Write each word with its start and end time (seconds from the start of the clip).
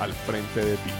al 0.00 0.12
frente 0.12 0.64
de 0.64 0.76
ti. 0.76 0.90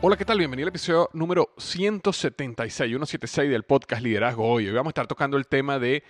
Hola, 0.00 0.16
¿qué 0.16 0.24
tal? 0.24 0.38
Bienvenido 0.38 0.66
al 0.66 0.70
episodio 0.70 1.10
número 1.12 1.52
176, 1.58 2.88
176 2.88 3.50
del 3.50 3.64
podcast 3.64 4.00
Liderazgo 4.00 4.48
Hoy. 4.48 4.68
Hoy 4.68 4.72
vamos 4.72 4.90
a 4.90 4.92
estar 4.92 5.06
tocando 5.08 5.36
el 5.36 5.48
tema 5.48 5.80
de 5.80 6.04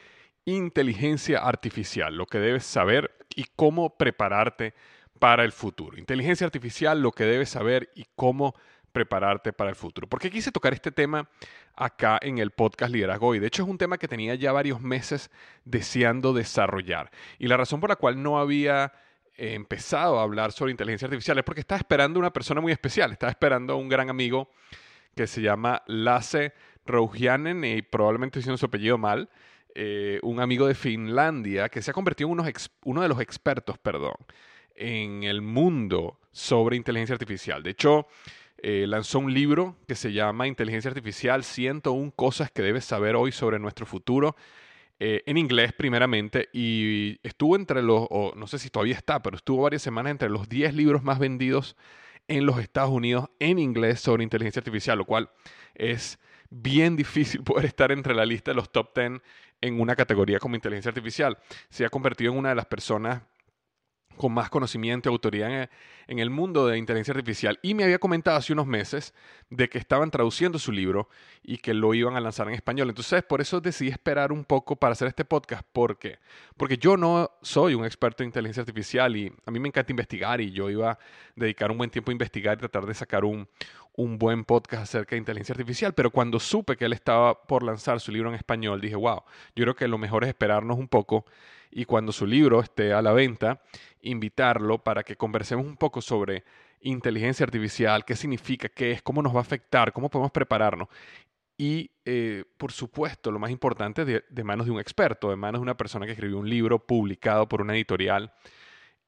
inteligencia 0.44 1.38
artificial, 1.38 2.14
lo 2.14 2.26
que 2.26 2.38
debes 2.38 2.64
saber 2.64 3.10
y 3.34 3.44
cómo 3.56 3.96
prepararte 3.96 4.74
para 5.18 5.44
el 5.44 5.52
futuro. 5.52 5.98
Inteligencia 5.98 6.46
artificial, 6.46 7.00
lo 7.00 7.12
que 7.12 7.24
debes 7.24 7.50
saber 7.50 7.90
y 7.94 8.06
cómo 8.14 8.54
prepararte 8.92 9.52
para 9.52 9.70
el 9.70 9.76
futuro. 9.76 10.08
Porque 10.08 10.30
quise 10.30 10.52
tocar 10.52 10.72
este 10.72 10.90
tema 10.90 11.28
acá 11.74 12.18
en 12.20 12.38
el 12.38 12.50
podcast 12.50 12.92
Liderazgo 12.92 13.34
y 13.34 13.38
de 13.38 13.46
hecho 13.46 13.62
es 13.62 13.68
un 13.68 13.78
tema 13.78 13.98
que 13.98 14.08
tenía 14.08 14.34
ya 14.34 14.52
varios 14.52 14.80
meses 14.80 15.30
deseando 15.64 16.32
desarrollar. 16.32 17.10
Y 17.38 17.46
la 17.46 17.56
razón 17.56 17.80
por 17.80 17.90
la 17.90 17.96
cual 17.96 18.22
no 18.22 18.38
había 18.38 18.92
empezado 19.36 20.18
a 20.18 20.24
hablar 20.24 20.50
sobre 20.50 20.72
inteligencia 20.72 21.06
artificial 21.06 21.38
es 21.38 21.44
porque 21.44 21.60
estaba 21.60 21.78
esperando 21.78 22.18
una 22.18 22.32
persona 22.32 22.60
muy 22.60 22.72
especial, 22.72 23.12
estaba 23.12 23.30
esperando 23.30 23.74
a 23.74 23.76
un 23.76 23.88
gran 23.88 24.10
amigo 24.10 24.50
que 25.14 25.26
se 25.28 25.40
llama 25.40 25.82
Lasse 25.86 26.52
Rouhianen 26.84 27.64
y 27.64 27.82
probablemente 27.82 28.40
diciendo 28.40 28.58
su 28.58 28.66
apellido 28.66 28.98
mal, 28.98 29.30
eh, 29.74 30.18
un 30.22 30.40
amigo 30.40 30.66
de 30.66 30.74
Finlandia 30.74 31.68
que 31.68 31.82
se 31.82 31.92
ha 31.92 31.94
convertido 31.94 32.28
en 32.28 32.40
uno 32.84 33.02
de 33.02 33.08
los 33.08 33.20
expertos, 33.20 33.78
perdón, 33.78 34.14
en 34.78 35.24
el 35.24 35.42
mundo 35.42 36.18
sobre 36.32 36.76
inteligencia 36.76 37.14
artificial. 37.14 37.62
De 37.62 37.70
hecho, 37.70 38.06
eh, 38.58 38.86
lanzó 38.88 39.18
un 39.18 39.32
libro 39.32 39.76
que 39.86 39.94
se 39.94 40.12
llama 40.12 40.46
Inteligencia 40.46 40.88
Artificial, 40.88 41.44
101 41.44 42.12
cosas 42.16 42.50
que 42.50 42.62
debes 42.62 42.84
saber 42.84 43.16
hoy 43.16 43.32
sobre 43.32 43.58
nuestro 43.58 43.86
futuro. 43.86 44.36
Eh, 45.00 45.22
en 45.26 45.36
inglés 45.36 45.72
primeramente 45.72 46.48
y 46.52 47.20
estuvo 47.22 47.54
entre 47.54 47.82
los, 47.82 48.08
o 48.10 48.32
no 48.34 48.48
sé 48.48 48.58
si 48.58 48.68
todavía 48.68 48.96
está, 48.96 49.22
pero 49.22 49.36
estuvo 49.36 49.62
varias 49.62 49.82
semanas 49.82 50.10
entre 50.10 50.28
los 50.28 50.48
10 50.48 50.74
libros 50.74 51.04
más 51.04 51.20
vendidos 51.20 51.76
en 52.26 52.44
los 52.46 52.58
Estados 52.58 52.90
Unidos 52.90 53.30
en 53.38 53.60
inglés 53.60 54.00
sobre 54.00 54.24
inteligencia 54.24 54.58
artificial, 54.58 54.98
lo 54.98 55.04
cual 55.04 55.30
es 55.76 56.18
bien 56.50 56.96
difícil 56.96 57.44
poder 57.44 57.66
estar 57.66 57.92
entre 57.92 58.12
la 58.12 58.26
lista 58.26 58.50
de 58.50 58.56
los 58.56 58.72
top 58.72 58.92
10 58.92 59.22
en 59.60 59.80
una 59.80 59.94
categoría 59.94 60.40
como 60.40 60.56
inteligencia 60.56 60.88
artificial. 60.88 61.38
Se 61.68 61.84
ha 61.84 61.90
convertido 61.90 62.32
en 62.32 62.38
una 62.38 62.48
de 62.48 62.54
las 62.56 62.66
personas 62.66 63.22
con 64.18 64.32
más 64.32 64.50
conocimiento 64.50 65.08
y 65.08 65.12
autoridad 65.12 65.70
en 66.06 66.18
el 66.18 66.30
mundo 66.30 66.66
de 66.66 66.78
inteligencia 66.78 67.12
artificial. 67.12 67.58
Y 67.62 67.74
me 67.74 67.84
había 67.84 67.98
comentado 67.98 68.36
hace 68.36 68.52
unos 68.52 68.66
meses 68.66 69.14
de 69.50 69.68
que 69.68 69.78
estaban 69.78 70.10
traduciendo 70.10 70.58
su 70.58 70.72
libro 70.72 71.08
y 71.42 71.58
que 71.58 71.74
lo 71.74 71.94
iban 71.94 72.16
a 72.16 72.20
lanzar 72.20 72.48
en 72.48 72.54
español. 72.54 72.88
Entonces, 72.88 73.22
por 73.22 73.40
eso 73.40 73.60
decidí 73.60 73.90
esperar 73.90 74.32
un 74.32 74.44
poco 74.44 74.76
para 74.76 74.92
hacer 74.92 75.08
este 75.08 75.24
podcast. 75.24 75.66
¿Por 75.72 75.98
qué? 75.98 76.18
Porque 76.56 76.76
yo 76.76 76.96
no 76.96 77.30
soy 77.42 77.74
un 77.74 77.84
experto 77.84 78.22
en 78.22 78.28
inteligencia 78.28 78.62
artificial 78.62 79.16
y 79.16 79.32
a 79.46 79.50
mí 79.50 79.58
me 79.58 79.68
encanta 79.68 79.92
investigar 79.92 80.40
y 80.40 80.50
yo 80.50 80.68
iba 80.68 80.92
a 80.92 80.98
dedicar 81.36 81.70
un 81.70 81.78
buen 81.78 81.90
tiempo 81.90 82.10
a 82.10 82.12
investigar 82.12 82.56
y 82.56 82.60
tratar 82.60 82.86
de 82.86 82.94
sacar 82.94 83.24
un, 83.24 83.48
un 83.98 84.16
buen 84.16 84.44
podcast 84.44 84.84
acerca 84.84 85.16
de 85.16 85.18
inteligencia 85.18 85.54
artificial, 85.54 85.92
pero 85.92 86.12
cuando 86.12 86.38
supe 86.38 86.76
que 86.76 86.84
él 86.84 86.92
estaba 86.92 87.42
por 87.42 87.64
lanzar 87.64 87.98
su 87.98 88.12
libro 88.12 88.28
en 88.28 88.36
español, 88.36 88.80
dije, 88.80 88.94
wow, 88.94 89.24
yo 89.56 89.64
creo 89.64 89.74
que 89.74 89.88
lo 89.88 89.98
mejor 89.98 90.22
es 90.22 90.28
esperarnos 90.28 90.78
un 90.78 90.86
poco 90.86 91.26
y 91.70 91.84
cuando 91.84 92.12
su 92.12 92.26
libro 92.26 92.60
esté 92.60 92.92
a 92.92 93.02
la 93.02 93.12
venta, 93.12 93.62
invitarlo 94.02 94.78
para 94.78 95.02
que 95.02 95.16
conversemos 95.16 95.66
un 95.66 95.76
poco 95.76 96.00
sobre 96.00 96.44
inteligencia 96.80 97.44
artificial, 97.44 98.04
qué 98.04 98.16
significa, 98.16 98.68
qué 98.68 98.92
es, 98.92 99.02
cómo 99.02 99.22
nos 99.22 99.34
va 99.34 99.38
a 99.38 99.42
afectar, 99.42 99.92
cómo 99.92 100.08
podemos 100.08 100.32
prepararnos. 100.32 100.88
Y, 101.56 101.90
eh, 102.04 102.44
por 102.56 102.70
supuesto, 102.70 103.32
lo 103.32 103.40
más 103.40 103.50
importante, 103.50 104.04
de, 104.04 104.24
de, 104.28 104.44
manos 104.44 104.66
de 104.66 104.72
un 104.72 104.78
experto, 104.78 105.30
de 105.30 105.36
manos 105.36 105.60
de 105.60 105.64
una 105.64 105.76
persona 105.76 106.06
que 106.06 106.12
escribió 106.12 106.38
un 106.38 106.48
libro 106.48 106.78
publicado 106.78 107.48
por 107.48 107.60
una 107.60 107.74
editorial 107.74 108.32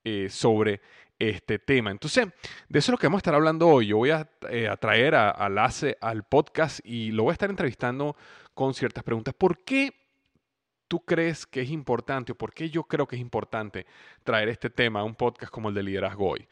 eh, 0.03 0.28
sobre 0.28 0.81
este 1.16 1.60
tema. 1.60 1.91
Entonces, 1.93 2.26
de 2.69 2.79
eso 2.79 2.90
es 2.90 2.93
lo 2.93 2.99
que 2.99 3.06
vamos 3.06 3.19
a 3.19 3.23
estar 3.23 3.35
hablando 3.35 3.69
hoy. 3.69 3.88
Yo 3.88 3.99
voy 3.99 4.11
a, 4.11 4.29
eh, 4.49 4.69
traer 4.81 5.14
a, 5.14 5.31
a 5.31 5.49
Lace 5.49 5.96
al 6.00 6.25
podcast 6.25 6.81
y 6.85 7.12
lo 7.12 7.25
voy 7.25 7.31
a 7.31 7.35
estar 7.35 7.50
entrevistando 7.50 8.17
con 8.55 8.75
ciertas 8.75 9.05
preguntas. 9.05 9.32
¿Por 9.35 9.62
qué 9.62 10.00
tú 10.90 11.04
crees 11.04 11.46
que 11.46 11.60
es 11.60 11.70
importante 11.70 12.32
o 12.32 12.34
por 12.34 12.52
qué 12.52 12.69
yo 12.69 12.82
creo 12.82 13.06
que 13.06 13.14
es 13.14 13.22
importante 13.22 13.87
traer 14.25 14.48
este 14.48 14.70
tema 14.70 15.00
a 15.00 15.04
un 15.04 15.14
podcast 15.14 15.52
como 15.52 15.69
el 15.69 15.75
de 15.76 15.84
Liderazgo 15.84 16.31
Hoy? 16.31 16.48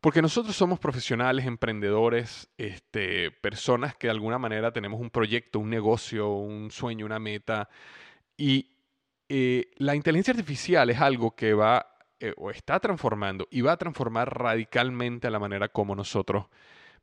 Porque 0.00 0.22
nosotros 0.22 0.54
somos 0.54 0.78
profesionales, 0.78 1.44
emprendedores, 1.44 2.48
este, 2.56 3.32
personas 3.32 3.96
que 3.96 4.06
de 4.06 4.12
alguna 4.12 4.38
manera 4.38 4.72
tenemos 4.72 5.00
un 5.00 5.10
proyecto, 5.10 5.58
un 5.58 5.70
negocio, 5.70 6.28
un 6.28 6.70
sueño, 6.70 7.04
una 7.04 7.18
meta. 7.18 7.68
Y 8.36 8.70
eh, 9.28 9.72
la 9.78 9.96
inteligencia 9.96 10.32
artificial 10.32 10.88
es 10.90 11.00
algo 11.00 11.34
que 11.34 11.52
va 11.52 11.96
eh, 12.20 12.32
o 12.36 12.50
está 12.52 12.78
transformando 12.78 13.48
y 13.50 13.62
va 13.62 13.72
a 13.72 13.76
transformar 13.76 14.38
radicalmente 14.38 15.28
la 15.32 15.40
manera 15.40 15.68
como 15.68 15.96
nosotros 15.96 16.46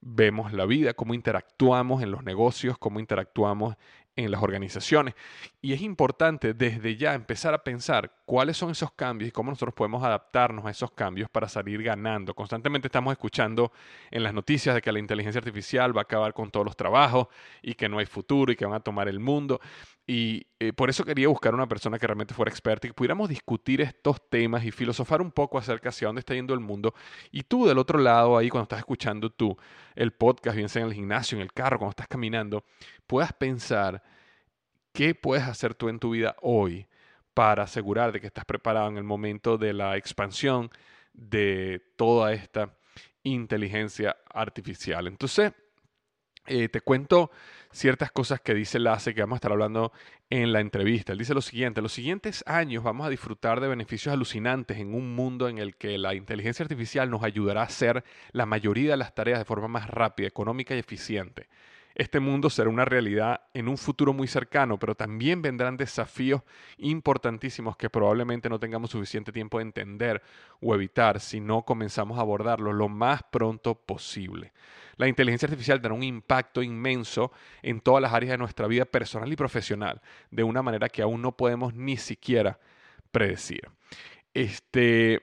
vemos 0.02 0.52
la 0.52 0.66
vida, 0.66 0.94
cómo 0.94 1.14
interactuamos 1.14 2.02
en 2.02 2.12
los 2.12 2.24
negocios, 2.24 2.78
cómo 2.78 3.00
interactuamos 3.00 3.76
en 4.16 4.32
las 4.32 4.44
organizaciones. 4.44 5.16
Y 5.62 5.74
es 5.74 5.82
importante 5.82 6.54
desde 6.54 6.98
ya 6.98 7.14
empezar 7.14 7.54
a 7.54 7.64
pensar 7.64 8.12
cuáles 8.26 8.58
son 8.58 8.72
esos 8.72 8.92
cambios 8.92 9.30
y 9.30 9.32
cómo 9.32 9.52
nosotros 9.52 9.74
podemos 9.74 10.04
adaptarnos 10.04 10.66
a 10.66 10.72
esos 10.72 10.92
cambios 10.92 11.30
para 11.30 11.48
salir 11.48 11.82
ganando. 11.82 12.34
Constantemente 12.34 12.88
estamos 12.88 13.12
escuchando 13.14 13.72
en 14.10 14.24
las 14.24 14.34
noticias 14.34 14.76
de 14.76 14.82
que 14.82 14.92
la 14.92 15.00
inteligencia 15.00 15.40
artificial 15.40 15.96
va 15.96 16.02
a 16.02 16.04
acabar 16.04 16.34
con 16.34 16.52
todos 16.52 16.66
los 16.66 16.76
trabajos 16.76 17.28
y 17.62 17.76
que 17.76 17.88
no 17.88 18.00
hay 18.00 18.06
futuro 18.06 18.52
y 18.52 18.56
que 18.56 18.66
van 18.66 18.76
a 18.76 18.80
tomar 18.82 19.08
el 19.08 19.20
mundo. 19.20 19.62
Y 20.14 20.46
eh, 20.60 20.74
por 20.74 20.90
eso 20.90 21.06
quería 21.06 21.30
buscar 21.30 21.56
una 21.56 21.70
persona 21.70 21.98
que 21.98 22.06
realmente 22.06 22.34
fuera 22.34 22.52
experta 22.52 22.86
y 22.86 22.90
que 22.90 22.94
pudiéramos 22.94 23.30
discutir 23.30 23.80
estos 23.80 24.30
temas 24.30 24.66
y 24.66 24.72
filosofar 24.72 25.22
un 25.22 25.32
poco 25.32 25.58
acerca 25.58 25.88
hacia 25.88 26.08
dónde 26.10 26.20
está 26.20 26.34
yendo 26.34 26.54
el 26.54 26.60
mundo. 26.60 26.94
Y 27.32 27.44
tú 27.44 27.66
del 27.66 27.78
otro 27.78 27.98
lado, 27.98 28.38
ahí 28.38 28.50
cuando 28.50 28.64
estás 28.64 28.80
escuchando 28.80 29.30
tú 29.30 29.56
el 29.96 30.12
podcast, 30.12 30.58
bien 30.58 30.68
sea 30.68 30.82
en 30.82 30.90
el 30.90 30.94
gimnasio, 30.96 31.38
en 31.38 31.44
el 31.44 31.54
carro, 31.54 31.78
cuando 31.78 31.92
estás 31.92 32.10
caminando, 32.10 32.66
puedas 33.08 33.32
pensar 33.32 34.04
qué 34.92 35.16
puedes 35.16 35.46
hacer 35.46 35.76
tú 35.76 35.88
en 35.88 35.98
tu 35.98 36.10
vida 36.10 36.36
hoy 36.42 36.88
para 37.34 37.64
asegurar 37.64 38.12
de 38.12 38.20
que 38.20 38.28
estás 38.28 38.44
preparado 38.44 38.90
en 38.90 38.98
el 38.98 39.06
momento 39.06 39.58
de 39.58 39.72
la 39.72 39.96
expansión 39.96 40.72
de 41.14 41.82
toda 41.96 42.34
esta 42.34 42.76
inteligencia 43.24 44.18
artificial. 44.30 45.08
Entonces, 45.08 45.54
eh, 46.52 46.70
te 46.70 46.82
cuento 46.82 47.32
ciertas 47.72 48.12
cosas 48.12 48.42
que 48.42 48.54
dice 48.54 48.80
Lasse 48.80 49.14
que 49.14 49.22
vamos 49.22 49.36
a 49.36 49.38
estar 49.38 49.52
hablando 49.52 49.94
en 50.30 50.52
la 50.52 50.60
entrevista. 50.60 51.14
Él 51.14 51.20
dice 51.20 51.34
lo 51.34 51.42
siguiente, 51.42 51.82
los 51.82 51.94
siguientes 51.94 52.44
años 52.46 52.84
vamos 52.84 53.08
a 53.08 53.10
disfrutar 53.10 53.62
de 53.62 53.70
beneficios 53.70 54.14
alucinantes 54.14 54.78
en 54.78 54.94
un 54.94 55.16
mundo 55.16 55.48
en 55.48 55.58
el 55.58 55.76
que 55.76 55.98
la 55.98 56.14
inteligencia 56.14 56.64
artificial 56.64 57.10
nos 57.10 57.24
ayudará 57.24 57.62
a 57.62 57.66
hacer 57.66 58.04
la 58.32 58.46
mayoría 58.46 58.92
de 58.92 58.98
las 58.98 59.16
tareas 59.16 59.40
de 59.40 59.46
forma 59.46 59.68
más 59.68 59.90
rápida, 59.90 60.28
económica 60.28 60.76
y 60.76 60.80
eficiente. 60.80 61.48
Este 61.96 62.20
mundo 62.20 62.50
será 62.50 62.70
una 62.70 62.86
realidad 62.86 63.42
en 63.54 63.68
un 63.68 63.78
futuro 63.78 64.14
muy 64.14 64.28
cercano, 64.28 64.80
pero 64.80 64.96
también 64.96 65.42
vendrán 65.42 65.78
desafíos 65.78 66.42
importantísimos 66.78 67.76
que 67.76 67.90
probablemente 67.90 68.50
no 68.50 68.60
tengamos 68.60 68.92
suficiente 68.92 69.32
tiempo 69.32 69.58
de 69.58 69.64
entender 69.64 70.22
o 70.62 70.74
evitar 70.74 71.20
si 71.20 71.40
no 71.40 71.64
comenzamos 71.64 72.18
a 72.18 72.22
abordarlos 72.22 72.74
lo 72.74 72.88
más 72.88 73.24
pronto 73.24 73.76
posible. 73.76 74.54
La 74.98 75.08
inteligencia 75.08 75.48
artificial 75.48 75.82
tendrá 75.82 75.96
un 75.96 76.04
impacto 76.04 76.62
inmenso 76.62 77.32
en 77.62 77.82
todas 77.82 78.02
las 78.02 78.14
áreas 78.14 78.32
de 78.32 78.38
nuestra 78.38 78.68
vida 78.68 78.86
personal 78.86 79.32
y 79.32 79.36
profesional, 79.36 80.02
de 80.30 80.44
una 80.44 80.62
manera 80.62 80.90
que 80.90 81.02
aún 81.02 81.22
no 81.22 81.36
podemos 81.36 81.74
ni 81.74 81.98
siquiera 81.98 82.60
predecir. 83.12 83.68
Este, 84.34 85.22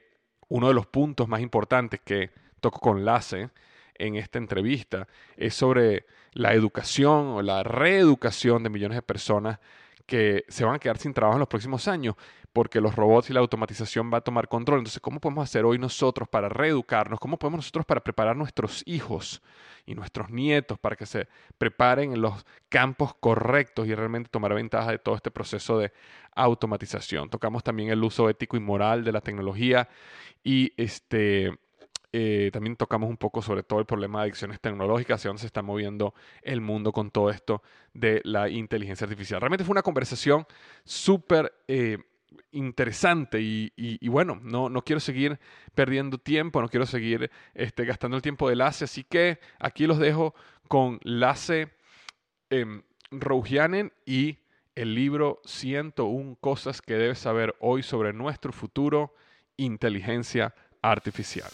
uno 0.49 0.69
de 0.69 0.75
los 0.75 0.87
puntos 0.87 1.29
más 1.29 1.41
importantes 1.41 2.00
que 2.05 2.31
toco 2.61 2.81
con 2.81 3.05
Lasse 3.05 3.50
en 3.94 4.17
esta 4.17 4.38
entrevista 4.38 5.06
es 5.37 5.55
sobre 5.55 6.06
la 6.32 6.54
educación 6.54 7.28
o 7.28 7.42
la 7.42 7.62
reeducación 7.62 8.62
de 8.62 8.70
millones 8.70 8.96
de 8.96 9.02
personas 9.02 9.58
que 10.06 10.44
se 10.48 10.64
van 10.64 10.76
a 10.76 10.78
quedar 10.78 10.96
sin 10.98 11.12
trabajo 11.12 11.36
en 11.36 11.40
los 11.40 11.48
próximos 11.48 11.86
años 11.86 12.14
porque 12.52 12.80
los 12.80 12.96
robots 12.96 13.30
y 13.30 13.32
la 13.32 13.40
automatización 13.40 14.10
va 14.12 14.19
a 14.19 14.20
tomar 14.20 14.48
control. 14.48 14.78
Entonces, 14.78 15.00
¿cómo 15.00 15.20
podemos 15.20 15.44
hacer 15.44 15.64
hoy 15.64 15.78
nosotros 15.78 16.28
para 16.28 16.48
reeducarnos? 16.48 17.20
¿Cómo 17.20 17.38
podemos 17.38 17.58
nosotros 17.58 17.86
para 17.86 18.02
preparar 18.02 18.36
nuestros 18.36 18.82
hijos 18.86 19.42
y 19.86 19.94
nuestros 19.94 20.30
nietos 20.30 20.78
para 20.78 20.96
que 20.96 21.06
se 21.06 21.28
preparen 21.56 22.12
en 22.12 22.22
los 22.22 22.44
campos 22.69 23.14
correctos 23.20 23.86
y 23.86 23.94
realmente 23.94 24.28
tomar 24.31 24.54
ventaja 24.54 24.90
de 24.90 24.98
todo 24.98 25.14
este 25.14 25.31
proceso 25.31 25.78
de 25.78 25.92
automatización? 26.34 27.31
Tocamos 27.31 27.62
también 27.62 27.90
el 27.90 28.02
uso 28.02 28.28
ético 28.28 28.56
y 28.56 28.60
moral 28.60 29.04
de 29.04 29.12
la 29.12 29.20
tecnología 29.20 29.88
y 30.42 30.72
este 30.76 31.58
eh, 32.12 32.50
también 32.52 32.76
tocamos 32.76 33.10
un 33.10 33.16
poco 33.16 33.43
sobre 33.43 33.62
todo 33.62 33.81
el 33.81 33.87
problema 33.87 34.20
de 34.20 34.25
adicciones 34.25 34.60
tecnológicas, 34.60 35.20
hacia 35.20 35.28
dónde 35.28 35.40
se 35.40 35.46
está 35.46 35.62
moviendo 35.62 36.14
el 36.43 36.60
mundo 36.60 36.93
con 36.93 37.10
todo 37.10 37.31
esto 37.31 37.62
de 37.93 38.20
la 38.25 38.49
inteligencia 38.49 39.05
artificial. 39.05 39.40
Realmente 39.40 39.64
fue 39.64 39.72
una 39.72 39.82
conversación 39.82 40.46
súper 40.84 41.52
eh, 41.69 41.99
interesante 42.52 43.40
y, 43.40 44.08
bueno, 44.08 44.40
no, 44.43 44.69
no, 44.69 44.82
quiero 44.82 45.00
seguir 45.00 45.38
perdiendo 45.75 46.19
tiempo, 46.19 46.62
no 46.62 46.69
quiero 46.69 46.87
seguir 46.87 47.31
este, 47.55 47.84
gastando 47.84 48.16
el 48.16 48.22
tiempo 48.22 48.49
de 48.49 48.56
Lasse, 48.56 48.84
así 48.84 49.05
que 49.05 49.38
aquí 49.58 49.87
los 49.87 49.99
dejo 49.99 50.34
con 50.66 50.99
Lasse 51.02 51.69
eh, 52.50 52.82
y 54.06 54.38
el 54.75 54.94
libro 54.94 55.40
101 55.44 56.37
cosas 56.40 56.81
que 56.81 56.94
debes 56.94 57.19
saber 57.19 57.55
hoy 57.60 57.82
sobre 57.82 58.12
nuestro 58.12 58.52
futuro, 58.52 59.14
inteligencia 59.56 60.55
artificial. 60.82 61.50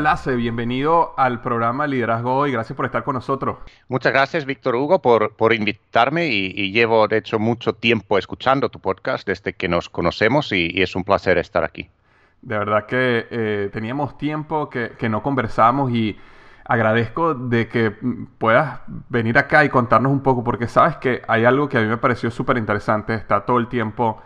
Lace, 0.00 0.34
bienvenido 0.36 1.14
al 1.16 1.40
programa 1.40 1.86
Liderazgo 1.86 2.46
y 2.46 2.52
gracias 2.52 2.76
por 2.76 2.86
estar 2.86 3.04
con 3.04 3.14
nosotros. 3.14 3.58
Muchas 3.88 4.12
gracias 4.12 4.44
Víctor 4.44 4.76
Hugo 4.76 5.00
por, 5.00 5.34
por 5.36 5.52
invitarme 5.52 6.26
y, 6.26 6.72
llevo 6.72 7.08
de 7.08 7.18
hecho 7.18 7.38
mucho 7.38 7.74
tiempo 7.74 8.18
escuchando 8.18 8.68
tu 8.68 8.80
podcast 8.80 9.26
desde 9.26 9.52
que 9.52 9.68
nos 9.68 9.88
conocemos 9.88 10.52
y, 10.52 10.82
es 10.82 10.96
un 10.96 11.04
placer 11.04 11.38
estar 11.38 11.64
aquí. 11.64 11.88
De 12.40 12.58
verdad 12.58 12.86
que 12.86 13.26
eh, 13.30 13.70
teníamos 13.72 14.18
tiempo 14.18 14.68
que, 14.68 14.92
que 14.98 15.08
no 15.08 15.22
conversamos 15.22 15.92
y 15.92 16.18
agradezco 16.64 17.34
de 17.34 17.68
que 17.68 17.94
puedas 18.38 18.80
venir 19.08 19.38
acá 19.38 19.64
y 19.64 19.68
contarnos 19.68 20.12
un 20.12 20.22
poco 20.22 20.42
porque 20.42 20.68
sabes 20.68 20.96
que 20.96 21.22
hay 21.28 21.44
algo 21.44 21.68
que 21.68 21.78
a 21.78 21.80
mí 21.80 21.86
me 21.86 21.98
pareció 21.98 22.30
súper 22.30 22.56
interesante, 22.56 23.14
está 23.14 23.44
todo 23.44 23.58
el 23.58 23.68
tiempo 23.68 24.22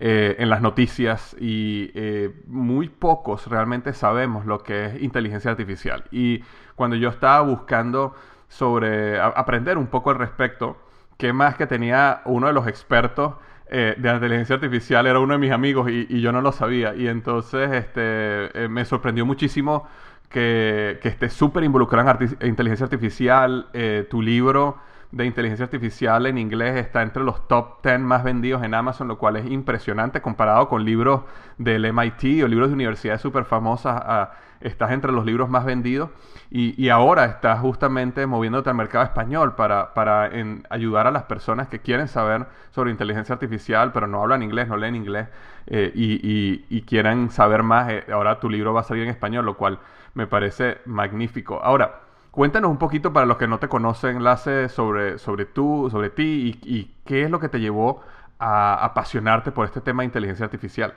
eh, 0.00 0.36
en 0.38 0.48
las 0.48 0.62
noticias 0.62 1.34
y 1.40 1.90
eh, 1.92 2.32
muy 2.46 2.88
pocos 2.88 3.48
realmente 3.48 3.92
sabemos 3.92 4.46
lo 4.46 4.62
que 4.62 4.86
es 4.86 5.02
inteligencia 5.02 5.50
artificial. 5.50 6.04
Y 6.12 6.44
cuando 6.76 6.94
yo 6.94 7.08
estaba 7.08 7.40
buscando 7.40 8.14
sobre 8.46 9.18
aprender 9.20 9.76
un 9.76 9.88
poco 9.88 10.10
al 10.10 10.16
respecto, 10.18 10.76
qué 11.16 11.32
más 11.32 11.56
que 11.56 11.66
tenía 11.66 12.22
uno 12.26 12.46
de 12.46 12.52
los 12.52 12.68
expertos 12.68 13.34
eh, 13.72 13.96
de 13.98 14.14
inteligencia 14.14 14.54
artificial 14.54 15.04
era 15.08 15.18
uno 15.18 15.32
de 15.32 15.40
mis 15.40 15.50
amigos 15.50 15.90
y, 15.90 16.20
yo 16.20 16.30
no 16.30 16.42
lo 16.42 16.52
sabía. 16.52 16.94
Y 16.94 17.08
entonces 17.08 17.68
este, 17.72 18.68
me 18.68 18.84
sorprendió 18.84 19.26
muchísimo 19.26 19.88
que, 20.28 21.00
que 21.02 21.08
estés 21.08 21.32
súper 21.32 21.64
involucrado 21.64 22.18
en 22.38 22.48
inteligencia 22.48 22.84
artificial. 22.84 23.66
tu 24.08 24.22
libro 24.22 24.78
de 25.10 25.24
inteligencia 25.24 25.64
artificial 25.64 26.26
en 26.26 26.36
inglés 26.36 26.76
está 26.76 27.02
entre 27.02 27.24
los 27.24 27.48
top 27.48 27.82
10 27.82 28.00
más 28.00 28.24
vendidos 28.24 28.62
en 28.62 28.74
Amazon, 28.74 29.08
lo 29.08 29.18
cual 29.18 29.36
es 29.36 29.50
impresionante 29.50 30.20
comparado 30.20 30.68
con 30.68 30.84
libros 30.84 31.22
del 31.56 31.90
MIT 31.92 32.44
o 32.44 32.48
libros 32.48 32.68
de 32.68 32.74
universidades 32.74 33.20
súper 33.22 33.44
famosas. 33.44 34.00
Ah, 34.04 34.32
estás 34.60 34.90
entre 34.90 35.12
los 35.12 35.24
libros 35.24 35.48
más 35.48 35.64
vendidos 35.64 36.10
y, 36.50 36.88
ahora 36.88 37.26
estás 37.26 37.60
justamente 37.60 38.26
moviéndote 38.26 38.70
al 38.70 38.76
mercado 38.76 39.04
español 39.04 39.54
para, 39.54 39.94
para 39.94 40.30
ayudar 40.70 41.06
a 41.06 41.10
las 41.10 41.24
personas 41.24 41.68
que 41.68 41.80
quieren 41.80 42.08
saber 42.08 42.46
sobre 42.70 42.90
inteligencia 42.90 43.34
artificial, 43.34 43.92
pero 43.92 44.06
no 44.06 44.22
hablan 44.22 44.42
inglés, 44.42 44.66
no 44.68 44.76
leen 44.76 44.96
inglés 44.96 45.28
eh, 45.66 45.92
y, 45.94 46.64
y, 46.68 46.82
quieran 46.82 47.30
saber 47.30 47.62
más. 47.62 47.90
Eh, 47.90 48.04
ahora 48.12 48.40
tu 48.40 48.48
libro 48.48 48.72
va 48.72 48.80
a 48.80 48.84
salir 48.84 49.04
en 49.04 49.10
español, 49.10 49.44
lo 49.44 49.56
cual 49.56 49.78
me 50.14 50.26
parece 50.26 50.78
magnífico. 50.86 51.60
Ahora, 51.62 52.07
Cuéntanos 52.30 52.70
un 52.70 52.78
poquito 52.78 53.12
para 53.12 53.26
los 53.26 53.36
que 53.36 53.48
no 53.48 53.58
te 53.58 53.68
conocen, 53.68 54.22
Lace, 54.22 54.68
sobre, 54.68 55.18
sobre 55.18 55.46
tú, 55.46 55.88
sobre 55.90 56.10
ti 56.10 56.58
y, 56.62 56.90
qué 57.04 57.22
es 57.22 57.30
lo 57.30 57.40
que 57.40 57.48
te 57.48 57.58
llevó 57.58 58.02
a 58.38 58.84
apasionarte 58.84 59.50
por 59.50 59.66
este 59.66 59.80
tema 59.80 60.02
de 60.02 60.06
inteligencia 60.06 60.44
artificial. 60.44 60.94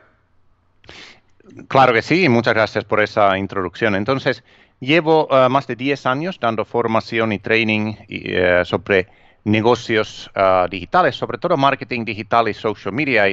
Claro 1.67 1.93
que 1.93 2.01
sí, 2.01 2.29
muchas 2.29 2.53
gracias 2.53 2.83
por 2.83 3.01
esa 3.01 3.37
introducción. 3.37 3.95
Entonces, 3.95 4.43
llevo 4.79 5.27
eh, 5.31 5.49
más 5.49 5.67
de 5.67 5.75
10 5.75 6.05
años 6.05 6.39
dando 6.39 6.65
formación 6.65 7.31
y 7.31 7.39
training 7.39 7.95
eh, 8.07 8.61
sobre 8.65 9.07
negocios 9.43 10.29
eh, 10.35 10.65
digitales, 10.69 11.15
sobre 11.15 11.37
todo 11.37 11.57
marketing 11.57 12.05
digital 12.05 12.49
y 12.49 12.53
social 12.53 12.93
media. 12.93 13.25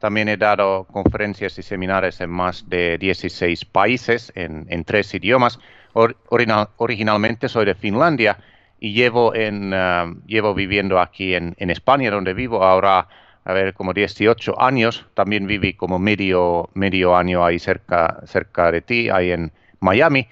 También 0.00 0.28
he 0.28 0.36
dado 0.36 0.84
conferencias 0.84 1.56
y 1.58 1.62
seminarios 1.62 2.20
en 2.20 2.30
más 2.30 2.68
de 2.68 2.98
16 2.98 3.66
países 3.66 4.32
en, 4.34 4.66
en 4.68 4.82
tres 4.82 5.14
idiomas 5.14 5.60
originalmente 5.94 7.48
soy 7.48 7.66
de 7.66 7.74
Finlandia 7.74 8.38
y 8.82 8.94
llevo, 8.94 9.32
en, 9.32 9.72
uh, 9.72 10.12
llevo 10.26 10.54
viviendo 10.54 10.98
aquí 10.98 11.34
en, 11.34 11.54
en, 11.58 11.70
España, 11.70 12.10
donde 12.10 12.34
vivo 12.34 12.64
ahora, 12.64 13.06
a 13.44 13.52
ver, 13.52 13.74
como 13.74 13.92
18 13.92 14.60
años. 14.60 15.06
También 15.14 15.46
viví 15.46 15.74
como 15.74 16.00
medio, 16.00 16.68
medio 16.74 17.14
año 17.14 17.44
ahí 17.44 17.60
cerca, 17.60 18.20
cerca 18.26 18.72
de 18.72 18.80
ti, 18.80 19.08
ahí 19.08 19.30
en 19.30 19.52
Miami. 19.78 20.26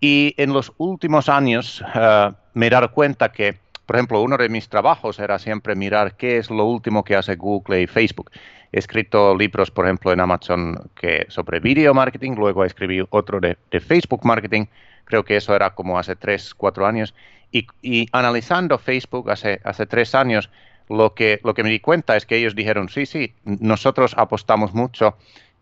Y 0.00 0.32
en 0.36 0.52
los 0.52 0.72
últimos 0.78 1.28
años 1.28 1.82
uh, 1.82 2.32
me 2.54 2.68
he 2.68 2.70
dado 2.70 2.92
cuenta 2.92 3.32
que, 3.32 3.58
por 3.84 3.96
ejemplo, 3.96 4.22
uno 4.22 4.36
de 4.36 4.48
mis 4.48 4.68
trabajos 4.68 5.18
era 5.18 5.40
siempre 5.40 5.74
mirar 5.74 6.16
qué 6.16 6.36
es 6.36 6.50
lo 6.50 6.66
último 6.66 7.02
que 7.02 7.16
hace 7.16 7.34
Google 7.34 7.82
y 7.82 7.88
Facebook. 7.88 8.30
He 8.70 8.78
escrito 8.78 9.34
libros, 9.34 9.72
por 9.72 9.86
ejemplo, 9.86 10.12
en 10.12 10.20
Amazon 10.20 10.88
que 10.94 11.26
sobre 11.30 11.58
video 11.58 11.94
marketing, 11.94 12.36
luego 12.36 12.64
escribí 12.64 13.04
otro 13.10 13.40
de, 13.40 13.56
de 13.72 13.80
Facebook 13.80 14.24
marketing 14.24 14.66
creo 15.08 15.24
que 15.24 15.36
eso 15.36 15.56
era 15.56 15.70
como 15.70 15.98
hace 15.98 16.14
tres, 16.14 16.54
cuatro 16.54 16.86
años, 16.86 17.14
y, 17.50 18.08
analizando 18.12 18.76
Facebook 18.76 19.30
hace, 19.30 19.60
hace 19.64 19.86
tres 19.86 20.14
años, 20.14 20.50
lo 20.90 21.14
que, 21.14 21.40
lo 21.42 21.54
que 21.54 21.62
me 21.62 21.70
di 21.70 21.80
cuenta 21.80 22.14
es 22.14 22.26
que 22.26 22.36
ellos 22.36 22.54
dijeron, 22.54 22.90
sí, 22.90 23.06
sí, 23.06 23.32
nosotros 23.44 24.14
apostamos 24.18 24.74
mucho 24.74 25.16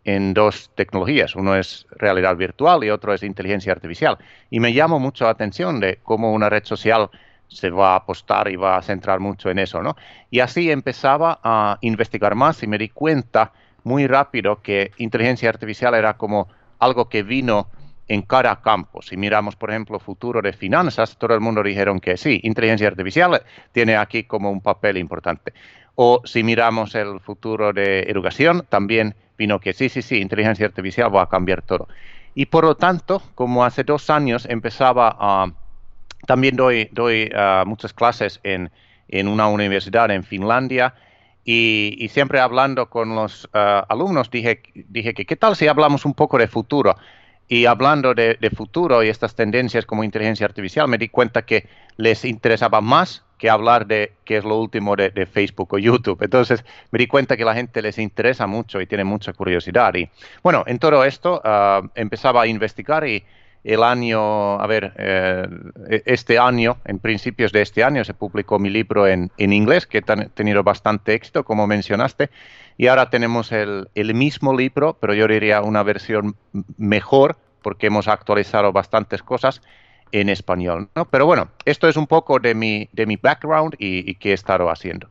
en 0.04 0.34
dos 0.34 0.70
tecnologías. 0.74 1.36
Uno 1.36 1.54
es 1.54 1.86
realidad 1.90 2.36
virtual 2.36 2.82
y 2.82 2.90
otro 2.90 3.14
es 3.14 3.22
inteligencia 3.22 3.72
artificial. 3.72 4.18
Y 4.50 4.58
me 4.58 4.72
llamó 4.72 4.98
mucho 4.98 5.24
la 5.24 5.30
atención 5.30 5.78
de 5.78 5.98
cómo 6.02 6.32
una 6.32 6.48
red 6.48 6.64
social 6.64 7.08
se 7.48 7.70
va 7.70 7.92
a 7.92 7.96
apostar 7.96 8.48
y 8.48 8.56
va 8.56 8.76
a 8.76 8.82
centrar 8.82 9.20
mucho 9.20 9.50
en 9.50 9.60
eso, 9.60 9.80
¿no? 9.80 9.96
Y 10.30 10.40
así 10.40 10.70
empezaba 10.72 11.38
a 11.44 11.78
investigar 11.82 12.34
más 12.34 12.62
y 12.64 12.66
me 12.66 12.78
di 12.78 12.88
cuenta 12.88 13.52
muy 13.84 14.08
rápido 14.08 14.60
que 14.60 14.90
inteligencia 14.98 15.48
artificial 15.48 15.94
era 15.94 16.16
como 16.16 16.48
algo 16.80 17.08
que 17.08 17.22
vino 17.22 17.68
en 18.08 18.22
cada 18.22 18.60
campo. 18.62 19.02
Si 19.02 19.16
miramos, 19.16 19.56
por 19.56 19.70
ejemplo, 19.70 19.98
futuro 19.98 20.40
de 20.42 20.52
finanzas, 20.52 21.16
todo 21.18 21.34
el 21.34 21.40
mundo 21.40 21.62
dijeron 21.62 22.00
que 22.00 22.16
sí, 22.16 22.40
inteligencia 22.44 22.88
artificial 22.88 23.42
tiene 23.72 23.96
aquí 23.96 24.24
como 24.24 24.50
un 24.50 24.60
papel 24.60 24.96
importante. 24.96 25.52
O 25.96 26.20
si 26.24 26.42
miramos 26.42 26.94
el 26.94 27.20
futuro 27.20 27.72
de 27.72 28.00
educación, 28.02 28.66
también 28.68 29.14
vino 29.36 29.58
que 29.60 29.72
sí, 29.72 29.88
sí, 29.88 30.02
sí, 30.02 30.20
inteligencia 30.20 30.66
artificial 30.66 31.14
va 31.14 31.22
a 31.22 31.28
cambiar 31.28 31.62
todo. 31.62 31.88
Y 32.34 32.46
por 32.46 32.64
lo 32.64 32.76
tanto, 32.76 33.22
como 33.34 33.64
hace 33.64 33.82
dos 33.82 34.10
años 34.10 34.46
empezaba 34.48 35.16
a... 35.18 35.46
También 36.26 36.56
doy, 36.56 36.88
doy 36.92 37.30
ah, 37.34 37.64
muchas 37.66 37.92
clases 37.92 38.40
en, 38.42 38.70
en, 39.08 39.28
una 39.28 39.48
universidad 39.48 40.10
en 40.10 40.24
Finlandia 40.24 40.94
y, 41.44 42.08
siempre 42.10 42.40
hablando 42.40 42.90
con 42.90 43.14
los 43.14 43.48
ah, 43.52 43.86
alumnos 43.88 44.30
dije, 44.30 44.62
dije 44.74 45.14
que 45.14 45.24
qué 45.24 45.36
tal 45.36 45.54
si 45.54 45.68
hablamos 45.68 46.04
un 46.04 46.14
poco 46.14 46.38
de 46.38 46.48
futuro. 46.48 46.96
Y 47.48 47.66
hablando 47.66 48.14
de, 48.14 48.36
futuro 48.54 49.02
y 49.02 49.08
estas 49.08 49.34
tendencias 49.34 49.86
como 49.86 50.02
inteligencia 50.02 50.46
artificial, 50.46 50.88
me 50.88 50.98
di 50.98 51.08
cuenta 51.08 51.42
que 51.42 51.68
les 51.96 52.24
interesaba 52.24 52.80
más 52.80 53.24
que 53.38 53.50
hablar 53.50 53.86
de 53.86 54.14
qué 54.24 54.38
es 54.38 54.44
lo 54.44 54.58
último 54.58 54.96
de, 54.96 55.26
Facebook 55.26 55.74
o 55.74 55.78
YouTube. 55.78 56.22
Entonces 56.22 56.64
me 56.90 56.98
di 56.98 57.06
cuenta 57.06 57.36
que 57.36 57.44
la 57.44 57.54
gente 57.54 57.82
les 57.82 57.98
interesa 57.98 58.46
mucho 58.46 58.80
y 58.80 58.86
tiene 58.86 59.04
mucha 59.04 59.32
curiosidad. 59.32 59.94
Y 59.94 60.08
bueno, 60.42 60.64
en 60.66 60.78
todo 60.78 61.04
esto 61.04 61.40
ah, 61.44 61.82
empezaba 61.94 62.42
a 62.42 62.46
investigar 62.46 63.06
y 63.06 63.24
el 63.66 63.82
año, 63.82 64.60
a 64.60 64.66
ver, 64.68 64.92
eh, 64.96 66.02
este 66.06 66.38
año, 66.38 66.76
en 66.84 67.00
principios 67.00 67.50
de 67.50 67.62
este 67.62 67.82
año, 67.82 68.04
se 68.04 68.14
publicó 68.14 68.60
mi 68.60 68.70
libro 68.70 69.08
en, 69.08 69.32
en 69.38 69.52
inglés, 69.52 69.88
que 69.88 69.98
ha 69.98 70.28
tenido 70.28 70.62
bastante 70.62 71.14
éxito, 71.14 71.44
como 71.44 71.66
mencionaste. 71.66 72.30
Y 72.76 72.88
ahora 72.88 73.10
tenemos 73.10 73.52
el, 73.52 73.88
el 73.94 74.14
mismo 74.14 74.54
libro, 74.54 74.96
pero 75.00 75.14
yo 75.14 75.26
diría 75.26 75.62
una 75.62 75.82
versión 75.82 76.36
mejor, 76.76 77.36
porque 77.62 77.88
hemos 77.88 78.06
actualizado 78.06 78.72
bastantes 78.72 79.22
cosas 79.22 79.60
en 80.12 80.28
español. 80.28 80.88
¿no? 80.94 81.04
Pero 81.06 81.26
bueno, 81.26 81.48
esto 81.64 81.88
es 81.88 81.96
un 81.96 82.06
poco 82.06 82.38
de 82.38 82.54
mi, 82.54 82.88
de 82.92 83.06
mi 83.06 83.16
background 83.16 83.74
y, 83.78 84.14
qué 84.16 84.30
he 84.30 84.34
estado 84.34 84.70
haciendo. 84.70 85.08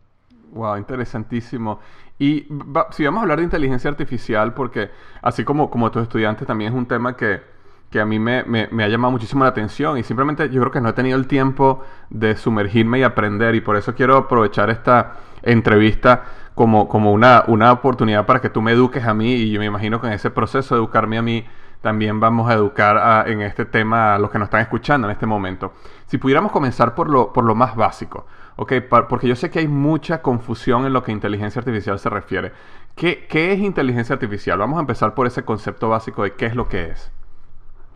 Wow, 0.52 0.78
interesantísimo. 0.78 1.80
Y 2.18 2.48
si 2.92 3.04
vamos 3.04 3.20
a 3.20 3.22
hablar 3.24 3.40
de 3.40 3.44
inteligencia 3.44 3.90
artificial, 3.90 4.54
porque 4.54 4.90
así 5.22 5.44
como, 5.44 5.70
como 5.70 5.92
tus 5.92 6.04
estudiantes 6.04 6.48
también 6.48 6.72
es 6.72 6.78
un 6.78 6.86
tema 6.86 7.18
que, 7.18 7.42
que 7.90 8.00
a 8.00 8.06
mí 8.06 8.20
me, 8.20 8.44
me, 8.44 8.70
me, 8.72 8.86
ha 8.86 8.88
llamado 8.88 9.12
muchísimo 9.12 9.44
la 9.44 9.50
atención 9.50 9.98
y 9.98 10.04
simplemente 10.04 10.50
yo 10.50 10.62
creo 10.62 10.72
que 10.72 10.80
no 10.80 10.90
he 10.90 10.94
tenido 10.94 11.18
el 11.18 11.28
tiempo 11.28 11.84
de 12.10 12.38
sumergirme 12.38 13.00
y 13.00 13.04
aprender 13.04 13.54
y 13.56 13.62
por 13.62 13.76
eso 13.76 13.96
quiero 13.96 14.16
aprovechar 14.16 14.70
esta 14.70 15.18
entrevista 15.44 16.24
como, 16.56 16.88
como 16.88 17.12
una, 17.12 17.44
una 17.48 17.72
oportunidad 17.72 18.26
para 18.26 18.42
que 18.42 18.50
tú 18.50 18.62
me 18.62 18.72
eduques 18.72 19.04
a 19.04 19.14
mí 19.14 19.34
y 19.34 19.52
yo 19.52 19.60
me 19.60 19.66
imagino 19.66 20.02
que 20.02 20.08
en 20.08 20.14
ese 20.14 20.32
proceso 20.32 20.76
de 20.76 20.80
educarme 20.80 21.18
a 21.18 21.22
mí 21.22 21.46
también 21.82 22.20
vamos 22.20 22.50
a 22.50 22.54
educar 22.54 23.28
en 23.30 23.42
este 23.42 23.66
tema 23.66 24.16
a 24.16 24.18
los 24.20 24.32
que 24.32 24.40
nos 24.40 24.48
están 24.48 24.62
escuchando 24.62 25.08
en 25.08 25.12
este 25.12 25.28
momento. 25.28 25.74
Si 26.08 26.18
pudiéramos 26.18 26.52
comenzar 26.52 26.96
por 26.96 27.10
lo, 27.10 27.32
por 27.32 27.44
lo 27.44 27.54
más 27.54 27.76
básico, 27.76 28.26
¿ok? 28.56 28.74
porque 29.08 29.28
yo 29.28 29.36
sé 29.36 29.52
que 29.52 29.60
hay 29.60 29.68
mucha 29.68 30.22
confusión 30.22 30.86
en 30.86 30.94
lo 30.94 31.04
que 31.04 31.12
inteligencia 31.12 31.60
artificial 31.60 32.00
se 32.00 32.10
refiere. 32.10 32.54
¿Qué, 32.96 33.28
¿Qué 33.30 33.52
es 33.52 33.60
inteligencia 33.60 34.14
artificial? 34.14 34.58
Vamos 34.58 34.78
a 34.78 34.80
empezar 34.80 35.14
por 35.14 35.28
ese 35.28 35.44
concepto 35.44 35.90
básico 35.90 36.24
de 36.24 36.34
qué 36.34 36.48
es 36.48 36.56
lo 36.56 36.70
que 36.70 36.90
es. 36.90 37.12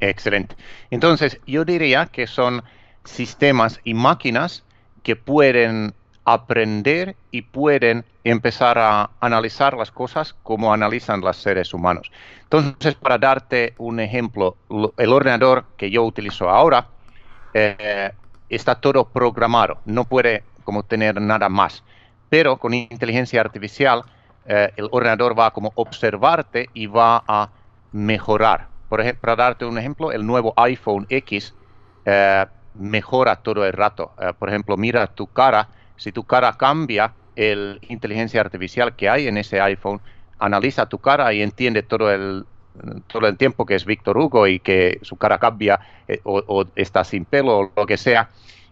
Excelente. 0.01 0.56
Entonces, 0.92 1.39
yo 1.48 1.66
diría 1.66 2.06
que 2.06 2.28
son 2.28 2.63
sistemas 3.06 3.80
y 3.84 3.94
máquinas 3.94 4.63
que 5.04 5.16
pueden 5.16 5.94
aprender 6.34 7.16
y 7.32 7.42
pueden 7.42 8.06
empezar 8.24 8.78
a 8.78 9.10
analizar 9.20 9.76
las 9.76 9.92
cosas 9.92 10.36
como 10.44 10.74
analizan 10.74 11.22
los 11.22 11.38
seres 11.38 11.74
humanos. 11.74 12.12
Entonces, 12.44 12.96
para 12.96 13.18
darte 13.18 13.74
un 13.78 14.00
ejemplo, 14.00 14.58
el 14.98 15.14
ordenador 15.14 15.66
que 15.78 15.90
yo 15.90 16.04
utilizo 16.04 16.50
ahora 16.50 16.88
eh, 17.54 18.12
está 18.50 18.76
todo 18.76 19.06
programado, 19.06 19.80
no 19.86 20.06
puede 20.06 20.44
como 20.64 20.84
tener 20.84 21.20
nada 21.22 21.50
más. 21.50 21.84
Pero 22.30 22.58
con 22.58 22.74
inteligencia 22.74 23.42
artificial, 23.42 24.04
eh, 24.46 24.72
el 24.76 24.88
ordenador 24.92 25.38
va 25.38 25.48
a 25.48 25.52
como 25.52 25.72
observarte 25.76 26.70
y 26.74 26.86
va 26.88 27.24
a 27.28 27.50
mejorar. 27.92 28.68
Por 28.88 29.02
ejemplo, 29.02 29.22
para 29.22 29.36
darte 29.36 29.66
un 29.66 29.78
ejemplo, 29.78 30.12
el 30.12 30.26
nuevo 30.26 30.54
iPhone 30.58 31.06
X 31.10 31.56
eh, 32.06 32.46
mejora 32.76 33.36
todo 33.38 33.66
el 33.66 33.74
rato. 33.74 34.12
por 34.38 34.50
ejemplo, 34.50 34.78
mira 34.78 35.08
tu 35.08 35.28
cara 35.28 35.68
si 36.00 36.12
tu 36.12 36.24
cara 36.24 36.53
cambia, 36.53 37.13
el 37.36 37.79
inteligencia 37.88 38.41
artificial 38.41 38.96
que 38.96 39.08
hay 39.08 39.27
en 39.27 39.38
ese 39.38 39.62
iPhone 39.62 40.01
analiza 40.39 40.88
tu 40.88 40.98
cara 40.98 41.32
y 41.34 41.41
entiende 41.41 41.84
todo 41.84 42.12
el, 42.12 42.46
todo 43.08 43.27
el 43.27 43.38
tiempo 43.38 43.65
que 43.65 43.75
es 43.75 43.86
Víctor 43.86 44.18
Hugo 44.18 44.48
y 44.48 44.60
que 44.60 45.00
su 45.03 45.18
cara 45.18 45.38
cambia 45.38 45.79
eh, 46.08 46.20
o, 46.24 46.65
está 46.75 47.03
sin 47.03 47.25
pelo 47.25 47.60
o 47.60 47.72
lo 47.75 47.86
que 47.86 47.98
sea 47.98 48.29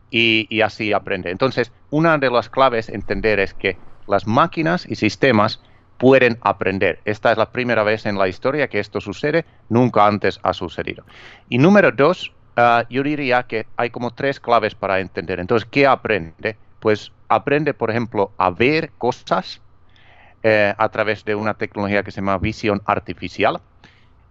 y, 0.10 0.62
así 0.62 0.94
aprende. 0.94 1.32
Entonces, 1.32 1.72
una 1.90 2.18
de 2.18 2.30
las 2.30 2.50
claves 2.50 2.88
entender 2.88 3.40
es 3.40 3.54
que 3.54 3.78
las 4.08 4.26
máquinas 4.26 4.86
y 4.90 4.96
sistemas 4.96 5.62
pueden 5.98 6.38
aprender. 6.42 7.00
Esta 7.04 7.32
es 7.32 7.38
la 7.38 7.52
primera 7.52 7.84
vez 7.84 8.06
en 8.06 8.18
la 8.18 8.28
historia 8.28 8.70
que 8.70 8.80
esto 8.80 9.02
sucede, 9.02 9.46
nunca 9.68 10.08
antes 10.08 10.40
ha 10.44 10.54
sucedido. 10.54 11.04
Y 11.50 11.58
número 11.58 11.92
dos, 11.92 12.32
ah, 12.56 12.86
yo 12.90 13.04
diría 13.04 13.44
que 13.44 13.66
hay 13.76 13.90
como 13.90 14.12
tres 14.12 14.40
claves 14.40 14.76
para 14.76 15.00
entender. 15.00 15.40
Entonces, 15.42 15.68
¿qué 15.70 15.86
aprende? 15.86 16.56
Pues 16.80 17.12
aprende, 17.30 17.74
por 17.74 17.90
ejemplo, 17.90 18.32
a 18.38 18.50
ver 18.50 18.92
cosas 18.98 19.62
eh, 20.44 20.74
a 20.78 20.90
través 20.90 21.26
de 21.26 21.36
una 21.36 21.56
tecnología 21.56 22.04
que 22.04 22.12
se 22.12 22.22
llama 22.22 22.38
visión 22.38 22.82
artificial. 22.86 23.60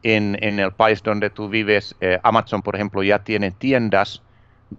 En, 0.03 0.37
el 0.41 0.71
país 0.73 1.03
donde 1.03 1.31
tú 1.31 1.49
vives, 1.49 1.97
eh, 2.01 2.21
Amazon, 2.23 2.63
por 2.63 2.77
ejemplo, 2.77 3.03
ya 3.03 3.19
tiene 3.25 3.51
tiendas 3.51 4.23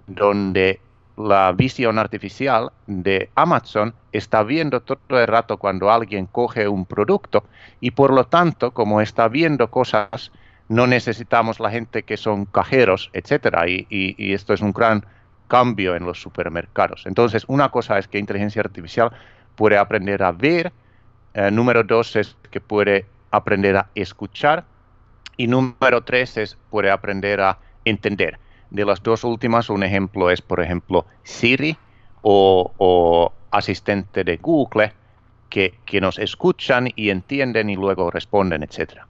donde 0.05 0.79
la 1.17 1.51
visión 1.51 1.99
artificial 1.99 2.71
de 2.85 3.29
Amazon 3.35 3.93
está 4.13 4.43
viendo 4.43 4.81
todo 4.81 5.19
el 5.19 5.27
rato 5.27 5.57
cuando 5.57 5.91
alguien 5.91 6.27
coge 6.27 6.67
un 6.67 6.85
producto 6.85 7.43
y 7.81 7.91
por 7.91 8.13
lo 8.13 8.23
tanto, 8.25 8.71
como 8.71 9.01
está 9.01 9.27
viendo 9.27 9.69
cosas, 9.69 10.31
no 10.69 10.87
necesitamos 10.87 11.59
la 11.59 11.71
gente 11.71 12.03
que 12.03 12.15
son 12.15 12.45
cajeros, 12.45 13.09
etcétera. 13.13 13.67
y 13.67 14.33
esto 14.33 14.53
es 14.53 14.61
un 14.61 14.71
gran 14.71 15.03
cambio 15.47 15.95
en 15.95 16.05
los 16.05 16.21
supermercados. 16.21 17.05
Entonces, 17.05 17.45
una 17.47 17.69
cosa 17.69 17.97
es 17.97 18.07
que 18.07 18.19
inteligencia 18.19 18.61
artificial 18.61 19.11
puede 19.55 19.77
aprender 19.77 20.23
a 20.23 20.31
ver, 20.31 20.71
eh, 21.33 21.51
número 21.51 21.83
dos 21.83 22.15
es 22.15 22.35
que 22.51 22.61
puede 22.61 23.05
aprender 23.31 23.77
a 23.77 23.87
escuchar 23.95 24.65
y 25.35 25.47
número 25.47 26.03
tres 26.03 26.37
es 26.37 26.57
puede 26.69 26.91
aprender 26.91 27.41
a 27.41 27.57
entender. 27.85 28.39
De 28.69 28.85
las 28.85 29.01
dos 29.01 29.23
últimas, 29.23 29.69
un 29.69 29.83
ejemplo 29.83 30.29
es, 30.29 30.41
por 30.41 30.61
ejemplo, 30.61 31.05
Siri 31.23 31.77
o, 32.21 33.31
asistente 33.51 34.23
de 34.23 34.37
Google, 34.37 34.93
que, 35.49 35.73
nos 36.01 36.19
escuchan 36.19 36.89
y 36.95 37.09
entienden 37.09 37.69
y 37.69 37.75
luego 37.75 38.11
responden, 38.11 38.63
etc. 38.63 39.01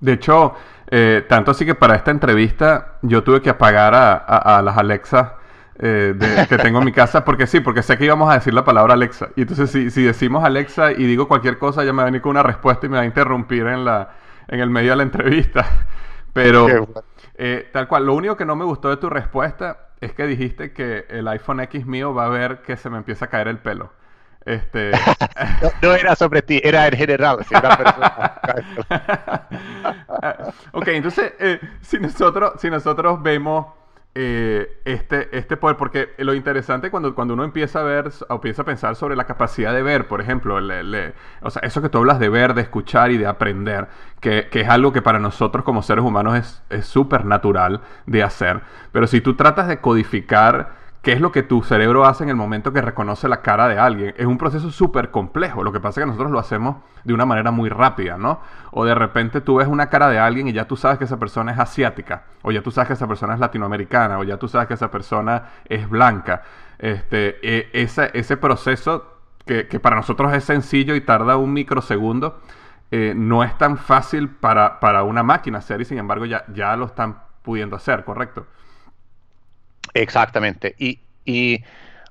De 0.00 0.12
hecho, 0.12 0.54
eh, 0.90 1.24
tanto 1.28 1.52
así 1.52 1.64
que 1.64 1.74
para 1.74 1.96
esta 1.96 2.10
entrevista 2.10 2.98
yo 3.02 3.22
tuve 3.22 3.40
que 3.40 3.50
apagar 3.50 3.94
a, 3.94 4.16
a 4.16 4.60
las 4.60 4.76
Alexa 4.76 5.36
eh, 5.78 6.14
que 6.48 6.58
tengo 6.58 6.78
en 6.78 6.84
mi 6.84 6.92
casa, 6.92 7.24
porque 7.24 7.46
sí, 7.46 7.60
porque 7.60 7.82
sé 7.82 7.96
que 7.96 8.04
íbamos 8.04 8.30
a 8.30 8.34
decir 8.34 8.54
la 8.54 8.64
palabra 8.64 8.94
Alexa. 8.94 9.30
Y 9.36 9.42
entonces 9.42 9.70
si, 9.70 9.90
si 9.90 10.02
decimos 10.02 10.44
Alexa 10.44 10.92
y 10.92 11.04
digo 11.04 11.28
cualquier 11.28 11.58
cosa, 11.58 11.84
ya 11.84 11.92
me 11.92 11.98
va 11.98 12.02
a 12.02 12.06
venir 12.06 12.20
con 12.20 12.30
una 12.30 12.42
respuesta 12.42 12.86
y 12.86 12.88
me 12.88 12.96
va 12.96 13.02
a 13.02 13.06
interrumpir 13.06 13.66
en, 13.66 13.84
la, 13.84 14.10
en 14.48 14.60
el 14.60 14.70
medio 14.70 14.90
de 14.90 14.96
la 14.96 15.02
entrevista. 15.02 15.66
Pero 16.32 16.88
eh, 17.34 17.68
tal 17.72 17.88
cual, 17.88 18.06
lo 18.06 18.14
único 18.14 18.36
que 18.36 18.44
no 18.44 18.56
me 18.56 18.64
gustó 18.64 18.88
de 18.88 18.96
tu 18.96 19.10
respuesta 19.10 19.88
es 20.00 20.12
que 20.12 20.26
dijiste 20.26 20.72
que 20.72 21.06
el 21.08 21.28
iPhone 21.28 21.60
X 21.60 21.86
mío 21.86 22.14
va 22.14 22.26
a 22.26 22.28
ver 22.28 22.62
que 22.62 22.76
se 22.76 22.90
me 22.90 22.98
empieza 22.98 23.26
a 23.26 23.28
caer 23.28 23.48
el 23.48 23.58
pelo. 23.58 23.92
Este... 24.44 24.90
no, 25.82 25.92
era 25.94 26.16
sobre 26.16 26.42
ti, 26.42 26.60
era 26.62 26.86
en 26.88 26.96
general. 26.96 27.38
ok, 30.72 30.88
entonces, 30.88 31.32
eh, 31.38 31.60
si, 31.80 32.00
nosotros, 32.00 32.54
si 32.58 32.68
nosotros 32.70 33.22
vemos 33.22 33.66
eh, 34.14 34.80
este, 34.84 35.34
este 35.36 35.56
poder, 35.56 35.78
porque 35.78 36.10
lo 36.18 36.34
interesante 36.34 36.90
cuando, 36.90 37.14
cuando 37.14 37.32
uno 37.32 37.44
empieza 37.44 37.80
a 37.80 37.82
ver 37.82 38.10
o 38.28 38.34
a 38.34 38.40
pensar 38.64 38.94
sobre 38.94 39.16
la 39.16 39.24
capacidad 39.24 39.72
de 39.72 39.82
ver, 39.82 40.06
por 40.06 40.20
ejemplo, 40.20 40.58
o 41.40 41.50
sea, 41.50 41.62
eso 41.62 41.80
que 41.80 41.88
tú 41.88 41.98
hablas 41.98 42.18
de 42.18 42.28
ver, 42.28 42.52
de 42.52 42.60
escuchar 42.60 43.10
y 43.10 43.16
de 43.16 43.26
aprender, 43.26 43.88
que, 44.20 44.48
es 44.52 44.68
algo 44.68 44.92
que 44.92 45.00
para 45.00 45.18
nosotros 45.18 45.64
como 45.64 45.82
seres 45.82 46.04
humanos 46.04 46.62
es 46.68 46.84
súper 46.84 47.24
natural 47.24 47.80
de 48.04 48.22
hacer, 48.22 48.60
pero 48.92 49.06
si 49.06 49.22
tú 49.22 49.34
tratas 49.34 49.66
de 49.68 49.80
codificar 49.80 50.81
qué 51.02 51.12
es 51.12 51.20
lo 51.20 51.32
que 51.32 51.42
tu 51.42 51.62
cerebro 51.64 52.06
hace 52.06 52.22
en 52.22 52.30
el 52.30 52.36
momento 52.36 52.72
que 52.72 52.80
reconoce 52.80 53.28
la 53.28 53.42
cara 53.42 53.66
de 53.66 53.76
alguien. 53.76 54.14
Es 54.16 54.26
un 54.26 54.38
proceso 54.38 54.70
súper 54.70 55.10
complejo. 55.10 55.64
Lo 55.64 55.72
que 55.72 55.80
pasa 55.80 56.00
es 56.00 56.04
que 56.04 56.06
nosotros 56.06 56.30
lo 56.30 56.38
hacemos 56.38 56.76
de 57.02 57.12
una 57.12 57.26
manera 57.26 57.50
muy 57.50 57.68
rápida, 57.68 58.16
¿no? 58.16 58.40
O 58.70 58.84
de 58.84 58.94
repente 58.94 59.40
tú 59.40 59.56
ves 59.56 59.66
una 59.66 59.90
cara 59.90 60.08
de 60.08 60.20
alguien 60.20 60.46
y 60.46 60.52
ya 60.52 60.66
tú 60.66 60.76
sabes 60.76 60.98
que 60.98 61.04
esa 61.04 61.18
persona 61.18 61.52
es 61.52 61.58
asiática, 61.58 62.24
o 62.42 62.52
ya 62.52 62.62
tú 62.62 62.70
sabes 62.70 62.86
que 62.86 62.94
esa 62.94 63.08
persona 63.08 63.34
es 63.34 63.40
latinoamericana, 63.40 64.18
o 64.18 64.22
ya 64.22 64.36
tú 64.36 64.46
sabes 64.46 64.68
que 64.68 64.74
esa 64.74 64.90
persona 64.92 65.50
es 65.68 65.88
blanca. 65.90 66.42
Este, 66.78 67.38
e, 67.42 67.68
ese, 67.72 68.36
proceso 68.36 69.18
que, 69.44 69.64
para 69.80 69.96
nosotros 69.96 70.32
es 70.32 70.44
sencillo 70.44 70.94
y 70.94 71.00
tarda 71.00 71.36
un 71.36 71.52
microsegundo, 71.52 72.40
eh, 72.92 73.12
no 73.16 73.42
es 73.42 73.58
tan 73.58 73.76
fácil 73.76 74.28
para, 74.28 74.78
para, 74.78 75.02
una 75.02 75.24
máquina 75.24 75.58
hacer 75.58 75.80
y 75.80 75.84
sin 75.84 75.98
embargo 75.98 76.26
ya, 76.26 76.44
ya 76.54 76.76
lo 76.76 76.86
están 76.86 77.22
pudiendo 77.42 77.74
hacer, 77.74 78.04
¿correcto? 78.04 78.46
Exactamente. 79.94 80.74
Y, 80.78 81.00
y 81.24 81.64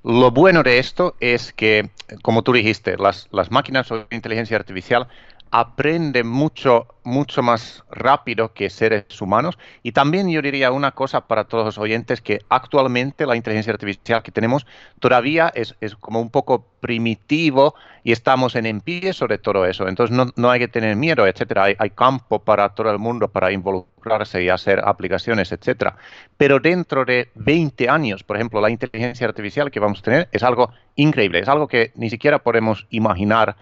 lo 0.04 0.30
bueno 0.30 0.62
de 0.62 0.78
esto 0.78 1.16
es 1.20 1.52
que, 1.52 1.90
como 2.22 2.42
tú 2.42 2.52
dijiste, 2.52 2.96
las, 2.96 3.28
las 3.32 3.50
máquinas 3.50 3.90
o 3.92 4.06
inteligencia 4.10 4.56
artificial 4.56 5.08
aprende 5.52 6.24
mucho, 6.24 6.86
mucho 7.04 7.42
más 7.42 7.84
rápido 7.90 8.54
que 8.54 8.70
seres 8.70 9.20
humanos. 9.20 9.58
Y 9.82 9.92
también 9.92 10.30
yo 10.30 10.40
diría 10.40 10.72
una 10.72 10.92
cosa 10.92 11.26
para 11.28 11.44
todos 11.44 11.66
los 11.66 11.78
oyentes, 11.78 12.22
que 12.22 12.40
actualmente 12.48 13.26
la 13.26 13.36
inteligencia 13.36 13.74
artificial 13.74 14.22
que 14.22 14.32
tenemos 14.32 14.66
todavía 14.98 15.52
es, 15.54 15.74
como 16.00 16.22
un 16.22 16.30
poco 16.30 16.64
primitivo 16.80 17.74
y 18.02 18.12
estamos 18.12 18.56
en 18.56 18.80
pie 18.80 19.12
sobre 19.12 19.36
todo 19.36 19.66
eso. 19.66 19.86
Entonces 19.88 20.16
no, 20.34 20.50
hay 20.50 20.58
que 20.58 20.68
tener 20.68 20.96
miedo, 20.96 21.26
etcétera. 21.26 21.64
Hay, 21.64 21.76
hay, 21.78 21.90
campo 21.90 22.38
para 22.38 22.70
todo 22.70 22.90
el 22.90 22.98
mundo 22.98 23.28
para 23.28 23.52
involucrarse 23.52 24.42
y 24.42 24.48
hacer 24.48 24.80
aplicaciones, 24.82 25.52
etcétera. 25.52 25.96
Pero 26.38 26.60
dentro 26.60 27.04
de 27.04 27.28
20 27.34 27.90
años, 27.90 28.24
por 28.24 28.36
ejemplo, 28.36 28.58
la 28.62 28.70
inteligencia 28.70 29.26
artificial 29.26 29.70
que 29.70 29.80
vamos 29.80 29.98
a 29.98 30.02
tener 30.02 30.28
es 30.32 30.42
algo 30.42 30.72
increíble, 30.96 31.40
es 31.40 31.48
algo 31.48 31.68
que 31.68 31.92
ni 31.94 32.08
siquiera 32.08 32.38
podemos 32.38 32.86
imaginar 32.88 33.54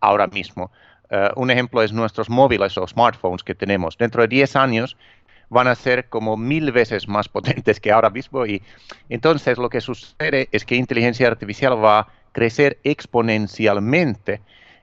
ahora 0.00 0.26
mismo. 0.26 0.72
Eh, 1.10 1.30
un 1.36 1.50
ejemplo 1.50 1.82
es 1.82 1.92
nuestros 1.92 2.28
móviles 2.28 2.76
o 2.78 2.86
smartphones 2.86 3.42
que 3.42 3.54
tenemos. 3.54 3.96
Dentro 3.96 4.22
de 4.22 4.28
10 4.28 4.56
años 4.56 4.96
van 5.48 5.68
a 5.68 5.74
ser 5.74 6.08
como 6.08 6.36
mil 6.36 6.72
veces 6.72 7.08
más 7.08 7.28
potentes 7.36 7.80
que 7.80 7.92
ahora 7.92 8.10
mismo 8.10 8.46
y 8.46 8.62
entonces 9.08 9.58
lo 9.58 9.68
que 9.68 9.80
sucede 9.80 10.48
es 10.52 10.64
que 10.64 10.74
inteligencia 10.74 11.28
artificial 11.28 11.82
va 11.82 12.00
a 12.00 12.08
crecer 12.32 12.78
exponencialmente 12.84 14.40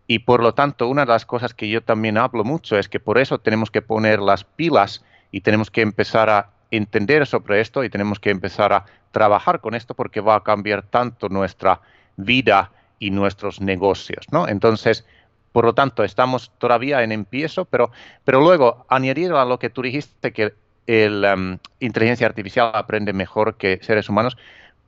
y 0.07 0.19
por 0.19 0.41
lo 0.41 0.53
tanto 0.53 0.87
una 0.87 1.05
de 1.05 1.11
las 1.11 1.25
cosas 1.25 1.53
que 1.53 1.69
yo 1.69 1.81
también 1.81 2.17
hablo 2.17 2.43
mucho 2.43 2.77
es 2.77 2.89
que 2.89 2.99
por 2.99 3.17
eso 3.17 3.39
tenemos 3.39 3.71
que 3.71 3.81
poner 3.81 4.19
las 4.19 4.43
pilas 4.43 5.03
y 5.31 5.41
tenemos 5.41 5.69
que 5.69 5.81
empezar 5.81 6.29
a 6.29 6.49
entender 6.71 7.27
sobre 7.27 7.61
esto 7.61 7.83
y 7.83 7.89
tenemos 7.89 8.19
que 8.19 8.29
empezar 8.29 8.73
a 8.73 8.85
trabajar 9.11 9.61
con 9.61 9.75
esto 9.75 9.93
porque 9.93 10.21
va 10.21 10.35
a 10.35 10.43
cambiar 10.43 10.83
tanto 10.83 11.29
nuestra 11.29 11.81
vida 12.17 12.71
y 12.99 13.11
nuestros 13.11 13.61
negocios, 13.61 14.25
¿no? 14.31 14.47
Entonces, 14.47 15.05
por 15.53 15.65
lo 15.65 15.73
tanto, 15.73 16.03
estamos 16.03 16.51
todavía 16.57 17.03
en 17.03 17.11
empiezo, 17.11 17.65
pero, 17.65 17.91
pero 18.25 18.41
luego, 18.41 18.85
añadido 18.89 19.39
a 19.39 19.45
lo 19.45 19.59
que 19.59 19.69
tú 19.69 19.83
dijiste, 19.83 20.33
que 20.33 20.53
la 20.87 21.35
um, 21.35 21.57
inteligencia 21.79 22.27
artificial 22.27 22.71
aprende 22.73 23.13
mejor 23.13 23.55
que 23.55 23.79
seres 23.81 24.09
humanos, 24.09 24.35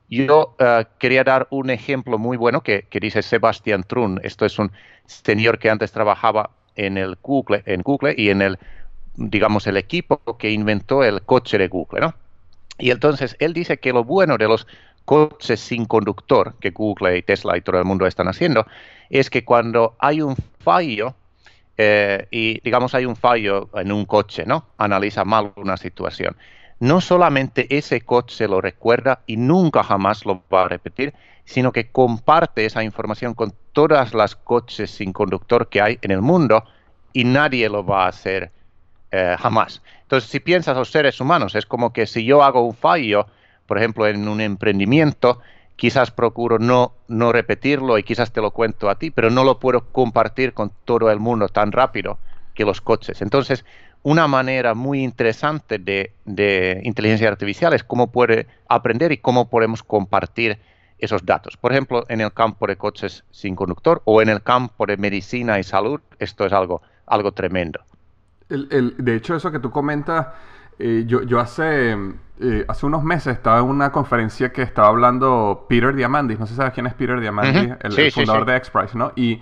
yo 0.09 0.55
uh, 0.59 0.83
quería 0.97 1.23
dar 1.23 1.47
un 1.51 1.69
ejemplo 1.69 2.17
muy 2.17 2.35
bueno 2.35 2.61
que, 2.61 2.87
dice 2.91 3.21
Sebastian 3.21 3.83
Trun. 3.83 4.19
Esto 4.23 4.45
es 4.45 4.57
un 4.59 4.71
señor 5.05 5.59
que 5.59 5.69
antes 5.69 5.91
trabajaba 5.91 6.49
en 6.75 6.97
el 6.97 7.15
Google, 7.21 7.61
en 7.67 7.81
Google 7.81 8.15
y 8.17 8.31
en 8.31 8.41
el, 8.41 8.57
digamos, 9.15 9.67
el 9.67 9.77
equipo 9.77 10.19
que 10.37 10.51
inventó 10.51 11.03
el 11.03 11.21
coche 11.21 11.59
de 11.59 11.67
Google, 11.67 12.01
¿no? 12.01 12.15
Y 12.77 12.89
entonces 12.89 13.37
él 13.39 13.53
dice 13.53 13.77
que 13.77 13.93
lo 13.93 14.03
bueno 14.03 14.37
de 14.37 14.47
los 14.47 14.67
coches 15.05 15.59
sin 15.59 15.85
conductor 15.85 16.55
que 16.59 16.71
Google 16.71 17.17
y 17.17 17.21
Tesla 17.21 17.55
y 17.55 17.61
todo 17.61 17.77
el 17.77 17.85
mundo 17.85 18.05
están 18.05 18.27
haciendo 18.27 18.65
es 19.09 19.29
que 19.29 19.45
cuando 19.45 19.95
hay 19.99 20.21
un 20.21 20.35
fallo 20.65 21.15
eh, 21.77 22.27
y 22.31 22.59
digamos 22.61 22.95
hay 22.95 23.05
un 23.05 23.15
fallo 23.15 23.69
en 23.73 23.91
un 23.91 24.05
coche, 24.05 24.45
¿no? 24.45 24.65
Analiza 24.77 25.23
mal 25.23 25.53
una 25.55 25.77
situación. 25.77 26.35
No 26.79 26.99
solamente 27.01 27.67
ese 27.77 28.01
coche 28.01 28.47
lo 28.47 28.59
recuerda 28.61 29.21
y 29.27 29.37
nunca 29.37 29.83
jamás 29.83 30.25
lo 30.25 30.43
va 30.53 30.63
a 30.63 30.67
repetir, 30.67 31.13
sino 31.45 31.71
que 31.71 31.91
comparte 31.91 32.65
esa 32.65 32.83
información 32.83 33.33
con 33.33 33.53
todas 33.71 34.13
las 34.13 34.35
coches 34.35 34.91
sin 34.91 35.13
conductor 35.13 35.69
que 35.69 35.81
hay 35.81 35.99
en 36.01 36.11
el 36.11 36.21
mundo 36.21 36.63
y 37.13 37.23
nadie 37.23 37.69
lo 37.69 37.85
va 37.85 38.05
a 38.05 38.09
hacer 38.09 38.51
eh, 39.11 39.35
jamás. 39.39 39.81
Entonces, 40.01 40.29
si 40.29 40.39
piensas 40.39 40.75
los 40.75 40.91
seres 40.91 41.21
humanos, 41.21 41.55
es 41.55 41.65
como 41.65 41.93
que 41.93 42.07
si 42.07 42.25
yo 42.25 42.43
hago 42.43 42.61
un 42.61 42.75
fallo, 42.75 43.27
por 43.67 43.77
ejemplo, 43.77 44.07
en 44.07 44.27
un 44.27 44.41
emprendimiento, 44.41 45.39
quizás 45.75 46.11
procuro 46.11 46.59
no, 46.59 46.93
no 47.07 47.31
repetirlo 47.31 47.97
y 47.97 48.03
quizás 48.03 48.31
te 48.31 48.41
lo 48.41 48.51
cuento 48.51 48.89
a 48.89 48.95
ti, 48.95 49.11
pero 49.11 49.29
no 49.29 49.43
lo 49.43 49.59
puedo 49.59 49.85
compartir 49.91 50.53
con 50.53 50.71
todo 50.85 51.11
el 51.11 51.19
mundo 51.19 51.49
tan 51.49 51.71
rápido 51.71 52.17
que 52.53 52.65
los 52.65 52.81
coches. 52.81 53.21
Entonces, 53.21 53.65
una 54.03 54.27
manera 54.27 54.73
muy 54.73 55.03
interesante 55.03 55.79
de, 55.79 56.13
de, 56.25 56.79
inteligencia 56.83 57.27
artificial 57.27 57.73
es 57.73 57.83
cómo 57.83 58.11
puede 58.11 58.47
aprender 58.69 59.11
y 59.11 59.17
cómo 59.17 59.49
podemos 59.49 59.83
compartir 59.83 60.59
esos 60.99 61.25
datos. 61.25 61.57
Por 61.57 61.71
ejemplo, 61.71 62.05
en 62.07 62.21
el 62.21 62.31
campo 62.31 62.67
de 62.67 62.77
coches 62.77 63.25
sin 63.31 63.55
conductor 63.55 64.01
o 64.05 64.21
en 64.21 64.29
el 64.29 64.41
campo 64.41 64.85
de 64.85 64.95
medicina 64.97 65.59
y 65.59 65.63
salud, 65.63 65.99
esto 66.19 66.45
es 66.45 66.53
algo, 66.53 66.81
algo 67.05 67.33
tremendo. 67.33 67.81
de 68.47 69.15
hecho, 69.15 69.35
eso 69.35 69.51
que 69.51 69.59
tú 69.59 69.71
comentas, 69.71 70.27
eh, 70.79 71.03
yo, 71.07 71.23
yo 71.23 71.39
hace 71.39 71.95
eh, 72.41 72.65
hace 72.67 72.85
unos 72.85 73.03
meses 73.03 73.37
estaba 73.37 73.59
en 73.59 73.65
una 73.65 73.93
conferencia 73.93 74.51
que 74.51 74.61
estaba 74.61 74.89
hablando 74.89 75.65
Peter 75.69 75.95
Diamandis, 75.95 76.37
no 76.37 76.45
sé 76.45 76.53
si 76.53 76.57
sabes 76.57 76.73
quién 76.73 76.85
es 76.85 76.93
Peter 76.93 77.19
Diamandis, 77.19 77.75
el, 77.81 78.11
fundador 78.11 78.45
de 78.45 78.61
XPRIZE, 78.61 78.97
¿no? 78.97 79.13
Y 79.15 79.41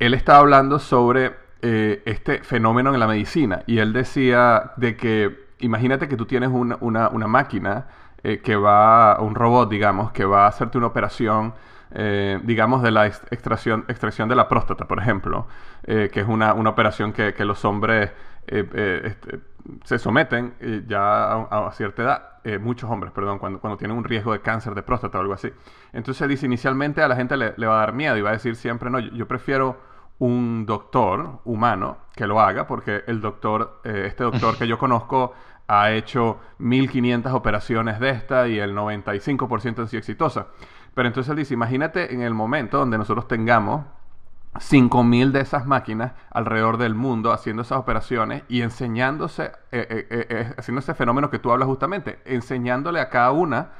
él 0.00 0.12
estaba 0.12 0.40
hablando 0.40 0.80
sobre 0.80 1.34
eh, 1.62 2.02
este 2.04 2.42
fenómeno 2.42 2.92
en 2.92 2.98
la 2.98 3.06
medicina 3.06 3.62
y 3.66 3.78
él 3.78 3.92
decía 3.92 4.72
de 4.76 4.96
que, 4.96 5.46
imagínate 5.60 6.08
que 6.08 6.16
tú 6.16 6.26
tienes 6.26 6.50
una, 6.50 6.76
una, 6.80 7.08
una 7.10 7.28
máquina 7.28 7.86
que 8.42 8.56
va, 8.56 9.20
un 9.20 9.36
robot, 9.36 9.70
digamos, 9.70 10.10
que 10.10 10.24
va 10.24 10.46
a 10.46 10.48
hacerte 10.48 10.78
una 10.78 10.88
operación, 10.88 11.54
digamos, 12.42 12.82
de 12.82 12.90
la 12.90 13.06
extracción, 13.06 13.84
extracción 13.86 14.28
de 14.28 14.34
la 14.34 14.48
próstata, 14.48 14.86
por 14.86 14.98
ejemplo, 14.98 15.46
que 15.84 16.10
es 16.12 16.26
una, 16.26 16.52
una 16.52 16.70
operación 16.70 17.12
que, 17.12 17.34
que 17.34 17.44
los 17.44 17.64
hombres 17.64 18.10
este, 18.46 19.40
se 19.84 19.98
someten 19.98 20.54
eh, 20.60 20.84
ya 20.86 21.32
a, 21.32 21.70
cierta 21.72 22.02
edad, 22.02 22.22
eh, 22.44 22.58
muchos 22.58 22.88
hombres, 22.90 23.12
perdón, 23.12 23.38
cuando, 23.38 23.60
cuando 23.60 23.76
tienen 23.76 23.96
un 23.96 24.04
riesgo 24.04 24.32
de 24.32 24.40
cáncer 24.40 24.74
de 24.74 24.82
próstata 24.82 25.18
o 25.18 25.20
algo 25.20 25.34
así. 25.34 25.50
Entonces 25.92 26.28
dice, 26.28 26.46
inicialmente 26.46 27.02
a 27.02 27.08
la 27.08 27.16
gente 27.16 27.36
le, 27.36 27.66
va 27.66 27.76
a 27.76 27.80
dar 27.80 27.92
miedo 27.92 28.16
y 28.16 28.22
va 28.22 28.30
a 28.30 28.34
decir 28.34 28.56
siempre, 28.56 28.90
no, 28.90 28.98
yo, 29.00 29.26
prefiero 29.26 29.76
un 30.18 30.64
doctor 30.64 31.40
humano 31.44 31.98
que 32.14 32.26
lo 32.26 32.40
haga, 32.40 32.66
porque 32.66 33.02
el 33.06 33.20
doctor, 33.20 33.80
eh, 33.84 34.04
este 34.06 34.24
doctor 34.24 34.56
que 34.56 34.66
yo 34.66 34.78
conozco 34.78 35.34
ha 35.68 35.90
hecho 35.90 36.38
1500 36.58 37.32
operaciones 37.32 37.98
de 37.98 38.10
esta 38.10 38.46
y 38.46 38.58
el 38.58 38.74
95% 38.74 39.80
han 39.80 39.88
sido 39.88 39.98
exitosa. 39.98 40.46
Pero 40.94 41.08
entonces 41.08 41.30
él 41.30 41.36
dice, 41.36 41.54
imagínate 41.54 42.14
en 42.14 42.22
el 42.22 42.32
momento 42.32 42.78
donde 42.78 42.96
nosotros 42.96 43.28
tengamos 43.28 43.84
5.000 44.58 45.32
de 45.32 45.40
esas 45.40 45.66
máquinas 45.66 46.12
alrededor 46.30 46.78
del 46.78 46.94
mundo 46.94 47.32
haciendo 47.32 47.62
esas 47.62 47.78
operaciones 47.78 48.42
y 48.48 48.62
enseñándose, 48.62 49.52
eh, 49.72 50.06
eh, 50.10 50.26
eh, 50.30 50.54
haciendo 50.56 50.80
ese 50.80 50.94
fenómeno 50.94 51.30
que 51.30 51.38
tú 51.38 51.52
hablas 51.52 51.68
justamente, 51.68 52.18
enseñándole 52.24 53.00
a 53.00 53.08
cada 53.08 53.32
una 53.32 53.70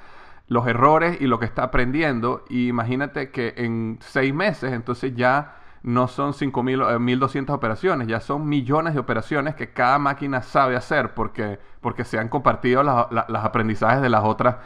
los 0.48 0.66
errores 0.66 1.20
y 1.20 1.26
lo 1.26 1.38
que 1.38 1.46
está 1.46 1.64
aprendiendo. 1.64 2.44
Y 2.48 2.68
imagínate 2.68 3.30
que 3.30 3.54
en 3.56 3.98
seis 4.00 4.32
meses, 4.32 4.72
entonces 4.72 5.14
ya 5.14 5.56
no 5.82 6.08
son 6.08 6.32
5.000, 6.32 6.98
1.200 6.98 7.50
operaciones, 7.50 8.08
ya 8.08 8.20
son 8.20 8.48
millones 8.48 8.94
de 8.94 9.00
operaciones 9.00 9.54
que 9.54 9.72
cada 9.72 9.98
máquina 9.98 10.42
sabe 10.42 10.76
hacer 10.76 11.14
porque, 11.14 11.60
porque 11.80 12.04
se 12.04 12.18
han 12.18 12.28
compartido 12.28 12.82
los 12.82 13.44
aprendizajes 13.44 14.02
de 14.02 14.08
las 14.08 14.24
otras 14.24 14.56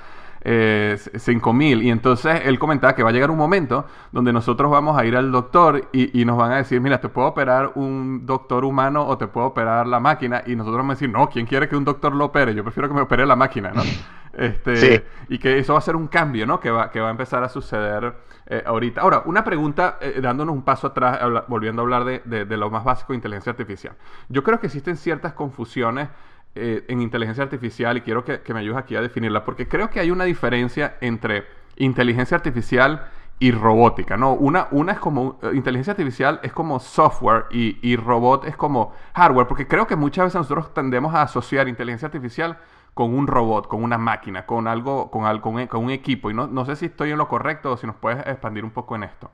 eh, 0.43 0.99
5 1.15 1.53
mil. 1.53 1.83
Y 1.83 1.91
entonces 1.91 2.43
él 2.45 2.59
comentaba 2.59 2.95
que 2.95 3.03
va 3.03 3.11
a 3.11 3.13
llegar 3.13 3.31
un 3.31 3.39
momento 3.39 3.87
donde 4.13 4.33
nosotros 4.33 4.71
vamos 4.71 4.99
a 4.99 5.05
ir 5.05 5.17
al 5.17 5.31
doctor 5.31 5.89
y, 5.93 6.25
nos 6.25 6.37
van 6.37 6.53
a 6.53 6.57
decir, 6.57 6.81
mira, 6.81 7.01
te 7.01 7.09
puedo 7.09 7.29
operar 7.29 7.73
un 7.75 8.27
doctor 8.27 8.65
humano 8.65 9.07
o 9.07 9.19
te 9.19 9.27
puedo 9.27 9.49
operar 9.49 9.87
la 9.87 10.01
máquina. 10.01 10.43
Y 10.47 10.57
nosotros 10.57 10.79
vamos 10.79 10.93
a 10.93 10.95
decir, 10.97 11.11
no, 11.11 11.29
¿quién 11.29 11.47
quiere 11.47 11.69
que 11.69 11.77
un 11.77 11.85
doctor 11.85 12.15
lo 12.15 12.27
opere? 12.27 12.55
Yo 12.55 12.63
prefiero 12.63 12.89
que 12.89 12.95
me 12.95 13.03
opere 13.03 13.27
la 13.27 13.37
máquina, 13.37 13.73
¿no? 13.73 13.83
Este, 14.33 15.05
Y 15.29 15.39
que 15.39 15.59
eso 15.59 15.73
va 15.73 15.81
a 15.81 15.83
ser 15.83 15.97
un 15.97 16.07
cambio, 16.07 16.47
¿no? 16.47 16.61
Que 16.61 16.71
va, 16.71 16.89
que 16.91 17.01
va 17.01 17.09
a 17.09 17.11
empezar 17.11 17.43
a 17.43 17.49
suceder 17.49 18.15
eh, 18.47 18.63
ahorita. 18.65 19.01
Ahora, 19.01 19.23
una 19.27 19.43
pregunta, 19.43 19.99
eh, 20.01 20.21
dándonos 20.23 20.55
un 20.55 20.63
paso 20.63 20.87
atrás, 20.87 21.19
volviendo 21.49 21.83
a 21.83 21.85
hablar 21.85 22.05
de, 22.05 22.45
de 22.45 22.57
lo 22.57 22.71
más 22.71 22.85
básico 22.85 23.13
de 23.13 23.17
inteligencia 23.17 23.51
artificial. 23.51 23.95
Yo 24.29 24.45
creo 24.45 24.61
que 24.61 24.69
existen 24.69 24.97
ciertas 24.97 25.33
confusiones 25.33 26.09
eh, 26.57 26.85
en 26.89 27.01
inteligencia 27.01 27.45
artificial 27.45 27.97
y 27.97 28.01
quiero 28.01 28.25
que, 28.25 28.43
me 28.53 28.59
ayudes 28.59 28.79
aquí 28.79 28.97
a 28.97 29.01
definirla, 29.01 29.45
porque 29.45 29.69
creo 29.69 29.89
que 29.89 30.01
hay 30.01 30.11
una 30.11 30.25
diferencia 30.25 30.97
entre 31.01 31.45
inteligencia 31.77 32.37
artificial 32.37 33.07
y 33.39 33.53
robótica, 33.53 34.17
¿no? 34.17 34.33
Una, 34.33 34.67
una 34.73 34.93
es 34.93 34.99
como, 34.99 35.39
eh, 35.43 35.53
inteligencia 35.55 35.93
artificial 35.93 36.41
es 36.43 36.53
como 36.53 36.81
software 36.81 37.45
y, 37.53 37.95
robot 37.95 38.47
es 38.47 38.57
como 38.57 38.93
hardware, 39.15 39.47
porque 39.47 39.69
creo 39.69 39.87
que 39.87 39.95
muchas 39.95 40.25
veces 40.25 40.41
nosotros 40.41 40.75
tendemos 40.75 41.15
a 41.15 41.23
asociar 41.23 41.69
inteligencia 41.69 42.07
artificial 42.07 42.59
con 42.95 43.15
un 43.15 43.29
robot, 43.29 43.69
con 43.69 43.85
una 43.85 43.97
máquina, 43.97 44.45
con 44.45 44.67
algo, 44.67 45.09
con, 45.09 45.27
algo, 45.27 45.53
con, 45.69 45.85
un 45.85 45.91
equipo. 45.91 46.33
Y 46.33 46.35
no, 46.35 46.49
no 46.49 46.65
sé 46.65 46.75
si 46.75 46.87
estoy 46.87 47.13
en 47.13 47.19
lo 47.19 47.29
correcto 47.29 47.71
o 47.71 47.77
si 47.77 47.87
nos 47.87 47.95
puedes 47.95 48.27
expandir 48.27 48.65
un 48.65 48.73
poco 48.73 48.97
en 48.97 49.05
esto. 49.05 49.31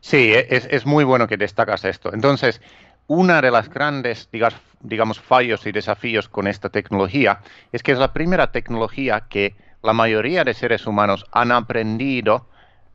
Sí, 0.00 0.32
es, 0.34 0.68
es 0.70 0.84
muy 0.84 1.04
bueno 1.04 1.26
que 1.26 1.38
destacas 1.38 1.84
esto. 1.86 2.12
Entonces, 2.12 2.60
una 3.08 3.40
de 3.40 3.50
las 3.50 3.68
grandes, 3.68 4.28
fallos 5.20 5.66
y 5.66 5.72
desafíos 5.72 6.28
con 6.28 6.46
esta 6.46 6.68
tecnología 6.68 7.40
es 7.72 7.82
que 7.82 7.92
es 7.92 7.98
la 7.98 8.12
primera 8.12 8.52
tecnología 8.52 9.24
que 9.28 9.56
la 9.82 9.92
mayoría 9.92 10.44
de 10.44 10.54
seres 10.54 10.86
humanos 10.86 11.24
han 11.32 11.50
aprendido 11.50 12.46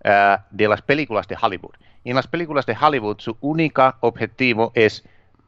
eh, 0.03 0.37
de 0.51 0.67
las 0.67 0.81
películas 0.81 1.27
de 1.27 1.35
Hollywood. 1.41 1.73
Y 2.03 2.11
en 2.11 2.15
las 2.15 2.27
películas 2.27 2.65
de 2.65 2.77
Hollywood 2.79 3.19
su 3.19 3.37
único 3.41 3.95
objetivo 4.01 4.71
es, 4.75 5.03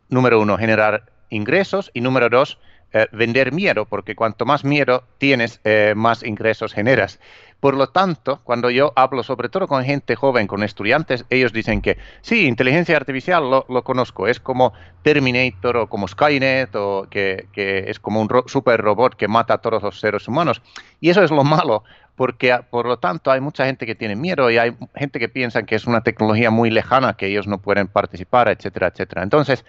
número 0.10 0.41
uno, 0.41 0.58
generar 0.58 1.12
ingresos 1.30 1.91
y 1.93 2.01
número 2.01 2.30
dos, 2.30 2.58
eh, 2.93 3.08
vender 3.12 3.51
miedo, 3.51 3.86
porque 3.86 4.15
cuanto 4.15 4.45
más 4.45 4.63
miedo 4.63 5.04
tienes, 5.19 5.60
eh, 5.63 5.93
más 5.95 6.23
ingresos 6.23 6.73
generas. 6.73 7.19
Por 7.65 7.78
lo 7.78 7.88
tanto, 7.88 8.41
cuando 8.43 8.69
yo 8.69 8.93
hablo 8.95 9.23
sobre 9.23 9.49
todo 9.49 9.67
con 9.67 9.84
gente 9.84 10.15
joven, 10.15 10.45
con 10.45 10.62
estudiantes, 10.62 11.25
ellos 11.32 11.51
dicen 11.51 11.82
que 11.82 11.97
sí, 12.21 12.45
inteligencia 12.45 12.95
artificial 12.95 13.49
lo, 13.49 13.84
conozco, 13.84 14.28
es 14.28 14.39
como 14.39 14.71
Terminator 15.01 15.75
o 15.78 15.89
como 15.89 16.08
Skynet 16.08 16.75
o 16.75 17.08
que, 17.10 17.47
es 17.56 17.99
como 17.99 18.21
un 18.21 18.30
super 18.45 18.80
robot 18.80 19.15
que 19.15 19.28
mata 19.28 19.56
a 19.56 19.58
todos 19.58 19.82
los 19.82 19.99
seres 19.99 20.28
humanos. 20.28 20.62
Y 21.01 21.10
eso 21.10 21.23
es 21.23 21.32
lo 21.32 21.43
malo, 21.43 21.84
porque 22.15 22.51
ah, 22.51 22.67
por 22.69 22.86
lo 22.86 22.99
tanto 22.99 23.32
hay 23.32 23.41
mucha 23.41 23.65
gente 23.65 23.88
que 23.88 23.95
tiene 23.95 24.15
miedo 24.15 24.51
y 24.51 24.60
hay 24.60 24.78
gente 24.93 25.17
que 25.17 25.28
piensa 25.28 25.63
que 25.63 25.73
es 25.73 25.88
una 25.88 26.01
tecnología 26.01 26.51
muy 26.51 26.69
lejana, 26.69 27.17
que 27.17 27.25
ellos 27.25 27.47
no 27.47 27.58
pueden 27.58 27.88
participar, 27.88 28.47
etcétera, 28.47 28.89
etcétera. 28.89 29.23
Entonces, 29.23 29.65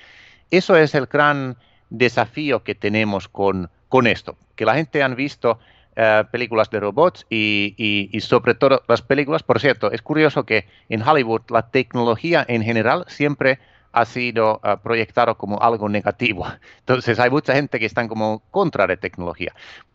eso 0.50 0.76
es 0.76 0.94
el 0.94 1.06
gran 1.06 1.56
desafío 1.88 2.62
que 2.62 2.74
tenemos 2.74 3.26
con, 3.26 3.70
esto, 4.04 4.36
que 4.54 4.66
la 4.66 4.74
gente 4.74 5.02
han 5.02 5.16
visto 5.16 5.58
eh, 5.96 6.24
películas 6.30 6.68
de 6.68 6.78
robots 6.78 7.26
y, 7.30 8.18
sobre 8.20 8.54
todo 8.54 8.82
las 8.86 9.00
películas, 9.00 9.42
por 9.42 9.60
cierto, 9.60 9.90
es 9.90 10.02
curioso 10.02 10.44
que 10.44 10.66
en 10.90 11.00
Hollywood 11.00 11.42
la 11.48 11.70
tecnología 11.70 12.44
en 12.48 12.62
general 12.62 13.06
siempre 13.08 13.58
ha 13.92 14.04
sido 14.04 14.60
uh, 14.62 14.76
proyectado 14.82 15.38
como 15.38 15.58
algo 15.62 15.88
negativo. 15.88 16.46
Entonces 16.80 17.18
hay 17.18 17.30
mucha 17.30 17.54
gente 17.54 17.78
que 17.78 17.86
está 17.86 18.06
como 18.08 18.42
contra 18.50 18.86
de 18.86 18.98
tecnología. 18.98 19.54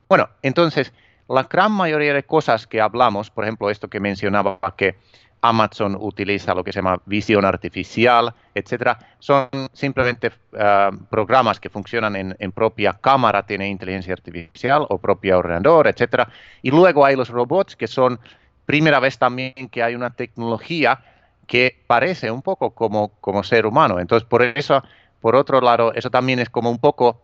Bueno, 0.09 0.27
entonces 0.41 0.91
la 1.29 1.43
gran 1.43 1.71
mayoría 1.71 2.13
de 2.13 2.23
cosas 2.23 2.65
que 2.65 2.81
hablamos, 2.81 3.29
por 3.29 3.45
ejemplo, 3.45 3.69
esto 3.69 3.87
que 3.87 3.99
mencionaba 3.99 4.59
que 4.75 4.95
Amazon 5.41 5.97
utiliza 5.99 6.53
lo 6.53 6.63
que 6.63 6.71
se 6.71 6.79
llama 6.79 7.01
visión 7.05 7.45
artificial, 7.45 8.33
etcétera. 8.53 8.97
Son 9.19 9.49
simplemente 9.73 10.31
ah, 10.57 10.91
programas 11.09 11.59
que 11.59 11.69
funcionan 11.69 12.15
en, 12.15 12.51
propia 12.51 12.93
cámara, 12.93 13.45
tiene 13.45 13.67
inteligencia 13.67 14.13
artificial 14.13 14.85
o 14.89 14.97
propio 14.99 15.39
ordenador, 15.39 15.87
etcétera. 15.87 16.29
Y 16.61 16.69
luego 16.71 17.05
hay 17.05 17.15
los 17.15 17.29
robots 17.29 17.75
que 17.75 17.87
son 17.87 18.19
primera 18.65 18.99
vez 18.99 19.17
también 19.17 19.69
que 19.69 19.81
hay 19.83 19.95
una 19.95 20.11
tecnología 20.11 20.99
que 21.47 21.83
parece 21.87 22.31
un 22.31 22.41
poco 22.41 22.71
como, 22.71 23.09
como 23.19 23.43
ser 23.43 23.65
humano. 23.65 23.99
Entonces, 23.99 24.27
por 24.27 24.43
eso, 24.43 24.83
por 25.19 25.35
otro 25.35 25.59
lado, 25.59 25.93
eso 25.93 26.09
también 26.09 26.39
es 26.39 26.49
como 26.49 26.69
un 26.69 26.77
poco, 26.77 27.21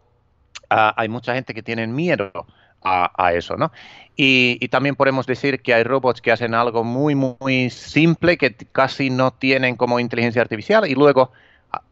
ah, 0.70 0.94
hay 0.98 1.08
mucha 1.08 1.36
gente 1.36 1.54
que 1.54 1.64
tiene 1.64 1.86
miedo 1.88 2.32
a, 2.84 3.34
eso, 3.34 3.58
¿no? 3.58 3.72
Y, 4.16 4.68
también 4.70 4.96
podemos 4.96 5.28
decir 5.28 5.62
que 5.62 5.74
hay 5.74 5.84
robots 5.84 6.22
que 6.22 6.32
hacen 6.32 6.54
algo 6.54 6.84
muy, 6.84 7.16
muy 7.16 7.70
simple, 7.70 8.38
que 8.38 8.56
casi 8.72 9.10
no 9.10 9.32
tienen 9.32 9.76
como 9.76 10.00
inteligencia 10.00 10.42
artificial, 10.42 10.88
y 10.88 10.96
luego 10.96 11.32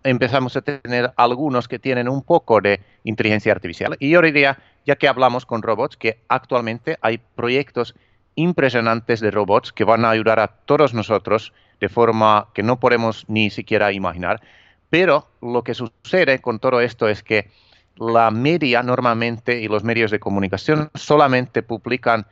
empezamos 0.03 0.55
a 0.55 0.61
tener 0.61 1.13
algunos 1.17 1.67
que 1.67 1.79
tienen 1.79 2.07
un 2.07 2.21
poco 2.21 2.61
de 2.61 2.79
inteligencia 3.03 3.51
artificial. 3.51 3.97
Y 3.99 4.09
yo 4.09 4.21
diría, 4.21 4.57
ya 4.85 4.95
que 4.95 5.07
hablamos 5.07 5.45
con 5.45 5.61
robots, 5.61 5.97
que 5.97 6.19
actualmente 6.29 6.97
hay 7.01 7.19
proyectos 7.35 7.95
impresionantes 8.35 9.19
de 9.19 9.31
robots 9.31 9.71
que 9.71 9.83
van 9.83 10.05
a 10.05 10.09
ayudar 10.09 10.39
a 10.39 10.47
todos 10.47 10.93
nosotros 10.93 11.53
de 11.79 11.89
forma 11.89 12.47
que 12.53 12.63
no 12.63 12.79
podemos 12.79 13.25
ni 13.27 13.49
siquiera 13.49 13.91
imaginar. 13.91 14.41
Pero 14.89 15.27
lo 15.41 15.63
que 15.63 15.73
sucede 15.73 16.39
con 16.39 16.59
todo 16.59 16.81
esto 16.81 17.07
es 17.07 17.23
que 17.23 17.49
la 17.97 18.31
media 18.31 18.83
normalmente 18.83 19.61
y 19.61 19.67
los 19.67 19.83
medios 19.83 20.11
de 20.11 20.19
comunicación 20.19 20.89
solamente 20.93 21.63
publican 21.63 22.25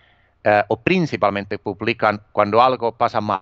eh, 0.43 0.63
o 0.67 0.81
principalmente 0.81 1.57
publican 1.57 2.21
cuando 2.31 2.61
algo 2.61 2.91
pasa 2.91 3.21
mal. 3.21 3.41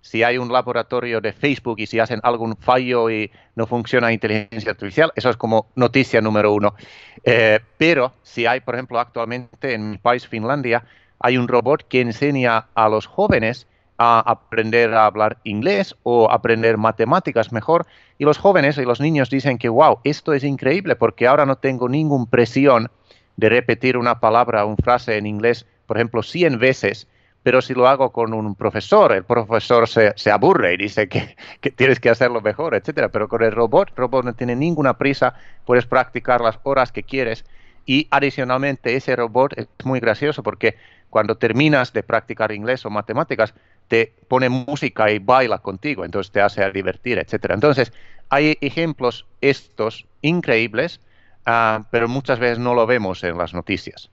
Si 0.00 0.24
hay 0.24 0.36
un 0.36 0.52
laboratorio 0.52 1.20
de 1.20 1.32
Facebook 1.32 1.78
y 1.78 1.86
si 1.86 2.00
hacen 2.00 2.18
algún 2.24 2.56
fallo 2.56 3.08
y 3.08 3.30
no 3.54 3.68
funciona 3.68 4.12
inteligencia 4.12 4.72
artificial, 4.72 5.12
eso 5.14 5.30
es 5.30 5.36
como 5.36 5.68
noticia 5.76 6.20
número 6.20 6.52
uno. 6.52 6.74
Eh, 7.22 7.60
pero 7.78 8.12
si 8.24 8.44
hay, 8.44 8.60
por 8.60 8.74
ejemplo, 8.74 8.98
actualmente 8.98 9.74
en 9.74 9.90
mi 9.90 9.98
país, 9.98 10.26
Finlandia, 10.26 10.84
hay 11.20 11.36
un 11.36 11.46
robot 11.46 11.86
que 11.86 12.00
enseña 12.00 12.66
a 12.74 12.88
los 12.88 13.06
jóvenes 13.06 13.68
aprender 14.02 14.94
a 14.94 15.06
hablar 15.06 15.38
inglés 15.44 15.94
o 16.02 16.30
aprender 16.30 16.76
matemáticas 16.76 17.52
mejor. 17.52 17.86
Y 18.18 18.24
los 18.24 18.38
jóvenes 18.38 18.78
y 18.78 18.84
los 18.84 19.00
niños 19.00 19.30
dicen 19.30 19.58
que, 19.58 19.68
wow, 19.68 19.98
esto 20.04 20.32
es 20.32 20.44
increíble 20.44 20.96
porque 20.96 21.26
ahora 21.26 21.46
no 21.46 21.56
tengo 21.56 21.88
ninguna 21.88 22.26
presión 22.26 22.90
de 23.36 23.48
repetir 23.48 23.96
una 23.96 24.20
palabra 24.20 24.64
o 24.64 24.68
una 24.68 24.76
frase 24.76 25.16
en 25.16 25.26
inglés, 25.26 25.66
por 25.86 25.96
ejemplo, 25.96 26.22
100 26.22 26.58
veces, 26.58 27.08
pero 27.42 27.60
si 27.60 27.74
lo 27.74 27.88
hago 27.88 28.12
con 28.12 28.34
un 28.34 28.54
profesor, 28.54 29.12
el 29.12 29.24
profesor 29.24 29.88
se, 29.88 30.12
se 30.16 30.30
aburre 30.30 30.74
y 30.74 30.76
dice 30.76 31.08
que, 31.08 31.36
que, 31.60 31.70
tienes 31.70 31.98
que 31.98 32.10
hacerlo 32.10 32.40
mejor, 32.40 32.74
etcétera. 32.74 33.08
Pero 33.08 33.28
con 33.28 33.42
el 33.42 33.52
robot, 33.52 33.90
el 33.90 33.96
robot 33.96 34.24
no 34.24 34.34
tiene 34.34 34.54
ninguna 34.54 34.96
prisa, 34.96 35.34
puedes 35.64 35.86
practicar 35.86 36.40
las 36.40 36.58
horas 36.62 36.92
que 36.92 37.02
quieres. 37.02 37.44
Y 37.84 38.06
adicionalmente, 38.10 38.94
ese 38.94 39.16
robot 39.16 39.58
es 39.58 39.66
muy 39.84 39.98
gracioso 39.98 40.44
porque 40.44 40.76
cuando 41.10 41.36
terminas 41.36 41.92
de 41.92 42.02
practicar 42.02 42.52
inglés 42.52 42.86
o 42.86 42.90
matemáticas, 42.90 43.54
te 43.88 44.12
pone 44.28 44.48
música 44.48 45.10
y 45.10 45.18
baila 45.18 45.58
contigo, 45.58 46.04
entonces 46.04 46.32
te 46.32 46.40
hace 46.40 46.70
divertir, 46.70 47.18
etcétera. 47.18 47.54
Entonces, 47.54 47.92
hay 48.30 48.56
ejemplos 48.60 49.26
estos 49.40 50.06
increíbles, 50.22 51.00
ah, 51.44 51.84
pero 51.90 52.08
muchas 52.08 52.38
veces 52.38 52.58
no 52.58 52.74
lo 52.74 52.86
vemos 52.86 53.22
en 53.24 53.36
las 53.36 53.52
noticias. 53.52 54.10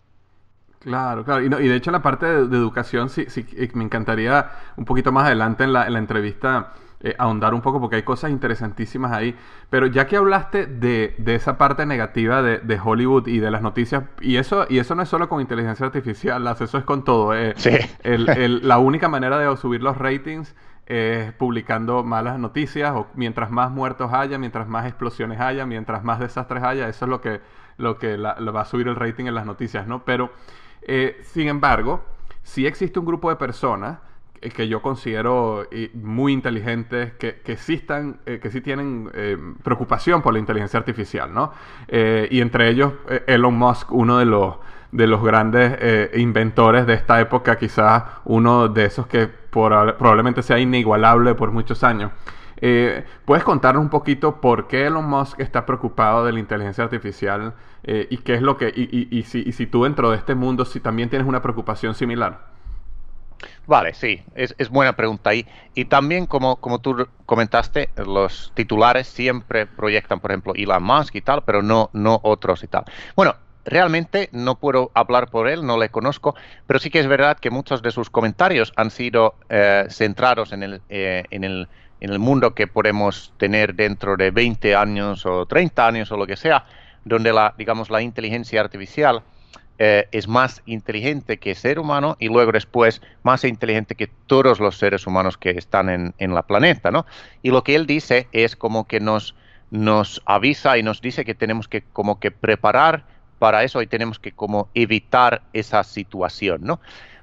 Claro, 0.80 1.26
claro. 1.26 1.44
Y, 1.44 1.68
de 1.68 1.76
hecho 1.76 1.92
la 1.92 2.02
parte 2.02 2.26
de, 2.26 2.58
educación 2.58 3.10
sí, 3.10 3.26
sí, 3.28 3.46
me 3.74 3.84
encantaría 3.84 4.50
un 4.78 4.86
poquito 4.86 5.12
más 5.12 5.26
adelante 5.26 5.66
en 5.66 5.74
la, 5.74 5.86
en 5.86 5.94
la 5.94 6.00
entrevista 6.00 6.74
eh, 7.02 7.16
ahondar 7.18 7.54
un 7.54 7.62
poco 7.62 7.80
porque 7.80 7.96
hay 7.96 8.04
cosas 8.04 8.32
interesantísimas 8.32 9.12
ahí. 9.12 9.36
Pero 9.70 9.88
ya 9.88 10.06
que 10.08 10.18
hablaste 10.18 10.66
de, 10.66 11.16
esa 11.28 11.58
parte 11.58 11.86
negativa 11.86 12.42
de, 12.42 12.80
Hollywood 12.84 13.28
y 13.28 13.40
de 13.40 13.52
las 13.52 13.62
noticias, 13.62 14.04
y 14.20 14.36
eso, 14.36 14.66
y 14.70 14.80
eso 14.80 14.96
no 14.96 15.04
es 15.04 15.10
solo 15.10 15.30
con 15.30 15.40
inteligencia 15.42 15.86
artificial, 15.86 16.46
eso 16.48 16.78
es 16.78 16.84
con 16.84 17.04
todo. 17.04 17.34
Eh, 17.34 17.56
la 18.62 18.80
única 18.80 19.08
manera 19.08 19.38
de 19.38 19.56
subir 19.58 19.82
los 19.82 19.98
ratings 19.98 20.56
es 20.90 21.32
publicando 21.34 22.04
malas 22.04 22.40
noticias 22.40 22.92
o 22.96 23.08
mientras 23.14 23.52
más 23.52 23.72
muertos 23.72 24.12
haya, 24.12 24.38
mientras 24.40 24.68
más 24.68 24.88
explosiones 24.88 25.40
haya, 25.40 25.66
mientras 25.66 26.04
más 26.04 26.20
desastres 26.20 26.64
haya, 26.64 26.90
eso 26.90 27.06
es 27.06 27.10
lo 27.10 27.22
que, 27.22 27.40
lo 27.78 27.98
que 27.98 28.18
va 28.18 28.62
a 28.62 28.66
subir 28.66 28.88
el 28.88 28.96
rating 28.96 29.26
en 29.26 29.36
las 29.36 29.46
noticias, 29.46 29.88
¿no? 29.88 30.04
Pero, 30.04 30.34
eh, 30.82 31.22
sin 31.24 31.48
embargo, 31.48 32.04
si 32.42 32.66
existe 32.66 33.00
un 33.00 33.06
grupo 33.06 33.30
de 33.30 33.36
personas 33.36 34.00
que 34.40 34.68
yo 34.68 34.82
considero 34.82 35.68
eh, 35.72 35.92
muy 35.94 36.34
inteligentes, 36.34 37.14
que, 37.14 37.42
que 37.42 37.58
sí, 37.58 37.86
eh, 38.26 38.40
que 38.42 38.50
sí 38.50 38.62
tienen 38.62 39.10
eh, 39.14 39.38
preocupación 39.64 40.22
por 40.22 40.34
la 40.34 40.40
inteligencia 40.40 40.80
artificial, 40.80 41.34
¿no? 41.34 41.52
y 41.90 42.42
entre 42.42 42.70
ellos 42.70 42.94
Elon 43.28 43.56
Musk, 43.56 43.92
uno 43.92 44.20
de 44.20 44.26
los, 44.26 44.56
de 44.92 45.08
los 45.08 45.24
grandes 45.24 46.16
inventores 46.16 46.86
de 46.86 46.94
esta 46.94 47.20
época, 47.20 47.58
quizás 47.58 48.04
uno 48.26 48.68
de 48.68 48.86
esos 48.86 49.08
que 49.08 49.28
probablemente 49.28 50.42
sea 50.44 50.60
inigualable 50.60 51.34
por 51.36 51.52
muchos 51.52 51.84
años. 51.84 52.12
¿Puedes 53.26 53.44
contarnos 53.44 53.82
un 53.82 53.90
poquito 53.90 54.40
por 54.40 54.68
qué 54.68 54.86
Elon 54.86 55.06
Musk 55.10 55.40
está 55.40 55.66
preocupado 55.66 56.26
de 56.26 56.32
la 56.32 56.40
inteligencia 56.40 56.84
artificial 56.84 57.54
y 57.84 58.18
qué 58.18 58.36
es 58.36 58.42
lo 58.42 58.58
que, 58.58 58.72
y, 58.74 59.08
y, 59.18 59.24
si, 59.24 59.44
y 59.46 59.52
si 59.52 59.66
tú 59.66 59.84
dentro 59.84 60.12
de 60.12 60.18
este 60.18 60.36
mundo 60.36 60.66
si 60.66 60.80
también 60.80 61.10
tienes 61.10 61.28
una 61.28 61.42
preocupación 61.42 61.96
similar? 61.96 62.59
Vale, 63.70 63.94
sí, 63.94 64.20
es, 64.34 64.70
buena 64.72 64.94
pregunta. 64.94 65.32
Y, 65.36 65.46
y 65.76 65.86
también, 65.86 66.26
como, 66.26 66.56
como 66.56 66.80
tú 66.80 67.08
comentaste, 67.28 67.90
los 67.98 68.52
titulares 68.56 69.06
siempre 69.08 69.68
proyectan, 69.68 70.20
por 70.20 70.32
ejemplo, 70.32 70.54
Elon 70.56 70.82
Musk 70.82 71.14
y 71.14 71.22
tal, 71.22 71.44
pero 71.44 71.62
no, 71.62 71.92
no 71.94 72.20
otros 72.24 72.64
y 72.64 72.68
tal. 72.68 72.86
Bueno, 73.16 73.36
realmente 73.66 74.30
no 74.32 74.56
puedo 74.56 74.90
hablar 74.96 75.30
por 75.30 75.48
él, 75.48 75.64
no 75.68 75.78
le 75.78 75.90
conozco, 75.90 76.34
pero 76.66 76.80
sí 76.80 76.90
que 76.90 77.00
es 77.00 77.06
verdad 77.06 77.38
que 77.38 77.52
muchos 77.52 77.84
de 77.84 77.92
sus 77.92 78.10
comentarios 78.10 78.74
han 78.76 78.90
sido 78.90 79.36
eh, 79.50 79.86
centrados 79.92 80.52
en 80.52 80.64
el, 80.64 80.82
eh, 80.90 81.26
en, 81.30 81.44
el, 81.44 81.68
en 82.02 82.10
el 82.10 82.18
mundo 82.18 82.56
que 82.56 82.66
podemos 82.66 83.36
tener 83.38 83.76
dentro 83.76 84.18
de 84.18 84.32
20 84.32 84.76
años 84.76 85.28
o 85.28 85.46
30 85.46 85.86
años 85.86 86.12
o 86.12 86.18
lo 86.18 86.26
que 86.26 86.38
sea, 86.38 86.66
donde 87.06 87.32
la, 87.32 87.54
digamos, 87.56 87.92
la 87.92 88.02
inteligencia 88.02 88.62
artificial 88.62 89.22
eh, 89.82 90.10
es 90.12 90.28
más 90.28 90.62
inteligente 90.66 91.38
que 91.38 91.56
ser 91.56 91.80
humano 91.80 92.18
y 92.20 92.28
luego 92.28 92.52
después 92.52 93.02
más 93.24 93.46
inteligente 93.46 93.96
que 93.96 94.08
todos 94.28 94.60
los 94.60 94.78
seres 94.78 95.08
humanos 95.08 95.38
que 95.38 95.52
están 95.52 95.90
en, 95.90 96.14
en 96.18 96.36
la 96.36 96.44
planeta, 96.44 96.92
¿no? 96.92 97.06
Y 97.42 97.52
lo 97.52 97.64
que 97.64 97.76
él 97.76 97.88
dice 97.88 98.28
es 98.34 98.58
como 98.58 98.88
que 98.88 99.00
nos, 99.00 99.36
nos 99.72 100.22
avisa 100.26 100.78
y 100.78 100.84
nos 100.84 101.00
dice 101.00 101.24
que 101.24 101.34
tenemos 101.34 101.70
que 101.70 101.82
como 101.82 102.20
que 102.20 102.30
preparar 102.30 103.06
para 103.40 103.64
eso 103.64 103.82
y 103.82 103.88
tenemos 103.88 104.20
que 104.20 104.34
como 104.34 104.68
evitar 104.74 105.44
esa 105.54 105.86
situación, 105.86 106.60
¿no? 106.64 106.82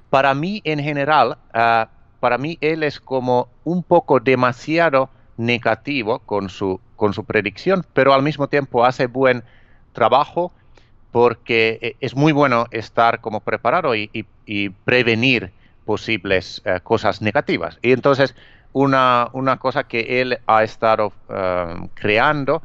Para 0.09 0.33
mí, 0.33 0.61
en 0.63 0.79
general, 0.79 1.37
ah, 1.53 1.89
para 2.19 2.39
mí 2.39 2.57
él 2.61 2.81
es 2.81 2.99
como 2.99 3.49
un 3.65 3.83
poco 3.83 4.19
demasiado 4.19 5.11
negativo 5.37 6.19
con 6.19 6.49
su, 6.49 6.81
con 6.95 7.13
su 7.13 7.23
predicción, 7.23 7.85
pero 7.93 8.13
al 8.13 8.23
mismo 8.23 8.47
tiempo 8.47 8.83
hace 8.83 9.05
buen 9.05 9.43
trabajo 9.93 10.51
porque 11.17 11.79
eh, 11.81 11.95
es 11.99 12.15
muy 12.15 12.31
bueno 12.31 12.67
estar 12.69 13.21
como 13.21 13.39
preparado 13.39 13.95
y, 13.95 14.07
prevenir 14.85 15.49
posibles 15.83 16.61
eh, 16.63 16.79
cosas 16.83 17.23
negativas. 17.23 17.79
Y 17.81 17.91
entonces, 17.91 18.35
una, 18.71 19.27
una, 19.33 19.57
cosa 19.57 19.85
que 19.85 20.21
él 20.21 20.37
ha 20.45 20.63
estado 20.63 21.11
eh, 21.27 21.75
creando 21.95 22.61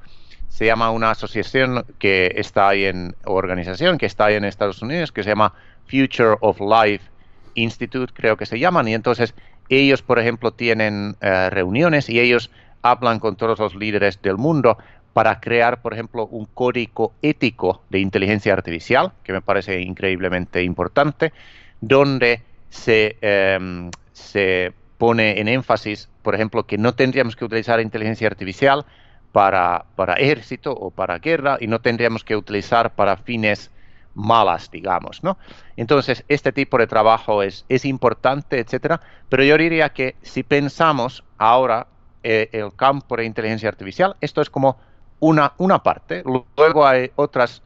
se 0.50 0.66
llama 0.66 0.90
una 0.90 1.12
asociación 1.12 1.86
que 1.98 2.30
está 2.36 2.68
ahí 2.68 2.84
en, 2.84 3.16
organización 3.24 3.96
que 3.96 4.04
está 4.04 4.26
ahí 4.26 4.34
en 4.34 4.44
Estados 4.44 4.82
Unidos, 4.82 5.12
que 5.12 5.22
se 5.22 5.30
llama 5.30 5.54
Future 5.86 6.36
of 6.40 6.60
Life 6.60 7.06
Institute, 7.54 8.12
creo 8.14 8.36
que 8.36 8.44
se 8.44 8.58
llaman, 8.58 8.86
y 8.86 8.92
entonces 8.92 9.34
ellos, 9.70 10.02
por 10.02 10.18
ejemplo, 10.18 10.52
tienen 10.52 11.16
reuniones 11.22 12.10
y 12.10 12.20
ellos 12.20 12.50
hablan 12.82 13.18
con 13.18 13.36
todos 13.36 13.58
los 13.58 13.74
líderes 13.74 14.20
del 14.20 14.36
mundo 14.36 14.76
para 15.12 15.40
crear, 15.40 15.82
por 15.82 15.92
ejemplo, 15.92 16.26
un 16.26 16.46
código 16.46 17.12
ético 17.22 17.82
de 17.90 17.98
inteligencia 17.98 18.52
artificial, 18.52 19.12
que 19.22 19.32
me 19.32 19.42
parece 19.42 19.80
increíblemente 19.80 20.62
importante, 20.62 21.32
donde 21.80 22.42
se, 22.70 23.16
em, 23.20 23.90
se 24.12 24.72
pone 24.96 25.40
en 25.40 25.48
énfasis, 25.48 26.08
por 26.22 26.34
ejemplo, 26.34 26.64
que 26.64 26.78
no 26.78 26.94
tendríamos 26.94 27.36
que 27.36 27.44
utilizar 27.44 27.80
inteligencia 27.80 28.28
artificial 28.28 28.86
para, 29.32 29.84
para 29.96 30.14
ejército 30.14 30.72
o 30.72 30.90
para 30.90 31.18
guerra 31.18 31.58
y 31.60 31.66
no 31.66 31.80
tendríamos 31.80 32.24
que 32.24 32.36
utilizar 32.36 32.94
para 32.94 33.16
fines 33.16 33.70
malas, 34.14 34.70
digamos, 34.70 35.22
¿no? 35.22 35.38
Entonces, 35.76 36.24
este 36.28 36.52
tipo 36.52 36.78
de 36.78 36.86
trabajo 36.86 37.42
es, 37.42 37.64
es 37.68 37.84
importante, 37.84 38.58
etcétera, 38.58 39.00
pero 39.28 39.42
yo 39.42 39.56
diría 39.56 39.88
que 39.90 40.16
si 40.22 40.42
pensamos 40.42 41.24
ahora 41.38 41.86
eh, 42.22 42.48
el 42.52 42.74
campo 42.74 43.16
de 43.16 43.24
inteligencia 43.24 43.68
artificial, 43.68 44.16
esto 44.20 44.42
es 44.42 44.50
como 44.50 44.78
una, 45.22 45.52
una 45.58 45.78
parte, 45.78 46.24
luego 46.56 46.84
hay 46.84 47.12
otras, 47.14 47.62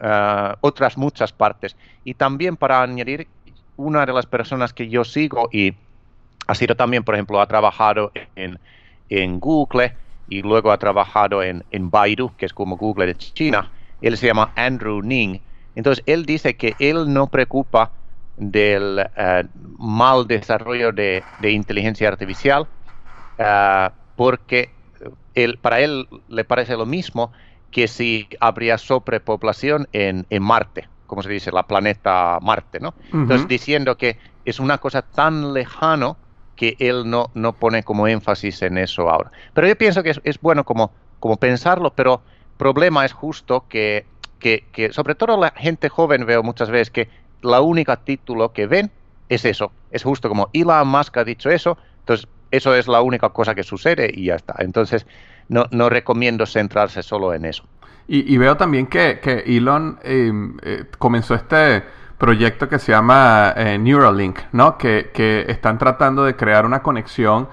eh, 0.00 0.54
otras 0.60 0.96
muchas 0.96 1.32
partes. 1.32 1.76
Y 2.04 2.14
también 2.14 2.56
para 2.56 2.82
añadir, 2.82 3.26
una 3.76 4.06
de 4.06 4.12
las 4.12 4.26
personas 4.26 4.72
que 4.72 4.88
yo 4.88 5.02
sigo 5.04 5.48
y 5.50 5.74
ha 6.46 6.54
sido 6.54 6.76
también, 6.76 7.02
por 7.02 7.16
ejemplo, 7.16 7.40
ha 7.40 7.46
trabajado 7.46 8.12
en, 8.36 8.60
en 9.08 9.40
Google 9.40 9.96
y 10.28 10.42
luego 10.42 10.70
ha 10.70 10.78
trabajado 10.78 11.42
en, 11.42 11.64
en 11.72 11.90
Baidu, 11.90 12.30
que 12.36 12.46
es 12.46 12.52
como 12.52 12.76
Google 12.76 13.06
de 13.06 13.16
China, 13.16 13.72
él 14.00 14.16
se 14.16 14.28
llama 14.28 14.52
Andrew 14.54 15.02
Ning. 15.02 15.40
Entonces, 15.74 16.04
él 16.06 16.24
dice 16.24 16.56
que 16.56 16.76
él 16.78 17.12
no 17.12 17.26
preocupa 17.26 17.90
del 18.36 19.04
eh, 19.16 19.44
mal 19.78 20.28
desarrollo 20.28 20.92
de, 20.92 21.24
de 21.40 21.50
inteligencia 21.50 22.06
artificial, 22.06 22.68
uh, 23.38 23.90
porque 24.14 24.70
él, 25.34 25.58
para 25.58 25.80
él 25.80 26.08
le 26.28 26.44
parece 26.44 26.76
lo 26.76 26.86
mismo 26.86 27.32
que 27.70 27.88
si 27.88 28.28
habría 28.40 28.78
sobrepoblación 28.78 29.88
en, 29.92 30.26
en 30.30 30.42
Marte, 30.42 30.88
como 31.06 31.22
se 31.22 31.30
dice, 31.30 31.52
la 31.52 31.66
planeta 31.66 32.38
Marte, 32.40 32.80
¿no? 32.80 32.94
Entonces, 33.12 33.48
diciendo 33.48 33.96
que 33.96 34.18
es 34.44 34.60
una 34.60 34.78
cosa 34.78 35.02
tan 35.02 35.52
lejano 35.54 36.16
que 36.56 36.76
él 36.78 37.08
no, 37.08 37.30
no 37.34 37.52
pone 37.52 37.82
como 37.82 38.06
énfasis 38.06 38.62
en 38.62 38.78
eso 38.78 39.08
ahora. 39.08 39.30
Pero 39.54 39.66
yo 39.66 39.76
pienso 39.76 40.02
que 40.02 40.14
es, 40.22 40.40
bueno 40.40 40.64
como, 40.64 40.92
como 41.18 41.36
pensarlo, 41.36 41.94
pero 41.94 42.22
el 42.24 42.56
problema 42.58 43.04
es 43.04 43.12
justo 43.12 43.64
que, 43.68 44.04
que, 44.38 44.66
que, 44.72 44.92
sobre 44.92 45.14
todo 45.14 45.36
la 45.36 45.50
gente 45.50 45.88
joven 45.88 46.26
veo 46.26 46.42
muchas 46.42 46.70
veces 46.70 46.90
que 46.90 47.08
la 47.40 47.60
única 47.60 47.96
título 47.96 48.52
que 48.52 48.66
ven 48.66 48.90
es 49.28 49.44
eso, 49.44 49.72
es 49.90 50.02
justo 50.02 50.28
como 50.28 50.50
Elon 50.52 50.86
Musk 50.86 51.16
ha 51.16 51.24
dicho 51.24 51.50
eso, 51.50 51.78
entonces 52.00 52.28
eso 52.50 52.74
es 52.74 52.88
la 52.88 53.02
única 53.02 53.30
cosa 53.30 53.54
que 53.54 53.62
sucede 53.62 54.10
y 54.12 54.26
ya 54.26 54.36
está. 54.36 54.54
Entonces, 54.58 55.06
no, 55.48 55.66
no 55.70 55.88
recomiendo 55.88 56.46
centrarse 56.46 57.02
solo 57.02 57.34
en 57.34 57.44
eso. 57.44 57.64
Y, 58.12 58.36
veo 58.38 58.56
también 58.56 58.88
que, 58.88 59.20
Elon 59.46 60.00
em, 60.02 60.56
eh, 60.62 60.84
comenzó 60.98 61.36
este 61.36 61.84
proyecto 62.18 62.68
que 62.68 62.80
se 62.80 62.90
llama 62.90 63.54
eh, 63.56 63.78
Neuralink, 63.78 64.40
¿no? 64.50 64.76
Que, 64.76 65.12
que, 65.14 65.44
están 65.46 65.78
tratando 65.78 66.24
de 66.24 66.34
crear 66.34 66.66
una 66.66 66.82
conexión 66.82 67.48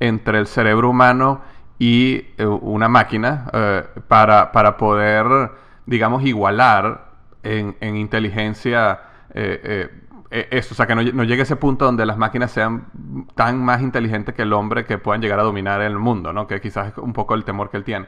entre 0.00 0.40
el 0.40 0.48
cerebro 0.48 0.90
humano 0.90 1.42
y 1.78 2.24
eh, 2.38 2.44
una 2.44 2.88
máquina 2.88 3.46
para, 4.08 4.50
para, 4.50 4.76
poder, 4.76 5.52
digamos, 5.86 6.24
igualar 6.24 7.04
en 7.44 7.96
inteligencia 7.96 9.02
eh, 10.30 10.46
eso, 10.52 10.74
o 10.74 10.76
sea, 10.76 10.86
que 10.86 10.94
no, 10.94 11.24
llegue 11.24 11.40
a 11.40 11.42
ese 11.42 11.56
punto 11.56 11.84
donde 11.84 12.06
las 12.06 12.16
máquinas 12.16 12.52
sean 12.52 12.86
tan 13.34 13.58
más 13.58 13.82
inteligentes 13.82 14.34
que 14.34 14.42
el 14.42 14.52
hombre 14.52 14.84
que 14.84 14.96
puedan 14.96 15.20
llegar 15.20 15.40
a 15.40 15.42
dominar 15.42 15.82
el 15.82 15.98
mundo, 15.98 16.32
¿no? 16.32 16.46
Que 16.46 16.60
quizás 16.60 16.88
es 16.92 16.98
un 16.98 17.12
poco 17.12 17.34
el 17.34 17.44
temor 17.44 17.70
que 17.70 17.78
él 17.78 17.84
tiene. 17.84 18.06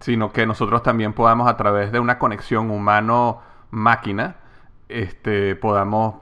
Sino 0.00 0.32
que 0.32 0.44
nosotros 0.44 0.82
también 0.82 1.12
podamos, 1.12 1.48
a 1.48 1.56
través 1.56 1.92
de 1.92 2.00
una 2.00 2.18
conexión 2.18 2.70
humano-máquina, 2.70 4.36
este, 4.88 5.54
podamos 5.54 6.16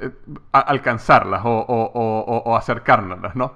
eh, 0.00 0.10
alcanzarlas 0.52 1.42
o, 1.44 1.50
o, 1.50 2.42
o, 2.44 2.56
acercárnoslas, 2.56 3.36
¿no? 3.36 3.54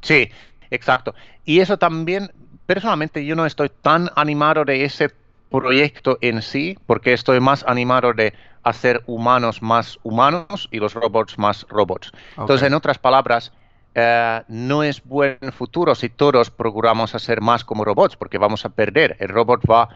Sí, 0.00 0.30
exacto. 0.70 1.14
Y 1.44 1.60
eso 1.60 1.78
también, 1.78 2.32
personalmente, 2.66 3.24
yo 3.24 3.36
no 3.36 3.46
estoy 3.46 3.70
tan 3.82 4.10
animado 4.16 4.64
de 4.64 4.84
ese 4.84 5.10
proyecto 5.50 6.18
en 6.20 6.42
sí, 6.42 6.76
porque 6.86 7.12
estoy 7.12 7.40
más 7.40 7.64
animado 7.68 8.12
de 8.12 8.34
hacer 8.68 9.02
humanos 9.06 9.62
más 9.62 9.98
humanos 10.02 10.68
y 10.70 10.78
los 10.78 10.94
robots 10.94 11.38
más 11.38 11.66
robots. 11.68 12.12
Entonces, 12.36 12.66
en 12.66 12.74
otras 12.74 12.98
palabras, 12.98 13.52
eh, 13.94 14.42
no 14.48 14.82
es 14.82 15.02
buen 15.02 15.38
futuro 15.52 15.94
si 15.94 16.08
todos 16.08 16.50
procuramos 16.50 17.14
hacer 17.14 17.40
más 17.40 17.64
como 17.64 17.84
robots, 17.84 18.16
porque 18.16 18.38
vamos 18.38 18.64
a 18.64 18.68
perder. 18.68 19.16
El 19.18 19.28
robot 19.28 19.62
va 19.68 19.82
a 19.82 19.88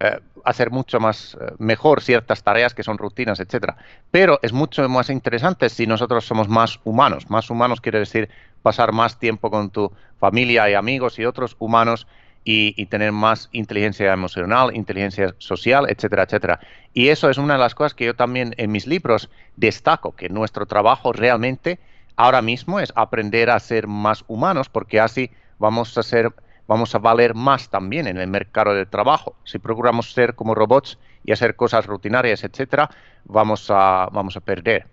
eh, 0.00 0.20
hacer 0.44 0.70
mucho 0.70 0.98
más 1.00 1.36
eh, 1.40 1.52
mejor 1.58 2.02
ciertas 2.02 2.42
tareas 2.42 2.74
que 2.74 2.82
son 2.82 2.98
rutinas, 2.98 3.40
etcétera. 3.40 3.76
Pero 4.10 4.38
es 4.42 4.52
mucho 4.52 4.88
más 4.88 5.10
interesante 5.10 5.68
si 5.68 5.86
nosotros 5.86 6.24
somos 6.24 6.48
más 6.48 6.80
humanos. 6.84 7.30
Más 7.30 7.48
humanos 7.50 7.80
quiere 7.80 8.00
decir 8.00 8.28
pasar 8.62 8.92
más 8.92 9.18
tiempo 9.18 9.50
con 9.50 9.70
tu 9.70 9.92
familia 10.18 10.68
y 10.70 10.74
amigos 10.74 11.18
y 11.18 11.24
otros 11.24 11.54
humanos 11.58 12.06
y, 12.44 12.86
tener 12.86 13.12
más 13.12 13.48
inteligencia 13.52 14.12
emocional, 14.12 14.76
inteligencia 14.76 15.34
social, 15.38 15.86
etcétera, 15.88 16.24
etcétera. 16.24 16.60
Y 16.92 17.08
eso 17.08 17.30
es 17.30 17.38
una 17.38 17.54
de 17.54 17.60
las 17.60 17.74
cosas 17.74 17.94
que 17.94 18.04
yo 18.04 18.14
también 18.14 18.54
en 18.58 18.70
mis 18.70 18.86
libros 18.86 19.30
destaco, 19.56 20.14
que 20.14 20.28
nuestro 20.28 20.66
trabajo 20.66 21.12
realmente 21.12 21.80
ahora 22.16 22.42
mismo 22.42 22.80
es 22.80 22.92
aprender 22.94 23.50
a 23.50 23.58
ser 23.58 23.86
más 23.86 24.24
humanos, 24.28 24.68
porque 24.68 25.00
así 25.00 25.30
vamos 25.58 25.96
a 25.96 26.02
ser 26.02 26.32
vamos 26.66 26.94
a 26.94 26.98
valer 26.98 27.34
más 27.34 27.68
también 27.68 28.06
en 28.06 28.18
el 28.18 28.28
mercado 28.28 28.74
de 28.74 28.86
trabajo. 28.86 29.36
Si 29.44 29.58
procuramos 29.58 30.12
ser 30.12 30.34
como 30.34 30.54
robots 30.54 30.98
y 31.22 31.32
hacer 31.32 31.56
cosas 31.56 31.86
rutinarias, 31.86 32.42
etcétera, 32.42 32.88
vamos 33.24 33.70
a, 33.70 34.08
vamos 34.12 34.36
a 34.36 34.40
perder. 34.40 34.86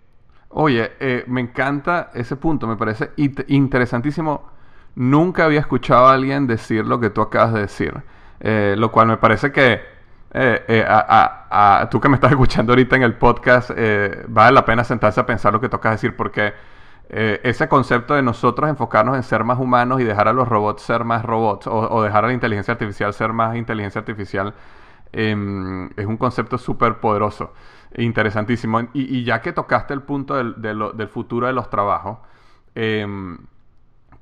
Oye, 0.50 0.92
eh, 1.00 1.24
me 1.26 1.40
encanta 1.40 2.10
ese 2.12 2.36
punto, 2.36 2.66
me 2.66 2.76
parece 2.76 3.10
interesantísimo 3.16 4.50
Nunca 4.94 5.44
había 5.46 5.60
escuchado 5.60 6.06
a 6.06 6.12
alguien 6.12 6.46
decir 6.46 6.86
lo 6.86 7.00
que 7.00 7.10
tú 7.10 7.22
acabas 7.22 7.54
de 7.54 7.60
decir. 7.60 8.02
Eh, 8.44 8.74
lo 8.76 8.90
cual 8.90 9.06
me 9.06 9.16
parece 9.18 9.52
que 9.52 9.80
eh, 10.34 10.64
eh, 10.66 10.84
a, 10.88 11.88
tú 11.90 12.00
que 12.00 12.08
me 12.08 12.16
estás 12.16 12.30
escuchando 12.32 12.72
ahorita 12.72 12.96
en 12.96 13.02
el 13.02 13.14
podcast, 13.14 13.70
vale 14.28 14.52
la 14.52 14.64
pena 14.64 14.84
sentarse 14.84 15.20
a 15.20 15.26
pensar 15.26 15.52
lo 15.52 15.60
que 15.60 15.68
tocas 15.68 15.92
decir, 15.92 16.16
porque 16.16 16.52
ese 17.08 17.68
concepto 17.68 18.14
de 18.14 18.22
nosotros 18.22 18.70
enfocarnos 18.70 19.16
en 19.16 19.22
ser 19.22 19.44
más 19.44 19.58
humanos 19.58 20.00
y 20.00 20.04
dejar 20.04 20.28
a 20.28 20.32
los 20.32 20.48
robots 20.48 20.82
ser 20.82 21.04
más 21.04 21.22
robots, 21.22 21.66
o, 21.66 22.02
dejar 22.02 22.24
a 22.24 22.28
la 22.28 22.32
inteligencia 22.32 22.72
artificial 22.72 23.12
ser 23.12 23.32
más 23.32 23.54
inteligencia 23.56 23.98
artificial, 24.00 24.54
em, 25.12 25.90
es 25.96 26.06
un 26.06 26.16
concepto 26.16 26.58
súper 26.58 27.00
poderoso 27.00 27.52
interesantísimo. 27.96 28.80
Y, 28.94 29.24
ya 29.24 29.40
que 29.42 29.52
tocaste 29.52 29.94
el 29.94 30.02
punto 30.02 30.34
del, 30.36 30.54
del 30.60 31.08
futuro 31.08 31.46
de 31.46 31.52
los 31.52 31.68
trabajos, 31.70 32.18
em, 32.74 33.38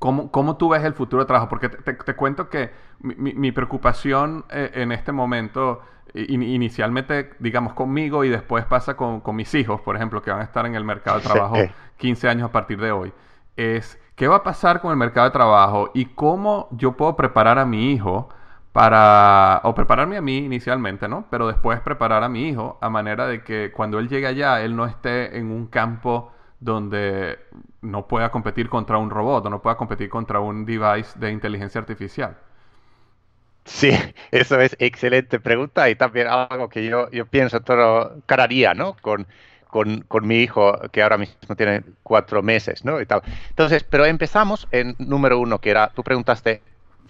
¿Cómo, 0.00 0.32
¿Cómo, 0.32 0.56
tú 0.56 0.70
ves 0.70 0.82
el 0.82 0.94
futuro 0.94 1.22
de 1.22 1.26
trabajo? 1.26 1.48
Porque 1.48 1.68
te, 1.68 2.16
cuento 2.16 2.48
que 2.48 2.70
mi, 3.00 3.34
mi 3.34 3.52
preocupación 3.52 4.46
eh, 4.50 4.70
en 4.74 4.92
este 4.92 5.12
momento, 5.12 5.82
inicialmente, 6.14 7.30
digamos, 7.38 7.74
conmigo 7.74 8.24
y 8.24 8.30
después 8.30 8.64
pasa 8.64 8.96
con, 8.96 9.20
con, 9.20 9.36
mis 9.36 9.54
hijos, 9.54 9.80
por 9.82 9.96
ejemplo, 9.96 10.22
que 10.22 10.30
van 10.30 10.40
a 10.40 10.44
estar 10.44 10.66
en 10.66 10.74
el 10.74 10.84
mercado 10.84 11.18
de 11.18 11.24
trabajo 11.24 11.56
15 11.98 12.28
años 12.28 12.48
a 12.48 12.52
partir 12.52 12.80
de 12.80 12.90
hoy, 12.90 13.12
es 13.56 14.00
qué 14.16 14.26
va 14.26 14.36
a 14.36 14.42
pasar 14.42 14.80
con 14.80 14.90
el 14.90 14.96
mercado 14.96 15.26
de 15.26 15.32
trabajo 15.32 15.90
y 15.94 16.06
cómo 16.06 16.68
yo 16.72 16.96
puedo 16.96 17.14
preparar 17.14 17.58
a 17.58 17.66
mi 17.66 17.92
hijo 17.92 18.30
para, 18.72 19.60
o 19.64 19.74
prepararme 19.74 20.16
a 20.16 20.22
mí 20.22 20.38
inicialmente, 20.38 21.08
¿no? 21.08 21.26
Pero 21.30 21.46
después 21.46 21.80
preparar 21.80 22.22
a 22.22 22.28
mi 22.28 22.48
hijo 22.48 22.78
a 22.80 22.88
manera 22.88 23.26
de 23.26 23.42
que 23.42 23.72
cuando 23.72 23.98
él 23.98 24.08
llegue 24.08 24.26
allá, 24.26 24.62
él 24.62 24.76
no 24.76 24.86
esté 24.86 25.38
en 25.38 25.50
un 25.50 25.66
campo 25.66 26.32
donde 26.60 27.38
no 27.80 28.06
pueda 28.06 28.30
competir 28.30 28.68
contra 28.68 28.98
un 28.98 29.10
robot 29.10 29.46
o 29.46 29.50
no 29.50 29.62
pueda 29.62 29.76
competir 29.76 30.08
contra 30.08 30.40
un 30.40 30.64
device 30.64 31.18
de 31.18 31.32
inteligencia 31.32 31.80
artificial. 31.80 32.36
Sí, 33.64 33.90
eso 34.30 34.60
es 34.60 34.76
excelente 34.78 35.40
pregunta 35.40 35.88
y 35.88 35.94
también 35.94 36.28
algo 36.28 36.68
que 36.68 36.84
yo, 36.84 37.10
yo 37.10 37.26
pienso 37.26 37.60
todo 37.60 38.22
cada 38.26 38.46
día, 38.46 38.74
¿no? 38.74 38.96
Con, 39.00 39.26
con, 39.68 40.02
con, 40.02 40.26
mi 40.26 40.38
hijo, 40.38 40.78
que 40.92 41.02
ahora 41.02 41.18
mismo 41.18 41.56
tiene 41.56 41.82
cuatro 42.02 42.42
meses, 42.42 42.84
¿no? 42.84 42.98
Entonces, 42.98 43.84
pero 43.84 44.04
empezamos 44.04 44.68
en 44.72 44.96
número 44.98 45.38
uno, 45.38 45.60
que 45.60 45.70
era, 45.70 45.88
tú 45.88 46.02
preguntaste 46.02 46.62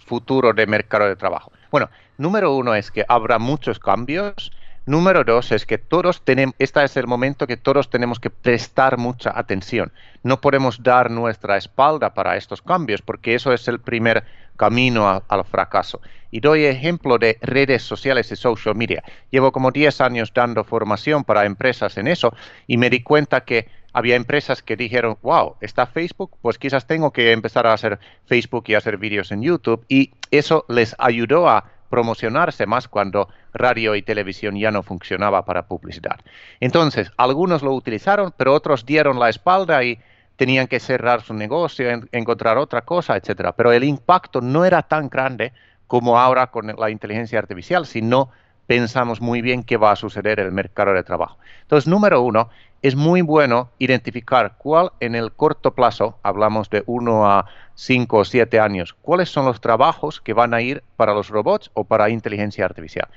futuro 0.05 0.53
de 0.53 0.67
mercado 0.67 1.07
de 1.07 1.15
trabajo. 1.15 1.51
Bueno, 1.71 1.89
número 2.17 2.55
uno 2.55 2.75
es 2.75 2.91
que 2.91 3.05
habrá 3.07 3.39
muchos 3.39 3.79
cambios. 3.79 4.51
Número 4.91 5.23
dos 5.23 5.53
es 5.53 5.65
que 5.65 5.77
todos 5.77 6.21
tenemos, 6.21 6.53
este 6.59 6.83
es 6.83 6.97
el 6.97 7.07
momento 7.07 7.47
que 7.47 7.55
todos 7.55 7.89
tenemos 7.89 8.19
que 8.19 8.29
prestar 8.29 8.97
mucha 8.97 9.31
atención. 9.39 9.93
No 10.21 10.41
podemos 10.41 10.83
dar 10.83 11.09
nuestra 11.09 11.55
espalda 11.55 12.13
para 12.13 12.35
estos 12.35 12.61
cambios 12.61 13.01
porque 13.01 13.33
eso 13.33 13.53
es 13.53 13.69
el 13.69 13.79
primer 13.79 14.25
camino 14.57 15.23
al 15.25 15.45
fracaso. 15.45 16.01
Y 16.29 16.41
doy 16.41 16.65
ejemplo 16.65 17.17
de 17.17 17.37
redes 17.39 17.83
sociales 17.83 18.33
y 18.33 18.35
social 18.35 18.75
media. 18.75 19.01
Llevo 19.29 19.53
como 19.53 19.71
10 19.71 20.01
años 20.01 20.33
dando 20.35 20.65
formación 20.65 21.23
para 21.23 21.45
empresas 21.45 21.97
en 21.97 22.09
eso 22.09 22.35
y 22.67 22.75
me 22.75 22.89
di 22.89 23.01
cuenta 23.01 23.45
que 23.45 23.69
había 23.93 24.17
empresas 24.17 24.61
que 24.61 24.75
dijeron, 24.75 25.17
wow, 25.21 25.55
está 25.61 25.85
Facebook, 25.87 26.35
pues 26.41 26.57
quizás 26.57 26.85
tengo 26.85 27.11
que 27.13 27.31
empezar 27.31 27.65
a 27.65 27.71
hacer 27.71 27.97
Facebook 28.25 28.65
y 28.67 28.73
hacer 28.73 28.97
vídeos 28.97 29.31
en 29.31 29.41
YouTube. 29.41 29.85
Y 29.87 30.11
eso 30.31 30.65
les 30.67 30.97
ayudó 30.99 31.47
a 31.47 31.63
promocionarse 31.91 32.65
más 32.65 32.87
cuando 32.87 33.29
radio 33.53 33.93
y 33.95 34.01
televisión 34.01 34.57
ya 34.57 34.71
no 34.71 34.81
funcionaba 34.81 35.45
para 35.45 35.67
publicidad. 35.67 36.19
Entonces, 36.59 37.11
algunos 37.17 37.61
lo 37.61 37.73
utilizaron, 37.73 38.33
pero 38.35 38.55
otros 38.55 38.85
dieron 38.85 39.19
la 39.19 39.29
espalda 39.29 39.83
y 39.83 39.99
tenían 40.37 40.65
que 40.65 40.79
cerrar 40.79 41.21
su 41.21 41.35
negocio, 41.35 41.87
encontrar 42.11 42.57
otra 42.57 42.81
cosa, 42.81 43.15
etcétera. 43.15 43.51
Pero 43.51 43.71
el 43.71 43.83
impacto 43.83 44.41
no 44.41 44.65
era 44.65 44.81
tan 44.81 45.09
grande 45.09 45.53
como 45.85 46.17
ahora 46.17 46.47
con 46.47 46.73
la 46.75 46.89
inteligencia 46.89 47.37
artificial, 47.37 47.85
si 47.85 48.01
no 48.01 48.31
pensamos 48.65 49.19
muy 49.19 49.41
bien 49.41 49.63
qué 49.63 49.75
va 49.75 49.91
a 49.91 49.95
suceder 49.97 50.39
en 50.39 50.45
el 50.47 50.51
mercado 50.53 50.93
de 50.93 51.03
trabajo. 51.03 51.37
Entonces, 51.63 51.87
número 51.87 52.21
uno, 52.21 52.49
es 52.81 52.95
muy 52.95 53.21
bueno 53.21 53.69
identificar 53.77 54.55
cuál 54.57 54.91
en 54.99 55.13
el 55.13 55.31
corto 55.31 55.75
plazo, 55.75 56.17
hablamos 56.23 56.69
de 56.69 56.83
uno 56.87 57.29
a 57.29 57.45
cinco 57.75 58.17
o 58.17 58.25
siete 58.25 58.59
años, 58.59 58.95
cuáles 59.01 59.29
son 59.29 59.45
los 59.45 59.61
trabajos 59.61 60.19
que 60.19 60.33
van 60.33 60.53
a 60.53 60.61
ir 60.61 60.83
para 60.97 61.13
los 61.13 61.29
robots 61.29 61.69
o 61.73 61.83
para 61.83 62.09
inteligencia 62.09 62.65
artificial. 62.65 63.07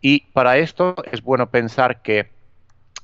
Y 0.00 0.20
para 0.32 0.56
esto 0.56 0.94
es 1.12 1.22
bueno 1.22 1.50
pensar 1.50 2.00
que 2.00 2.30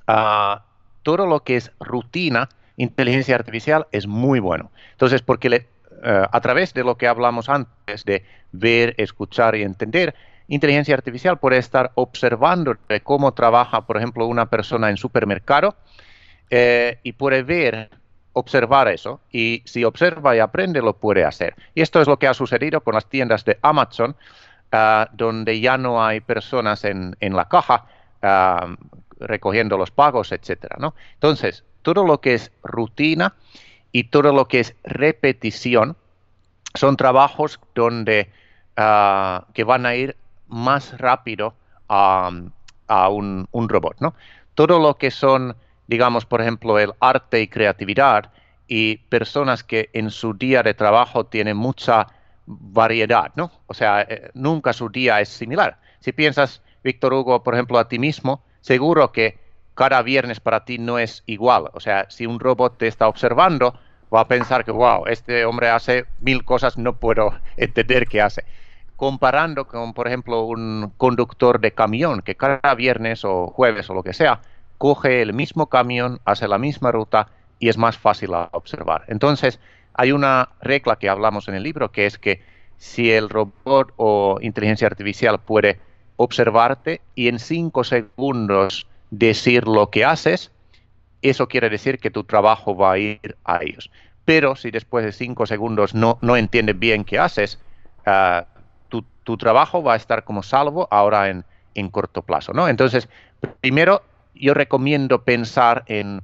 ah, 0.06 0.64
todo 1.02 1.26
lo 1.26 1.40
que 1.40 1.56
es 1.56 1.70
rutina 1.80 2.48
inteligencia 2.76 3.34
artificial 3.34 3.86
es 3.92 4.06
muy 4.06 4.40
bueno. 4.40 4.70
Entonces, 4.92 5.22
porque 5.22 5.48
eh, 5.48 5.62
a 6.02 6.40
través 6.40 6.72
de 6.74 6.84
lo 6.84 6.96
que 6.96 7.08
hablamos 7.08 7.48
antes 7.48 8.04
de 8.04 8.24
ver, 8.52 8.94
escuchar 8.96 9.54
y 9.54 9.62
entender, 9.62 10.14
inteligencia 10.48 10.94
artificial 10.94 11.38
puede 11.38 11.58
estar 11.58 11.92
observando 11.94 12.76
cómo 13.02 13.32
trabaja, 13.32 13.86
por 13.86 13.96
ejemplo, 13.96 14.26
una 14.26 14.46
persona 14.46 14.90
en 14.90 14.96
supermercado 14.96 15.74
eh, 16.50 16.98
y 17.02 17.12
puede 17.12 17.42
ver, 17.42 17.90
observar 18.32 18.88
eso 18.88 19.20
y 19.32 19.62
si 19.64 19.84
observa 19.84 20.36
y 20.36 20.40
aprende 20.40 20.82
lo 20.82 20.94
puede 20.94 21.24
hacer. 21.24 21.54
Y 21.74 21.80
esto 21.80 22.00
es 22.00 22.08
lo 22.08 22.18
que 22.18 22.28
ha 22.28 22.34
sucedido 22.34 22.82
con 22.82 22.94
las 22.94 23.06
tiendas 23.06 23.44
de 23.44 23.58
Amazon, 23.62 24.14
ah, 24.72 25.08
donde 25.12 25.58
ya 25.60 25.78
no 25.78 26.04
hay 26.04 26.20
personas 26.20 26.84
en, 26.84 27.16
en 27.20 27.34
la 27.34 27.48
caja 27.48 27.86
ah, 28.22 28.76
recogiendo 29.18 29.78
los 29.78 29.90
pagos, 29.90 30.32
etcétera, 30.32 30.76
¿no? 30.78 30.94
Entonces, 31.14 31.64
todo 31.82 32.04
lo 32.04 32.20
que 32.20 32.34
es 32.34 32.52
rutina 32.62 33.34
y 33.92 34.04
todo 34.04 34.32
lo 34.32 34.48
que 34.48 34.60
es 34.60 34.74
repetición 34.84 35.96
son 36.74 36.96
trabajos 36.96 37.58
donde 37.74 38.30
ah, 38.76 39.46
que 39.54 39.64
van 39.64 39.86
a 39.86 39.94
ir 39.94 40.16
más 40.48 40.98
rápido 40.98 41.54
a, 41.88 42.30
un, 43.10 43.68
robot, 43.68 43.96
¿no? 44.00 44.14
Todo 44.54 44.78
lo 44.78 44.94
que 44.94 45.10
son, 45.10 45.56
digamos, 45.86 46.26
por 46.26 46.40
ejemplo, 46.40 46.78
el 46.78 46.92
arte 47.00 47.40
y 47.40 47.48
creatividad 47.48 48.30
y 48.68 48.96
personas 49.08 49.62
que 49.62 49.90
en 49.92 50.10
su 50.10 50.34
día 50.34 50.62
de 50.62 50.74
trabajo 50.74 51.26
tienen 51.26 51.56
mucha 51.56 52.08
variedad, 52.46 53.32
¿no? 53.36 53.50
O 53.66 53.74
sea, 53.74 54.02
eh, 54.02 54.30
nunca 54.34 54.72
su 54.72 54.88
día 54.88 55.20
es 55.20 55.28
similar. 55.28 55.78
Si 56.00 56.12
piensas, 56.12 56.62
Víctor 56.82 57.14
Hugo, 57.14 57.42
por 57.42 57.54
ejemplo, 57.54 57.78
a 57.78 57.88
ti 57.88 57.98
mismo, 57.98 58.42
seguro 58.60 59.12
que 59.12 59.38
cada 59.74 60.02
viernes 60.02 60.40
para 60.40 60.64
ti 60.64 60.78
no 60.78 60.98
es 60.98 61.22
igual. 61.26 61.70
O 61.72 61.80
sea, 61.80 62.06
si 62.08 62.26
un 62.26 62.40
robot 62.40 62.78
te 62.78 62.86
está 62.86 63.08
observando, 63.08 63.78
va 64.12 64.20
a 64.20 64.28
pensar 64.28 64.64
que, 64.64 64.70
wow, 64.70 65.06
este 65.06 65.44
hombre 65.44 65.68
hace 65.68 66.06
mil 66.20 66.44
cosas, 66.44 66.78
no 66.78 66.96
puedo 66.96 67.32
entender 67.56 68.06
qué 68.06 68.22
hace. 68.22 68.44
Comparando 68.96 69.66
con, 69.66 69.92
por 69.92 70.06
ejemplo, 70.08 70.44
un 70.44 70.92
conductor 70.96 71.60
de 71.60 71.72
camión 71.72 72.22
que 72.22 72.34
cada 72.34 72.74
viernes 72.74 73.24
o 73.24 73.48
jueves 73.48 73.90
o 73.90 73.94
lo 73.94 74.02
que 74.02 74.14
sea, 74.14 74.40
coge 74.78 75.22
el 75.22 75.32
mismo 75.32 75.66
camión, 75.66 76.20
hace 76.24 76.48
la 76.48 76.58
misma 76.58 76.92
ruta 76.92 77.28
y 77.58 77.68
es 77.68 77.78
más 77.78 77.96
fácil 77.96 78.34
a 78.34 78.48
observar. 78.52 79.04
Entonces, 79.08 79.60
hay 79.94 80.12
una 80.12 80.50
regla 80.60 80.96
que 80.96 81.08
hablamos 81.08 81.48
en 81.48 81.54
el 81.54 81.62
libro 81.62 81.90
que 81.90 82.06
es 82.06 82.18
que 82.18 82.42
si 82.76 83.10
el 83.10 83.30
robot 83.30 83.92
o 83.96 84.38
inteligencia 84.42 84.86
artificial 84.86 85.40
puede 85.40 85.80
observarte 86.16 87.00
y 87.14 87.28
en 87.28 87.38
cinco 87.38 87.84
segundos 87.84 88.86
decir 89.10 89.66
lo 89.66 89.90
que 89.90 90.04
haces, 90.04 90.52
eso 91.22 91.48
quiere 91.48 91.70
decir 91.70 91.98
que 91.98 92.10
tu 92.10 92.24
trabajo 92.24 92.76
va 92.76 92.92
a 92.92 92.98
ir 92.98 93.36
a 93.44 93.62
ellos. 93.62 93.90
Pero 94.24 94.56
si 94.56 94.70
después 94.70 95.04
de 95.04 95.12
cinco 95.12 95.46
segundos 95.46 95.94
no, 95.94 96.18
no 96.20 96.36
entiendes 96.36 96.78
bien 96.78 97.04
qué 97.04 97.18
haces, 97.18 97.58
ah, 98.04 98.46
tu, 99.24 99.36
trabajo 99.36 99.82
va 99.82 99.94
a 99.94 99.96
estar 99.96 100.22
como 100.22 100.44
salvo 100.44 100.86
ahora 100.88 101.30
en, 101.30 101.44
en 101.74 101.88
corto 101.88 102.22
plazo. 102.22 102.52
¿no? 102.52 102.68
Entonces, 102.68 103.08
primero 103.60 104.02
yo 104.40 104.54
recomiendo 104.54 105.22
pensar 105.22 105.84
en, 105.86 106.22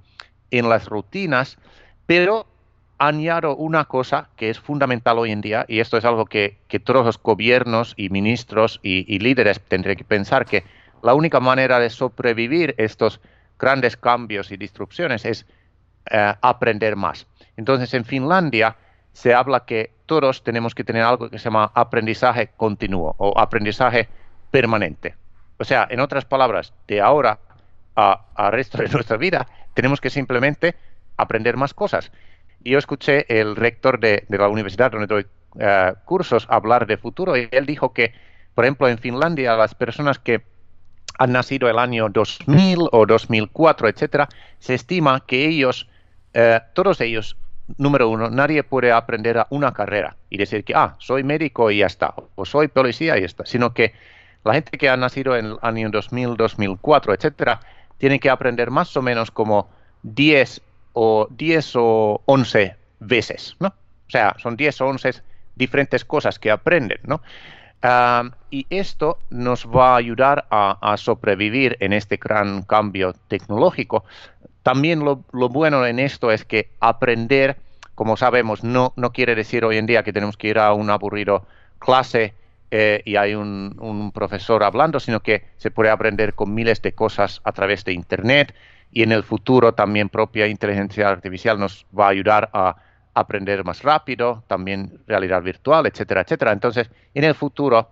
en 0.50 0.68
las 0.68 0.86
rutinas, 0.86 1.58
pero 2.06 2.46
añado 2.98 3.56
una 3.56 3.86
cosa 3.86 4.28
que 4.36 4.48
es 4.48 4.60
fundamental 4.60 5.18
hoy 5.18 5.32
en 5.32 5.40
día, 5.40 5.64
y 5.66 5.80
esto 5.80 5.96
es 5.96 6.04
algo 6.04 6.24
que, 6.24 6.58
que 6.68 6.78
todos 6.78 7.04
los 7.04 7.20
gobiernos 7.20 7.94
y 7.96 8.10
ministros 8.10 8.78
y, 8.82 9.18
líderes 9.18 9.60
tendrían 9.60 9.96
que 9.96 10.04
pensar, 10.04 10.46
que 10.46 10.64
la 11.02 11.14
única 11.14 11.40
manera 11.40 11.80
de 11.80 11.90
sobrevivir 11.90 12.76
estos 12.78 13.20
grandes 13.58 13.96
cambios 13.96 14.52
y 14.52 14.56
disrupciones 14.56 15.24
es 15.24 15.46
eh, 16.10 16.34
aprender 16.42 16.94
más. 16.94 17.26
Entonces, 17.56 17.92
en 17.94 18.04
Finlandia 18.04 18.76
se 19.12 19.34
habla 19.34 19.64
que 19.64 19.90
todos 20.06 20.44
tenemos 20.44 20.74
que 20.74 20.84
tener 20.84 21.02
algo 21.02 21.28
que 21.28 21.38
se 21.38 21.44
llama 21.44 21.72
aprendizaje 21.74 22.50
continuo 22.56 23.14
o 23.18 23.38
aprendizaje 23.38 24.08
permanente. 24.52 25.16
O 25.58 25.64
sea, 25.64 25.86
en 25.90 26.00
otras 26.00 26.24
palabras, 26.24 26.72
de 26.86 27.00
ahora 27.00 27.38
al 27.94 28.52
resto 28.52 28.78
de 28.78 28.88
nuestra 28.88 29.16
vida, 29.16 29.46
tenemos 29.74 30.00
que 30.00 30.10
simplemente 30.10 30.74
aprender 31.16 31.56
más 31.56 31.74
cosas. 31.74 32.10
Yo 32.64 32.78
escuché 32.78 33.26
el 33.28 33.56
rector 33.56 33.98
de, 33.98 34.24
la 34.28 34.48
universidad 34.48 34.92
donde 34.92 35.06
doy 35.06 35.26
eh, 35.58 35.92
cursos 36.04 36.46
hablar 36.48 36.86
de 36.86 36.96
futuro 36.96 37.36
y 37.36 37.48
él 37.50 37.66
dijo 37.66 37.92
que, 37.92 38.14
por 38.54 38.64
ejemplo, 38.64 38.88
en 38.88 38.98
Finlandia 38.98 39.56
las 39.56 39.74
personas 39.74 40.18
que 40.18 40.42
han 41.18 41.32
nacido 41.32 41.68
el 41.68 41.78
año 41.78 42.08
2000 42.08 42.88
o 42.92 43.06
2004, 43.06 43.88
etcétera, 43.88 44.28
se 44.58 44.74
estima 44.74 45.24
que 45.26 45.46
ellos, 45.46 45.88
eh, 46.34 46.60
todos 46.72 47.00
ellos, 47.00 47.36
número 47.76 48.08
uno, 48.08 48.30
nadie 48.30 48.62
puede 48.62 48.92
aprender 48.92 49.38
a 49.38 49.46
una 49.50 49.72
carrera 49.72 50.16
y 50.30 50.38
decir 50.38 50.64
que, 50.64 50.74
ah, 50.74 50.96
soy 50.98 51.22
médico 51.22 51.70
y 51.70 51.78
ya 51.78 51.86
está, 51.86 52.14
o 52.34 52.44
soy 52.44 52.68
policía 52.68 53.16
y 53.16 53.20
ya 53.20 53.26
está, 53.26 53.46
sino 53.46 53.74
que 53.74 53.92
la 54.44 54.54
gente 54.54 54.78
que 54.78 54.88
ha 54.88 54.96
nacido 54.96 55.36
en 55.36 55.46
el 55.46 55.58
año 55.62 55.90
2000, 55.90 56.36
2004, 56.36 57.14
etcétera, 57.14 57.60
tiene 58.02 58.18
que 58.18 58.30
aprender 58.30 58.72
más 58.72 58.96
o 58.96 59.00
menos 59.00 59.30
como 59.30 59.68
10 60.02 60.60
o 60.92 61.28
10 61.30 61.72
o 61.76 62.20
11 62.26 62.74
veces, 62.98 63.54
¿no? 63.60 63.68
O 63.68 64.10
sea, 64.10 64.34
son 64.42 64.56
10 64.56 64.80
o 64.80 64.86
11 64.88 65.22
diferentes 65.54 66.04
cosas 66.04 66.40
que 66.40 66.50
aprenden, 66.50 66.98
¿no? 67.04 67.22
y 68.50 68.66
esto 68.70 69.18
nos 69.30 69.66
va 69.66 69.92
a 69.92 69.96
ayudar 69.96 70.46
a, 70.50 70.96
sobrevivir 70.96 71.76
en 71.78 71.92
este 71.92 72.16
gran 72.16 72.62
cambio 72.62 73.12
tecnológico. 73.28 74.04
También 74.64 75.04
lo, 75.04 75.24
bueno 75.48 75.86
en 75.86 76.00
esto 76.00 76.32
es 76.32 76.44
que 76.44 76.70
aprender, 76.80 77.56
como 77.94 78.16
sabemos, 78.16 78.64
no, 78.64 78.92
no 78.96 79.12
quiere 79.12 79.36
decir 79.36 79.64
hoy 79.64 79.78
en 79.78 79.86
día 79.86 80.02
que 80.02 80.12
tenemos 80.12 80.36
que 80.36 80.48
ir 80.48 80.58
a 80.58 80.72
un 80.72 80.90
aburrido 80.90 81.46
clase 81.78 82.34
eh, 82.74 83.02
y 83.04 83.16
hay 83.16 83.34
un, 83.34 83.76
un, 83.80 84.12
profesor 84.12 84.64
hablando, 84.64 84.98
sino 84.98 85.20
que 85.20 85.44
se 85.58 85.70
puede 85.70 85.90
aprender 85.90 86.32
con 86.32 86.54
miles 86.54 86.80
de 86.80 86.92
cosas 86.94 87.42
a 87.44 87.52
través 87.52 87.84
de 87.84 87.92
Internet 87.92 88.54
y 88.90 89.02
en 89.02 89.12
el 89.12 89.24
futuro 89.24 89.74
también 89.74 90.08
propia 90.08 90.46
inteligencia 90.46 91.10
artificial 91.10 91.60
nos 91.60 91.84
va 91.96 92.06
a 92.06 92.08
ayudar 92.08 92.48
a 92.54 92.76
aprender 93.12 93.62
más 93.62 93.82
rápido, 93.82 94.42
también 94.46 95.00
realidad 95.06 95.42
virtual, 95.42 95.84
etcétera, 95.84 96.22
etcétera. 96.22 96.52
Entonces, 96.52 96.90
en 97.12 97.24
el 97.24 97.34
futuro, 97.34 97.90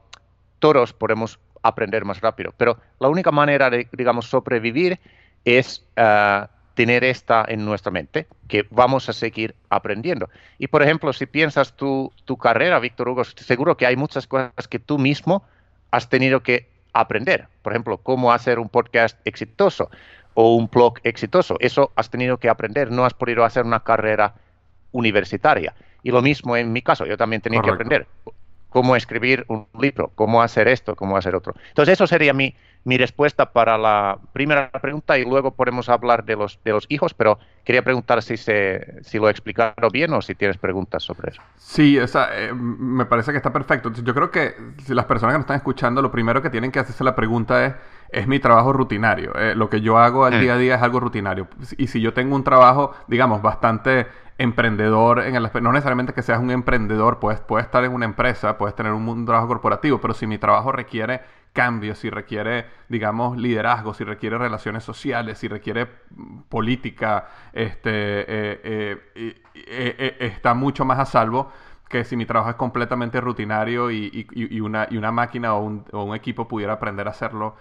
todos 0.60 0.94
podemos 0.94 1.38
aprender 1.62 2.06
más 2.06 2.22
rápido, 2.22 2.54
pero 2.56 2.78
la 3.00 3.10
única 3.10 3.30
manera 3.30 3.68
de, 3.68 3.86
digamos, 3.92 4.30
sobrevivir 4.30 4.98
es 5.44 5.84
eh, 5.96 6.46
tener 6.80 7.04
esta 7.04 7.44
en 7.46 7.66
nuestra 7.66 7.92
mente, 7.92 8.26
que 8.48 8.64
vamos 8.70 9.06
a 9.10 9.12
seguir 9.12 9.54
aprendiendo. 9.68 10.30
Y, 10.58 10.68
por 10.68 10.82
ejemplo, 10.82 11.12
si 11.12 11.26
piensas 11.26 11.74
tu, 11.74 12.10
tu 12.24 12.38
carrera, 12.38 12.78
Víctor 12.78 13.10
Hugo, 13.10 13.22
seguro 13.24 13.76
que 13.76 13.84
hay 13.84 13.96
muchas 13.96 14.26
cosas 14.26 14.66
que 14.66 14.78
tú 14.78 14.96
mismo 14.96 15.44
has 15.90 16.08
tenido 16.08 16.40
que 16.40 16.70
aprender. 16.94 17.48
Por 17.60 17.74
ejemplo, 17.74 17.98
cómo 17.98 18.32
hacer 18.32 18.58
un 18.58 18.70
podcast 18.70 19.18
exitoso 19.26 19.90
o 20.32 20.56
un 20.56 20.68
blog 20.68 20.94
exitoso. 21.02 21.56
Eso 21.60 21.92
has 21.96 22.08
tenido 22.08 22.38
que 22.38 22.48
aprender, 22.48 22.90
no 22.90 23.04
has 23.04 23.12
podido 23.12 23.44
hacer 23.44 23.66
una 23.66 23.80
carrera 23.80 24.32
universitaria. 24.92 25.74
Y 26.02 26.12
lo 26.12 26.22
mismo 26.22 26.56
en 26.56 26.72
mi 26.72 26.80
caso, 26.80 27.04
yo 27.04 27.18
también 27.18 27.42
tenía 27.42 27.60
que 27.60 27.68
aprender 27.68 28.06
cómo 28.70 28.96
escribir 28.96 29.44
un 29.48 29.66
libro, 29.78 30.12
cómo 30.14 30.40
hacer 30.40 30.66
esto, 30.66 30.96
cómo 30.96 31.18
hacer 31.18 31.34
otro. 31.34 31.52
Entonces, 31.68 31.92
eso 31.92 32.06
sería 32.06 32.32
mi, 32.32 32.54
mi 32.84 32.96
respuesta 32.96 33.52
para 33.52 33.76
la 33.76 34.18
primera 34.32 34.70
pregunta 34.70 35.18
y 35.18 35.24
luego 35.24 35.52
podemos 35.52 35.88
hablar 35.88 36.24
de 36.24 36.36
los, 36.36 36.58
de 36.64 36.72
los 36.72 36.86
hijos, 36.88 37.14
pero 37.14 37.38
quería 37.64 37.82
preguntar 37.82 38.22
si, 38.22 38.36
se, 38.36 39.02
si 39.02 39.18
lo 39.18 39.28
he 39.28 39.30
explicado 39.30 39.90
bien 39.90 40.12
o 40.14 40.22
si 40.22 40.34
tienes 40.34 40.56
preguntas 40.56 41.02
sobre 41.02 41.32
eso. 41.32 41.42
Sí, 41.56 41.98
esa, 41.98 42.28
eh, 42.34 42.52
me 42.54 43.04
parece 43.04 43.32
que 43.32 43.36
está 43.36 43.52
perfecto. 43.52 43.92
Yo 43.92 44.14
creo 44.14 44.30
que 44.30 44.54
si 44.84 44.94
las 44.94 45.04
personas 45.04 45.34
que 45.34 45.38
nos 45.38 45.44
están 45.44 45.56
escuchando, 45.56 46.00
lo 46.00 46.10
primero 46.10 46.40
que 46.40 46.50
tienen 46.50 46.72
que 46.72 46.78
hacerse 46.78 47.04
la 47.04 47.14
pregunta 47.14 47.66
es, 47.66 47.74
¿es 48.10 48.26
mi 48.26 48.38
trabajo 48.38 48.72
rutinario? 48.72 49.34
Eh, 49.36 49.54
lo 49.54 49.68
que 49.68 49.82
yo 49.82 49.98
hago 49.98 50.24
al 50.24 50.38
mm. 50.38 50.40
día 50.40 50.54
a 50.54 50.58
día 50.58 50.74
es 50.76 50.82
algo 50.82 51.00
rutinario. 51.00 51.48
Y 51.76 51.88
si 51.88 52.00
yo 52.00 52.14
tengo 52.14 52.34
un 52.34 52.44
trabajo, 52.44 52.94
digamos, 53.08 53.42
bastante 53.42 54.06
emprendedor 54.40 55.20
en 55.20 55.36
el 55.36 55.50
no 55.60 55.70
necesariamente 55.70 56.14
que 56.14 56.22
seas 56.22 56.40
un 56.40 56.50
emprendedor, 56.50 57.18
puedes, 57.18 57.40
puedes 57.40 57.66
estar 57.66 57.84
en 57.84 57.92
una 57.92 58.06
empresa, 58.06 58.56
puedes 58.56 58.74
tener 58.74 58.92
un, 58.92 59.26
trabajo 59.26 59.46
corporativo, 59.48 60.00
pero 60.00 60.14
si 60.14 60.26
mi 60.26 60.38
trabajo 60.38 60.72
requiere 60.72 61.20
cambios, 61.52 61.98
si 61.98 62.08
requiere, 62.08 62.64
digamos, 62.88 63.36
liderazgo, 63.36 63.92
si 63.92 64.02
requiere 64.02 64.38
relaciones 64.38 64.82
sociales, 64.82 65.36
si 65.36 65.46
requiere 65.46 65.88
mm, 66.16 66.38
política, 66.48 67.28
este, 67.52 67.90
eh, 67.92 68.98
eh, 69.14 69.42
eh, 69.54 70.16
está 70.20 70.54
mucho 70.54 70.86
más 70.86 70.98
a 70.98 71.04
salvo 71.04 71.52
que 71.90 72.04
si 72.04 72.16
mi 72.16 72.24
trabajo 72.24 72.48
es 72.48 72.56
completamente 72.56 73.20
rutinario 73.20 73.90
y, 73.90 74.26
una, 74.62 74.86
y 74.90 74.96
una 74.96 75.10
máquina 75.12 75.54
o 75.54 75.60
un, 75.62 75.84
o 75.92 76.04
un 76.04 76.14
equipo 76.14 76.48
pudiera 76.48 76.74
aprender 76.74 77.08
a 77.08 77.10
hacerlo. 77.10 77.56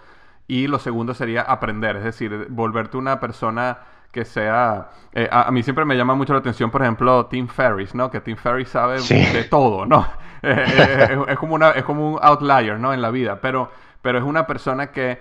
Y 0.46 0.66
lo 0.66 0.78
segundo 0.78 1.12
sería 1.14 1.42
aprender, 1.42 1.96
es 1.96 2.04
decir, 2.04 2.46
volverte 2.48 2.96
una 2.96 3.20
persona 3.20 3.80
que 4.10 4.24
sea... 4.24 4.90
Eh, 5.12 5.28
a, 5.30 5.50
mí 5.50 5.62
siempre 5.62 5.84
me 5.84 5.96
llama 5.96 6.14
mucho 6.14 6.32
la 6.32 6.38
atención, 6.38 6.70
por 6.70 6.82
ejemplo, 6.82 7.26
Tim 7.26 7.48
Ferriss, 7.48 7.94
¿no? 7.94 8.10
Que 8.10 8.20
Tim 8.20 8.36
Ferriss 8.36 8.68
sabe 8.68 9.00
de 9.00 9.44
todo, 9.44 9.86
¿no? 9.86 10.06
Eh, 10.42 10.54
eh, 10.56 11.24
es, 11.28 11.38
como 11.38 11.54
una, 11.54 11.72
es 11.72 11.84
como 11.84 12.14
un 12.14 12.18
outlier, 12.22 12.80
¿no? 12.80 12.94
En 12.94 13.02
la 13.02 13.10
vida, 13.10 13.42
pero, 13.42 13.70
pero 14.00 14.16
es 14.16 14.24
una 14.24 14.46
persona 14.46 14.90
que, 14.90 15.20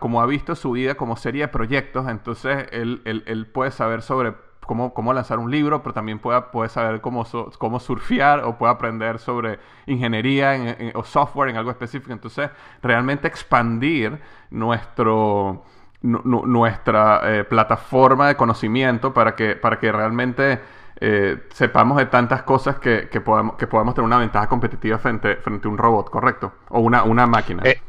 como 0.00 0.20
ha 0.20 0.26
visto 0.26 0.54
su 0.54 0.72
vida 0.72 0.96
como 0.96 1.16
serie 1.16 1.44
de 1.44 1.48
proyectos, 1.48 2.06
entonces 2.06 2.66
él, 2.72 3.00
él, 3.06 3.24
él 3.26 3.46
puede 3.46 3.70
saber 3.70 4.02
sobre 4.02 4.34
Cómo, 4.66 4.92
cómo, 4.92 5.12
lanzar 5.12 5.38
un 5.38 5.48
libro, 5.48 5.80
pero 5.80 5.94
también 5.94 6.18
puede, 6.18 6.42
puede 6.42 6.68
saber 6.68 7.00
cómo, 7.00 7.24
cómo 7.56 7.78
surfear 7.78 8.42
o 8.42 8.58
puede 8.58 8.72
aprender 8.72 9.20
sobre 9.20 9.60
ingeniería 9.86 10.76
o 10.94 11.04
software 11.04 11.50
en 11.50 11.56
algo 11.56 11.70
específico. 11.70 12.12
Entonces, 12.12 12.50
realmente 12.82 13.28
expandir 13.28 14.18
nuestro, 14.50 15.64
nuestra 16.02 17.20
eh, 17.24 17.44
plataforma 17.44 18.28
de 18.28 18.36
conocimiento 18.36 19.12
para 19.12 19.34
que, 19.34 19.56
para 19.56 19.78
que 19.78 19.90
realmente 19.90 20.60
eh, 21.00 21.38
sepamos 21.52 21.98
de 21.98 22.06
tantas 22.06 22.42
cosas 22.42 22.78
que, 22.78 23.08
que, 23.08 23.20
podamos, 23.20 23.56
que 23.56 23.66
podamos 23.66 23.94
tener 23.94 24.06
una 24.06 24.18
ventaja 24.18 24.48
competitiva 24.48 24.98
frente, 24.98 25.36
frente 25.36 25.68
a 25.68 25.70
un 25.70 25.78
robot, 25.78 26.10
¿correcto? 26.10 26.52
O 26.68 26.80
una, 26.80 27.02
una 27.02 27.26
máquina. 27.26 27.62
Eh, 27.64 27.80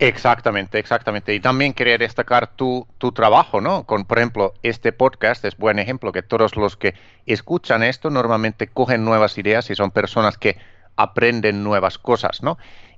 exactamente, 0.00 0.78
exactamente. 0.78 1.34
Y 1.34 1.40
también 1.40 1.74
quería 1.74 1.98
destacar 1.98 2.48
tu, 2.56 2.86
tu 2.98 3.12
trabajo, 3.12 3.60
¿no? 3.60 3.84
Con, 3.84 4.04
por 4.06 4.18
ejemplo, 4.18 4.54
este 4.62 4.92
podcast 4.92 5.44
es 5.44 5.56
buen 5.56 5.78
ejemplo 5.78 6.10
que 6.10 6.22
todos 6.22 6.56
los 6.56 6.76
que 6.76 6.94
escuchan 7.26 7.82
esto 7.82 8.10
normalmente 8.10 8.66
cogen 8.66 9.04
nuevas 9.04 9.36
ideas 9.38 9.68
y 9.70 9.74
son 9.74 9.90
personas 9.90 10.38
que 10.38 10.56
aprenden 10.96 11.62
nuevas 11.62 11.98
cosas, 11.98 12.42
¿no? 12.42 12.56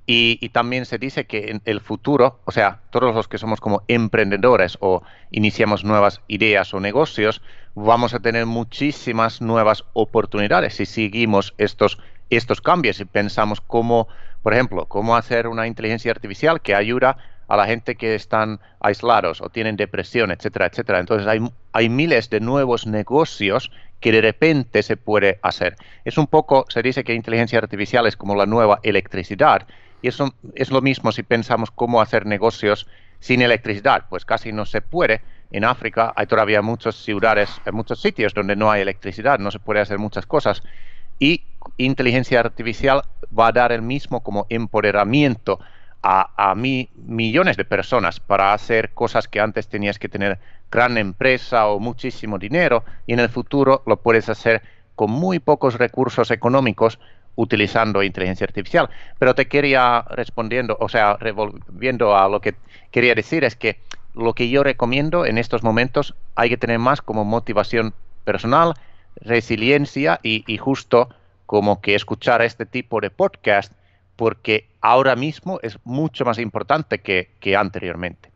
Y, 0.09 0.49
también 0.49 0.85
se 0.85 0.97
dice 0.97 1.25
que 1.25 1.51
en 1.51 1.61
el 1.65 1.81
futuro, 1.81 2.39
o 2.45 2.53
sea, 2.53 2.79
todos 2.91 3.13
los 3.13 3.27
que 3.27 3.37
somos 3.37 3.59
como 3.59 3.83
emprendedores 3.89 4.77
o 4.79 5.03
iniciamos 5.31 5.83
nuevas 5.83 6.21
ideas 6.29 6.73
o 6.73 6.79
negocios, 6.79 7.41
vamos 7.75 8.13
a 8.13 8.19
tener 8.19 8.45
muchísimas 8.45 9.41
nuevas 9.41 9.83
oportunidades 9.91 10.75
si 10.75 10.85
seguimos 10.85 11.53
estos, 11.57 11.99
estos 12.29 12.61
cambios 12.61 13.01
y 13.01 13.05
pensamos 13.05 13.59
cómo, 13.59 14.07
por 14.43 14.53
ejemplo, 14.53 14.85
cómo 14.85 15.17
hacer 15.17 15.45
una 15.45 15.67
inteligencia 15.67 16.11
artificial 16.11 16.61
que 16.61 16.73
ayuda 16.73 17.17
a 17.49 17.57
la 17.57 17.65
gente 17.65 17.95
que 17.95 18.15
están 18.15 18.61
aislados 18.79 19.41
o 19.41 19.49
tienen 19.49 19.75
depresión, 19.75 20.31
etcétera, 20.31 20.67
etcétera. 20.67 21.01
Entonces 21.01 21.27
hay, 21.27 21.39
hay 21.73 21.89
miles 21.89 22.29
de 22.29 22.39
nuevos 22.39 22.87
negocios 22.87 23.71
que 23.99 24.13
de 24.13 24.21
repente 24.21 24.83
se 24.83 24.95
puede 24.95 25.39
hacer. 25.41 25.75
Es 26.05 26.17
un 26.17 26.27
poco, 26.27 26.65
se 26.69 26.81
dice 26.81 27.03
que 27.03 27.13
inteligencia 27.13 27.59
artificial 27.59 28.07
es 28.07 28.15
como 28.15 28.35
la 28.35 28.45
nueva 28.45 28.79
electricidad 28.83 29.67
y 30.01 30.07
eso 30.07 30.33
es 30.55 30.71
lo 30.71 30.81
mismo 30.81 31.11
si 31.11 31.23
pensamos 31.23 31.71
cómo 31.71 32.01
hacer 32.01 32.25
negocios 32.25 32.87
sin 33.19 33.41
electricidad, 33.41 34.05
pues 34.09 34.25
casi 34.25 34.51
no 34.51 34.65
se 34.65 34.81
puede. 34.81 35.21
En 35.51 35.63
África 35.63 36.13
hay 36.15 36.27
todavía 36.27 36.61
muchas 36.61 36.95
ciudades, 36.95 37.49
muchos 37.71 38.01
sitios 38.01 38.33
donde 38.33 38.55
no 38.55 38.69
hay 38.69 38.81
electricidad, 38.81 39.39
no 39.39 39.49
se 39.49 39.59
puede 39.59 39.79
hacer 39.79 39.97
muchas 39.97 40.25
cosas. 40.25 40.61
Y 41.19 41.43
inteligencia 41.77 42.39
artificial 42.39 43.01
va 43.37 43.47
a 43.47 43.51
dar 43.51 43.71
el 43.71 43.81
mismo 43.81 44.21
como 44.21 44.45
empoderamiento 44.49 45.59
a, 46.03 46.51
a 46.51 46.53
millones 46.55 47.57
de 47.57 47.65
personas 47.65 48.19
para 48.19 48.53
hacer 48.53 48.93
cosas 48.93 49.27
que 49.27 49.39
antes 49.39 49.67
tenías 49.67 49.97
que 49.97 50.09
tener 50.09 50.39
gran 50.69 50.97
empresa 50.97 51.67
o 51.67 51.79
muchísimo 51.79 52.37
dinero 52.37 52.83
y 53.07 53.13
en 53.13 53.19
el 53.19 53.29
futuro 53.29 53.83
lo 53.85 53.97
puedes 53.97 54.29
hacer 54.29 54.61
con 54.95 55.11
muy 55.11 55.39
pocos 55.39 55.75
recursos 55.75 56.31
económicos 56.31 56.99
utilizando 57.37 58.03
inteligencia 58.03 58.43
artificial. 58.43 58.89
Pero 59.17 59.33
te 59.33 59.47
quería 59.47 60.03
respondiendo, 60.09 60.75
o 60.81 60.89
sea, 60.89 61.15
revolviendo 61.15 62.17
a 62.17 62.27
lo 62.27 62.41
que 62.41 62.55
quería 62.91 63.15
decir 63.15 63.45
es 63.45 63.55
que 63.55 63.79
lo 64.13 64.33
que 64.33 64.49
yo 64.49 64.63
recomiendo 64.63 65.25
en 65.25 65.37
estos 65.37 65.63
momentos 65.63 66.15
hay 66.35 66.49
que 66.49 66.57
tener 66.57 66.79
más 66.79 67.01
como 67.01 67.23
motivación 67.23 67.93
personal, 68.25 68.73
resiliencia 69.15 70.19
y, 70.21 70.57
justo 70.57 71.09
como 71.45 71.79
que 71.79 71.95
escuchar 71.95 72.41
este 72.41 72.65
tipo 72.65 72.99
de 72.99 73.09
podcast 73.09 73.71
porque 74.15 74.67
ahora 74.81 75.15
mismo 75.15 75.59
es 75.61 75.79
mucho 75.85 76.25
más 76.25 76.39
importante 76.39 76.99
que, 76.99 77.29
que 77.39 77.55
anteriormente. 77.55 78.31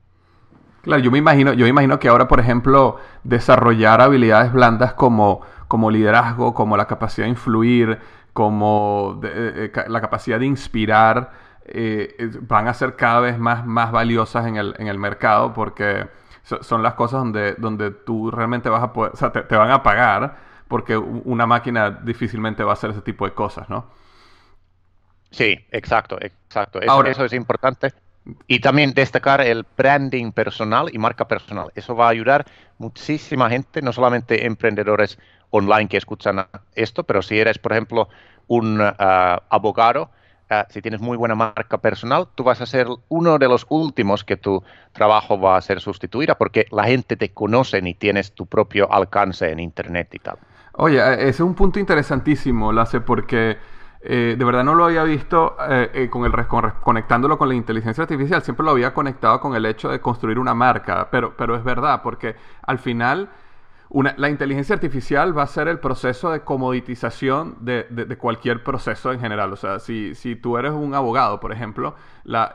Claro, 0.83 1.01
yo 1.01 1.11
me 1.11 1.17
imagino, 1.17 1.53
yo 1.53 1.65
me 1.65 1.69
imagino 1.69 1.99
que 1.99 2.07
ahora, 2.07 2.27
por 2.27 2.39
ejemplo, 2.39 2.97
desarrollar 3.23 4.01
habilidades 4.01 4.53
blandas 4.53 4.93
como, 4.93 5.41
como 5.67 5.91
liderazgo, 5.91 6.53
como 6.53 6.77
la 6.77 6.85
capacidad 6.85 7.25
de 7.25 7.31
influir, 7.31 7.99
como 8.33 9.19
eh, 9.23 9.71
eh, 9.75 9.83
la 9.87 10.01
capacidad 10.01 10.39
de 10.39 10.45
inspirar, 10.45 11.31
eh, 11.65 12.31
van 12.41 12.67
a 12.67 12.73
ser 12.73 12.95
cada 12.95 13.19
vez 13.19 13.37
más, 13.37 13.65
más 13.65 13.91
valiosas 13.91 14.45
en 14.47 14.57
el, 14.57 14.75
en 14.77 14.87
el 14.87 14.97
mercado 14.97 15.53
porque 15.53 16.07
son 16.43 16.81
las 16.83 16.95
cosas 16.95 17.19
donde, 17.19 17.53
donde 17.53 17.91
tú 17.91 18.31
realmente 18.31 18.67
vas 18.69 18.83
a 18.83 18.91
poder, 18.91 19.13
o 19.13 19.15
sea, 19.15 19.31
te, 19.31 19.55
van 19.55 19.71
a 19.71 19.83
pagar 19.83 20.37
porque 20.67 20.97
una 20.97 21.45
máquina 21.45 21.91
difícilmente 21.91 22.63
va 22.63 22.71
a 22.71 22.73
hacer 22.73 22.89
ese 22.89 23.01
tipo 23.01 23.25
de 23.25 23.33
cosas, 23.33 23.69
¿no? 23.69 23.89
Sí, 25.29 25.57
exacto, 25.71 26.17
exacto. 26.19 26.81
Eso, 26.81 27.05
eso 27.05 27.25
es 27.25 27.33
importante. 27.33 27.93
Y 28.47 28.59
también 28.59 28.93
destacar 28.93 29.41
el 29.41 29.65
branding 29.77 30.31
personal 30.31 30.89
y 30.91 30.97
marca 30.97 31.27
personal. 31.27 31.71
Eso 31.75 31.95
va 31.95 32.07
a 32.07 32.09
ayudar 32.09 32.45
muchísima 32.77 33.49
gente, 33.49 33.81
no 33.81 33.93
solamente 33.93 34.45
emprendedores 34.45 35.17
online 35.51 35.87
que 35.87 35.97
escuchan 35.97 36.47
esto, 36.75 37.03
pero 37.03 37.21
si 37.21 37.37
eres, 37.37 37.59
por 37.59 37.73
ejemplo, 37.73 38.09
un 38.47 38.79
ah, 38.81 39.43
abogado, 39.49 40.09
ah, 40.49 40.65
si 40.69 40.81
tienes 40.81 40.99
muy 40.99 41.17
buena 41.17 41.35
marca 41.35 41.77
personal, 41.77 42.27
tú 42.35 42.43
vas 42.43 42.61
a 42.61 42.65
ser 42.65 42.87
uno 43.09 43.37
de 43.37 43.47
los 43.47 43.65
últimos 43.69 44.23
que 44.23 44.37
tu 44.37 44.63
trabajo 44.93 45.39
va 45.39 45.57
a 45.57 45.61
ser 45.61 45.79
sustituida 45.79 46.35
porque 46.37 46.65
la 46.71 46.85
gente 46.85 47.15
te 47.15 47.31
conoce 47.31 47.79
y 47.83 47.93
tienes 47.93 48.33
tu 48.33 48.45
propio 48.45 48.91
alcance 48.91 49.49
en 49.51 49.59
Internet 49.59 50.13
y 50.13 50.19
tal. 50.19 50.37
Oye, 50.73 50.99
eh, 50.99 51.13
ese 51.13 51.29
es 51.29 51.39
un 51.41 51.53
punto 51.53 51.79
interesantísimo, 51.79 52.71
Lace, 52.71 53.01
porque 53.01 53.57
eh, 54.01 54.35
de 54.37 54.45
verdad 54.45 54.63
no 54.63 54.73
lo 54.73 54.85
había 54.85 55.03
visto 55.03 55.55
eh, 55.69 56.09
con 56.09 56.25
el, 56.25 56.31
conectándolo 56.81 57.37
con 57.37 57.49
la 57.49 57.55
inteligencia 57.55 58.03
artificial, 58.03 58.41
siempre 58.41 58.65
lo 58.65 58.71
había 58.71 58.93
conectado 58.93 59.39
con 59.39 59.55
el 59.55 59.65
hecho 59.65 59.89
de 59.89 59.99
construir 59.99 60.39
una 60.39 60.53
marca, 60.53 61.09
pero, 61.11 61.35
pero 61.37 61.55
es 61.55 61.63
verdad, 61.63 62.01
porque 62.01 62.35
al 62.63 62.79
final 62.79 63.29
la 63.93 64.29
inteligencia 64.29 64.73
artificial 64.73 65.37
va 65.37 65.43
a 65.43 65.47
ser 65.47 65.67
el 65.67 65.79
proceso 65.79 66.31
de 66.31 66.41
comoditización 66.41 67.57
de, 67.59 68.17
cualquier 68.17 68.63
proceso 68.63 69.11
en 69.11 69.19
general. 69.19 69.51
O 69.51 69.57
sea, 69.57 69.79
si, 69.79 70.13
tú 70.41 70.57
eres 70.57 70.71
un 70.71 70.95
abogado, 70.95 71.41
por 71.41 71.51
ejemplo, 71.51 71.95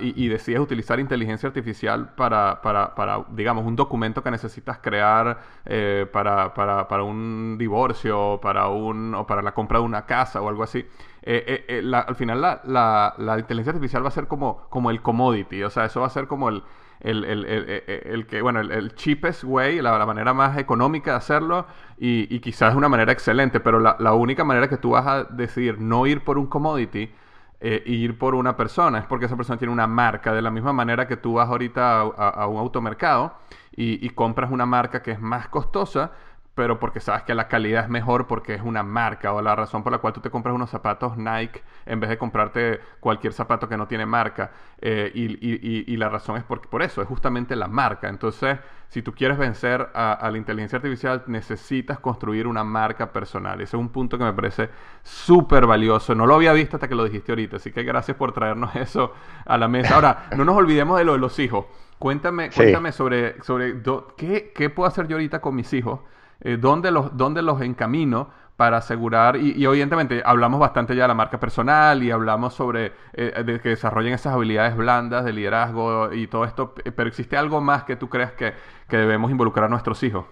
y, 0.00 0.28
decides 0.28 0.60
utilizar 0.60 0.98
inteligencia 0.98 1.48
artificial 1.48 2.14
para, 2.14 2.62
para, 2.62 2.94
para, 2.94 3.26
digamos, 3.32 3.66
un 3.66 3.76
documento 3.76 4.22
que 4.22 4.30
necesitas 4.30 4.78
crear 4.78 5.38
eh, 5.66 6.06
para, 6.10 7.02
un 7.02 7.56
divorcio 7.58 8.40
para 8.40 8.68
o 8.68 9.26
para 9.26 9.42
la 9.42 9.52
compra 9.52 9.80
de 9.80 9.84
una 9.84 10.06
casa 10.06 10.40
o 10.40 10.48
algo 10.48 10.62
así, 10.62 10.86
eh, 11.22 11.66
eh, 11.68 11.92
al 11.92 12.14
final 12.14 12.40
la, 12.40 12.62
la, 12.64 13.14
la 13.18 13.38
inteligencia 13.38 13.72
artificial 13.72 14.02
va 14.02 14.08
a 14.08 14.12
ser 14.12 14.26
como, 14.26 14.68
como 14.70 14.90
el 14.90 15.02
commodity. 15.02 15.64
O 15.64 15.70
sea, 15.70 15.84
eso 15.84 16.00
va 16.00 16.06
a 16.06 16.10
ser 16.10 16.28
como 16.28 16.48
el 16.48 16.62
el, 17.00 17.24
el, 17.24 17.44
el, 17.44 17.82
el 17.86 18.26
que, 18.26 18.42
bueno, 18.42 18.60
el, 18.60 18.94
cheapest 18.94 19.44
way, 19.44 19.80
la, 19.80 20.04
manera 20.06 20.34
más 20.34 20.58
económica 20.58 21.12
de 21.12 21.16
hacerlo 21.18 21.66
y, 21.98 22.34
y 22.34 22.40
quizás 22.40 22.74
una 22.74 22.88
manera 22.88 23.12
excelente, 23.12 23.60
pero 23.60 23.80
la, 23.80 23.96
la, 23.98 24.14
única 24.14 24.44
manera 24.44 24.68
que 24.68 24.76
tú 24.76 24.90
vas 24.90 25.06
a 25.06 25.24
decidir 25.24 25.80
no 25.80 26.06
ir 26.06 26.24
por 26.24 26.38
un 26.38 26.46
commodity 26.46 27.10
eh, 27.58 27.82
ir 27.86 28.18
por 28.18 28.34
una 28.34 28.54
persona, 28.54 28.98
es 28.98 29.06
porque 29.06 29.24
esa 29.24 29.36
persona 29.36 29.58
tiene 29.58 29.72
una 29.72 29.86
marca. 29.86 30.32
De 30.34 30.42
la 30.42 30.50
misma 30.50 30.74
manera 30.74 31.06
que 31.08 31.16
tú 31.16 31.34
vas 31.34 31.48
ahorita 31.48 32.00
a, 32.00 32.46
un 32.46 32.58
automercado 32.58 33.34
y, 33.74 34.08
compras 34.10 34.50
una 34.50 34.66
marca 34.66 35.02
que 35.02 35.12
es 35.12 35.20
más 35.20 35.48
costosa, 35.48 36.12
pero 36.56 36.80
porque 36.80 37.00
sabes 37.00 37.22
que 37.24 37.34
la 37.34 37.48
calidad 37.48 37.84
es 37.84 37.90
mejor 37.90 38.26
porque 38.26 38.54
es 38.54 38.62
una 38.62 38.82
marca 38.82 39.34
o 39.34 39.42
la 39.42 39.54
razón 39.54 39.82
por 39.82 39.92
la 39.92 39.98
cual 39.98 40.14
tú 40.14 40.22
te 40.22 40.30
compras 40.30 40.54
unos 40.54 40.70
zapatos 40.70 41.18
Nike 41.18 41.62
en 41.84 42.00
vez 42.00 42.08
de 42.08 42.16
comprarte 42.16 42.80
cualquier 42.98 43.34
zapato 43.34 43.68
que 43.68 43.76
no 43.76 43.86
tiene 43.86 44.06
marca. 44.06 44.52
Eh, 44.80 45.12
y, 45.14 45.96
la 45.98 46.08
razón 46.08 46.38
es 46.38 46.44
por, 46.44 46.66
por 46.66 46.82
eso, 46.82 47.02
es 47.02 47.08
justamente 47.08 47.54
la 47.56 47.68
marca. 47.68 48.08
Entonces, 48.08 48.58
si 48.88 49.02
tú 49.02 49.12
quieres 49.12 49.36
vencer 49.36 49.90
a, 49.92 50.26
la 50.30 50.38
inteligencia 50.38 50.76
artificial, 50.76 51.24
necesitas 51.26 51.98
construir 51.98 52.46
una 52.46 52.64
marca 52.64 53.12
personal. 53.12 53.60
Ese 53.60 53.76
es 53.76 53.80
un 53.80 53.90
punto 53.90 54.16
que 54.16 54.24
me 54.24 54.32
parece 54.32 54.70
súper 55.02 55.66
valioso. 55.66 56.14
No 56.14 56.24
lo 56.24 56.36
había 56.36 56.54
visto 56.54 56.76
hasta 56.76 56.88
que 56.88 56.94
lo 56.94 57.04
dijiste 57.04 57.32
ahorita, 57.32 57.56
así 57.56 57.70
que 57.70 57.82
gracias 57.82 58.16
por 58.16 58.32
traernos 58.32 58.74
eso 58.76 59.12
a 59.44 59.58
la 59.58 59.68
mesa. 59.68 59.94
Ahora, 59.94 60.28
no 60.34 60.46
nos 60.46 60.56
olvidemos 60.56 60.96
de 60.96 61.04
lo 61.04 61.12
de 61.12 61.18
los 61.18 61.38
hijos. 61.38 61.66
Cuéntame, 61.98 62.48
cuéntame 62.50 62.92
sobre, 62.92 63.42
sobre 63.42 63.74
¿qué, 64.16 64.52
qué 64.54 64.70
puedo 64.70 64.88
hacer 64.88 65.06
yo 65.06 65.16
ahorita 65.16 65.42
con 65.42 65.54
mis 65.54 65.70
hijos 65.74 66.00
eh, 66.40 66.56
¿dónde, 66.60 66.90
los, 66.90 67.16
¿dónde 67.16 67.42
los 67.42 67.60
encamino 67.60 68.30
para 68.56 68.78
asegurar? 68.78 69.36
Y, 69.36 69.64
evidentemente 69.64 70.22
hablamos 70.24 70.60
bastante 70.60 70.94
ya 70.94 71.02
de 71.02 71.08
la 71.08 71.14
marca 71.14 71.38
personal 71.38 72.02
y 72.02 72.10
hablamos 72.10 72.54
sobre 72.54 72.92
eh, 73.12 73.42
de 73.44 73.60
que 73.60 73.70
desarrollen 73.70 74.14
esas 74.14 74.32
habilidades 74.34 74.76
blandas 74.76 75.24
de 75.24 75.32
liderazgo 75.32 76.12
y 76.12 76.26
todo 76.26 76.44
esto, 76.44 76.74
pero 76.74 77.08
¿existe 77.08 77.36
algo 77.36 77.60
más 77.60 77.84
que 77.84 77.96
tú 77.96 78.08
creas 78.08 78.32
que, 78.32 78.54
debemos 78.88 79.30
involucrar 79.30 79.66
a 79.66 79.68
nuestros 79.68 80.02
hijos? 80.02 80.24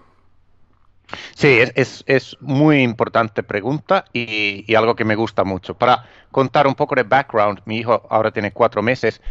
Sí, 1.35 1.59
es, 1.75 2.03
es, 2.07 2.35
muy 2.41 2.81
importante 2.81 3.43
pregunta 3.43 4.05
y, 4.11 4.65
y, 4.67 4.73
algo 4.73 4.95
que 4.95 5.05
me 5.05 5.15
gusta 5.15 5.43
mucho. 5.43 5.75
Para 5.75 6.05
contar 6.31 6.65
un 6.65 6.73
poco 6.73 6.95
de 6.95 7.03
background, 7.03 7.61
mi 7.65 7.77
hijo 7.77 8.01
ahora 8.09 8.31
tiene 8.31 8.51
cuatro 8.51 8.81
meses. 8.81 9.21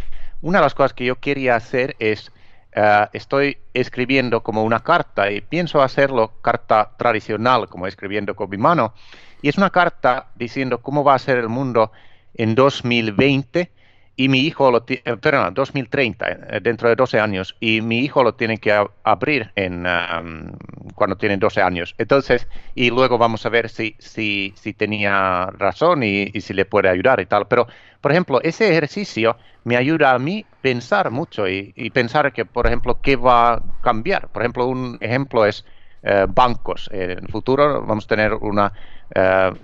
Una 0.40 0.58
de 0.58 0.64
las 0.64 0.74
cosas 0.74 0.92
que 0.92 1.04
yo 1.04 1.16
quería 1.16 1.56
hacer 1.56 1.96
es 1.98 2.30
eh, 2.74 3.06
estoy 3.12 3.58
escribiendo 3.72 4.42
como 4.42 4.64
una 4.64 4.80
carta 4.80 5.30
y 5.30 5.40
pienso 5.40 5.82
hacerlo 5.82 6.32
carta 6.42 6.90
tradicional, 6.96 7.68
como 7.68 7.86
escribiendo 7.86 8.34
con 8.34 8.50
mi 8.50 8.56
mano. 8.56 8.94
Y 9.42 9.48
es 9.48 9.58
una 9.58 9.70
carta 9.70 10.28
diciendo 10.34 10.78
cómo 10.78 11.04
va 11.04 11.14
a 11.14 11.18
ser 11.18 11.38
el 11.38 11.48
mundo 11.48 11.92
en 12.34 12.54
2020 12.54 13.70
y 14.16 14.28
mi 14.28 14.40
hijo 14.40 14.70
lo 14.70 14.82
tiene, 14.82 15.02
eh, 15.04 15.16
perdón, 15.16 15.54
2030, 15.54 16.28
eh, 16.28 16.60
dentro 16.62 16.88
de 16.88 16.94
12 16.94 17.18
años, 17.18 17.56
y 17.58 17.80
mi 17.80 17.98
hijo 17.98 18.22
lo 18.22 18.34
tiene 18.34 18.58
que 18.58 18.72
abrir 19.02 19.50
en, 19.56 19.86
um, 19.86 20.52
cuando 20.94 21.16
tiene 21.16 21.36
12 21.36 21.60
años. 21.62 21.94
Entonces, 21.98 22.46
y 22.74 22.90
luego 22.90 23.18
vamos 23.18 23.44
a 23.44 23.48
ver 23.48 23.68
si, 23.68 23.96
si, 23.98 24.54
si 24.56 24.72
tenía 24.72 25.46
razón 25.58 26.02
y, 26.02 26.30
y, 26.32 26.40
si 26.40 26.54
le 26.54 26.64
puede 26.64 26.88
ayudar 26.88 27.20
y 27.20 27.26
tal. 27.26 27.48
Pero, 27.48 27.66
por 28.00 28.12
ejemplo, 28.12 28.40
ese 28.42 28.70
ejercicio 28.70 29.36
me 29.64 29.76
ayuda 29.76 30.12
a 30.12 30.18
mí 30.18 30.46
pensar 30.60 31.10
mucho 31.10 31.48
y, 31.48 31.72
pensar 31.90 32.32
que, 32.32 32.44
por 32.44 32.66
ejemplo, 32.66 33.00
qué 33.00 33.16
va 33.16 33.54
a 33.54 33.62
cambiar. 33.82 34.28
Por 34.28 34.42
ejemplo, 34.42 34.66
un 34.66 34.96
ejemplo 35.00 35.44
es 35.44 35.64
eh, 36.02 36.26
bancos. 36.28 36.88
en 36.92 37.10
el 37.10 37.28
futuro 37.28 37.84
vamos 37.84 38.04
a 38.04 38.08
tener 38.08 38.34
una, 38.34 38.72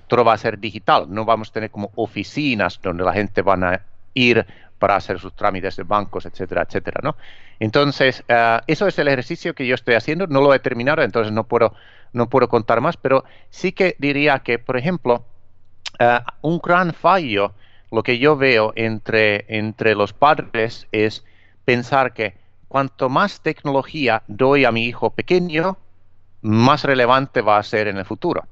todo 0.07 0.25
va 0.25 0.35
a 0.35 0.39
ser 0.39 0.59
digital, 0.59 1.07
no 1.09 1.25
vamos 1.25 1.51
a 1.51 1.53
tener 1.53 1.71
como 1.71 1.91
oficinas 1.97 2.81
donde 2.83 3.05
la 3.05 3.13
gente 3.13 3.43
van 3.43 3.65
a 3.65 3.83
ir 4.15 4.47
para 4.79 4.97
hacer 4.97 5.19
sus 5.19 5.35
trámites 5.35 5.77
de 5.77 5.83
bancos, 5.83 6.27
etcétera, 6.27 6.63
etcétera, 6.63 7.01
¿no? 7.03 7.17
Entonces, 7.61 8.25
eh, 8.29 8.61
eso 8.67 8.87
es 8.87 8.99
el 8.99 9.09
ejercicio 9.09 9.55
que 9.55 9.67
yo 9.67 9.75
estoy 9.75 9.95
haciendo, 9.95 10.27
no 10.27 10.41
lo 10.41 10.55
he 10.55 10.59
terminado, 10.59 11.03
entonces 11.03 11.33
no 11.33 11.45
puedo, 11.45 11.75
no 12.13 12.29
puedo 12.29 12.49
contar 12.49 12.81
más, 12.81 12.97
pero 12.97 13.25
sí 13.51 13.73
que 13.73 13.95
diría 13.99 14.39
que, 14.39 14.59
por 14.59 14.79
ejemplo, 14.79 15.25
eh, 15.99 16.21
un 16.41 16.59
gran 16.59 16.95
fallo, 16.95 17.53
lo 17.91 18.03
que 18.03 18.19
yo 18.19 18.37
veo 18.37 18.73
entre, 18.77 19.45
entre 19.49 19.95
los 19.95 20.13
padres 20.15 20.87
es 20.93 21.25
pensar 21.65 22.15
que 22.15 22.35
cuanto 22.69 23.09
más 23.09 23.41
tecnología 23.41 24.23
doy 24.29 24.65
a 24.65 24.73
mi 24.73 24.87
hijo 24.87 25.11
pequeño, 25.11 25.77
más 26.41 26.85
relevante 26.85 27.43
va 27.43 27.59
a 27.59 27.63
ser 27.63 27.89
en 27.89 27.99
el 27.99 28.05
futuro. 28.05 28.45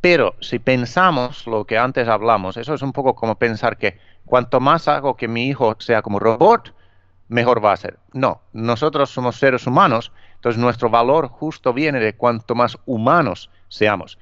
Pero 0.00 0.34
si 0.40 0.58
pensamos 0.58 1.46
lo 1.46 1.64
que 1.64 1.78
antes 1.78 2.08
hablamos, 2.08 2.56
eso 2.56 2.74
es 2.74 2.82
un 2.82 2.92
poco 2.92 3.14
como 3.14 3.36
pensar 3.36 3.76
que 3.76 3.98
cuanto 4.32 4.60
más 4.60 4.88
hago 4.88 5.14
que 5.14 5.28
mi 5.28 5.48
hijo 5.48 5.76
sea 5.78 6.00
como 6.00 6.18
robot, 6.18 6.72
mejor 7.28 7.62
va 7.62 7.74
a 7.74 7.76
ser. 7.76 7.98
No, 8.14 8.40
nosotros 8.54 9.10
somos 9.10 9.36
seres 9.36 9.66
humanos, 9.66 10.10
entonces 10.36 10.58
nuestro 10.58 10.88
valor 10.88 11.28
justo 11.28 11.74
viene 11.74 12.00
de 12.00 12.14
cuanto 12.14 12.54
más 12.54 12.78
humanos 12.86 13.50
seamos. 13.68 14.16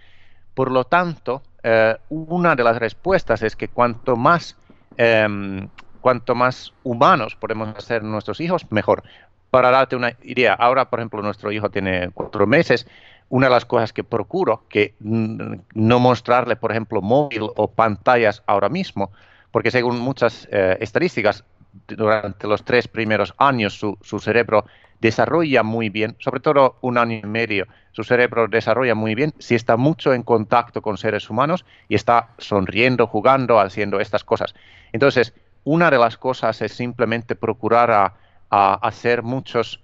Por 0.52 0.72
lo 0.72 0.82
tanto, 0.82 1.42
eh, 1.62 1.96
una 2.08 2.56
de 2.56 2.64
las 2.64 2.80
respuestas 2.80 3.44
es 3.44 3.54
que 3.54 3.68
cuanto 3.68 4.16
más, 4.16 4.56
em, 4.96 5.68
cuanto 6.00 6.34
más 6.34 6.72
humanos 6.82 7.36
podemos 7.36 7.68
hacer 7.78 8.02
nuestros 8.02 8.40
hijos, 8.40 8.66
mejor. 8.72 9.04
Para 9.52 9.70
darte 9.70 9.94
una 9.94 10.16
idea, 10.24 10.54
ahora, 10.54 10.90
por 10.90 10.98
ejemplo, 10.98 11.22
nuestro 11.22 11.52
hijo 11.52 11.70
tiene 11.70 12.10
cuatro 12.12 12.48
meses. 12.48 12.84
Una 13.28 13.46
de 13.46 13.52
las 13.52 13.64
cosas 13.64 13.92
que 13.92 14.02
procuro 14.02 14.64
que 14.68 14.92
no 14.98 16.00
mostrarle, 16.00 16.56
por 16.56 16.72
ejemplo, 16.72 17.00
móvil 17.00 17.42
o 17.54 17.70
pantallas 17.70 18.42
ahora 18.48 18.68
mismo, 18.68 19.12
porque 19.50 19.70
según 19.70 19.98
muchas 20.00 20.48
eh, 20.50 20.76
estadísticas, 20.80 21.44
durante 21.86 22.46
los 22.46 22.64
tres 22.64 22.88
primeros 22.88 23.34
años 23.38 23.78
su, 23.78 24.18
cerebro 24.18 24.64
desarrolla 25.00 25.62
muy 25.62 25.88
bien, 25.88 26.16
sobre 26.18 26.40
todo 26.40 26.76
un 26.80 26.98
año 26.98 27.20
y 27.22 27.26
medio, 27.26 27.66
su 27.92 28.04
cerebro 28.04 28.48
desarrolla 28.48 28.94
muy 28.94 29.14
bien 29.14 29.32
si 29.38 29.54
está 29.54 29.76
mucho 29.76 30.12
en 30.12 30.22
contacto 30.22 30.82
con 30.82 30.98
seres 30.98 31.30
humanos 31.30 31.64
y 31.88 31.94
está 31.94 32.30
sonriendo, 32.38 33.06
jugando, 33.06 33.60
haciendo 33.60 34.00
estas 34.00 34.24
cosas. 34.24 34.54
Entonces, 34.92 35.32
una 35.64 35.90
de 35.90 35.98
las 35.98 36.16
cosas 36.16 36.60
es 36.62 36.72
simplemente 36.72 37.34
procurar 37.34 37.90
a, 37.90 38.14
hacer 38.52 39.22
muchos 39.22 39.80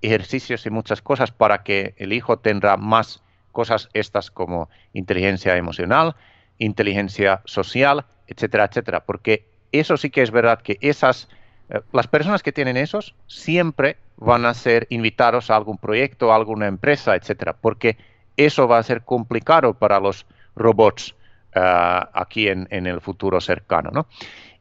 ejercicios 0.00 0.64
y 0.64 0.70
muchas 0.70 1.02
cosas 1.02 1.30
para 1.30 1.62
que 1.62 1.94
el 1.98 2.14
hijo 2.14 2.38
tenga 2.38 2.78
más 2.78 3.22
cosas 3.52 3.90
estas 3.92 4.30
como 4.30 4.70
inteligencia 4.94 5.56
emocional, 5.56 6.16
inteligencia 6.56 7.42
social, 7.44 8.06
etcétera, 8.28 8.64
etcétera, 8.66 9.00
porque 9.00 9.46
eso 9.72 9.96
sí 9.96 10.10
que 10.10 10.22
es 10.22 10.30
verdad 10.30 10.60
que 10.60 10.78
esas, 10.80 11.28
eh, 11.70 11.80
las 11.92 12.06
personas 12.06 12.42
que 12.42 12.52
tienen 12.52 12.76
esos 12.76 13.14
siempre 13.26 13.96
van 14.16 14.46
a 14.46 14.54
ser 14.54 14.86
invitados 14.90 15.50
a 15.50 15.56
algún 15.56 15.78
proyecto, 15.78 16.32
a 16.32 16.36
alguna 16.36 16.66
empresa, 16.66 17.16
etcétera, 17.16 17.54
porque 17.60 17.96
eso 18.36 18.68
va 18.68 18.78
a 18.78 18.82
ser 18.82 19.02
complicado 19.02 19.74
para 19.74 19.98
los 20.00 20.26
robots 20.54 21.14
eh, 21.54 22.00
aquí 22.12 22.48
en, 22.48 22.68
en, 22.70 22.86
el 22.86 23.00
futuro 23.00 23.40
cercano, 23.40 23.90
¿no? 23.92 24.06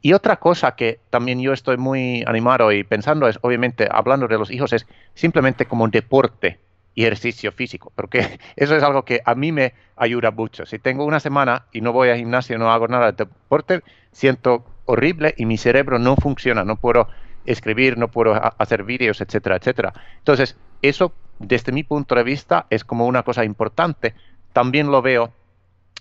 Y 0.01 0.13
otra 0.13 0.37
cosa 0.37 0.75
que 0.75 0.99
también 1.09 1.41
yo 1.41 1.53
estoy 1.53 1.77
muy 1.77 2.23
animado 2.27 2.71
y 2.71 2.83
pensando 2.83 3.27
es, 3.27 3.39
obviamente, 3.41 3.87
hablando 3.91 4.27
de 4.27 4.37
los 4.37 4.51
hijos, 4.51 4.71
es 4.71 4.85
simplemente 5.15 5.65
como 5.65 5.87
deporte 5.87 6.59
y 6.97 7.03
ejercicio 7.03 7.51
físico, 7.51 7.91
porque 7.95 8.39
eso 8.55 8.75
es 8.75 8.81
algo 8.81 9.05
que 9.05 9.21
a 9.23 9.35
mí 9.35 9.51
me 9.51 9.75
ayuda 9.95 10.31
mucho. 10.31 10.65
Si 10.65 10.79
tengo 10.79 11.05
una 11.05 11.19
semana 11.19 11.67
y 11.71 11.81
no 11.81 11.93
voy 11.93 12.09
al 12.09 12.17
gimnasio, 12.17 12.57
no 12.57 12.71
hago 12.71 12.87
nada 12.87 13.11
de 13.11 13.25
deporte, 13.25 13.83
siento 14.11 14.65
horrible 14.85 15.35
y 15.37 15.45
mi 15.45 15.59
cerebro 15.59 15.99
no 15.99 16.15
funciona, 16.15 16.63
no 16.63 16.77
puedo 16.77 17.07
escribir, 17.45 17.99
no 17.99 18.07
puedo 18.07 18.33
hacer 18.33 18.83
vídeos, 18.83 19.21
etcétera, 19.21 19.57
etcétera. 19.57 19.93
Entonces, 20.17 20.57
eso 20.81 21.13
desde 21.37 21.71
mi 21.71 21.83
punto 21.83 22.15
de 22.15 22.23
vista 22.23 22.65
es 22.71 22.83
como 22.83 23.05
una 23.05 23.21
cosa 23.21 23.45
importante. 23.45 24.15
También 24.51 24.89
lo 24.89 25.03
veo 25.03 25.31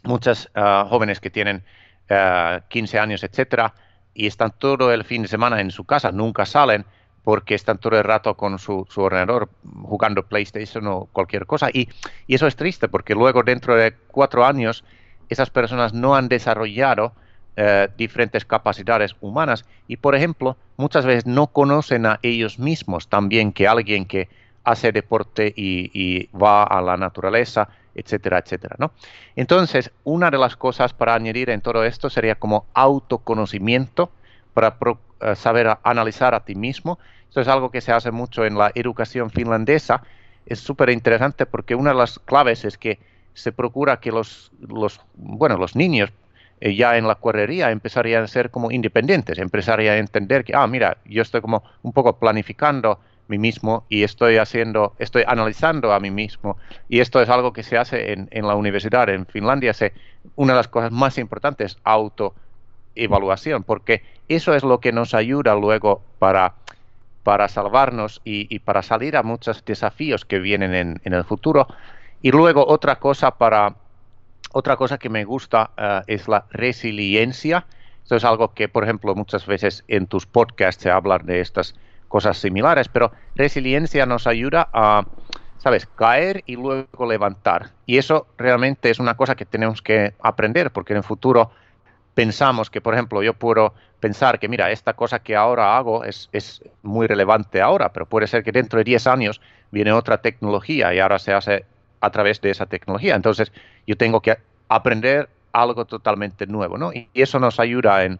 muchas 0.02 0.50
ah, 0.54 0.86
jóvenes 0.88 1.20
que 1.20 1.28
tienen 1.28 1.62
15 2.08 2.98
ah, 2.98 3.02
años, 3.02 3.22
etcétera, 3.22 3.74
y 4.14 4.26
están 4.26 4.54
todo 4.58 4.90
el 4.94 5.04
fin 5.04 5.20
de 5.20 5.28
semana 5.28 5.60
en 5.60 5.70
su 5.70 5.84
casa, 5.84 6.10
nunca 6.10 6.46
salen 6.46 6.86
porque 7.26 7.56
están 7.56 7.78
todo 7.78 7.98
el 7.98 8.04
rato 8.04 8.36
con 8.36 8.56
su, 8.60 8.86
ordenador 8.94 9.48
jugando 9.82 10.22
PlayStation 10.22 10.86
o 10.86 11.08
cualquier 11.10 11.44
cosa. 11.44 11.70
Y, 11.72 11.88
eso 12.28 12.46
es 12.46 12.54
triste 12.54 12.86
porque 12.86 13.16
luego 13.16 13.42
dentro 13.42 13.74
de 13.74 13.94
cuatro 14.06 14.46
años 14.46 14.84
esas 15.28 15.50
personas 15.50 15.92
no 15.92 16.14
han 16.14 16.28
desarrollado 16.28 17.14
eh, 17.56 17.88
diferentes 17.96 18.44
capacidades 18.44 19.16
humanas 19.20 19.64
y, 19.88 19.96
por 19.96 20.14
ejemplo, 20.14 20.56
muchas 20.76 21.04
veces 21.04 21.26
no 21.26 21.48
conocen 21.48 22.06
a 22.06 22.20
ellos 22.22 22.60
mismos 22.60 23.08
también 23.08 23.52
que 23.52 23.66
alguien 23.66 24.04
que 24.04 24.28
hace 24.62 24.92
deporte 24.92 25.52
y, 25.56 26.28
va 26.28 26.62
a 26.62 26.80
la 26.80 26.96
naturaleza, 26.96 27.68
etcétera, 27.96 28.38
etcétera, 28.38 28.76
¿no? 28.78 28.92
Entonces, 29.34 29.90
una 30.04 30.30
de 30.30 30.38
las 30.38 30.54
cosas 30.54 30.94
para 30.94 31.14
añadir 31.14 31.50
en 31.50 31.60
todo 31.60 31.82
esto 31.82 32.08
sería 32.08 32.36
como 32.36 32.66
autoconocimiento 32.72 34.12
para 34.54 34.76
eh, 34.78 34.94
saber 35.34 35.78
analizar 35.82 36.34
a 36.34 36.44
ti 36.44 36.54
mismo 36.54 36.98
esto 37.36 37.42
es 37.42 37.48
algo 37.48 37.70
que 37.70 37.82
se 37.82 37.92
hace 37.92 38.10
mucho 38.10 38.46
en 38.46 38.56
la 38.56 38.72
educación 38.74 39.28
finlandesa. 39.28 40.02
Es 40.46 40.58
súper 40.58 40.88
interesante 40.88 41.44
porque 41.44 41.74
una 41.74 41.90
de 41.90 41.98
las 41.98 42.18
claves 42.18 42.64
es 42.64 42.78
que 42.78 42.98
se 43.34 43.52
procura 43.52 44.00
que 44.00 44.10
los, 44.10 44.52
los, 44.58 45.02
bueno, 45.14 45.58
los 45.58 45.76
niños 45.76 46.10
eh, 46.60 46.74
ya 46.74 46.96
en 46.96 47.06
la 47.06 47.16
correría 47.16 47.70
empezarían 47.70 48.22
a 48.22 48.26
ser 48.26 48.50
como 48.50 48.70
independientes, 48.70 49.38
empezarían 49.38 49.96
a 49.96 49.98
entender 49.98 50.44
que, 50.44 50.56
ah, 50.56 50.66
mira, 50.66 50.96
yo 51.04 51.20
estoy 51.20 51.42
como 51.42 51.62
un 51.82 51.92
poco 51.92 52.18
planificando 52.18 53.00
mí 53.28 53.36
mismo 53.36 53.84
y 53.90 54.04
estoy 54.04 54.38
haciendo, 54.38 54.94
estoy 54.98 55.24
analizando 55.26 55.92
a 55.92 56.00
mí 56.00 56.10
mismo. 56.10 56.56
Y 56.88 57.00
esto 57.00 57.20
es 57.20 57.28
algo 57.28 57.52
que 57.52 57.64
se 57.64 57.76
hace 57.76 58.14
en, 58.14 58.28
en 58.30 58.46
la 58.46 58.54
universidad. 58.54 59.10
En 59.10 59.26
Finlandia 59.26 59.74
se, 59.74 59.92
una 60.36 60.54
de 60.54 60.60
las 60.60 60.68
cosas 60.68 60.90
más 60.90 61.18
importantes 61.18 61.72
es 61.72 61.78
auto 61.84 62.34
evaluación, 62.96 63.62
porque 63.62 64.02
eso 64.28 64.54
es 64.54 64.62
lo 64.62 64.80
que 64.80 64.92
nos 64.92 65.14
ayuda 65.14 65.54
luego 65.54 66.02
para, 66.18 66.54
para 67.22 67.48
salvarnos 67.48 68.20
y, 68.24 68.58
para 68.60 68.82
salir 68.82 69.16
a 69.16 69.22
muchos 69.22 69.64
desafíos 69.64 70.24
que 70.24 70.38
vienen 70.38 70.74
en, 70.74 71.00
en, 71.04 71.12
el 71.12 71.24
futuro. 71.24 71.68
Y 72.22 72.30
luego 72.32 72.66
otra 72.66 72.96
cosa 72.96 73.32
para 73.32 73.76
otra 74.52 74.76
cosa 74.76 74.98
que 74.98 75.08
me 75.08 75.24
gusta 75.24 75.70
eh, 75.76 76.00
es 76.06 76.28
la 76.28 76.46
resiliencia. 76.50 77.66
Esto 78.02 78.16
es 78.16 78.24
algo 78.24 78.54
que, 78.54 78.68
por 78.68 78.84
ejemplo, 78.84 79.14
muchas 79.14 79.46
veces 79.46 79.84
en 79.88 80.06
tus 80.06 80.26
podcasts 80.26 80.82
se 80.82 80.90
hablan 80.90 81.26
de 81.26 81.40
estas 81.40 81.74
cosas 82.08 82.38
similares, 82.38 82.88
pero 82.88 83.12
resiliencia 83.34 84.06
nos 84.06 84.26
ayuda 84.26 84.68
a, 84.72 85.04
¿sabes?, 85.58 85.86
caer 85.86 86.42
y 86.46 86.56
luego 86.56 87.06
levantar. 87.06 87.70
Y 87.84 87.98
eso 87.98 88.28
realmente 88.38 88.90
es 88.90 88.98
una 89.00 89.16
cosa 89.16 89.34
que 89.34 89.44
tenemos 89.44 89.82
que 89.82 90.14
aprender, 90.20 90.70
porque 90.70 90.92
en 90.92 90.98
el 90.98 91.04
futuro 91.04 91.50
pensamos 92.16 92.70
que, 92.70 92.80
por 92.80 92.94
ejemplo, 92.94 93.22
yo 93.22 93.34
puedo 93.34 93.74
pensar 94.00 94.38
que, 94.38 94.48
mira, 94.48 94.70
esta 94.70 94.94
cosa 94.94 95.18
que 95.18 95.36
ahora 95.36 95.76
hago 95.76 96.02
es, 96.02 96.30
es 96.32 96.64
muy 96.82 97.06
relevante 97.06 97.60
ahora, 97.60 97.92
pero 97.92 98.06
puede 98.06 98.26
ser 98.26 98.42
que 98.42 98.52
dentro 98.52 98.78
de 98.78 98.84
10 98.84 99.06
años 99.06 99.42
viene 99.70 99.92
otra 99.92 100.16
tecnología 100.16 100.94
y 100.94 100.98
ahora 100.98 101.18
se 101.18 101.34
hace 101.34 101.66
a 102.00 102.10
través 102.10 102.40
de 102.40 102.50
esa 102.50 102.64
tecnología. 102.64 103.14
Entonces, 103.14 103.52
yo 103.86 103.98
tengo 103.98 104.22
que 104.22 104.38
aprender 104.66 105.28
algo 105.52 105.84
totalmente 105.84 106.46
nuevo, 106.46 106.78
¿no? 106.78 106.90
Y 106.90 107.06
eso 107.12 107.38
nos 107.38 107.60
ayuda 107.60 108.04
en, 108.04 108.18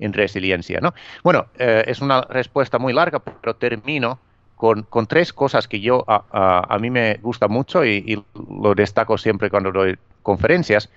en 0.00 0.12
resiliencia, 0.12 0.80
¿no? 0.80 0.92
Bueno, 1.22 1.46
eh, 1.56 1.84
es 1.86 2.00
una 2.00 2.22
respuesta 2.22 2.80
muy 2.80 2.92
larga, 2.92 3.20
pero 3.20 3.54
termino 3.54 4.18
con, 4.56 4.82
con 4.82 5.06
tres 5.06 5.32
cosas 5.32 5.68
que 5.68 5.78
yo, 5.78 6.04
a, 6.08 6.66
a, 6.68 6.78
mí 6.80 6.90
me 6.90 7.18
gusta 7.22 7.46
mucho 7.46 7.84
y, 7.84 8.02
y, 8.04 8.24
lo 8.60 8.74
destaco 8.74 9.16
siempre 9.18 9.50
cuando 9.50 9.70
doy 9.70 9.96
conferencias. 10.24 10.90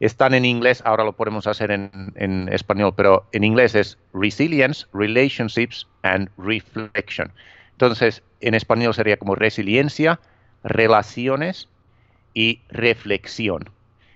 Están 0.00 0.34
en 0.34 0.44
inglés, 0.44 0.82
ahora 0.84 1.04
lo 1.04 1.12
podemos 1.12 1.46
hacer 1.46 1.70
en, 1.70 2.12
en 2.16 2.48
español, 2.52 2.94
pero 2.96 3.26
en 3.32 3.44
inglés 3.44 3.74
es 3.74 3.98
resilience, 4.12 4.86
relationships 4.92 5.86
and 6.02 6.28
reflection. 6.36 7.32
Entonces, 7.72 8.22
en 8.40 8.54
español 8.54 8.94
sería 8.94 9.16
como 9.16 9.34
resiliencia, 9.34 10.20
relaciones 10.62 11.68
y 12.34 12.60
reflexión. 12.68 13.70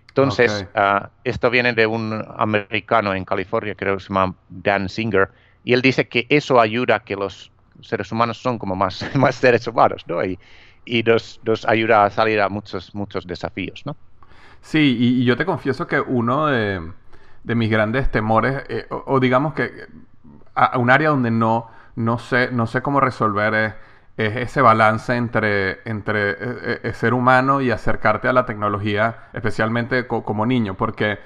Entonces, 0.08 0.66
ah, 0.74 1.10
esto 1.22 1.48
viene 1.48 1.72
de 1.72 1.86
un 1.86 2.24
americano 2.36 3.14
en 3.14 3.24
California, 3.24 3.74
creo 3.76 3.96
que 3.96 4.02
se 4.02 4.08
llama 4.08 4.34
Dan 4.48 4.88
Singer, 4.88 5.28
y 5.62 5.74
él 5.74 5.82
dice 5.82 6.08
que 6.08 6.26
eso 6.28 6.60
ayuda 6.60 6.96
a 6.96 7.00
que 7.00 7.14
los 7.14 7.52
seres 7.82 8.10
humanos 8.10 8.38
son 8.38 8.58
como 8.58 8.74
más, 8.74 9.04
más 9.14 9.36
seres 9.36 9.66
humanos, 9.68 10.04
¿no? 10.08 10.24
Y, 10.24 10.38
y 10.84 11.04
nos, 11.04 11.40
nos, 11.44 11.64
ayuda 11.66 12.04
a 12.04 12.10
salir 12.10 12.40
a 12.40 12.48
muchos, 12.48 12.94
muchos 12.94 13.26
desafíos, 13.26 13.82
¿no? 13.84 13.96
Sí, 14.61 14.96
y, 14.98 15.24
yo 15.24 15.36
te 15.36 15.44
confieso 15.46 15.86
que 15.86 16.00
uno 16.00 16.46
de, 16.46 16.92
mis 17.44 17.70
grandes 17.70 18.11
temores, 18.11 18.64
eh, 18.68 18.86
o, 18.90 19.20
digamos 19.20 19.54
que 19.54 19.86
a, 20.54 20.78
un 20.78 20.90
área 20.90 21.11
donde 21.11 21.30
no, 21.30 21.68
no, 21.96 22.18
sé, 22.18 22.50
no 22.52 22.66
sé 22.66 22.82
cómo 22.82 23.00
resolver 23.00 23.54
es 23.54 23.74
es 24.18 24.34
ese 24.36 24.61
balance 24.61 25.14
entre, 25.14 25.78
entre 25.88 26.32
eh, 26.32 26.80
eh, 26.82 26.92
ser 26.92 27.14
humano 27.14 27.61
y 27.61 27.70
acercarte 27.70 28.26
a 28.26 28.32
la 28.32 28.44
tecnología, 28.44 29.28
especialmente 29.32 30.09
como 30.09 30.44
niño, 30.44 30.74
porque 30.74 31.20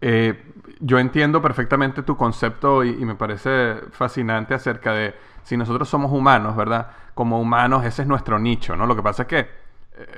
eh, 0.00 0.40
yo 0.78 1.00
entiendo 1.00 1.42
perfectamente 1.42 2.04
tu 2.04 2.16
concepto 2.16 2.84
y, 2.84 2.94
me 3.04 3.16
parece 3.16 3.74
fascinante 3.90 4.54
acerca 4.54 4.92
de 4.92 5.16
si 5.42 5.56
nosotros 5.56 5.88
somos 5.88 6.12
humanos, 6.12 6.54
¿verdad? 6.54 6.92
Como 7.14 7.40
humanos, 7.40 7.84
ese 7.84 8.02
es 8.02 8.08
nuestro 8.08 8.38
nicho, 8.38 8.76
¿no? 8.76 8.86
Lo 8.86 8.94
que 8.94 9.02
pasa 9.02 9.22
es 9.22 9.28
que 9.28 9.48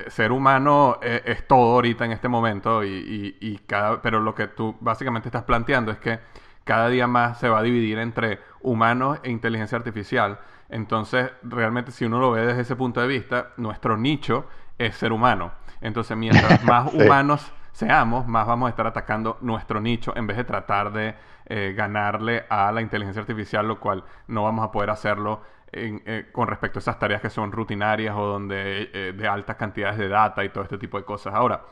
ser 0.09 0.33
humano 0.33 0.99
es, 1.03 1.47
todo 1.47 1.75
ahorita 1.75 2.05
en 2.05 2.13
este 2.13 2.29
momento, 2.29 2.85
y, 2.85 3.37
y, 3.41 3.59
cada, 3.67 4.03
pero 4.03 4.21
lo 4.21 4.35
que 4.35 4.49
tú 4.49 4.77
básicamente 4.81 5.29
estás 5.29 5.45
planteando 5.45 5.93
es 5.93 5.99
que 5.99 6.19
cada 6.65 6.89
día 6.89 7.07
más 7.07 7.39
se 7.39 7.49
va 7.49 7.59
a 7.59 7.63
dividir 7.63 7.99
entre 7.99 8.41
humanos 8.61 9.19
e 9.23 9.31
inteligencia 9.31 9.79
artificial. 9.79 10.39
Entonces, 10.69 11.31
realmente 11.43 11.91
si 11.91 12.05
uno 12.05 12.21
lo 12.21 12.31
ve 12.31 12.47
desde 12.47 12.63
ese 12.63 12.77
punto 12.77 13.01
de 13.01 13.09
vista, 13.09 13.51
nuestro 13.57 13.97
nicho 13.97 14.47
es 14.79 14.97
ser 14.97 15.13
humano. 15.13 15.53
Entonces, 15.81 16.17
mientras 16.17 16.63
más 16.65 16.93
humanos 16.93 17.53
seamos, 17.73 18.27
más 18.27 18.47
vamos 18.47 18.67
a 18.67 18.71
estar 18.71 18.87
atacando 18.87 19.39
nuestro 19.41 19.81
nicho 19.81 20.13
en 20.17 20.27
vez 20.27 20.37
de 20.37 20.45
tratar 20.45 20.93
de 20.93 21.15
eh, 21.47 21.75
ganarle 21.77 22.45
a 22.49 22.71
la 22.73 22.81
inteligencia 22.81 23.21
artificial, 23.21 23.67
lo 23.67 23.81
cual 23.81 24.05
no 24.29 24.45
vamos 24.45 24.65
a 24.65 24.71
poder 24.71 24.91
hacerlo 24.91 25.43
eh, 25.73 26.29
con 26.33 26.49
respecto 26.49 26.79
a 26.79 26.81
esas 26.81 26.99
tareas 26.99 27.21
que 27.21 27.31
son 27.31 27.53
rutinarias 27.53 28.15
o 28.17 28.27
donde 28.27 28.91
eh, 28.93 29.13
de 29.17 29.29
altas 29.29 29.57
cantidades 29.57 29.99
de 29.99 30.09
data 30.09 30.45
y 30.45 30.51
todo 30.51 30.65
este 30.65 30.79
tipo 30.79 30.99
de 30.99 31.05
cosas. 31.05 31.35
Ahora, 31.35 31.63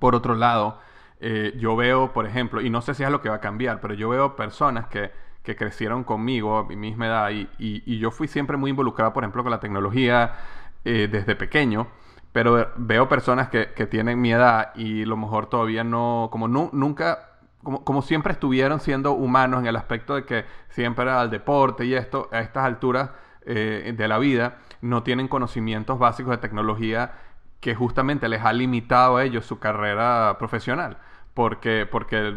por 0.00 0.14
otro 0.14 0.34
lado, 0.34 0.80
yo 1.56 1.76
veo, 1.76 2.12
por 2.12 2.26
ejemplo, 2.26 2.60
y 2.60 2.68
no 2.68 2.82
sé 2.82 2.92
si 2.92 3.02
es 3.02 3.10
lo 3.10 3.22
que 3.22 3.30
va 3.30 3.36
a 3.36 3.40
cambiar, 3.40 3.80
pero 3.80 3.94
yo 3.94 4.10
veo 4.10 4.36
personas 4.36 4.86
que 4.88 5.10
que 5.46 5.56
crecieron 5.56 6.02
conmigo 6.02 6.58
a 6.58 6.64
mi 6.64 6.74
misma 6.74 7.06
edad 7.06 7.30
y, 7.30 7.48
y, 7.56 7.98
yo 7.98 8.10
fui 8.10 8.26
siempre 8.26 8.56
muy 8.56 8.70
involucrado, 8.70 9.12
por 9.12 9.22
ejemplo, 9.22 9.44
con 9.44 9.52
la 9.52 9.60
tecnología 9.60 10.34
eh, 10.84 11.08
desde 11.10 11.36
pequeño, 11.36 11.86
pero 12.32 12.72
veo 12.76 13.08
personas 13.08 13.48
que, 13.48 13.72
que, 13.72 13.86
tienen 13.86 14.20
mi 14.20 14.32
edad 14.32 14.74
y 14.74 15.04
lo 15.04 15.16
mejor 15.16 15.48
todavía 15.48 15.84
no, 15.84 16.28
como 16.32 16.48
nunca, 16.48 17.25
como, 17.66 17.82
como, 17.82 18.00
siempre 18.00 18.32
estuvieron 18.32 18.78
siendo 18.78 19.10
humanos 19.10 19.58
en 19.58 19.66
el 19.66 19.74
aspecto 19.74 20.14
de 20.14 20.24
que 20.24 20.44
siempre 20.68 21.02
era 21.04 21.20
el 21.20 21.30
deporte 21.30 21.84
y 21.84 21.94
esto, 21.94 22.28
a 22.30 22.38
estas 22.38 22.64
alturas 22.64 23.10
eh, 23.44 23.92
de 23.96 24.06
la 24.06 24.18
vida, 24.18 24.58
no 24.82 25.02
tienen 25.02 25.26
conocimientos 25.26 25.98
básicos 25.98 26.30
de 26.30 26.38
tecnología 26.38 27.14
que 27.58 27.74
justamente 27.74 28.28
les 28.28 28.42
ha 28.44 28.52
limitado 28.52 29.16
a 29.16 29.24
ellos 29.24 29.44
su 29.44 29.58
carrera 29.58 30.36
profesional 30.38 30.98
porque, 31.34 31.86
porque 31.90 32.34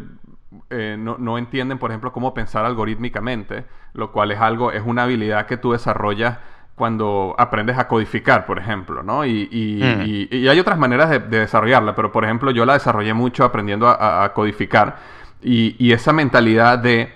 eh, 0.72 0.96
no, 0.98 1.18
no, 1.20 1.38
entienden, 1.38 1.78
por 1.78 1.92
ejemplo, 1.92 2.12
cómo 2.12 2.34
pensar 2.34 2.66
algorítmicamente, 2.66 3.66
lo 3.94 4.12
cual 4.12 4.32
es 4.32 4.40
algo, 4.40 4.72
es 4.72 4.82
una 4.84 5.04
habilidad 5.04 5.46
que 5.46 5.58
tú 5.58 5.74
desarrollas 5.74 6.40
cuando 6.80 7.36
aprendes 7.38 7.78
a 7.78 7.90
codificar, 7.90 8.46
por 8.46 8.58
ejemplo, 8.58 9.04
¿no? 9.04 9.26
Y, 9.26 9.50
y, 9.52 10.30
y, 10.32 10.48
hay 10.48 10.60
otras 10.60 10.78
maneras 10.78 11.10
de, 11.10 11.20
desarrollarla, 11.20 11.94
pero 11.94 12.10
por 12.10 12.24
ejemplo 12.24 12.52
yo 12.52 12.66
la 12.66 12.72
desarrollé 12.72 13.14
mucho 13.14 13.44
aprendiendo 13.44 13.86
a, 13.90 14.32
codificar 14.34 14.96
y, 15.42 15.92
esa 15.92 16.14
mentalidad 16.14 16.80
de 16.80 17.14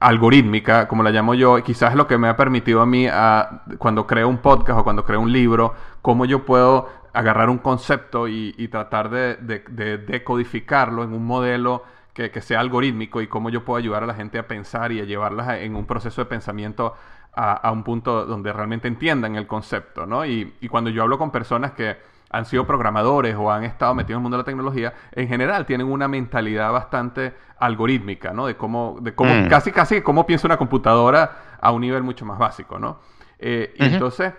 algorítmica, 0.00 0.86
como 0.88 1.02
la 1.02 1.10
llamo 1.10 1.34
yo, 1.34 1.62
quizás 1.62 1.90
es 1.90 1.96
lo 1.96 2.06
que 2.06 2.18
me 2.18 2.28
ha 2.28 2.36
permitido 2.36 2.80
a 2.80 2.86
mí, 2.86 3.06
a, 3.10 3.62
cuando 3.78 4.06
creo 4.06 4.28
un 4.28 4.38
podcast 4.38 4.80
o 4.80 4.84
cuando 4.84 5.04
creo 5.04 5.20
un 5.20 5.32
libro, 5.32 5.74
cómo 6.02 6.24
yo 6.24 6.44
puedo 6.44 6.88
agarrar 7.12 7.50
un 7.50 7.58
concepto 7.58 8.28
y, 8.28 8.68
tratar 8.68 9.10
de, 9.10 9.36
de 9.36 9.98
decodificarlo 9.98 11.02
en 11.02 11.12
un 11.12 11.26
modelo 11.26 11.82
que, 12.28 12.40
sea 12.40 12.58
algorítmico 12.58 13.22
y 13.22 13.28
cómo 13.28 13.48
yo 13.48 13.64
puedo 13.64 13.78
ayudar 13.78 14.02
a 14.02 14.06
la 14.06 14.14
gente 14.14 14.38
a 14.38 14.48
pensar 14.48 14.90
y 14.90 15.00
a 15.00 15.04
llevarlas 15.04 15.60
en 15.60 15.76
un 15.76 15.86
proceso 15.86 16.20
de 16.20 16.26
pensamiento 16.26 16.94
a, 17.32 17.70
un 17.70 17.84
punto 17.84 18.26
donde 18.26 18.52
realmente 18.52 18.88
entiendan 18.88 19.36
el 19.36 19.46
concepto, 19.46 20.04
¿no? 20.04 20.26
Y, 20.26 20.52
cuando 20.68 20.90
yo 20.90 21.02
hablo 21.04 21.16
con 21.18 21.30
personas 21.30 21.72
que 21.72 21.96
han 22.30 22.44
sido 22.44 22.66
programadores 22.66 23.34
o 23.36 23.50
han 23.50 23.64
estado 23.64 23.94
metidos 23.94 24.16
en 24.16 24.18
el 24.18 24.22
mundo 24.22 24.36
de 24.36 24.42
la 24.42 24.46
tecnología, 24.46 24.94
en 25.12 25.28
general 25.28 25.66
tienen 25.66 25.86
una 25.86 26.08
mentalidad 26.08 26.72
bastante 26.72 27.34
algorítmica, 27.58 28.32
¿no? 28.32 28.46
De 28.46 28.56
cómo, 28.56 28.98
de 29.00 29.14
cómo 29.14 29.34
mm. 29.34 29.48
casi, 29.48 29.72
casi 29.72 30.02
cómo 30.02 30.26
piensa 30.26 30.46
una 30.46 30.56
computadora 30.56 31.56
a 31.60 31.72
un 31.72 31.80
nivel 31.80 32.02
mucho 32.02 32.24
más 32.24 32.38
básico, 32.38 32.78
¿no? 32.78 33.00
Eh, 33.38 33.74
y 33.76 33.84
entonces, 33.84 34.32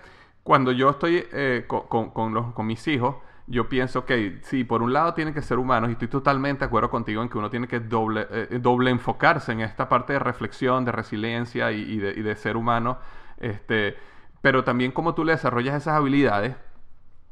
cuando 0.44 0.72
yo 0.72 0.90
estoy 0.90 1.26
eh, 1.32 1.66
con, 1.68 2.12
con, 2.12 2.34
los, 2.34 2.54
con 2.54 2.68
mis 2.68 2.88
hijos, 2.88 3.16
yo 3.48 3.68
pienso 3.68 4.06
que 4.06 4.40
sí, 4.44 4.64
por 4.64 4.84
un 4.84 4.94
lado 4.94 5.16
tienen 5.16 5.34
que 5.34 5.42
ser 5.42 5.58
humanos 5.58 5.90
y 5.90 5.94
estoy 5.94 6.08
totalmente 6.08 6.60
de 6.60 6.66
acuerdo 6.66 6.92
contigo 6.92 7.24
en 7.24 7.30
que 7.30 7.38
uno 7.40 7.50
tiene 7.50 7.68
que 7.68 7.80
doble, 7.80 8.28
eh, 8.30 8.60
doble 8.62 8.92
enfocarse 8.92 9.52
en 9.52 9.62
esta 9.62 9.90
parte 9.90 10.14
de 10.14 10.20
reflexión, 10.20 10.86
de 10.86 10.92
resiliencia 10.92 11.72
y, 11.72 11.98
de, 11.98 12.12
y, 12.12 12.22
de, 12.22 12.36
ser 12.36 12.56
humano, 12.56 13.00
este, 13.38 13.98
pero 14.42 14.64
también 14.64 14.92
cómo 14.92 15.16
tú 15.16 15.26
le 15.26 15.32
desarrollas 15.32 15.76
esas 15.76 15.96
habilidades 15.96 16.56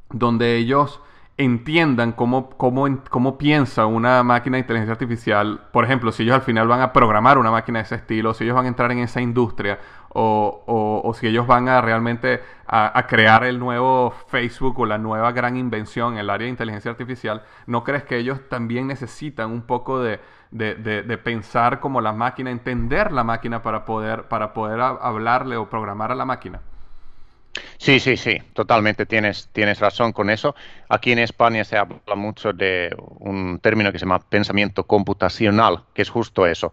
donde 0.09 0.55
ellos 0.55 1.01
entiendan 1.37 2.13
cómo, 2.13 2.49
cómo, 2.49 2.87
cómo 3.09 3.37
piensa 3.37 3.85
una 3.85 4.23
máquina 4.23 4.57
de 4.57 4.61
inteligencia 4.61 4.93
artificial. 4.93 5.61
Por 5.71 5.85
ejemplo, 5.85 6.11
si 6.11 6.23
ellos 6.23 6.35
al 6.35 6.41
final 6.41 6.67
van 6.67 6.81
a 6.81 6.91
programar 6.91 7.37
una 7.37 7.51
máquina 7.51 7.79
de 7.79 7.83
ese 7.83 7.95
estilo, 7.95 8.33
si 8.33 8.43
ellos 8.43 8.55
van 8.55 8.65
a 8.65 8.69
entrar 8.69 8.91
en 8.91 8.99
esa 8.99 9.21
industria, 9.21 9.79
o, 10.09 11.03
o, 11.03 11.13
si 11.13 11.27
ellos 11.27 11.45
van 11.45 11.69
a 11.69 11.79
realmente 11.79 12.41
a, 12.65 13.05
crear 13.07 13.43
el 13.43 13.59
nuevo 13.59 14.11
Facebook 14.29 14.79
o 14.79 14.85
la 14.87 14.97
nueva 14.97 15.31
gran 15.31 15.57
invención 15.57 16.13
en 16.13 16.19
el 16.19 16.29
área 16.31 16.45
de 16.45 16.49
inteligencia 16.49 16.89
artificial, 16.89 17.43
¿no 17.67 17.83
crees 17.83 18.03
que 18.03 18.17
ellos 18.17 18.39
también 18.49 18.87
necesitan 18.87 19.51
un 19.51 19.61
poco 19.61 19.99
de, 19.99 20.19
de, 20.49 20.73
de, 20.75 21.17
pensar 21.19 21.79
como 21.79 22.01
la 22.01 22.13
máquina, 22.13 22.49
entender 22.49 23.11
la 23.11 23.23
máquina 23.23 23.61
para 23.61 23.85
poder, 23.85 24.23
para 24.23 24.53
poder 24.53 24.81
hablarle 24.81 25.55
o 25.55 25.69
programar 25.69 26.11
a 26.11 26.15
la 26.15 26.25
máquina? 26.25 26.61
Sí, 27.77 27.99
sí, 27.99 28.17
sí, 28.17 28.39
totalmente 28.53 29.05
tienes, 29.05 29.49
tienes 29.51 29.79
razón 29.79 30.13
con 30.13 30.29
eso. 30.29 30.55
Aquí 30.89 31.11
en 31.11 31.19
España 31.19 31.63
se 31.63 31.77
habla 31.77 32.15
mucho 32.15 32.53
de 32.53 32.95
un 33.19 33.59
término 33.59 33.91
que 33.91 33.99
se 33.99 34.05
llama 34.05 34.19
pensamiento 34.19 34.83
computacional, 34.85 35.83
que 35.93 36.01
es 36.01 36.09
justo 36.09 36.45
eso. 36.45 36.71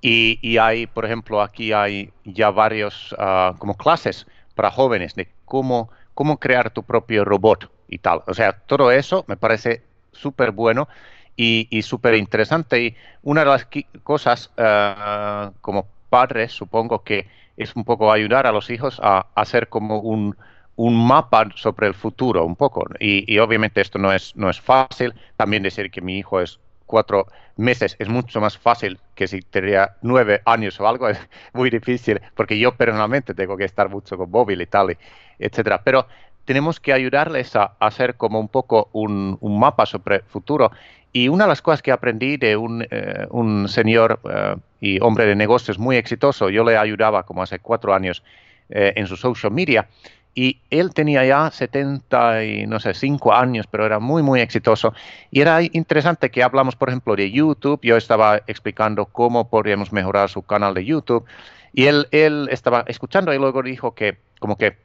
Y, 0.00 0.38
y 0.42 0.58
hay, 0.58 0.86
por 0.86 1.04
ejemplo, 1.04 1.42
aquí 1.42 1.72
hay 1.72 2.10
ya 2.24 2.50
varios 2.50 3.12
uh, 3.12 3.56
como 3.58 3.76
clases 3.76 4.26
para 4.54 4.70
jóvenes 4.70 5.14
de 5.14 5.28
cómo, 5.44 5.90
cómo 6.14 6.38
crear 6.38 6.70
tu 6.70 6.82
propio 6.82 7.24
robot 7.24 7.70
y 7.88 7.98
tal. 7.98 8.22
O 8.26 8.34
sea, 8.34 8.52
todo 8.52 8.90
eso 8.90 9.24
me 9.28 9.36
parece 9.36 9.82
súper 10.12 10.52
bueno 10.52 10.88
y, 11.36 11.82
súper 11.82 12.14
interesante. 12.14 12.82
Y 12.82 12.96
una 13.22 13.40
de 13.40 13.46
las 13.46 13.66
cosas 14.02 14.50
uh, 14.58 15.52
como 15.60 15.86
padres, 16.10 16.52
supongo 16.52 17.02
que 17.02 17.26
es 17.62 17.76
un 17.76 17.84
poco 17.84 18.10
ayudar 18.10 18.46
a 18.46 18.52
los 18.52 18.70
hijos 18.70 18.98
a, 19.02 19.26
hacer 19.34 19.68
como 19.68 20.00
un, 20.00 20.36
un, 20.76 21.06
mapa 21.06 21.48
sobre 21.54 21.86
el 21.86 21.94
futuro, 21.94 22.44
un 22.44 22.56
poco. 22.56 22.86
Y, 22.98 23.38
obviamente 23.38 23.80
esto 23.80 23.98
no 23.98 24.12
es, 24.12 24.34
no 24.36 24.48
es 24.48 24.60
fácil. 24.60 25.14
También 25.36 25.62
decir 25.62 25.90
que 25.90 26.00
mi 26.00 26.18
hijo 26.18 26.40
es 26.40 26.58
cuatro 26.86 27.26
meses 27.56 27.94
es 27.98 28.08
mucho 28.08 28.40
más 28.40 28.58
fácil 28.58 28.98
que 29.14 29.28
si 29.28 29.42
tenía 29.42 29.96
nueve 30.02 30.40
años 30.44 30.80
o 30.80 30.88
algo, 30.88 31.08
es 31.10 31.18
muy 31.52 31.70
difícil, 31.70 32.20
porque 32.34 32.58
yo 32.58 32.74
personalmente 32.74 33.34
tengo 33.34 33.56
que 33.56 33.64
estar 33.64 33.88
mucho 33.88 34.16
con 34.16 34.30
móvil 34.30 34.60
y 34.62 34.66
tal, 34.66 34.96
etcétera. 35.38 35.82
Pero 35.84 36.06
tenemos 36.44 36.80
que 36.80 36.92
ayudarles 36.92 37.54
a, 37.56 37.76
hacer 37.78 38.16
como 38.16 38.40
un 38.40 38.48
poco 38.48 38.88
un, 38.92 39.38
mapa 39.40 39.86
sobre 39.86 40.16
el 40.16 40.22
futuro. 40.22 40.72
Y 41.12 41.28
una 41.28 41.44
de 41.44 41.48
las 41.48 41.62
cosas 41.62 41.82
que 41.82 41.92
aprendí 41.92 42.36
de 42.36 42.56
un, 42.56 42.86
eh, 42.90 43.26
un 43.30 43.68
señor 43.68 44.20
eh, 44.24 44.56
y 44.80 45.00
hombre 45.00 45.26
de 45.26 45.36
negocios 45.36 45.78
muy 45.78 45.96
exitoso, 45.96 46.50
yo 46.50 46.64
le 46.64 46.76
ayudaba 46.76 47.24
como 47.24 47.42
hace 47.42 47.58
cuatro 47.58 47.94
años 47.94 48.22
eh, 48.70 48.92
en 48.96 49.06
su 49.06 49.16
social 49.16 49.52
media, 49.52 49.88
y 50.34 50.60
él 50.70 50.94
tenía 50.94 51.24
ya 51.24 51.50
70 51.50 52.44
y 52.44 52.66
no 52.66 52.78
sé, 52.78 52.94
5 52.94 53.34
años, 53.34 53.66
pero 53.66 53.84
era 53.84 53.98
muy, 53.98 54.22
muy 54.22 54.40
exitoso. 54.40 54.94
Y 55.30 55.40
era 55.40 55.60
interesante 55.62 56.30
que 56.30 56.42
hablamos, 56.42 56.76
por 56.76 56.88
ejemplo, 56.88 57.16
de 57.16 57.30
YouTube. 57.30 57.80
Yo 57.82 57.96
estaba 57.96 58.36
explicando 58.46 59.06
cómo 59.06 59.48
podríamos 59.50 59.92
mejorar 59.92 60.28
su 60.28 60.42
canal 60.42 60.74
de 60.74 60.84
YouTube. 60.84 61.24
Y 61.72 61.86
él, 61.86 62.06
él 62.12 62.48
estaba 62.50 62.84
escuchando 62.86 63.34
y 63.34 63.38
luego 63.38 63.62
dijo 63.62 63.94
que, 63.94 64.18
como 64.38 64.56
que, 64.56 64.76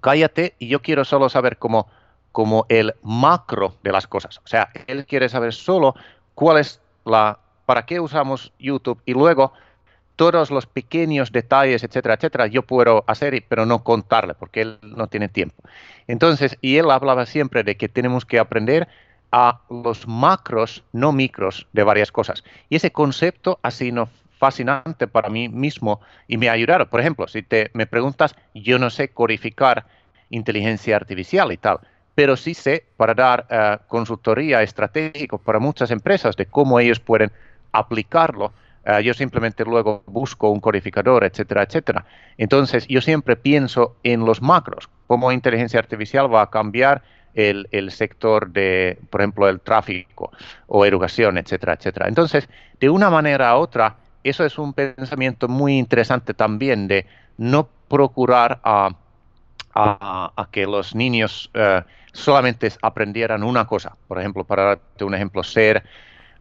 cállate 0.00 0.54
y 0.58 0.68
yo 0.68 0.80
quiero 0.80 1.04
solo 1.04 1.28
saber 1.28 1.58
cómo, 1.58 1.88
como 2.30 2.64
el 2.68 2.94
macro 3.02 3.74
de 3.82 3.92
las 3.92 4.06
cosas. 4.06 4.38
O 4.38 4.46
sea, 4.46 4.70
él 4.86 5.06
quiere 5.06 5.28
saber 5.28 5.52
solo 5.54 5.96
cuál 6.34 6.58
es 6.58 6.80
la, 7.04 7.38
para 7.68 7.84
qué 7.84 8.00
usamos 8.00 8.50
YouTube 8.58 9.02
y 9.04 9.12
luego 9.12 9.52
todos 10.16 10.50
los 10.50 10.64
pequeños 10.64 11.32
detalles, 11.32 11.84
etcétera, 11.84 12.14
etcétera, 12.14 12.46
yo 12.46 12.62
puedo 12.62 13.04
hacer, 13.06 13.44
pero 13.46 13.66
no 13.66 13.84
contarle, 13.84 14.32
porque 14.32 14.62
él 14.62 14.78
no 14.80 15.06
tiene 15.08 15.28
tiempo. 15.28 15.62
Entonces, 16.06 16.56
y 16.62 16.78
él 16.78 16.90
hablaba 16.90 17.26
siempre 17.26 17.64
de 17.64 17.76
que 17.76 17.90
tenemos 17.90 18.24
que 18.24 18.38
aprender 18.38 18.88
a 19.32 19.60
los 19.68 20.08
macros, 20.08 20.82
no 20.94 21.12
micros, 21.12 21.66
de 21.74 21.82
varias 21.82 22.10
cosas. 22.10 22.42
Y 22.70 22.76
ese 22.76 22.90
concepto 22.90 23.58
ha 23.60 23.70
sido 23.70 24.08
fascinante 24.38 25.06
para 25.06 25.28
mí 25.28 25.50
mismo 25.50 26.00
y 26.26 26.38
me 26.38 26.48
ha 26.48 26.52
ayudado. 26.52 26.88
Por 26.88 27.00
ejemplo, 27.00 27.28
si 27.28 27.42
te 27.42 27.70
me 27.74 27.86
preguntas, 27.86 28.34
yo 28.54 28.78
no 28.78 28.88
sé 28.88 29.10
codificar 29.10 29.84
inteligencia 30.30 30.96
artificial 30.96 31.52
y 31.52 31.58
tal, 31.58 31.80
pero 32.14 32.34
sí 32.34 32.54
sé 32.54 32.86
para 32.96 33.12
dar 33.12 33.46
uh, 33.50 33.86
consultoría 33.88 34.62
estratégica 34.62 35.36
para 35.36 35.58
muchas 35.58 35.90
empresas 35.90 36.34
de 36.34 36.46
cómo 36.46 36.80
ellos 36.80 36.98
pueden 36.98 37.30
aplicarlo 37.72 38.52
Ah, 38.90 39.02
yo 39.02 39.12
simplemente 39.12 39.66
luego 39.66 40.02
busco 40.06 40.48
un 40.48 40.60
codificador, 40.60 41.22
etcétera, 41.22 41.62
etcétera. 41.62 42.06
Entonces, 42.38 42.86
yo 42.88 43.02
siempre 43.02 43.36
pienso 43.36 43.96
en 44.02 44.24
los 44.24 44.40
macros, 44.40 44.88
cómo 45.06 45.30
inteligencia 45.30 45.78
artificial 45.78 46.32
va 46.32 46.40
a 46.40 46.48
cambiar 46.48 47.02
el, 47.34 47.68
el, 47.70 47.90
sector 47.90 48.48
de, 48.50 48.98
por 49.10 49.20
ejemplo, 49.20 49.46
el 49.46 49.60
tráfico 49.60 50.32
o 50.68 50.86
educación, 50.86 51.36
etcétera, 51.36 51.74
etcétera. 51.74 52.08
Entonces, 52.08 52.48
de 52.80 52.88
una 52.88 53.10
manera 53.10 53.54
u 53.58 53.60
otra, 53.60 53.96
eso 54.24 54.42
es 54.46 54.56
un 54.56 54.72
pensamiento 54.72 55.48
muy 55.48 55.76
interesante 55.76 56.32
también 56.32 56.88
de 56.88 57.04
no 57.36 57.68
procurar 57.88 58.58
a, 58.64 58.88
a, 59.74 60.48
que 60.50 60.64
los 60.64 60.94
niños 60.94 61.50
eh, 61.52 61.82
solamente 62.12 62.72
aprendieran 62.80 63.42
una 63.42 63.66
cosa. 63.66 63.94
Por 64.08 64.18
ejemplo, 64.18 64.44
para 64.44 64.64
darte 64.64 65.04
un 65.04 65.14
ejemplo, 65.14 65.44
ser, 65.44 65.84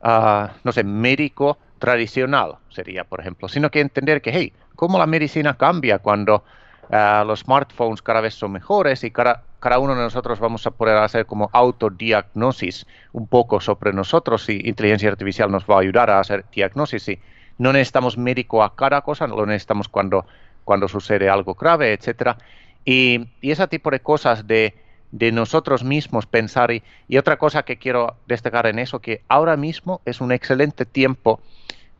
uh, 0.04 0.48
no 0.64 0.72
sé, 0.72 0.84
médico 0.84 1.58
tradicional 1.80 2.58
sería, 2.70 3.04
por 3.04 3.20
ejemplo, 3.20 3.48
sino 3.48 3.70
que 3.70 3.80
entender 3.80 4.22
que, 4.22 4.32
hey, 4.32 4.54
cómo 4.76 4.98
la 4.98 5.06
medicina 5.06 5.56
cambia 5.56 6.00
cuando 6.00 6.44
uh, 6.90 7.26
los 7.26 7.42
smartphones 7.42 8.02
cada 8.02 8.22
vez 8.22 8.34
son 8.34 8.52
mejores 8.52 9.04
y 9.04 9.12
cada, 9.12 9.44
cada 9.60 9.80
uno 9.80 9.96
de 9.96 10.02
nosotros 10.02 10.40
vamos 10.40 10.66
a 10.66 10.72
poder 10.72 10.98
hacer 10.98 11.26
como 11.26 11.50
autodiagnosis 11.54 12.86
un 13.14 13.28
poco 13.28 13.60
sobre 13.60 13.94
nosotros 13.94 14.50
y 14.50 14.68
inteligencia 14.68 15.10
artificial 15.10 15.52
nos 15.52 15.66
va 15.66 15.76
a 15.76 15.80
ayudar 15.82 16.10
a 16.10 16.20
hacer 16.20 16.46
diagnosis 16.52 17.08
y 17.10 17.20
no 17.58 17.74
necesitamos 17.74 18.18
médico 18.18 18.64
a 18.64 18.76
cada 18.76 19.02
cosa, 19.02 19.28
lo 19.28 19.46
necesitamos 19.46 19.88
cuando, 19.88 20.26
cuando 20.64 20.88
sucede 20.88 21.30
algo 21.30 21.56
grave, 21.56 21.94
etcétera. 21.94 22.38
Y, 22.86 23.28
y 23.42 23.52
ese 23.52 23.68
tipo 23.68 23.90
de 23.90 24.00
cosas 24.00 24.46
de, 24.48 24.76
de 25.12 25.32
nosotros 25.32 25.84
mismos 25.84 26.26
pensar. 26.26 26.72
Y, 26.72 26.84
otra 27.18 27.38
cosa 27.38 27.64
que 27.64 27.78
quiero 27.78 28.16
destacar 28.28 28.68
en 28.68 28.80
eso, 28.80 29.00
que 29.00 29.22
ahora 29.28 29.58
mismo 29.58 30.02
es 30.06 30.22
un 30.22 30.32
excelente 30.32 30.86
tiempo 30.86 31.42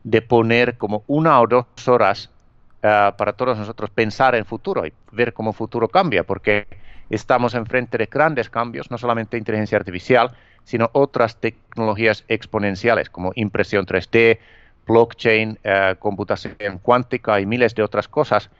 de 0.04 0.22
poner 0.22 0.76
como 0.76 1.04
una 1.06 1.40
o 1.40 1.46
dos 1.46 1.88
horas 1.88 2.30
uh, 2.78 3.16
para 3.16 3.32
todos 3.32 3.58
nosotros 3.58 3.90
pensar 3.90 4.34
en 4.34 4.44
futuro 4.44 4.86
y 4.86 4.92
ver 5.12 5.32
cómo 5.32 5.50
el 5.50 5.56
futuro 5.56 5.88
cambia, 5.88 6.24
porque 6.24 6.66
estamos 7.10 7.54
enfrente 7.54 7.98
de 7.98 8.06
grandes 8.06 8.50
cambios, 8.50 8.90
no 8.90 8.98
solamente 8.98 9.36
inteligencia 9.36 9.78
artificial, 9.78 10.30
sino 10.64 10.90
otras 10.92 11.36
tecnologías 11.36 12.24
exponenciales 12.28 13.08
como 13.10 13.32
impresión 13.34 13.86
3D, 13.86 14.38
blockchain, 14.86 15.58
uh, 15.64 15.98
computación 15.98 16.78
cuántica 16.80 17.40
y 17.40 17.46
miles 17.46 17.74
de 17.74 17.82
otras 17.82 18.08
cosas 18.08 18.50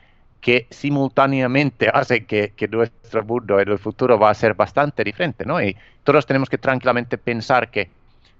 que 0.40 0.66
simultáneamente 0.70 1.88
hacen 1.92 2.26
que, 2.26 2.52
nuestro 2.70 3.24
mundo 3.24 3.58
en 3.60 3.68
el 3.68 3.78
futuro 3.78 4.18
va 4.18 4.30
a 4.30 4.34
ser 4.34 4.54
bastante 4.54 5.02
diferente, 5.02 5.44
¿no? 5.44 5.60
Y 5.60 5.76
todos 6.04 6.26
tenemos 6.26 6.48
que 6.48 6.58
tranquilamente 6.58 7.18
pensar 7.18 7.70
que 7.70 7.90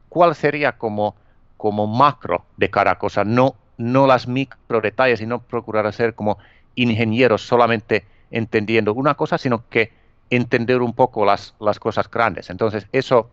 cuál 0.08 0.34
sería 0.34 0.72
como 0.72 1.14
como 1.58 1.88
macro 1.88 2.44
de 2.56 2.70
cada 2.70 2.94
cosa, 2.98 3.24
no, 3.24 3.56
no 3.76 4.06
las 4.06 4.28
micro 4.28 4.80
detalles 4.80 5.20
y 5.20 5.26
no 5.26 5.40
procurar 5.40 5.92
ser 5.92 6.14
como 6.14 6.38
ingenieros 6.76 7.42
solamente 7.42 8.06
entendiendo 8.30 8.94
una 8.94 9.14
cosa, 9.14 9.36
sino 9.38 9.64
que 9.68 9.90
entender 10.30 10.80
un 10.80 10.94
poco 10.94 11.24
las, 11.26 11.54
las 11.58 11.80
cosas 11.80 12.08
grandes. 12.08 12.48
Entonces, 12.48 12.86
eso, 12.92 13.28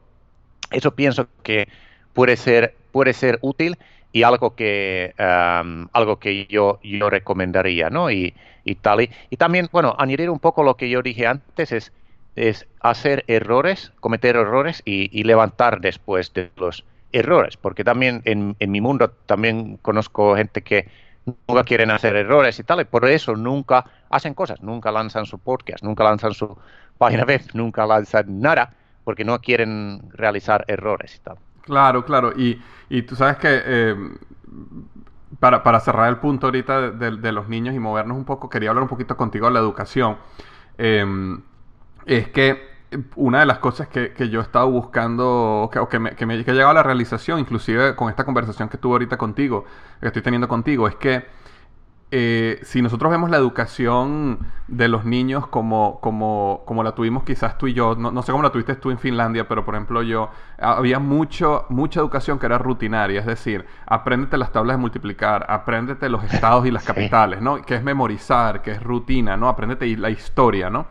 eso 0.71 0.95
pienso 0.95 1.27
que 1.43 1.67
puede 2.13 2.35
ser, 2.35 2.75
puede 2.91 3.13
ser 3.13 3.37
útil 3.41 3.77
y 4.15 4.23
algo 4.23 4.55
que, 4.55 5.13
um, 5.19 5.89
algo 5.91 6.19
que 6.19 6.47
yo, 6.47 6.79
yo 6.81 7.09
recomendaría, 7.09 7.89
¿no? 7.89 8.09
Y, 8.09 8.33
y 8.63 8.75
tal. 8.75 9.01
Y, 9.01 9.09
y, 9.29 9.35
también, 9.35 9.67
bueno, 9.73 9.93
añadir 9.99 10.29
un 10.29 10.39
poco 10.39 10.63
lo 10.63 10.77
que 10.77 10.89
yo 10.89 11.01
dije 11.01 11.27
antes 11.27 11.73
es, 11.73 11.91
es 12.37 12.65
hacer 12.79 13.25
errores, 13.27 13.91
cometer 13.99 14.37
errores 14.37 14.81
y, 14.85 15.09
y 15.11 15.25
levantar 15.25 15.81
después 15.81 16.31
de 16.31 16.49
los 16.55 16.85
errores, 17.11 17.57
porque 17.57 17.83
también 17.83 18.21
en, 18.23 18.55
mi 18.71 18.79
mundo 18.79 19.09
también 19.25 19.75
conozco 19.81 20.37
gente 20.37 20.61
que 20.61 20.87
nunca 21.25 21.65
quieren 21.65 21.91
hacer 21.91 22.15
errores 22.15 22.57
y 22.57 22.63
tal, 22.63 22.79
y 22.79 22.85
por 22.85 23.03
eso 23.09 23.35
nunca 23.35 23.83
hacen 24.09 24.33
cosas, 24.33 24.61
nunca 24.61 24.93
lanzan 24.93 25.25
su 25.25 25.39
podcast, 25.39 25.83
nunca 25.83 26.05
lanzan 26.05 26.33
su 26.33 26.57
página 26.97 27.25
web, 27.25 27.41
nunca 27.53 27.85
lanzan 27.85 28.39
nada, 28.39 28.71
porque 29.03 29.25
no 29.25 29.41
quieren 29.41 30.03
realizar 30.13 30.63
errores 30.69 31.17
y 31.17 31.19
tal. 31.19 31.37
Claro, 31.65 32.05
claro, 32.05 32.31
y, 32.37 32.61
y 32.89 33.01
tú 33.01 33.15
sabes 33.15 33.37
que 33.37 33.49
eh, 33.65 33.95
para, 35.39 35.63
para, 35.63 35.79
cerrar 35.79 36.09
el 36.09 36.17
punto 36.17 36.47
ahorita 36.47 36.91
de, 36.91 37.31
los 37.31 37.47
niños 37.49 37.75
y 37.75 37.79
movernos 37.79 38.17
un 38.17 38.25
poco, 38.25 38.49
quería 38.49 38.69
hablar 38.69 38.83
un 38.83 38.89
poquito 38.89 39.17
contigo 39.17 39.47
de 39.47 39.53
la 39.53 39.59
educación. 39.59 40.17
Eh, 40.77 41.05
es 42.05 42.29
que 42.29 42.75
una 43.15 43.39
de 43.39 43.45
las 43.45 43.59
cosas 43.59 43.87
que, 43.87 44.13
yo 44.29 44.39
he 44.39 44.43
estado 44.43 44.69
buscando, 44.69 45.63
o 45.63 45.89
que, 45.89 45.99
me, 45.99 46.15
que, 46.15 46.25
me, 46.25 46.43
que 46.43 46.51
he 46.51 46.53
llegado 46.53 46.71
a 46.71 46.75
la 46.75 46.83
realización, 46.83 47.39
inclusive 47.39 47.95
con 47.95 48.09
esta 48.09 48.23
conversación 48.23 48.69
que 48.69 48.77
tuve 48.77 48.93
ahorita 48.93 49.17
contigo, 49.17 49.65
que 49.99 50.07
estoy 50.07 50.21
teniendo 50.21 50.47
contigo, 50.47 50.87
es 50.87 50.95
que 50.95 51.25
eh, 52.17 52.61
si 52.63 52.81
nosotros 52.81 53.11
vemos 53.11 53.29
la 53.29 53.35
educación 53.35 54.39
de 54.69 54.87
los 54.87 55.03
niños 55.03 55.47
como, 55.47 55.99
como, 55.99 56.63
como 56.65 56.81
la 56.81 56.95
tuvimos 56.95 57.25
quizás 57.25 57.57
tú 57.57 57.67
y 57.67 57.73
yo, 57.73 57.93
no, 57.95 58.21
sé 58.21 58.31
cómo 58.31 58.41
la 58.41 58.53
tuviste 58.53 58.75
tú 58.75 58.89
en 58.89 58.97
Finlandia, 58.97 59.49
pero 59.49 59.65
por 59.65 59.75
ejemplo 59.75 60.01
yo, 60.01 60.29
había 60.57 60.99
mucho, 60.99 61.65
mucha 61.67 61.99
educación 61.99 62.39
que 62.39 62.45
era 62.45 62.57
rutinaria, 62.57 63.19
es 63.19 63.25
decir, 63.25 63.65
apréndete 63.85 64.37
las 64.37 64.53
tablas 64.53 64.77
de 64.77 64.81
multiplicar, 64.81 65.45
apréndete 65.49 66.07
los 66.07 66.23
estados 66.23 66.65
y 66.65 66.71
las 66.71 66.85
capitales, 66.85 67.41
¿no? 67.41 67.61
Que 67.61 67.75
es 67.75 67.83
memorizar, 67.83 68.61
que 68.61 68.71
es 68.71 68.81
rutina, 68.81 69.35
¿no? 69.35 69.49
Apréndete 69.49 69.85
la 69.97 70.09
historia, 70.09 70.69
¿no? 70.69 70.87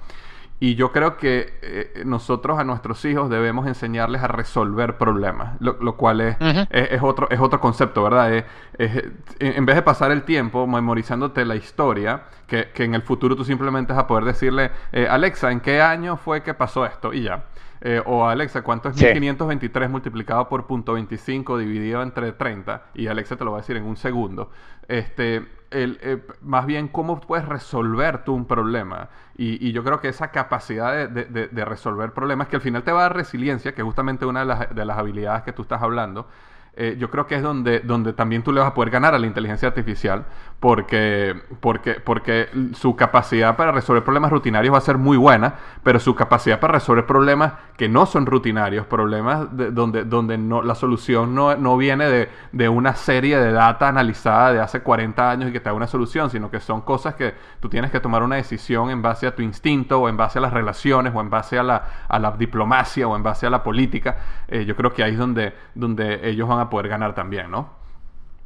Y 0.61 0.77
yo 0.77 0.93
creo 0.93 1.17
que 1.17 1.59
eh, 1.63 2.03
nosotros 2.07 2.59
a 2.59 2.65
nuestros 2.65 3.05
hijos 3.05 3.29
debemos 3.29 3.67
enseñarles 3.67 4.23
a 4.23 4.29
resolver 4.29 4.97
problemas, 4.97 5.61
lo, 5.61 5.97
cual 5.97 6.21
es, 6.21 6.37
es, 6.71 7.03
otro, 7.03 7.29
es 7.31 7.41
otro 7.41 7.61
concepto, 7.61 8.03
¿verdad? 8.03 8.45
en 8.79 9.67
vez 9.67 9.77
de 9.77 9.83
pasar 9.83 10.11
el 10.11 10.23
tiempo 10.23 10.67
memorizándote 10.67 11.45
la 11.45 11.57
historia, 11.57 12.23
que, 12.47 12.71
que 12.73 12.85
en 12.85 12.95
el 12.95 13.03
futuro 13.03 13.37
tú 13.37 13.45
simplemente 13.45 13.93
vas 13.93 14.05
a 14.05 14.07
poder 14.07 14.25
decirle, 14.25 14.71
eh, 14.93 15.07
Alexa, 15.09 15.51
¿en 15.51 15.61
qué 15.61 15.81
año 15.81 16.17
fue 16.17 16.43
que 16.43 16.55
pasó 16.55 16.87
esto? 16.87 17.13
Y 17.13 17.23
ya. 17.23 17.45
Eh, 17.81 18.01
o 18.07 18.27
Alexa, 18.27 18.63
¿cuánto 18.63 18.89
es 18.89 18.97
1523 18.97 19.91
multiplicado 19.91 20.49
por 20.49 20.67
punto 20.67 20.97
.25 20.97 21.59
dividido 21.59 22.03
entre 22.03 22.33
30? 22.33 22.87
Y 22.95 23.09
Alexa 23.09 23.37
te 23.37 23.45
lo 23.45 23.51
va 23.53 23.59
a 23.59 23.61
decir 23.61 23.77
en 23.77 23.85
un 23.85 23.97
segundo. 23.97 24.51
Este, 24.89 25.45
el, 25.75 26.23
más 26.41 26.67
bien 26.67 26.89
cómo 26.89 27.21
puedes 27.21 27.47
resolver 27.47 28.25
tú 28.25 28.35
un 28.35 28.47
problema. 28.47 29.11
Y, 29.37 29.73
yo 29.73 29.83
creo 29.83 30.01
que 30.01 30.09
esa 30.09 30.31
capacidad 30.31 31.09
de, 31.09 31.25
de, 31.49 31.65
resolver 31.65 32.13
problemas, 32.13 32.49
que 32.49 32.57
al 32.57 32.63
final 32.63 32.85
te 32.85 32.93
va 32.93 33.01
a 33.01 33.03
dar 33.03 33.17
resiliencia, 33.17 33.75
que 33.75 33.83
es 33.83 33.85
justamente 33.85 34.25
una 34.27 34.41
de 34.41 34.47
las, 34.47 34.75
de 34.75 34.85
las 34.85 34.97
habilidades 34.99 35.43
que 35.43 35.53
tú 35.53 35.63
estás 35.63 35.83
hablando, 35.83 36.29
eh, 36.77 36.97
yo 36.99 37.11
creo 37.11 37.27
que 37.27 37.37
es 37.37 37.43
donde, 37.43 37.81
donde 37.81 38.13
también 38.13 38.43
tú 38.43 38.53
le 38.53 38.61
vas 38.61 38.71
a 38.71 38.75
poder 38.75 38.91
ganar 38.91 39.15
a 39.15 39.19
la 39.19 39.27
inteligencia 39.27 39.69
artificial, 39.69 40.25
porque, 40.59 41.35
porque, 41.61 41.95
porque 41.95 42.49
su 42.75 42.97
capacidad 42.97 43.57
para 43.57 43.71
resolver 43.71 44.03
problemas 44.03 44.33
rutinarios 44.33 44.73
va 44.73 44.79
a 44.79 44.81
ser 44.81 44.97
muy 44.99 45.17
buena, 45.17 45.57
pero 45.83 46.01
su 46.01 46.15
capacidad 46.15 46.59
para 46.59 46.75
resolver 46.75 47.07
problemas 47.07 47.53
que 47.77 47.89
no 47.89 48.07
son 48.07 48.25
rutinarios, 48.25 48.87
problemas 48.87 49.47
donde, 49.51 50.05
donde 50.05 50.39
no, 50.39 50.63
la 50.63 50.75
solución 50.75 51.35
no, 51.35 51.55
no 51.57 51.77
viene 51.77 52.09
de, 52.09 52.29
de, 52.53 52.69
una 52.69 52.95
serie 52.95 53.39
de 53.39 53.53
data 53.53 53.89
analizada 53.89 54.53
de 54.53 54.61
hace 54.61 54.81
40 54.81 55.31
años 55.31 55.51
y 55.51 55.53
que 55.53 55.61
te 55.61 55.69
da 55.69 55.75
una 55.75 55.87
solución, 55.87 56.31
sino 56.31 56.51
que 56.51 56.61
son 56.61 56.81
cosas 56.81 57.15
que 57.15 57.35
tú 57.61 57.69
tienes 57.69 57.91
que 57.91 58.01
tomar 58.01 58.23
una 58.23 58.37
decisión 58.37 58.91
en 58.91 59.03
base 59.03 59.27
a 59.27 59.35
tu 59.35 59.43
instinto 59.43 60.01
o 60.01 60.09
en 60.09 60.17
base 60.17 60.39
a 60.39 60.43
las 60.43 60.53
relaciones 60.53 61.13
o 61.15 61.21
en 61.21 61.31
base 61.31 61.59
a 61.59 61.63
la, 61.63 61.85
a 62.09 62.19
la 62.19 62.33
diplomacia 62.33 63.07
o 63.07 63.17
en 63.17 63.23
base 63.23 63.47
a 63.47 63.51
la 63.51 63.63
política. 63.63 64.17
Eh, 64.49 64.65
yo 64.65 64.77
creo 64.77 64.93
que 64.93 65.03
ahí 65.03 65.13
es 65.13 65.19
donde, 65.19 65.55
donde 65.75 66.29
ellos 66.29 66.49
van 66.49 66.61
a 66.61 66.64
poder 66.71 66.89
ganar 66.89 67.15
también, 67.15 67.51
¿no? 67.51 67.85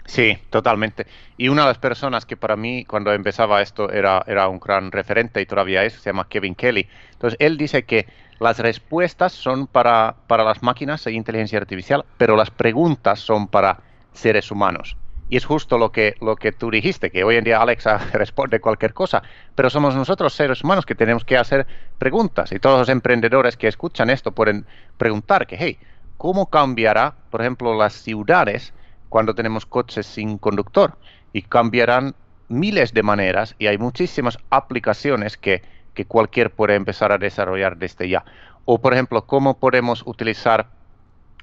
Sí, 0.08 0.38
totalmente. 0.48 1.06
Y 1.36 1.48
una 1.48 1.62
de 1.62 1.68
las 1.68 1.78
personas 1.78 2.24
que 2.24 2.36
para 2.36 2.56
mí 2.56 2.86
cuando 2.86 3.12
empezaba 3.12 3.60
esto 3.60 3.90
era, 3.92 4.24
era 4.26 4.48
un 4.48 4.58
gran 4.58 4.90
referente 4.90 5.42
y 5.42 5.46
todavía 5.46 5.84
es, 5.84 5.92
se 5.92 6.08
llama 6.08 6.28
Kevin 6.28 6.54
Kelly. 6.54 6.88
Entonces, 7.12 7.36
él 7.40 7.58
dice 7.58 7.84
que 7.84 8.06
las 8.40 8.58
respuestas 8.58 9.32
son 9.32 9.66
para, 9.66 10.14
para 10.26 10.44
las 10.44 10.62
máquinas 10.62 11.06
e 11.06 11.12
inteligencia 11.12 11.58
artificial, 11.58 12.06
pero 12.16 12.36
las 12.36 12.50
preguntas 12.50 13.20
son 13.20 13.48
para 13.48 13.80
seres 14.12 14.50
humanos. 14.50 14.96
Y 15.30 15.36
es 15.36 15.44
justo 15.44 15.76
lo 15.76 15.92
que, 15.92 16.14
lo 16.22 16.36
que 16.36 16.52
tú 16.52 16.70
dijiste, 16.70 17.10
que 17.10 17.22
hoy 17.22 17.36
en 17.36 17.44
día 17.44 17.60
Alexa 17.60 17.98
responde 18.14 18.60
cualquier 18.60 18.94
cosa, 18.94 19.22
pero 19.54 19.68
somos 19.68 19.94
nosotros 19.94 20.32
seres 20.32 20.64
humanos 20.64 20.86
que 20.86 20.94
tenemos 20.94 21.24
que 21.24 21.36
hacer 21.36 21.66
preguntas. 21.98 22.50
Y 22.52 22.58
todos 22.58 22.78
los 22.78 22.88
emprendedores 22.88 23.56
que 23.58 23.68
escuchan 23.68 24.08
esto 24.08 24.32
pueden 24.32 24.64
preguntar 24.96 25.46
que, 25.46 25.56
hey, 25.58 25.78
cómo 26.18 26.50
cambiará, 26.50 27.14
por 27.30 27.40
ejemplo, 27.40 27.78
las 27.78 27.94
ciudades 27.94 28.74
cuando 29.08 29.34
tenemos 29.34 29.64
coches 29.64 30.06
sin 30.06 30.36
conductor 30.36 30.98
y 31.32 31.42
cambiarán 31.42 32.14
miles 32.48 32.92
de 32.92 33.02
maneras 33.02 33.54
y 33.58 33.68
hay 33.68 33.78
muchísimas 33.78 34.38
aplicaciones 34.50 35.36
que, 35.36 35.62
que 35.94 36.04
cualquier 36.04 36.50
puede 36.50 36.74
empezar 36.74 37.12
a 37.12 37.18
desarrollar 37.18 37.76
desde 37.76 38.08
ya. 38.08 38.24
O, 38.64 38.78
por 38.80 38.92
ejemplo, 38.92 39.24
cómo 39.24 39.58
podemos 39.58 40.02
utilizar 40.06 40.66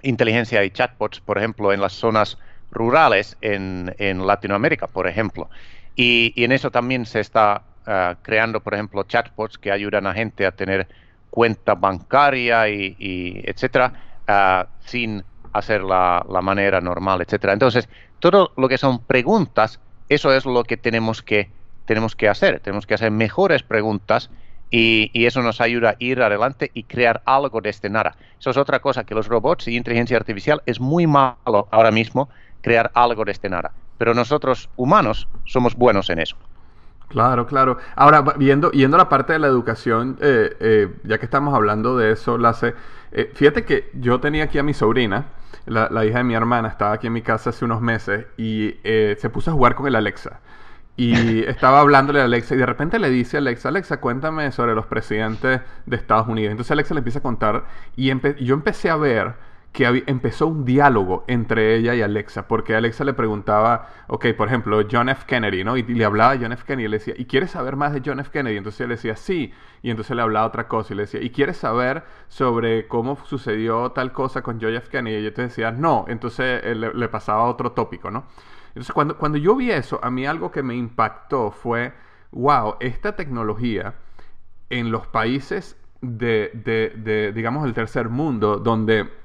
inteligencia 0.03 0.63
y 0.63 0.69
chatbots, 0.69 1.19
por 1.21 1.37
ejemplo, 1.37 1.73
en 1.73 1.81
las 1.81 1.93
zonas 1.93 2.37
rurales 2.69 3.37
en, 3.41 3.95
en 3.97 4.27
Latinoamérica, 4.27 4.87
por 4.87 5.07
ejemplo. 5.07 5.49
Y, 5.95 6.33
en 6.35 6.51
eso 6.51 6.69
también 6.69 7.05
se 7.05 7.21
está 7.21 7.63
ah, 7.87 8.15
creando, 8.21 8.59
por 8.59 8.73
ejemplo, 8.73 9.03
chatbots 9.03 9.57
que 9.57 9.71
ayudan 9.71 10.05
a 10.05 10.13
gente 10.13 10.45
a 10.45 10.51
tener 10.51 10.87
cuenta 11.29 11.73
bancaria 11.75 12.69
y, 12.69 12.95
y 12.99 13.41
etcétera, 13.45 13.93
Ah, 14.27 14.67
sin 14.79 15.23
hacer 15.53 15.83
la, 15.83 16.25
manera 16.41 16.81
normal, 16.81 17.21
etcétera. 17.21 17.53
Entonces, 17.53 17.89
todo 18.19 18.51
lo 18.57 18.67
que 18.67 18.77
son 18.77 19.03
preguntas, 19.05 19.79
eso 20.09 20.33
es 20.33 20.45
lo 20.45 20.63
que 20.63 20.77
tenemos 20.77 21.21
que, 21.21 21.51
tenemos 21.85 22.15
que 22.15 22.27
hacer. 22.27 22.59
Tenemos 22.59 22.85
que 22.85 22.95
hacer 22.95 23.11
mejores 23.11 23.63
preguntas 23.63 24.29
y, 24.69 25.11
eso 25.25 25.41
nos 25.41 25.61
ayuda 25.61 25.91
a 25.91 25.95
ir 25.99 26.21
adelante 26.21 26.71
y 26.73 26.83
crear 26.83 27.21
algo 27.25 27.61
desde 27.61 27.89
nada. 27.89 28.17
Eso 28.39 28.49
es 28.49 28.57
otra 28.57 28.79
cosa, 28.79 29.05
que 29.05 29.15
los 29.15 29.27
robots 29.27 29.67
y 29.67 29.77
inteligencia 29.77 30.17
artificial 30.17 30.61
es 30.65 30.79
muy 30.79 31.07
malo 31.07 31.67
ahora 31.71 31.91
mismo 31.91 32.29
crear 32.61 32.91
algo 32.93 33.23
desde 33.23 33.47
nada. 33.47 33.71
Pero 33.97 34.13
nosotros, 34.13 34.69
humanos, 34.75 35.27
somos 35.45 35.75
buenos 35.75 36.09
en 36.09 36.19
eso. 36.19 36.35
Claro, 37.07 37.45
claro. 37.45 37.77
Ahora, 37.95 38.21
viendo, 38.37 38.71
yendo 38.71 38.97
a 38.97 38.99
la 38.99 39.09
parte 39.09 39.33
de 39.33 39.39
la 39.39 39.47
educación, 39.47 40.17
eh, 40.21 40.55
eh, 40.59 40.95
ya 41.03 41.17
que 41.17 41.25
estamos 41.25 41.53
hablando 41.53 41.97
de 41.97 42.11
eso, 42.11 42.37
Lace, 42.37 42.73
eh, 43.11 43.31
fíjate 43.33 43.63
que 43.63 43.89
yo 43.93 44.19
tenía 44.19 44.45
aquí 44.45 44.57
a 44.57 44.63
mi 44.63 44.73
sobrina, 44.73 45.25
la, 45.65 46.05
hija 46.05 46.19
de 46.19 46.23
mi 46.23 46.35
hermana, 46.35 46.67
estaba 46.67 46.93
aquí 46.93 47.07
en 47.07 47.13
mi 47.13 47.21
casa 47.21 47.49
hace 47.49 47.65
unos 47.65 47.81
meses 47.81 48.27
y 48.37 48.75
se 48.83 49.29
puso 49.31 49.51
a 49.51 49.53
jugar 49.53 49.75
con 49.75 49.87
el 49.87 49.95
Alexa. 49.95 50.39
Y 50.97 51.43
estaba 51.47 51.79
hablándole 51.79 52.21
a 52.21 52.25
Alexa 52.25 52.55
y 52.55 52.57
de 52.57 52.65
repente 52.65 52.99
le 52.99 53.09
dice 53.09 53.37
a 53.37 53.39
Alexa, 53.39 53.69
Alexa, 53.69 53.97
cuéntame 53.97 54.51
sobre 54.51 54.75
los 54.75 54.85
presidentes 54.85 55.61
de 55.85 55.95
Estados 55.95 56.27
Unidos. 56.27 56.51
Entonces 56.51 56.71
Alexa 56.71 56.93
le 56.93 56.99
empieza 56.99 57.19
a 57.19 57.23
contar 57.23 57.65
y 57.95 58.11
yo 58.43 58.53
empecé 58.53 58.89
a 58.89 58.95
ver 58.95 59.33
que 59.75 60.05
empezó 60.07 60.47
un 60.47 60.63
diálogo 60.63 61.25
entre 61.27 61.75
ella 61.75 61.93
y 61.95 62.01
Alexa, 62.01 62.47
porque 62.47 62.75
Alexa 62.75 63.03
le 63.03 63.13
preguntaba, 63.13 63.89
ok, 64.07 64.27
por 64.37 64.47
ejemplo, 64.47 64.81
John 64.89 65.09
F. 65.09 65.25
Kennedy, 65.27 65.65
¿no? 65.65 65.75
Y, 65.75 65.83
le 65.83 66.05
hablaba 66.05 66.31
a 66.31 66.37
John 66.37 66.53
F. 66.53 66.63
Kennedy 66.65 66.85
y 66.85 66.87
le 66.87 66.97
decía, 66.99 67.13
¿y 67.17 67.25
quieres 67.25 67.51
saber 67.51 67.75
más 67.75 67.91
de 67.91 68.01
John 68.03 68.21
F. 68.21 68.31
Kennedy? 68.31 68.55
Entonces 68.55 68.79
él 68.79 68.87
decía, 68.87 69.17
sí, 69.17 69.51
y 69.83 69.89
entonces 69.89 70.15
le 70.15 70.21
hablaba 70.21 70.47
otra 70.47 70.69
cosa 70.69 70.93
y 70.93 70.95
le 70.95 71.03
decía, 71.03 71.21
¿y 71.21 71.29
quieres 71.29 71.57
saber 71.57 72.05
sobre 72.29 72.87
cómo 72.87 73.17
sucedió 73.25 73.91
tal 73.91 74.13
cosa 74.13 74.41
con 74.41 74.61
John 74.61 74.75
F. 74.75 74.89
Kennedy? 74.89 75.17
Y 75.17 75.23
yo 75.23 75.33
te 75.33 75.41
decía, 75.41 75.71
no, 75.71 76.05
entonces 76.07 76.63
le, 76.63 76.93
le, 76.93 77.09
pasaba 77.09 77.43
otro 77.43 77.73
tópico, 77.73 78.09
¿no? 78.09 78.27
Entonces 78.69 78.93
cuando, 78.93 79.17
cuando 79.17 79.37
yo 79.37 79.57
vi 79.57 79.71
eso, 79.71 79.99
a 80.01 80.09
mí 80.09 80.25
algo 80.25 80.51
que 80.51 80.63
me 80.63 80.75
impactó 80.75 81.51
fue, 81.51 81.91
wow, 82.31 82.75
esta 82.79 83.17
tecnología 83.17 83.95
en 84.69 84.89
los 84.89 85.05
países 85.07 85.77
de, 85.99 86.51
de, 86.53 86.93
de 86.95 87.33
digamos, 87.33 87.63
del 87.63 87.73
tercer 87.73 88.07
mundo, 88.07 88.55
donde 88.55 89.24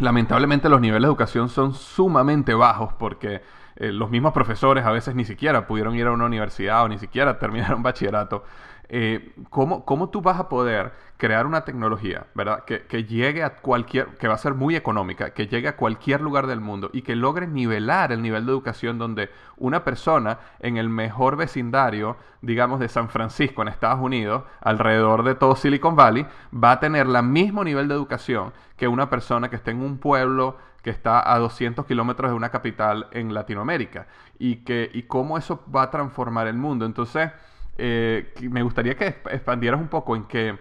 lamentablemente 0.00 0.68
los 0.68 0.80
niveles 0.80 1.02
de 1.02 1.08
educación 1.08 1.48
son 1.48 1.74
sumamente 1.74 2.54
bajos 2.54 2.92
porque 2.94 3.42
eh, 3.76 3.92
los 3.92 4.10
mismos 4.10 4.32
profesores 4.32 4.84
a 4.84 4.90
veces 4.90 5.14
ni 5.14 5.24
siquiera 5.24 5.66
pudieron 5.66 5.94
ir 5.94 6.06
a 6.06 6.12
una 6.12 6.26
universidad 6.26 6.84
o 6.84 6.88
ni 6.88 6.98
siquiera 6.98 7.38
terminar 7.38 7.74
un 7.74 7.82
bachillerato. 7.82 8.44
Eh, 8.92 9.34
¿cómo, 9.50 9.84
¿cómo, 9.84 10.10
tú 10.10 10.20
vas 10.20 10.40
a 10.40 10.48
poder 10.48 10.92
crear 11.16 11.46
una 11.46 11.64
tecnología, 11.64 12.26
¿verdad? 12.34 12.64
Que, 12.64 12.86
que, 12.86 13.04
llegue 13.04 13.44
a 13.44 13.54
cualquier, 13.54 14.08
que 14.16 14.26
va 14.26 14.34
a 14.34 14.38
ser 14.38 14.54
muy 14.54 14.74
económica, 14.74 15.30
que 15.30 15.46
llegue 15.46 15.68
a 15.68 15.76
cualquier 15.76 16.20
lugar 16.20 16.48
del 16.48 16.60
mundo 16.60 16.90
y 16.92 17.02
que 17.02 17.14
logre 17.14 17.46
nivelar 17.46 18.10
el 18.10 18.20
nivel 18.20 18.46
de 18.46 18.50
educación 18.50 18.98
donde 18.98 19.30
una 19.56 19.84
persona 19.84 20.40
en 20.58 20.76
el 20.76 20.88
mejor 20.88 21.36
vecindario, 21.36 22.16
digamos, 22.42 22.80
de 22.80 22.88
San 22.88 23.08
Francisco, 23.08 23.62
en 23.62 23.68
Estados 23.68 24.00
Unidos, 24.00 24.42
alrededor 24.60 25.22
de 25.22 25.36
todo 25.36 25.54
Silicon 25.54 25.94
Valley, 25.94 26.26
va 26.52 26.72
a 26.72 26.80
tener 26.80 27.06
el 27.06 27.22
mismo 27.22 27.62
nivel 27.62 27.86
de 27.86 27.94
educación 27.94 28.52
que 28.76 28.88
una 28.88 29.08
persona 29.08 29.48
que 29.48 29.56
esté 29.56 29.70
en 29.70 29.82
un 29.82 29.98
pueblo 29.98 30.56
que 30.82 30.90
está 30.90 31.32
a 31.32 31.38
200 31.38 31.86
kilómetros 31.86 32.32
de 32.32 32.36
una 32.36 32.48
capital 32.48 33.06
en 33.12 33.34
Latinoamérica 33.34 34.08
y, 34.36 34.64
que, 34.64 34.90
y 34.92 35.04
cómo 35.04 35.38
eso 35.38 35.62
va 35.72 35.82
a 35.82 35.90
transformar 35.92 36.48
el 36.48 36.56
mundo. 36.56 36.86
Entonces, 36.86 37.30
eh, 37.78 38.32
me 38.42 38.62
gustaría 38.62 38.96
que 38.96 39.06
expandieras 39.06 39.80
un 39.80 39.88
poco 39.88 40.16
en 40.16 40.24
que, 40.24 40.58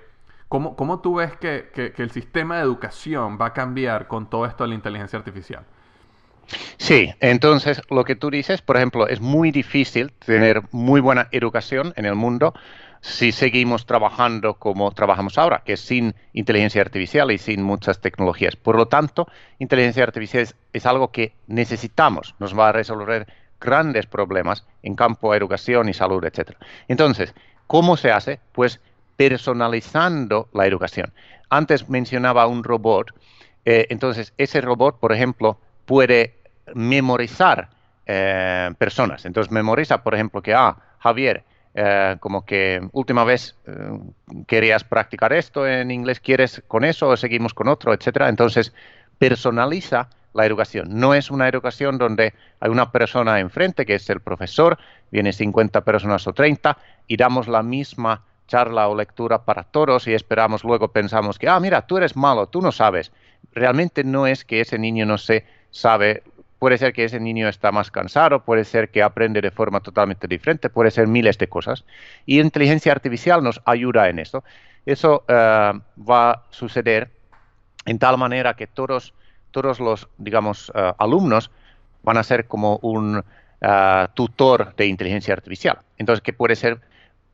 cómo, 0.47 0.76
cómo 0.76 1.01
tú 1.01 1.16
ves 1.16 1.36
que, 1.38 1.70
que, 1.74 1.93
el 2.01 2.12
sistema 2.12 2.57
de 2.57 2.64
educación 2.64 3.38
va 3.39 3.47
a 3.47 3.53
cambiar 3.53 4.07
con 4.07 4.30
todo 4.30 4.45
esto 4.45 4.64
de 4.64 4.70
la 4.70 4.76
inteligencia 4.76 5.20
artificial. 5.20 5.64
Sí, 6.78 7.14
entonces 7.20 7.82
lo 7.89 8.03
que 8.03 8.16
tú 8.16 8.32
dices, 8.32 8.62
por 8.62 8.78
ejemplo, 8.78 9.07
es 9.07 9.22
muy 9.22 9.51
difícil 9.51 10.12
tener 10.26 10.64
muy 10.72 10.99
buena 10.99 11.28
educación 11.32 11.93
en 11.95 12.05
el 12.05 12.16
mundo 12.16 12.53
si 13.01 13.32
seguimos 13.32 13.86
trabajando 13.86 14.55
como 14.55 14.91
trabajamos 14.91 15.38
ahora, 15.38 15.62
que 15.66 15.74
es 15.74 15.80
sin 15.80 16.16
inteligencia 16.34 16.82
artificial 16.82 17.32
y 17.32 17.38
sin 17.38 17.64
muchas 17.64 18.01
tecnologías. 18.01 18.55
Por 18.55 18.76
lo 18.76 18.88
tanto, 18.88 19.28
inteligencia 19.57 20.03
artificial 20.03 20.43
es, 20.43 20.55
es 20.74 20.86
algo 20.86 21.12
que 21.12 21.34
necesitamos, 21.47 22.36
nos 22.39 22.57
va 22.57 22.70
a 22.70 22.72
resolver 22.72 23.28
grandes 23.60 24.05
problemas 24.05 24.66
en 24.84 24.95
campo 24.95 25.32
de 25.32 25.38
educación 25.38 25.89
y 25.89 25.93
salud, 25.93 26.24
etc. 26.24 26.51
Entonces, 26.88 27.34
¿cómo 27.68 27.97
se 27.97 28.12
hace? 28.12 28.39
Pues 28.51 28.80
personalizando 29.18 30.47
la 30.53 30.66
educación. 30.66 31.12
Antes 31.49 31.89
mencionaba 31.89 32.47
un 32.47 32.64
robot, 32.64 33.14
eh, 33.66 33.88
entonces 33.89 34.34
ese 34.38 34.62
robot, 34.62 34.99
por 34.99 35.12
ejemplo, 35.12 35.60
puede 35.86 36.36
memorizar 36.74 37.70
eh, 38.05 38.72
personas. 38.78 39.26
Entonces 39.26 39.51
memoriza, 39.51 40.03
por 40.03 40.16
ejemplo, 40.16 40.41
que, 40.41 40.53
ah, 40.53 40.78
Javier, 40.99 41.43
eh, 41.74 42.16
como 42.20 42.45
que 42.45 42.82
última 42.93 43.24
vez 43.24 43.55
querías 44.47 44.84
practicar 44.84 45.34
esto 45.34 45.68
en 45.68 45.91
inglés, 45.91 46.20
¿quieres 46.20 46.64
con 46.68 46.84
eso 46.84 47.10
o 47.10 47.18
seguimos 47.18 47.53
con 47.53 47.68
otro, 47.68 47.93
etcétera? 47.93 48.30
Entonces 48.30 48.74
personaliza 49.18 50.10
la 50.34 50.45
educación. 50.45 50.88
No 50.91 51.13
es 51.13 51.32
una 51.32 51.47
educación 51.47 51.97
donde 51.97 52.34
hay 52.59 52.69
una 52.69 52.91
persona 52.91 53.39
enfrente, 53.39 53.86
que 53.86 53.95
es 53.95 54.09
el 54.09 54.19
profesor, 54.19 54.77
viene 55.11 55.34
50 55.34 55.82
personas 55.82 56.27
o 56.27 56.34
30, 56.34 56.77
y 57.07 57.17
damos 57.17 57.47
la 57.47 57.63
misma 57.63 58.23
charla 58.47 58.88
o 58.88 58.95
lectura 58.95 59.45
para 59.45 59.63
todos 59.63 60.07
y 60.07 60.13
esperamos 60.13 60.63
luego 60.63 60.89
pensamos 60.89 61.38
que, 61.38 61.47
ah, 61.47 61.59
mira, 61.59 61.84
tú 61.84 61.97
eres 61.97 62.15
malo, 62.17 62.47
tú 62.47 62.61
no 62.61 62.71
sabes. 62.71 63.11
Realmente 63.53 64.03
no 64.03 64.27
es 64.27 64.43
que 64.43 64.59
ese 64.59 64.77
niño 64.77 65.05
no 65.05 65.17
se 65.17 65.45
sabe, 65.69 66.23
puede 66.57 66.77
ser 66.77 66.91
que 66.91 67.05
ese 67.05 67.19
niño 67.19 67.47
está 67.47 67.71
más 67.71 67.91
cansado, 67.91 68.43
puede 68.43 68.65
ser 68.65 68.89
que 68.89 69.03
aprende 69.03 69.41
de 69.41 69.51
forma 69.51 69.80
totalmente 69.80 70.27
diferente, 70.27 70.69
puede 70.69 70.91
ser 70.91 71.07
miles 71.07 71.38
de 71.38 71.47
cosas. 71.47 71.86
Y 72.25 72.41
inteligencia 72.41 72.91
artificial 72.91 73.43
nos 73.43 73.61
ayuda 73.65 74.09
en 74.09 74.19
eso. 74.19 74.43
Eso 74.86 75.23
eh, 75.27 75.71
va 76.09 76.32
a 76.32 76.43
suceder 76.49 77.11
en 77.86 77.99
tal 77.99 78.17
manera 78.17 78.55
que 78.55 78.67
todos 78.67 79.13
todos 79.51 79.79
los, 79.79 80.07
digamos, 80.17 80.71
eh, 80.75 80.93
alumnos 80.97 81.51
van 82.03 82.17
a 82.17 82.23
ser 82.23 82.47
como 82.47 82.77
un 82.81 83.23
ah, 83.61 84.09
tutor 84.13 84.75
de 84.75 84.87
inteligencia 84.87 85.33
artificial. 85.33 85.79
Entonces, 85.97 86.21
¿qué 86.21 86.33
puede 86.33 86.55
ser? 86.55 86.79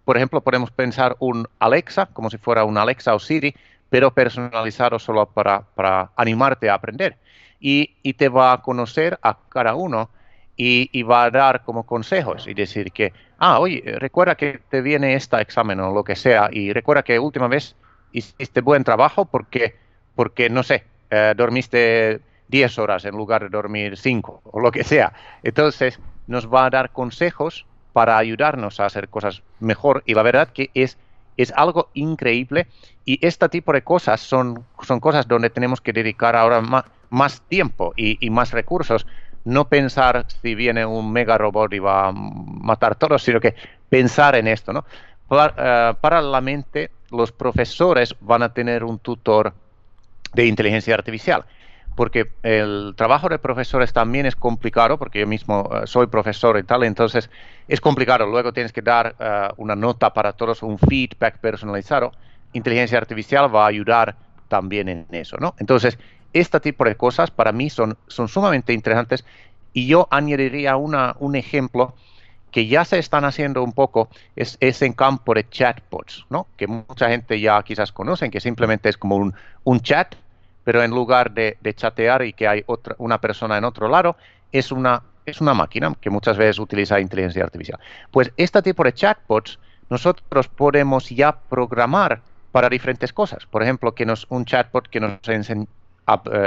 Por 0.04 0.18
ejemplo, 0.18 0.42
podemos 0.42 0.72
pensar 0.72 1.16
un 1.20 1.48
Alexa, 1.60 2.08
como 2.08 2.30
si 2.30 2.38
fuera 2.38 2.64
un 2.64 2.78
Alexa 2.78 3.16
o 3.16 3.20
Siri, 3.20 3.56
pero 3.90 4.14
personalizado 4.14 5.00
solo 5.00 5.26
para, 5.28 5.62
para 5.62 6.12
animarte 6.16 6.70
a 6.70 6.76
aprender. 6.76 7.18
Y, 7.60 7.96
y, 8.04 8.14
te 8.14 8.30
va 8.30 8.54
a 8.54 8.62
conocer 8.62 9.18
a 9.24 9.38
cada 9.50 9.76
uno 9.76 10.10
y, 10.58 10.90
y, 10.92 11.04
va 11.04 11.24
a 11.24 11.32
dar 11.32 11.64
como 11.64 11.86
consejos 11.86 12.48
y 12.48 12.54
decir 12.54 12.92
que, 12.92 13.14
ah, 13.40 13.60
oye, 13.60 13.82
recuerda 13.98 14.36
que 14.36 14.60
te 14.70 14.82
viene 14.82 15.16
este 15.16 15.40
examen 15.42 15.80
o 15.80 15.94
lo 15.94 16.04
que 16.04 16.16
sea 16.16 16.50
y 16.52 16.74
recuerda 16.74 17.04
que 17.04 17.18
última 17.18 17.48
vez 17.48 17.76
hiciste 18.12 18.62
buen 18.62 18.84
trabajo 18.84 19.26
porque, 19.26 19.76
porque 20.16 20.50
no 20.50 20.64
sé, 20.64 20.84
eh, 21.10 21.34
dormiste 21.36 22.22
10 22.48 22.80
horas 22.80 23.06
en 23.06 23.16
lugar 23.16 23.44
de 23.44 23.50
dormir 23.50 23.98
5 23.98 24.42
o 24.44 24.60
lo 24.60 24.72
que 24.72 24.84
sea. 24.84 25.14
Entonces 25.44 26.00
nos 26.28 26.52
va 26.52 26.66
a 26.66 26.70
dar 26.70 26.92
consejos 26.92 27.66
para 27.94 28.18
ayudarnos 28.18 28.80
a 28.80 28.86
hacer 28.86 29.10
cosas 29.10 29.42
mejor 29.60 30.04
y 30.06 30.14
la 30.14 30.24
verdad 30.24 30.50
que 30.50 30.70
es, 30.74 30.98
es 31.38 31.54
algo 31.56 31.90
increíble 31.94 32.68
y 33.06 33.26
este 33.26 33.48
tipo 33.50 33.72
de 33.72 33.84
cosas 33.84 34.20
son, 34.20 34.66
son 34.82 35.00
cosas 35.00 35.28
donde 35.28 35.50
tenemos 35.50 35.80
que 35.80 35.94
dedicar 35.94 36.36
ahora 36.36 36.62
más, 36.62 36.86
más 37.10 37.42
tiempo 37.42 37.94
y, 37.96 38.18
y, 38.26 38.30
más 38.30 38.52
recursos. 38.52 39.06
No 39.44 39.70
pensar 39.70 40.26
si 40.42 40.56
viene 40.56 40.86
un 40.86 41.14
mega 41.14 41.38
robot 41.38 41.72
y 41.74 41.80
va 41.80 42.08
a 42.08 42.12
matar 42.12 42.96
todos, 42.96 43.22
sino 43.22 43.40
que 43.40 43.54
pensar 43.90 44.36
en 44.36 44.48
esto. 44.48 44.74
¿no? 44.74 44.86
Para, 45.28 45.92
uh, 45.92 45.96
paralelamente, 46.02 46.90
los 47.12 47.32
profesores 47.32 48.16
van 48.20 48.44
a 48.44 48.54
tener 48.54 48.84
un 48.84 49.00
tutor 49.00 49.54
de 50.36 50.46
inteligencia 50.46 50.94
artificial 50.94 51.46
porque 51.96 52.32
el 52.44 52.94
trabajo 52.96 53.30
de 53.30 53.40
profesores 53.40 53.94
también 53.94 54.26
es 54.26 54.36
complicado, 54.36 55.00
porque 55.00 55.22
yo 55.22 55.28
mismo 55.28 55.62
uh, 55.62 55.88
soy 55.88 56.08
profesor 56.08 56.60
y 56.60 56.64
tal, 56.64 56.84
entonces 56.84 57.30
es 57.68 57.82
complicado. 57.82 58.26
Luego 58.26 58.52
tienes 58.52 58.74
que 58.74 58.82
dar 58.82 59.16
uh, 59.20 59.62
una 59.62 59.76
nota 59.76 60.14
para 60.14 60.34
todos, 60.34 60.62
un 60.62 60.78
feedback 60.78 61.40
personalizado. 61.40 62.12
Inteligencia 62.54 62.98
artificial 62.98 63.54
va 63.54 63.64
a 63.64 63.68
ayudar 63.68 64.16
también 64.50 64.90
en 64.90 65.08
eso, 65.12 65.38
¿no? 65.40 65.56
Entonces, 65.58 65.98
este 66.34 66.60
tipo 66.60 66.84
de 66.84 66.96
cosas 66.96 67.32
para 67.32 67.52
mí 67.54 67.70
son, 67.70 67.98
son 68.08 68.28
sumamente 68.28 68.74
interesantes 68.74 69.26
y 69.72 69.88
yo 69.88 70.08
añadiría 70.12 70.76
una, 70.76 71.16
un 71.20 71.36
ejemplo 71.36 71.96
que 72.52 72.68
ya 72.68 72.86
se 72.86 73.00
están 73.00 73.26
haciendo 73.26 73.64
un 73.64 73.74
poco, 73.74 74.10
es, 74.36 74.58
es 74.62 74.82
en 74.82 74.94
campo 74.94 75.34
de 75.34 75.48
chatbots, 75.50 76.26
¿no? 76.30 76.48
Que 76.56 76.68
mucha 76.68 77.10
gente 77.10 77.40
ya 77.40 77.62
quizás 77.64 77.92
conocen, 77.92 78.32
que 78.32 78.40
simplemente 78.40 78.88
es 78.88 78.98
como 78.98 79.18
un, 79.18 79.34
un 79.64 79.82
chat 79.82 80.16
pero 80.66 80.84
en 80.84 80.92
lugar 80.92 81.32
de, 81.32 81.58
chatear 81.76 82.24
y 82.24 82.34
que 82.34 82.48
hay 82.48 82.64
otra, 82.66 82.96
una 82.98 83.22
persona 83.22 83.58
en 83.58 83.64
otro 83.64 83.88
lado, 83.88 84.18
es 84.52 84.72
una, 84.72 85.02
es 85.26 85.40
una 85.40 85.54
máquina 85.54 85.94
que 86.02 86.10
muchas 86.10 86.38
veces 86.38 86.60
utiliza 86.60 87.00
inteligencia 87.00 87.44
artificial. 87.44 87.80
Pues 88.12 88.34
este 88.36 88.62
tipo 88.62 88.84
de 88.84 88.92
chatbots 88.92 89.60
nosotros 89.90 90.48
podemos 90.48 91.10
ya 91.10 91.32
programar 91.32 92.22
para 92.52 92.68
diferentes 92.68 93.14
cosas. 93.14 93.46
Por 93.46 93.62
ejemplo, 93.62 93.94
que 93.94 94.06
nos, 94.06 94.26
un 94.30 94.44
chatbot 94.44 94.90
que 94.90 95.00
nos 95.00 95.20
uh, 95.28 95.68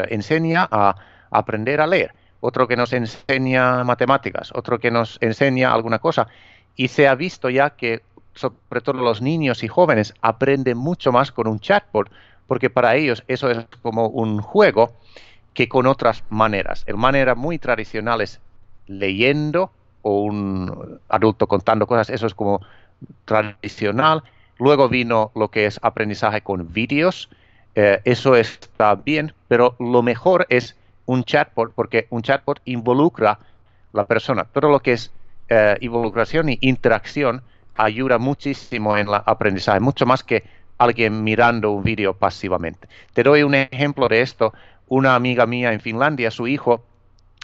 enseña 0.08 0.68
a 0.70 0.96
aprender 1.30 1.80
a 1.80 1.86
leer, 1.86 2.12
otro 2.40 2.66
que 2.66 2.76
nos 2.76 2.92
enseña 2.92 3.84
matemáticas, 3.84 4.50
otro 4.54 4.80
que 4.80 4.90
nos 4.90 5.18
enseña 5.20 5.72
alguna 5.72 6.00
cosa. 6.00 6.26
Y 6.74 6.88
se 6.88 7.06
ha 7.06 7.14
visto 7.14 7.50
ya 7.50 7.70
que 7.70 8.02
sobre 8.34 8.80
todo 8.80 9.02
los 9.02 9.20
niños 9.20 9.62
y 9.62 9.68
jóvenes 9.68 10.14
aprenden 10.22 10.78
mucho 10.78 11.12
más 11.12 11.32
con 11.32 11.46
un 11.46 11.60
chatbot 11.60 12.10
porque 12.48 12.70
para 12.70 12.96
ellos 12.96 13.22
eso 13.28 13.50
es 13.50 13.64
como 13.82 14.08
un 14.08 14.40
juego 14.40 14.92
que 15.54 15.68
con 15.68 15.86
otras 15.86 16.24
maneras. 16.30 16.82
El 16.86 16.96
manera 16.96 17.36
muy 17.36 17.58
tradicional 17.58 18.20
es 18.20 18.40
leyendo 18.86 19.70
o 20.02 20.22
un 20.22 20.98
adulto 21.08 21.46
contando 21.46 21.86
cosas, 21.86 22.10
eso 22.10 22.26
es 22.26 22.34
como 22.34 22.60
tradicional. 23.24 24.24
Luego 24.58 24.88
vino 24.88 25.30
lo 25.36 25.48
que 25.48 25.66
es 25.66 25.78
aprendizaje 25.82 26.40
con 26.40 26.72
vídeos, 26.72 27.28
eh, 27.74 28.00
eso 28.04 28.34
está 28.34 28.96
bien, 28.96 29.32
pero 29.46 29.76
lo 29.78 30.02
mejor 30.02 30.46
es 30.48 30.74
un 31.06 31.22
chatbot, 31.24 31.72
porque 31.74 32.06
un 32.10 32.22
chatbot 32.22 32.60
involucra 32.64 33.38
la 33.92 34.04
persona. 34.06 34.44
Todo 34.44 34.70
lo 34.70 34.80
que 34.80 34.94
es 34.94 35.12
eh, 35.48 35.76
involucración 35.80 36.48
y 36.48 36.58
interacción 36.60 37.42
ayuda 37.76 38.18
muchísimo 38.18 38.96
en 38.96 39.08
el 39.08 39.14
aprendizaje, 39.14 39.80
mucho 39.80 40.06
más 40.06 40.24
que 40.24 40.42
alguien 40.78 41.22
mirando 41.24 41.72
un 41.72 41.82
vídeo 41.82 42.14
pasivamente. 42.14 42.88
Te 43.12 43.22
doy 43.22 43.42
un 43.42 43.54
ejemplo 43.54 44.08
de 44.08 44.22
esto. 44.22 44.54
Una 44.86 45.14
amiga 45.14 45.44
mía 45.44 45.72
en 45.72 45.80
Finlandia, 45.80 46.30
su 46.30 46.46
hijo, 46.46 46.82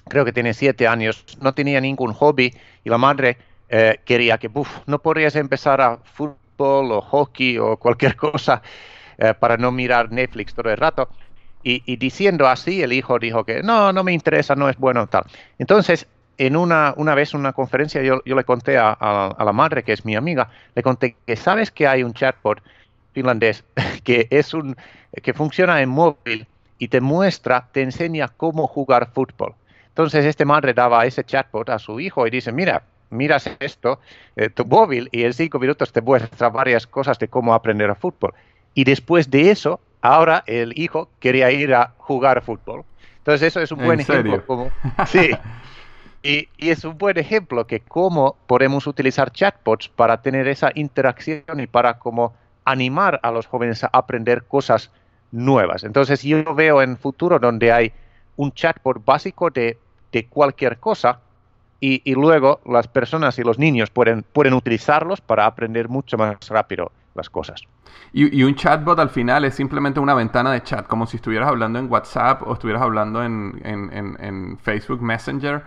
creo 0.08 0.24
que 0.24 0.32
tiene 0.32 0.54
siete 0.54 0.86
años, 0.86 1.24
no 1.40 1.52
tenía 1.54 1.80
ningún 1.80 2.12
hobby 2.12 2.54
y 2.84 2.90
la 2.90 2.98
madre 2.98 3.36
eh, 3.68 4.00
quería 4.04 4.38
que, 4.38 4.50
uff, 4.52 4.78
no 4.86 4.98
podrías 4.98 5.36
empezar 5.36 5.80
a 5.80 5.98
fútbol 5.98 6.92
o 6.92 7.00
hockey 7.00 7.58
o 7.58 7.76
cualquier 7.76 8.16
cosa 8.16 8.62
eh, 9.18 9.34
para 9.34 9.56
no 9.56 9.72
mirar 9.72 10.10
Netflix 10.12 10.54
todo 10.54 10.70
el 10.70 10.76
rato. 10.76 11.08
Y, 11.66 11.96
diciendo 11.96 12.46
así, 12.46 12.82
el 12.82 12.92
hijo 12.92 13.18
dijo 13.18 13.44
que 13.44 13.62
no, 13.62 13.90
no 13.90 14.04
me 14.04 14.12
interesa, 14.12 14.54
no 14.54 14.68
es 14.68 14.76
bueno 14.76 15.06
tal. 15.06 15.24
Entonces, 15.58 16.06
en 16.36 16.56
una, 16.56 16.92
una 16.98 17.14
vez 17.14 17.32
una 17.32 17.54
conferencia 17.54 18.02
yo, 18.02 18.20
yo 18.26 18.36
le 18.36 18.44
conté 18.44 18.76
a, 18.76 18.92
a, 18.92 19.42
la 19.42 19.52
madre, 19.54 19.82
que 19.82 19.94
es 19.94 20.04
mi 20.04 20.14
amiga, 20.14 20.50
le 20.74 20.82
conté 20.82 21.16
que 21.26 21.36
sabes 21.36 21.70
que 21.70 21.86
hay 21.86 22.02
un 22.02 22.12
chatbot 22.12 22.60
finlandés 23.14 23.64
que 24.04 24.26
es 24.30 24.52
un 24.52 24.76
que 25.22 25.32
funciona 25.32 25.80
en 25.80 25.88
móvil 25.88 26.46
y 26.78 26.88
te 26.88 27.00
muestra, 27.00 27.68
te 27.72 27.82
enseña 27.82 28.28
cómo 28.28 28.66
jugar 28.66 29.10
fútbol. 29.12 29.54
Entonces 29.88 30.24
este 30.24 30.44
madre 30.44 30.74
daba 30.74 31.06
ese 31.06 31.24
chatbot 31.24 31.70
a 31.70 31.78
su 31.78 32.00
hijo 32.00 32.26
y 32.26 32.30
dice, 32.30 32.50
mira, 32.50 32.82
miras 33.10 33.48
esto, 33.60 34.00
eh, 34.34 34.50
tu 34.50 34.64
móvil, 34.64 35.08
y 35.12 35.22
en 35.22 35.32
cinco 35.32 35.58
minutos 35.60 35.92
te 35.92 36.00
muestra 36.00 36.48
varias 36.50 36.86
cosas 36.86 37.18
de 37.18 37.28
cómo 37.28 37.54
aprender 37.54 37.88
a 37.88 37.94
fútbol. 37.94 38.34
Y 38.74 38.82
después 38.82 39.30
de 39.30 39.52
eso, 39.52 39.80
ahora 40.02 40.42
el 40.46 40.76
hijo 40.78 41.08
quería 41.20 41.52
ir 41.52 41.74
a 41.74 41.92
jugar 41.96 42.42
fútbol. 42.42 42.84
Entonces 43.18 43.48
eso 43.48 43.60
es 43.60 43.70
un 43.70 43.84
buen 43.84 44.00
ejemplo. 44.00 44.44
Como, 44.44 44.70
sí. 45.06 45.30
Y, 46.22 46.48
y, 46.56 46.70
es 46.70 46.84
un 46.84 46.98
buen 46.98 47.18
ejemplo 47.18 47.66
que 47.66 47.80
cómo 47.80 48.36
podemos 48.46 48.86
utilizar 48.86 49.30
chatbots 49.30 49.88
para 49.88 50.22
tener 50.22 50.48
esa 50.48 50.72
interacción 50.74 51.60
y 51.60 51.66
para 51.66 51.98
como 51.98 52.34
animar 52.64 53.20
a 53.22 53.30
los 53.30 53.46
jóvenes 53.46 53.84
a 53.84 53.90
aprender 53.92 54.44
cosas 54.44 54.90
nuevas. 55.32 55.84
Entonces 55.84 56.22
yo 56.22 56.54
veo 56.54 56.82
en 56.82 56.96
futuro 56.96 57.38
donde 57.38 57.72
hay 57.72 57.92
un 58.36 58.52
chatbot 58.52 59.04
básico 59.04 59.50
de, 59.50 59.78
de 60.12 60.26
cualquier 60.26 60.78
cosa 60.78 61.20
y, 61.80 62.00
y, 62.04 62.14
luego 62.14 62.60
las 62.64 62.88
personas 62.88 63.38
y 63.38 63.42
los 63.42 63.58
niños 63.58 63.90
pueden, 63.90 64.24
pueden 64.32 64.54
utilizarlos 64.54 65.20
para 65.20 65.44
aprender 65.44 65.88
mucho 65.88 66.16
más 66.16 66.36
rápido 66.48 66.90
las 67.14 67.28
cosas. 67.28 67.62
Y, 68.12 68.40
y, 68.40 68.42
un 68.42 68.54
chatbot 68.54 68.98
al 68.98 69.10
final 69.10 69.44
es 69.44 69.54
simplemente 69.54 70.00
una 70.00 70.14
ventana 70.14 70.52
de 70.52 70.62
chat, 70.62 70.86
como 70.86 71.06
si 71.06 71.16
estuvieras 71.16 71.48
hablando 71.48 71.78
en 71.78 71.90
WhatsApp 71.90 72.42
o 72.46 72.54
estuvieras 72.54 72.82
hablando 72.82 73.22
en, 73.22 73.60
en, 73.64 73.92
en, 73.92 74.16
en 74.20 74.58
Facebook 74.58 75.02
Messenger 75.02 75.62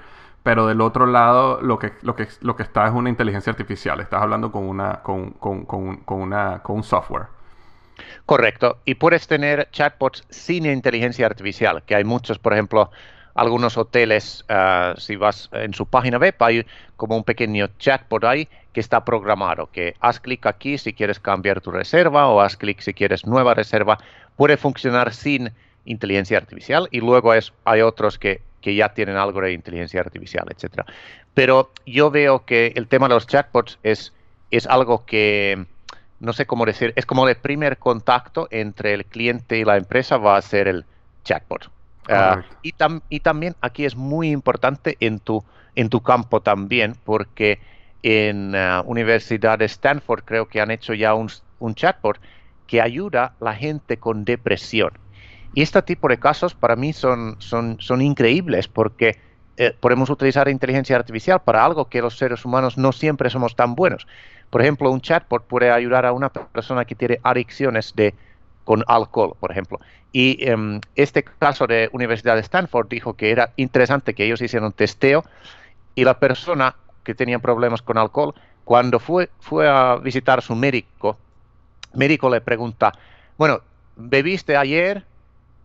pero 0.47 0.65
del 0.65 0.79
otro 0.79 1.07
lado 1.07 1.59
lo 1.61 1.77
que, 1.77 1.91
lo 2.03 2.15
que, 2.15 2.25
lo 2.39 2.55
que 2.55 2.63
está 2.63 2.87
es 2.87 2.93
una 2.93 3.09
inteligencia 3.09 3.51
artificial, 3.51 3.99
estás 3.99 4.21
hablando 4.21 4.49
con, 4.49 4.63
una, 4.63 5.01
con, 5.03 5.31
con, 5.31 5.65
con, 5.65 5.97
con, 5.97 6.21
una, 6.21 6.63
con 6.63 6.77
un 6.77 6.83
software. 6.83 7.25
Correcto, 8.25 8.77
y 8.85 8.95
puedes 8.95 9.27
tener 9.27 9.67
chatbots 9.71 10.23
sin 10.29 10.65
inteligencia 10.65 11.25
artificial, 11.25 11.83
que 11.83 11.95
hay 11.95 12.05
muchos, 12.05 12.39
por 12.39 12.53
ejemplo, 12.53 12.89
algunos 13.35 13.77
hoteles, 13.77 14.45
uh, 14.49 14.97
si 14.97 15.17
vas 15.17 15.49
en 15.51 15.73
su 15.73 15.85
página 15.85 16.17
web, 16.17 16.35
hay 16.39 16.65
como 16.95 17.17
un 17.17 17.25
pequeño 17.25 17.67
chatbot 17.77 18.23
ahí 18.23 18.47
que 18.71 18.79
está 18.79 19.03
programado, 19.03 19.69
que 19.69 19.95
haz 19.99 20.21
clic 20.21 20.45
aquí 20.45 20.77
si 20.77 20.93
quieres 20.93 21.19
cambiar 21.19 21.59
tu 21.59 21.71
reserva 21.71 22.29
o 22.29 22.39
haz 22.39 22.55
clic 22.55 22.79
si 22.79 22.93
quieres 22.93 23.25
nueva 23.25 23.53
reserva, 23.53 23.97
puede 24.37 24.55
funcionar 24.55 25.13
sin 25.13 25.51
inteligencia 25.83 26.37
artificial 26.37 26.87
y 26.89 27.01
luego 27.01 27.33
es, 27.33 27.51
hay 27.65 27.81
otros 27.81 28.17
que 28.17 28.46
que 28.61 28.75
ya 28.75 28.89
tienen 28.89 29.17
algo 29.17 29.41
de 29.41 29.53
inteligencia 29.53 30.01
artificial, 30.01 30.45
etcétera. 30.49 30.85
Pero 31.33 31.71
yo 31.85 32.09
veo 32.11 32.45
que 32.45 32.73
el 32.75 32.87
tema 32.87 33.07
de 33.07 33.13
los 33.13 33.27
chatbots 33.27 33.79
es, 33.83 34.13
es 34.51 34.65
algo 34.67 35.05
que, 35.05 35.65
no 36.19 36.33
sé 36.33 36.45
cómo 36.45 36.65
decir, 36.65 36.93
es 36.95 37.05
como 37.05 37.27
el 37.27 37.35
primer 37.35 37.77
contacto 37.77 38.47
entre 38.51 38.93
el 38.93 39.05
cliente 39.05 39.57
y 39.57 39.63
la 39.63 39.77
empresa 39.77 40.17
va 40.17 40.37
a 40.37 40.41
ser 40.41 40.67
el 40.67 40.85
chatbot. 41.23 41.69
Uh, 42.09 42.41
y, 42.61 42.71
tam, 42.71 43.01
y, 43.09 43.19
también 43.19 43.55
aquí 43.59 43.83
es 43.83 43.95
muy 43.95 44.31
importante 44.31 44.95
en 45.01 45.19
tu, 45.19 45.43
en 45.75 45.89
tu 45.89 46.01
campo 46.01 46.41
también, 46.41 46.95
porque 47.03 47.59
en 48.01 48.55
uh, 48.55 48.81
Universidad 48.85 49.59
de 49.59 49.65
Stanford 49.65 50.23
creo 50.23 50.47
que 50.47 50.61
han 50.61 50.71
hecho 50.71 50.93
ya 50.93 51.13
un, 51.13 51.29
un 51.59 51.75
chatbot 51.75 52.17
que 52.65 52.81
ayuda 52.81 53.33
a 53.39 53.43
la 53.43 53.55
gente 53.55 53.97
con 53.97 54.25
depresión. 54.25 54.91
Y 55.57 55.63
este 55.63 55.81
tipo 55.81 56.07
de 56.07 56.19
casos 56.19 56.53
para 56.53 56.75
mí 56.75 56.93
son, 56.93 57.35
son, 57.39 57.77
son 57.79 58.03
increíbles 58.03 58.67
porque 58.67 59.17
eh, 59.57 59.75
podemos 59.79 60.07
utilizar 60.11 60.47
inteligencia 60.49 60.95
artificial 60.95 61.41
para 61.43 61.65
algo 61.65 61.85
que 61.85 61.99
los 61.99 62.15
seres 62.15 62.45
humanos 62.45 62.77
no 62.77 62.91
siempre 62.91 63.31
somos 63.31 63.55
tan 63.55 63.73
buenos. 63.73 64.05
Por 64.51 64.61
ejemplo, 64.61 64.91
un 64.91 65.01
chatbot 65.01 65.47
puede 65.47 65.71
ayudar 65.71 66.05
a 66.05 66.11
una 66.11 66.29
persona 66.29 66.85
que 66.85 66.93
tiene 66.93 67.19
adicciones 67.23 67.95
de, 67.95 68.13
con 68.65 68.83
alcohol, 68.85 69.35
por 69.39 69.49
ejemplo. 69.49 69.79
Y 70.11 70.47
um, 70.51 70.79
este 70.95 71.23
caso 71.23 71.65
de 71.65 71.89
Universidad 71.91 72.35
de 72.35 72.41
Stanford 72.41 72.87
dijo 72.87 73.15
que 73.15 73.31
era 73.31 73.51
interesante 73.55 74.13
que 74.13 74.25
ellos 74.25 74.39
hicieran 74.43 74.67
un 74.67 74.73
testeo 74.73 75.25
y 75.95 76.03
la 76.03 76.19
persona 76.19 76.75
que 77.03 77.15
tenía 77.15 77.39
problemas 77.39 77.81
con 77.81 77.97
alcohol, 77.97 78.35
cuando 78.63 78.99
fue, 78.99 79.31
fue 79.39 79.67
a 79.67 79.95
visitar 79.95 80.37
a 80.37 80.41
su 80.43 80.53
médico, 80.53 81.17
médico 81.95 82.29
le 82.29 82.41
pregunta, 82.41 82.93
bueno, 83.39 83.61
¿bebiste 83.95 84.55
ayer? 84.55 85.03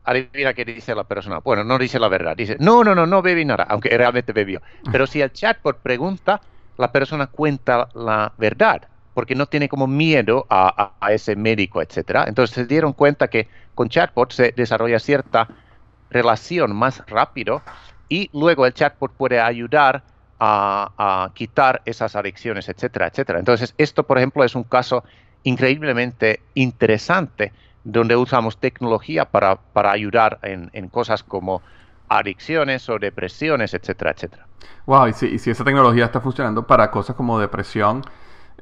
Adivina 0.04 0.52
qué 0.52 0.64
dice 0.64 0.94
la 0.94 1.04
persona. 1.04 1.38
Bueno, 1.38 1.62
no 1.62 1.78
dice 1.78 1.98
la 1.98 2.08
verdad. 2.08 2.36
Dice, 2.36 2.56
no, 2.58 2.82
no, 2.82 2.94
no, 2.94 3.06
no 3.06 3.22
bebí 3.22 3.44
nada, 3.44 3.64
aunque 3.68 3.96
realmente 3.96 4.32
bebió. 4.32 4.60
Pero 4.90 5.06
si 5.06 5.20
el 5.20 5.32
chatbot 5.32 5.78
pregunta, 5.78 6.40
la 6.76 6.90
persona 6.90 7.28
cuenta 7.28 7.88
la 7.94 8.32
verdad, 8.36 8.88
porque 9.14 9.34
no 9.36 9.46
tiene 9.46 9.68
como 9.68 9.86
miedo 9.86 10.46
a, 10.50 10.92
ese 11.10 11.36
médico, 11.36 11.80
etcétera. 11.80 12.24
Entonces 12.26 12.54
se 12.54 12.66
dieron 12.66 12.92
cuenta 12.92 13.28
que 13.28 13.48
con 13.74 13.88
chatbot 13.88 14.32
se 14.32 14.52
desarrolla 14.56 14.98
cierta 14.98 15.48
relación 16.10 16.74
más 16.74 17.06
rápido 17.06 17.62
y 18.08 18.28
luego 18.32 18.66
el 18.66 18.74
chatbot 18.74 19.12
puede 19.12 19.40
ayudar 19.40 20.02
a, 20.40 20.90
a, 20.98 21.30
quitar 21.34 21.80
esas 21.84 22.16
adicciones, 22.16 22.68
etcétera, 22.68 23.06
etcétera. 23.06 23.38
Entonces, 23.38 23.72
esto, 23.78 24.02
por 24.02 24.18
ejemplo, 24.18 24.42
es 24.42 24.56
un 24.56 24.64
caso 24.64 25.04
increíblemente 25.44 26.40
interesante 26.54 27.52
donde 27.84 28.16
usamos 28.16 28.58
tecnología 28.58 29.24
para, 29.24 29.58
ayudar 29.90 30.38
en, 30.42 30.88
cosas 30.88 31.22
como 31.22 31.62
adicciones 32.08 32.88
o 32.88 32.98
depresiones, 32.98 33.74
etcétera, 33.74 34.12
etcétera. 34.12 34.46
Wow, 34.86 35.08
y 35.08 35.12
si, 35.12 35.50
esa 35.50 35.64
tecnología 35.64 36.04
está 36.04 36.20
funcionando 36.20 36.66
para 36.66 36.90
cosas 36.90 37.16
como 37.16 37.38
depresión, 37.38 38.04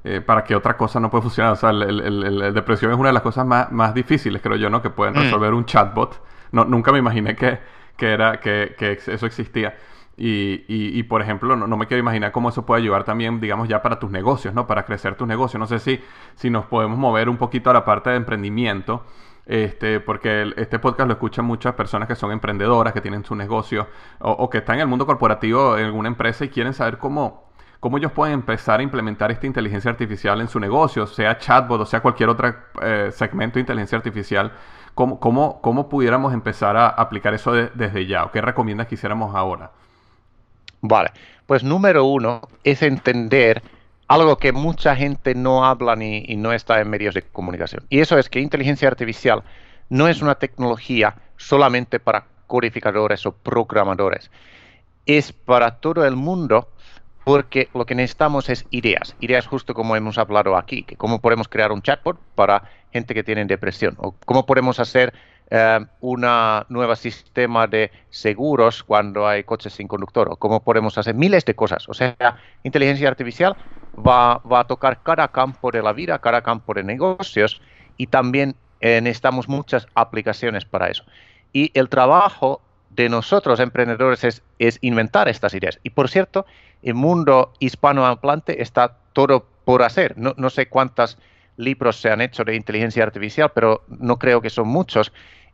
eh, 0.04 0.20
¿para 0.20 0.44
qué 0.44 0.54
otra 0.54 0.76
cosa 0.76 1.00
no 1.00 1.10
puede 1.10 1.22
funcionar? 1.22 1.52
O 1.52 1.56
sea, 1.56 1.72
la 1.72 2.52
depresión 2.52 2.92
es 2.92 2.98
una 2.98 3.08
de 3.08 3.12
las 3.14 3.22
cosas 3.22 3.46
más, 3.46 3.94
difíciles, 3.94 4.40
creo 4.40 4.56
yo, 4.56 4.70
¿no? 4.70 4.80
Que 4.80 4.90
pueden 4.90 5.14
mm. 5.14 5.18
resolver 5.18 5.54
un 5.54 5.64
chatbot. 5.64 6.22
No, 6.52 6.64
nunca 6.64 6.92
me 6.92 6.98
imaginé 6.98 7.36
que, 7.36 7.58
era, 7.98 8.40
que, 8.40 8.74
que 8.78 8.92
eso 8.92 9.26
existía. 9.26 9.74
Y, 10.22 10.66
y, 10.68 11.02
por 11.04 11.22
ejemplo, 11.22 11.56
no, 11.56 11.76
me 11.78 11.86
quiero 11.86 11.98
imaginar 11.98 12.30
cómo 12.30 12.50
eso 12.50 12.66
puede 12.66 12.82
ayudar 12.82 13.04
también, 13.04 13.40
digamos, 13.40 13.70
ya 13.70 13.80
para 13.80 13.98
tus 13.98 14.10
negocios, 14.10 14.52
¿no? 14.52 14.66
Para 14.66 14.84
crecer 14.84 15.14
tus 15.14 15.26
negocios. 15.26 15.58
No 15.58 15.66
sé 15.66 15.78
si, 15.78 15.98
si 16.34 16.50
nos 16.50 16.66
podemos 16.66 16.98
mover 16.98 17.30
un 17.30 17.38
poquito 17.38 17.70
a 17.70 17.72
la 17.72 17.86
parte 17.86 18.10
de 18.10 18.16
emprendimiento, 18.16 19.02
este, 19.46 19.98
porque 19.98 20.52
este 20.58 20.78
podcast 20.78 21.06
lo 21.06 21.14
escuchan 21.14 21.46
muchas 21.46 21.72
personas 21.72 22.06
que 22.06 22.16
son 22.16 22.32
emprendedoras, 22.32 22.92
que 22.92 23.00
tienen 23.00 23.24
su 23.24 23.34
negocio 23.34 23.88
o, 24.18 24.50
que 24.50 24.58
están 24.58 24.74
en 24.74 24.82
el 24.82 24.88
mundo 24.88 25.06
corporativo 25.06 25.78
en 25.78 25.86
alguna 25.86 26.08
empresa 26.08 26.44
y 26.44 26.50
quieren 26.50 26.74
saber 26.74 26.98
cómo, 26.98 27.50
cómo 27.80 27.96
ellos 27.96 28.12
pueden 28.12 28.34
empezar 28.34 28.80
a 28.80 28.82
implementar 28.82 29.30
esta 29.30 29.46
inteligencia 29.46 29.90
artificial 29.90 30.42
en 30.42 30.48
su 30.48 30.60
negocio, 30.60 31.06
sea 31.06 31.38
chatbot 31.38 31.80
o 31.80 31.86
sea 31.86 32.00
cualquier 32.00 32.28
otro 32.28 32.54
eh, 32.82 33.08
segmento 33.10 33.54
de 33.54 33.60
inteligencia 33.60 33.96
artificial. 33.96 34.52
¿Cómo, 34.94 35.18
cómo, 35.18 35.62
cómo 35.62 35.88
pudiéramos 35.88 36.34
empezar 36.34 36.76
a 36.76 36.88
aplicar 36.88 37.32
eso 37.32 37.52
desde 37.52 38.06
ya? 38.06 38.24
¿O 38.24 38.32
qué 38.32 38.42
recomiendas 38.42 38.86
que 38.86 38.96
hiciéramos 38.96 39.34
ahora? 39.34 39.70
Vale, 40.82 41.10
pues 41.46 41.62
número 41.62 42.04
uno 42.04 42.42
es 42.64 42.82
entender 42.82 43.62
algo 44.08 44.38
que 44.38 44.52
mucha 44.52 44.96
gente 44.96 45.34
no 45.34 45.64
habla 45.64 45.94
ni 45.94 46.24
y 46.26 46.36
no 46.36 46.52
está 46.52 46.80
en 46.80 46.90
medios 46.90 47.14
de 47.14 47.22
comunicación. 47.22 47.84
Y 47.90 48.00
eso 48.00 48.18
es 48.18 48.28
que 48.28 48.40
inteligencia 48.40 48.88
artificial 48.88 49.42
no 49.88 50.08
es 50.08 50.22
una 50.22 50.36
tecnología 50.36 51.16
solamente 51.36 52.00
para 52.00 52.24
codificadores 52.46 53.24
o 53.26 53.32
programadores. 53.32 54.30
Es 55.06 55.32
para 55.32 55.76
todo 55.80 56.04
el 56.04 56.16
mundo 56.16 56.68
porque 57.24 57.68
lo 57.74 57.86
que 57.86 57.94
necesitamos 57.94 58.48
es 58.48 58.66
ideas. 58.70 59.14
Ideas 59.20 59.46
justo 59.46 59.74
como 59.74 59.94
hemos 59.94 60.18
hablado 60.18 60.56
aquí, 60.56 60.82
que 60.82 60.96
cómo 60.96 61.20
podemos 61.20 61.48
crear 61.48 61.70
un 61.70 61.82
chatbot 61.82 62.18
para 62.34 62.64
gente 62.92 63.14
que 63.14 63.22
tiene 63.22 63.44
depresión 63.44 63.94
o 63.98 64.16
cómo 64.24 64.46
podemos 64.46 64.80
hacer 64.80 65.12
eh, 65.52 65.80
un 66.00 66.20
nuevo 66.68 66.94
sistema 66.94 67.66
de 67.66 67.90
seguros 68.08 68.84
cuando 68.84 69.26
hay 69.26 69.42
coches 69.42 69.72
sin 69.72 69.88
conductor 69.88 70.28
o 70.30 70.36
cómo 70.36 70.62
podemos 70.62 70.96
hacer 70.96 71.14
miles 71.14 71.44
de 71.44 71.54
cosas. 71.54 71.88
O 71.88 71.94
sea, 71.94 72.16
inteligencia 72.62 73.08
artificial 73.08 73.56
va, 73.96 74.40
a 74.58 74.64
tocar 74.64 75.02
cada 75.02 75.26
campo 75.28 75.72
de 75.72 75.82
la 75.82 75.92
vida, 75.92 76.20
cada 76.20 76.42
campo 76.42 76.72
de 76.72 76.84
negocios 76.84 77.60
y 77.96 78.06
también 78.06 78.54
eh, 78.80 79.00
necesitamos 79.00 79.48
muchas 79.48 79.88
aplicaciones 79.94 80.64
para 80.64 80.88
eso. 80.88 81.04
Y 81.52 81.72
el 81.74 81.88
trabajo 81.88 82.60
de 82.90 83.08
nosotros, 83.08 83.58
emprendedores, 83.58 84.22
es, 84.22 84.42
es 84.60 84.78
inventar 84.82 85.28
estas 85.28 85.54
ideas. 85.54 85.80
Y 85.82 85.90
por 85.90 86.08
cierto, 86.08 86.46
el 86.82 86.94
mundo 86.94 87.52
hispanohablante 87.58 88.62
está 88.62 88.98
todo 89.12 89.46
por 89.64 89.82
hacer. 89.82 90.16
No, 90.16 90.32
no 90.36 90.48
sé 90.48 90.68
cuántos 90.68 91.18
libros 91.56 92.00
se 92.00 92.10
han 92.10 92.20
hecho 92.20 92.44
de 92.44 92.56
inteligencia 92.56 93.02
artificial, 93.02 93.52
pero 93.54 93.84
no 93.88 94.18
creo 94.18 94.40
que 94.40 94.50
son 94.50 94.68
muchos. 94.68 95.12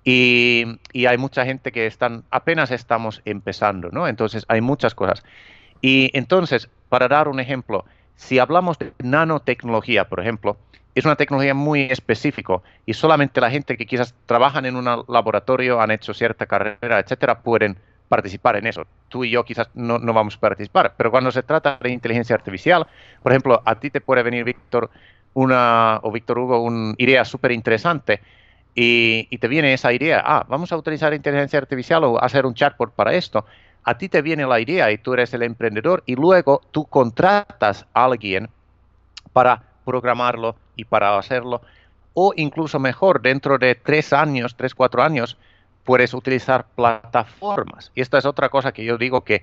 Y, 0.09 0.79
hay 1.05 1.19
mucha 1.19 1.45
gente 1.45 1.73
que 1.73 1.87
están, 1.87 2.23
apenas 2.31 2.71
estamos 2.71 3.23
empezando, 3.25 3.91
¿no? 3.91 4.07
Entonces 4.07 4.45
hay 4.47 4.61
muchas 4.61 4.95
cosas. 4.95 5.25
Y 5.81 6.17
entonces, 6.17 6.71
para 6.89 7.09
dar 7.09 7.27
un 7.27 7.41
ejemplo, 7.41 7.85
si 8.15 8.39
hablamos 8.39 8.79
de 8.79 8.93
nanotecnología, 9.03 10.09
por 10.09 10.21
ejemplo, 10.21 10.59
es 10.95 11.05
una 11.05 11.17
tecnología 11.17 11.55
muy 11.55 11.83
específica 11.91 12.61
y 12.87 12.95
solamente 12.95 13.41
la 13.41 13.51
gente 13.51 13.77
que 13.77 13.85
quizás 13.85 14.15
trabajan 14.27 14.65
en 14.65 14.77
un 14.77 14.85
laboratorio, 14.85 15.81
han 15.81 15.91
hecho 15.91 16.15
cierta 16.15 16.47
carrera, 16.47 17.01
etcétera, 17.01 17.41
pueden 17.41 17.77
participar 18.09 18.55
en 18.55 18.69
eso. 18.69 18.87
Tú 19.09 19.25
y 19.25 19.31
yo 19.31 19.45
quizás 19.45 19.69
no, 19.75 19.99
no, 19.99 20.13
vamos 20.13 20.37
a 20.37 20.41
participar, 20.41 20.95
pero 20.97 21.11
cuando 21.11 21.33
se 21.33 21.43
trata 21.43 21.79
de 21.83 21.91
inteligencia 21.91 22.37
artificial, 22.37 22.87
por 23.25 23.33
ejemplo, 23.33 23.61
a 23.65 23.75
ti 23.75 23.91
te 23.91 24.01
puede 24.01 24.23
venir, 24.23 24.45
Víctor, 24.45 24.89
una, 25.35 25.99
o 26.05 26.13
Víctor 26.13 26.39
Hugo, 26.39 26.63
una 26.63 26.95
idea 26.97 27.25
súper 27.25 27.51
interesante 27.51 28.21
y, 28.79 29.39
te 29.39 29.49
viene 29.49 29.73
esa 29.73 29.93
idea, 29.93 30.23
ah, 30.25 30.45
vamos 30.47 30.71
a 30.71 30.77
utilizar 30.77 31.15
inteligencia 31.15 31.59
artificial 31.59 32.05
o 32.05 32.23
hacer 32.23 32.45
un 32.45 32.53
chatbot 32.53 32.93
para 32.93 33.15
esto, 33.15 33.47
a 33.83 33.97
ti 33.97 34.11
te 34.11 34.21
viene 34.21 34.47
la 34.47 34.61
idea 34.61 34.93
y 34.93 34.99
tú 34.99 35.15
eres 35.15 35.33
el 35.33 35.43
emprendedor 35.43 36.03
y 36.05 36.15
luego 36.15 36.61
tú 36.73 36.85
contratas 36.85 37.87
a 37.95 38.05
alguien 38.05 38.51
para 39.33 39.63
programarlo 39.87 40.57
y 40.77 40.85
para 40.85 41.17
hacerlo, 41.17 41.63
o 42.13 42.35
incluso 42.37 42.79
mejor, 42.79 43.23
dentro 43.23 43.57
de 43.57 43.77
tres 43.77 44.13
años, 44.13 44.57
tres, 44.57 44.75
cuatro 44.75 45.03
años, 45.03 45.39
puedes 45.85 46.13
utilizar 46.13 46.67
plataformas. 46.75 47.93
Y 47.95 48.03
esta 48.03 48.19
es 48.19 48.27
otra 48.27 48.51
cosa 48.51 48.73
que 48.73 48.85
yo 48.85 48.99
digo 48.99 49.23
que 49.23 49.37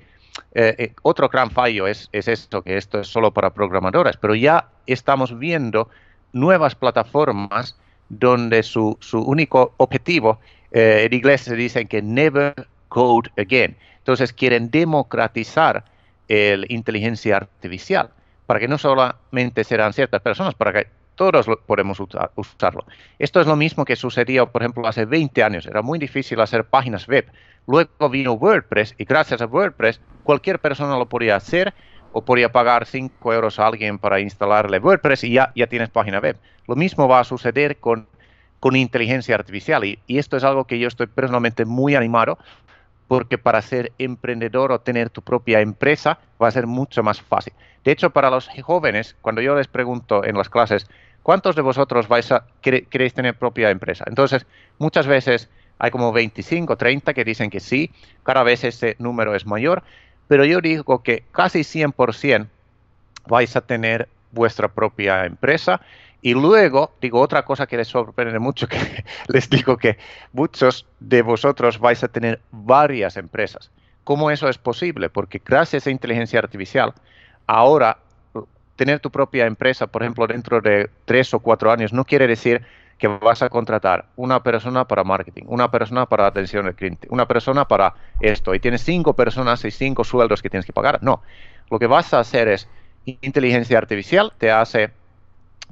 eh, 0.54 0.76
eh, 0.78 0.94
otro 1.02 1.30
gran 1.30 1.50
fallo 1.50 1.88
es, 1.88 2.10
es 2.12 2.28
esto, 2.28 2.62
que 2.62 2.78
esto 2.78 3.00
es 3.00 3.08
solo 3.08 3.32
para 3.32 3.52
programadores, 3.52 4.18
pero 4.18 4.36
ya 4.36 4.70
estamos 4.86 5.40
viendo 5.40 5.90
nuevas 6.34 6.76
plataformas 6.76 7.78
donde 8.10 8.64
su, 8.64 8.98
único 9.14 9.74
objetivo, 9.78 10.40
eh, 10.72 11.04
en 11.06 11.14
inglés 11.14 11.42
se 11.42 11.56
dice 11.56 11.86
que 11.86 12.02
never 12.02 12.68
code 12.90 13.30
again. 13.38 13.76
Entonces 13.98 14.34
quieren 14.34 14.70
democratizar 14.70 15.86
la 16.28 16.66
inteligencia 16.70 17.38
artificial 17.38 18.10
para 18.48 18.60
que 18.60 18.68
no 18.68 18.78
solamente 18.78 19.64
serán 19.64 19.94
ciertas 19.94 20.22
personas, 20.22 20.56
para 20.56 20.74
que 20.74 20.88
todos 21.16 21.46
podemos 21.66 22.00
usarlo. 22.36 22.86
Esto 23.20 23.42
es 23.42 23.48
lo 23.48 23.56
mismo 23.56 23.86
que 23.86 23.96
sucedía, 23.96 24.46
por 24.46 24.62
ejemplo, 24.62 24.88
hace 24.88 25.06
20 25.06 25.44
años. 25.44 25.66
Era 25.66 25.82
muy 25.82 26.00
difícil 26.00 26.40
hacer 26.42 26.66
páginas 26.66 27.08
web. 27.08 27.26
Luego 27.68 28.10
vino 28.10 28.34
WordPress 28.34 28.96
y 28.98 29.06
gracias 29.06 29.42
a 29.42 29.46
WordPress 29.46 30.02
cualquier 30.24 30.60
persona 30.60 30.98
lo 30.98 31.08
podía 31.08 31.36
hacer 31.36 31.74
o 32.14 32.24
podría 32.24 32.52
pagar 32.52 32.86
5 32.86 33.34
euros 33.34 33.60
a 33.60 33.68
alguien 33.68 34.00
para 34.00 34.20
instalarle 34.20 34.80
WordPress 34.80 35.26
y 35.26 35.34
ya, 35.34 35.52
ya 35.56 35.68
tienes 35.68 35.90
página 35.90 36.20
web. 36.20 36.38
Lo 36.68 36.76
mismo 36.76 37.08
va 37.08 37.20
a 37.20 37.24
suceder 37.24 37.78
con, 37.78 38.08
con 38.60 38.76
inteligencia 38.78 39.36
artificial 39.36 39.84
y, 39.84 40.00
esto 40.08 40.38
es 40.38 40.44
algo 40.46 40.64
que 40.66 40.80
yo 40.80 40.88
estoy 40.88 41.08
personalmente 41.08 41.66
muy 41.66 41.96
animado 41.96 42.38
porque 43.10 43.38
para 43.38 43.62
ser 43.62 43.92
emprendedor 43.98 44.72
o 44.72 44.80
tener 44.80 45.10
tu 45.10 45.22
propia 45.22 45.60
empresa 45.60 46.20
va 46.42 46.48
a 46.48 46.52
ser 46.52 46.66
mucho 46.66 47.04
más 47.04 47.22
fácil. 47.22 47.52
De 47.84 47.92
hecho, 47.92 48.12
para 48.12 48.30
los 48.30 48.50
jóvenes, 48.62 49.18
cuando 49.22 49.42
yo 49.42 49.56
les 49.56 49.68
pregunto 49.68 50.24
en 50.24 50.38
las 50.38 50.50
clases, 50.50 50.90
¿cuántos 51.24 51.56
de 51.56 51.62
vosotros 51.62 52.08
vais 52.08 52.32
a, 52.32 52.46
queréis 52.62 53.14
tener 53.14 53.38
propia 53.38 53.70
empresa? 53.70 54.06
Entonces, 54.08 54.46
muchas 54.78 55.08
veces 55.08 55.50
hay 55.80 55.92
como 55.92 56.14
25, 56.14 56.78
30 56.78 57.14
que 57.14 57.26
dicen 57.26 57.50
que 57.50 57.60
sí, 57.60 57.92
cada 58.24 58.44
vez 58.44 58.64
ese 58.64 58.96
número 59.00 59.36
es 59.36 59.46
mayor, 59.46 59.84
pero 60.28 60.46
yo 60.46 60.62
digo 60.62 61.04
que 61.04 61.24
casi 61.32 61.62
100% 61.62 62.48
vais 63.28 63.56
a 63.56 63.62
tener 63.62 64.08
vuestra 64.32 64.68
propia 64.68 65.26
empresa. 65.26 65.82
Y 66.22 66.34
luego, 66.34 66.94
digo 67.02 67.20
otra 67.20 67.44
cosa 67.44 67.68
que 67.68 67.78
les 67.78 67.88
sorprende 67.88 68.40
mucho, 68.40 68.68
que 68.70 69.04
les 69.28 69.50
digo 69.50 69.78
que 69.78 69.98
muchos 70.32 70.86
de 71.00 71.22
vosotros 71.22 71.80
vais 71.80 72.04
a 72.04 72.08
tener 72.08 72.40
varias 72.52 73.18
empresas. 73.18 73.70
¿Cómo 74.04 74.32
eso 74.32 74.50
es 74.50 74.58
posible? 74.58 75.10
Porque 75.10 75.42
gracias 75.44 75.88
a 75.88 75.92
inteligencia 75.92 76.40
artificial, 76.40 76.94
ahora 77.48 77.98
tener 78.76 79.00
tu 79.00 79.12
propia 79.12 79.46
empresa, 79.46 79.88
por 79.88 80.02
ejemplo, 80.02 80.28
dentro 80.28 80.60
de 80.60 80.90
tres 81.06 81.34
o 81.34 81.40
cuatro 81.40 81.72
años, 81.72 81.94
no 81.94 82.06
quiere 82.06 82.28
decir 82.28 82.66
que 83.04 83.10
vas 83.10 83.42
a 83.42 83.50
contratar 83.50 84.06
una 84.16 84.42
persona 84.44 84.88
para 84.88 85.04
marketing, 85.04 85.44
una 85.48 85.70
persona 85.70 86.06
para 86.06 86.26
atención 86.26 86.68
al 86.68 86.74
cliente, 86.74 87.06
una 87.12 87.28
persona 87.28 87.68
para 87.68 87.96
esto, 88.22 88.56
y 88.56 88.62
tienes 88.62 88.82
cinco 88.82 89.14
personas 89.14 89.66
y 89.66 89.72
cinco 89.72 90.06
sueldos 90.06 90.42
que 90.42 90.50
tienes 90.50 90.66
que 90.66 90.72
pagar. 90.72 91.04
No, 91.04 91.22
lo 91.70 91.80
que 91.80 91.88
vas 91.88 92.14
a 92.14 92.20
hacer 92.20 92.48
es 92.48 92.70
inteligencia 93.04 93.78
artificial, 93.78 94.32
te 94.38 94.52
hace 94.52 94.92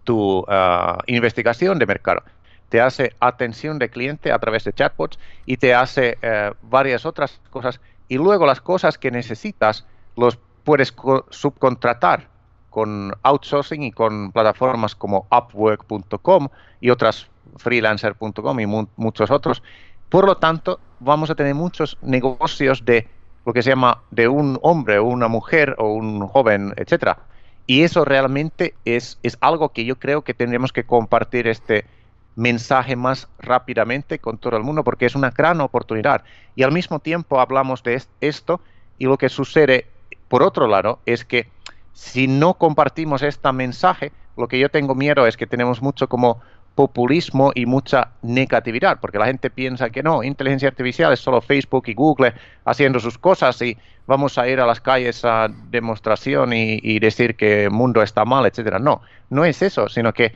tu 0.04 0.44
ah, 0.50 0.98
investigación 1.08 1.80
de 1.80 1.86
mercado, 1.86 2.22
te 2.68 2.82
hace 2.82 3.16
atención 3.22 3.80
de 3.80 3.90
cliente 3.90 4.34
a 4.34 4.40
través 4.40 4.66
de 4.66 4.74
chatbots 4.74 5.18
y 5.46 5.56
te 5.56 5.74
hace 5.74 6.18
eh, 6.22 6.52
varias 6.64 7.06
otras 7.06 7.40
cosas. 7.50 7.80
Y 8.10 8.18
luego 8.18 8.46
las 8.46 8.60
cosas 8.60 8.98
que 8.98 9.10
necesitas 9.10 9.86
los 10.18 10.38
puedes 10.66 10.94
subcontratar 11.30 12.28
con 12.72 13.14
outsourcing 13.22 13.84
y 13.84 13.92
con 13.92 14.32
plataformas 14.32 14.96
como 14.96 15.28
upwork.com 15.30 16.48
y 16.80 16.90
otras 16.90 17.28
freelancer.com 17.58 18.60
y 18.60 18.66
muchos 18.66 19.30
otros. 19.30 19.62
Por 20.10 20.26
lo 20.26 20.38
tanto, 20.38 20.80
vamos 21.00 21.30
a 21.30 21.36
tener 21.36 21.54
muchos 21.54 21.98
negocios 22.02 22.84
de 22.84 23.08
lo 23.46 23.54
que 23.54 23.62
se 23.62 23.70
llama 23.70 24.00
de 24.10 24.28
un 24.28 24.58
hombre 24.64 24.98
o 24.98 25.06
una 25.06 25.28
mujer 25.28 25.76
o 25.78 25.94
un 25.94 26.26
joven, 26.28 26.74
etcétera. 26.78 27.20
Y 27.68 27.84
eso 27.84 28.06
realmente 28.06 28.74
es, 28.86 29.20
es 29.22 29.38
algo 29.42 29.70
que 29.70 29.86
yo 29.86 29.98
creo 29.98 30.24
que 30.24 30.34
tendremos 30.34 30.72
que 30.74 30.86
compartir 30.86 31.48
este 31.48 31.86
mensaje 32.36 32.96
más 32.96 33.28
rápidamente 33.40 34.20
con 34.20 34.38
todo 34.38 34.56
el 34.56 34.64
mundo 34.64 34.84
porque 34.84 35.06
es 35.06 35.16
una 35.16 35.32
gran 35.32 35.60
oportunidad. 35.60 36.24
Y 36.56 36.64
al 36.64 36.72
mismo 36.72 37.00
tiempo 37.00 37.40
hablamos 37.40 37.84
de 37.84 38.02
esto 38.22 38.62
y 38.98 39.06
lo 39.06 39.18
que 39.18 39.30
sucede 39.30 39.88
por 40.28 40.44
otro 40.44 40.68
lado 40.68 41.00
es 41.06 41.26
que 41.26 41.50
si 41.94 42.28
no 42.28 42.56
compartimos 42.56 43.22
este 43.22 43.52
mensaje, 43.52 44.12
lo 44.38 44.48
que 44.48 44.60
yo 44.60 44.70
tengo 44.70 44.96
miedo 44.96 45.28
es 45.28 45.38
que 45.38 45.48
tenemos 45.48 45.82
mucho 45.82 46.08
como 46.08 46.42
populismo 46.76 47.52
y 47.54 47.66
mucha 47.66 48.12
negatividad, 48.22 49.00
porque 49.02 49.20
la 49.20 49.26
gente 49.26 49.50
piensa 49.50 49.90
que 49.90 50.04
no, 50.04 50.24
inteligencia 50.24 50.70
artificial 50.70 51.12
es 51.12 51.20
solo 51.20 51.42
Facebook 51.42 51.84
y 51.88 51.94
Google 51.94 52.34
haciendo 52.64 53.00
sus 53.00 53.18
cosas 53.18 53.62
y 53.62 53.78
vamos 54.08 54.38
a 54.38 54.48
ir 54.48 54.60
a 54.60 54.66
las 54.66 54.80
calles 54.80 55.26
a 55.26 55.50
demostración 55.70 56.54
y, 56.54 57.00
decir 57.00 57.36
que 57.36 57.66
el 57.66 57.72
mundo 57.72 58.02
está 58.02 58.26
mal, 58.26 58.46
etcétera. 58.46 58.80
No, 58.80 59.02
no 59.30 59.44
es 59.44 59.62
eso, 59.62 59.90
sino 59.90 60.14
que 60.14 60.34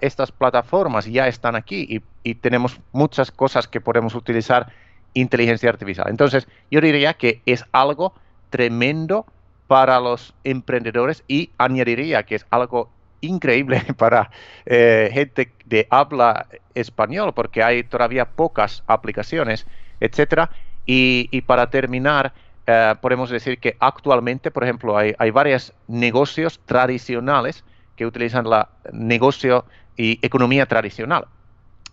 estas 0.00 0.32
plataformas 0.32 1.04
ya 1.04 1.28
están 1.28 1.54
aquí 1.54 2.00
y 2.22 2.34
tenemos 2.36 2.80
muchas 2.92 3.30
cosas 3.30 3.68
que 3.68 3.82
podemos 3.82 4.14
utilizar 4.14 4.72
inteligencia 5.14 5.68
artificial. 5.68 6.06
Entonces, 6.08 6.48
yo 6.70 6.80
diría 6.80 7.14
que 7.14 7.42
es 7.44 7.64
algo 7.72 8.14
tremendo 8.50 9.26
para 9.72 9.98
los 10.00 10.34
emprendedores 10.44 11.24
y 11.28 11.48
añadiría 11.56 12.24
que 12.24 12.34
es 12.34 12.46
algo 12.50 12.90
increíble 13.22 13.82
para 13.96 14.30
eh, 14.66 15.08
gente 15.14 15.50
de 15.64 15.86
habla 15.88 16.46
español 16.74 17.32
porque 17.32 17.62
hay 17.62 17.82
todavía 17.82 18.26
pocas 18.26 18.82
aplicaciones, 18.86 19.66
etcétera. 19.98 20.50
Y, 20.84 21.40
para 21.46 21.70
terminar, 21.70 22.34
eh, 22.66 22.94
podemos 23.00 23.30
decir 23.30 23.58
que 23.60 23.74
actualmente, 23.80 24.50
por 24.50 24.62
ejemplo, 24.62 24.98
hay, 24.98 25.14
hay 25.16 25.30
varios 25.30 25.72
negocios 25.88 26.60
tradicionales 26.66 27.64
que 27.96 28.04
utilizan 28.04 28.50
la 28.50 28.68
negocio 28.92 29.64
y 29.96 30.18
economía 30.20 30.66
tradicional. 30.66 31.28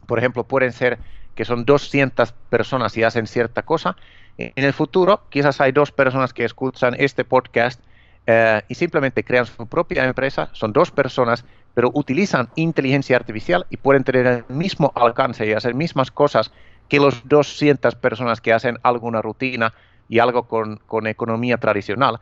Por 0.06 0.20
ejemplo, 0.20 0.44
pueden 0.44 0.74
ser 0.74 1.00
que 1.34 1.46
son 1.46 1.64
200 1.64 2.34
personas 2.50 2.98
y 2.98 3.04
hacen 3.04 3.26
cierta 3.26 3.62
cosa. 3.62 3.96
En 4.40 4.64
el 4.64 4.72
futuro, 4.72 5.24
quizás 5.30 5.60
hay 5.60 5.74
dos 5.74 5.92
personas 5.92 6.32
que 6.32 6.46
escuchan 6.46 6.96
este 6.98 7.26
podcast 7.26 7.82
eh, 8.26 8.62
y 8.70 8.76
simplemente 8.76 9.26
crean 9.26 9.46
su 9.46 9.68
propia 9.68 10.06
empresa, 10.06 10.50
son 10.54 10.72
dos 10.72 10.92
personas, 10.92 11.44
pero 11.74 11.92
utilizan 11.94 12.48
inteligencia 12.56 13.18
artificial 13.18 13.66
y 13.70 13.76
pueden 13.76 14.06
tener 14.06 14.26
el 14.26 14.44
mismo 14.48 14.94
alcance 14.96 15.46
y 15.46 15.52
hacer 15.52 15.76
mismas 15.76 16.10
cosas 16.10 16.54
que 16.88 17.02
los 17.02 17.28
200 17.28 17.96
personas 17.96 18.40
que 18.40 18.54
hacen 18.54 18.78
alguna 18.82 19.22
rutina 19.22 19.74
y 20.08 20.20
algo 20.20 20.44
con, 20.44 21.08
economía 21.08 21.58
tradicional. 21.58 22.20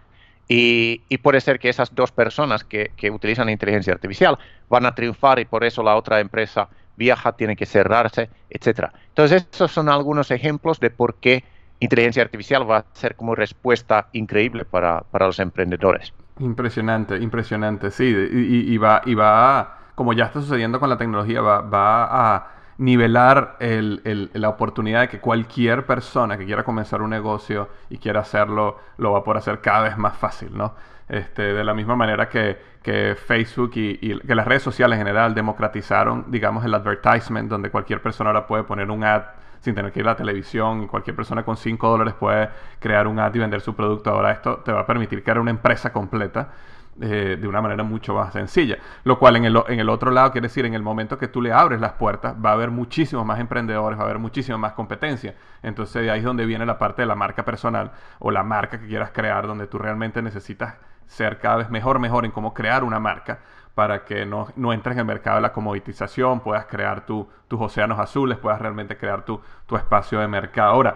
Y, 0.48 1.02
puede 1.22 1.40
ser 1.40 1.60
que 1.60 1.70
esas 1.70 1.94
dos 1.94 2.12
personas 2.12 2.64
que, 2.64 2.92
que, 2.98 3.12
utilizan 3.12 3.50
inteligencia 3.50 3.94
artificial 3.94 4.40
van 4.70 4.88
a 4.88 4.96
triunfar 4.96 5.38
y 5.38 5.46
por 5.46 5.64
eso 5.64 5.84
la 5.84 5.96
otra 5.96 6.20
empresa 6.20 6.68
viaja, 6.96 7.34
tiene 7.34 7.56
que 7.56 7.68
cerrarse, 7.68 8.30
etc. 8.50 8.90
Entonces, 9.10 9.44
estos 9.44 9.72
son 9.72 9.88
algunos 9.88 10.32
ejemplos 10.32 10.80
de 10.80 10.90
por 10.90 11.16
qué 11.16 11.44
inteligencia 11.80 12.24
artificial 12.24 12.70
va 12.70 12.78
a 12.78 12.86
ser 12.94 13.16
como 13.16 13.36
respuesta 13.36 14.08
increíble 14.14 14.66
para, 14.66 15.04
los 15.20 15.40
emprendedores. 15.40 16.14
Impresionante, 16.40 17.18
impresionante, 17.18 17.92
sí, 17.92 18.06
y, 18.06 18.78
va, 18.78 19.02
y 19.06 19.16
va, 19.16 19.80
como 19.96 20.14
ya 20.14 20.26
está 20.26 20.42
sucediendo 20.42 20.80
con 20.80 20.90
la 20.90 20.98
tecnología, 20.98 21.42
va, 21.42 21.62
va 21.62 22.36
a 22.36 22.48
nivelar 22.78 23.58
la 23.60 24.50
oportunidad 24.50 25.02
de 25.02 25.08
que 25.10 25.20
cualquier 25.20 25.86
persona 25.86 26.38
que 26.38 26.46
quiera 26.46 26.64
comenzar 26.64 27.02
un 27.02 27.10
negocio 27.10 27.70
y 27.90 27.98
quiera 27.98 28.22
hacerlo, 28.22 28.78
lo 28.98 29.14
va 29.14 29.20
a 29.20 29.24
poder 29.24 29.40
hacer 29.40 29.62
cada 29.62 29.82
vez 29.82 29.98
más 29.98 30.16
fácil, 30.16 30.56
¿no? 30.56 30.76
Este, 31.10 31.42
de 31.42 31.64
la 31.64 31.74
misma 31.74 31.96
manera 31.96 32.28
que, 32.28 32.58
que 32.84 33.16
Facebook 33.16 33.72
y, 33.76 33.98
y, 34.02 34.20
que 34.20 34.36
las 34.36 34.46
redes 34.46 34.62
sociales 34.62 35.00
en 35.00 35.06
general 35.06 35.34
democratizaron, 35.34 36.26
digamos, 36.28 36.66
el 36.66 36.74
advertisement, 36.74 37.50
donde 37.50 37.72
cualquier 37.72 38.02
persona 38.02 38.30
ahora 38.30 38.46
puede 38.46 38.64
poner 38.64 38.92
un 38.92 39.04
ad 39.04 39.24
sin 39.60 39.76
tener 39.76 39.92
que 39.92 40.00
ir 40.00 40.06
a 40.08 40.12
la 40.12 40.16
televisión 40.16 40.84
y 40.84 40.88
cualquier 40.88 41.16
persona 41.16 41.44
con 41.44 41.58
5 41.58 41.90
dólares 41.90 42.14
puede 42.14 42.50
crear 42.80 43.08
un 43.08 43.20
ad 43.20 43.34
y 43.34 43.40
vender 43.40 43.62
su 43.62 43.76
producto. 43.76 44.12
Ahora 44.12 44.32
esto 44.32 44.58
te 44.58 44.72
va 44.72 44.82
a 44.82 44.86
permitir 44.86 45.24
crear 45.24 45.40
una 45.40 45.52
empresa 45.52 45.92
completa 45.92 46.52
eh, 47.00 47.38
de 47.40 47.48
una 47.48 47.62
manera 47.62 47.84
mucho 47.84 48.16
más 48.16 48.34
sencilla. 48.34 48.78
Lo 49.04 49.20
cual 49.20 49.36
en 49.36 49.46
el, 49.46 49.62
en 49.68 49.80
el 49.80 49.88
otro 49.88 50.10
lado 50.10 50.32
quiere 50.32 50.48
decir, 50.48 50.66
en 50.66 50.74
el 50.74 50.82
momento 50.82 51.20
que 51.20 51.28
tú 51.28 51.44
le 51.44 51.54
abres 51.54 51.80
las 51.80 51.94
puertas, 51.94 52.36
va 52.44 52.50
a 52.50 52.54
haber 52.54 52.72
muchísimos 52.72 53.24
más 53.24 53.40
emprendedores, 53.40 54.00
va 54.00 54.04
a 54.04 54.06
haber 54.06 54.18
muchísima 54.18 54.58
más 54.58 54.74
competencia. 54.74 55.36
Entonces 55.62 56.02
de 56.02 56.10
ahí 56.10 56.20
es 56.20 56.26
donde 56.26 56.46
viene 56.48 56.66
la 56.66 56.80
parte 56.80 57.04
de 57.04 57.06
la 57.06 57.14
marca 57.14 57.46
personal 57.46 57.92
o 58.18 58.32
la 58.32 58.42
marca 58.42 58.80
que 58.80 58.88
quieras 58.88 59.12
crear, 59.12 59.46
donde 59.46 59.68
tú 59.68 59.78
realmente 59.78 60.24
necesitas 60.24 60.76
ser 61.06 61.38
cada 61.38 61.58
vez 61.58 61.70
mejor, 61.70 62.00
mejor 62.00 62.26
en 62.26 62.32
cómo 62.32 62.54
crear 62.56 62.84
una 62.84 63.00
marca 63.00 63.40
para 63.78 64.06
que 64.06 64.26
no, 64.26 64.48
no, 64.56 64.74
entres 64.74 64.96
en 64.96 65.02
el 65.02 65.06
mercado 65.06 65.36
de 65.36 65.44
la 65.44 65.54
comoditización, 65.54 66.40
puedas 66.40 66.66
crear 66.66 67.06
tus 67.06 67.28
océanos 67.48 68.00
azules, 68.00 68.40
puedas 68.40 68.60
realmente 68.60 68.98
crear 68.98 69.24
tu, 69.24 69.40
espacio 69.70 70.20
de 70.20 70.28
mercado. 70.28 70.72
Ahora, 70.72 70.96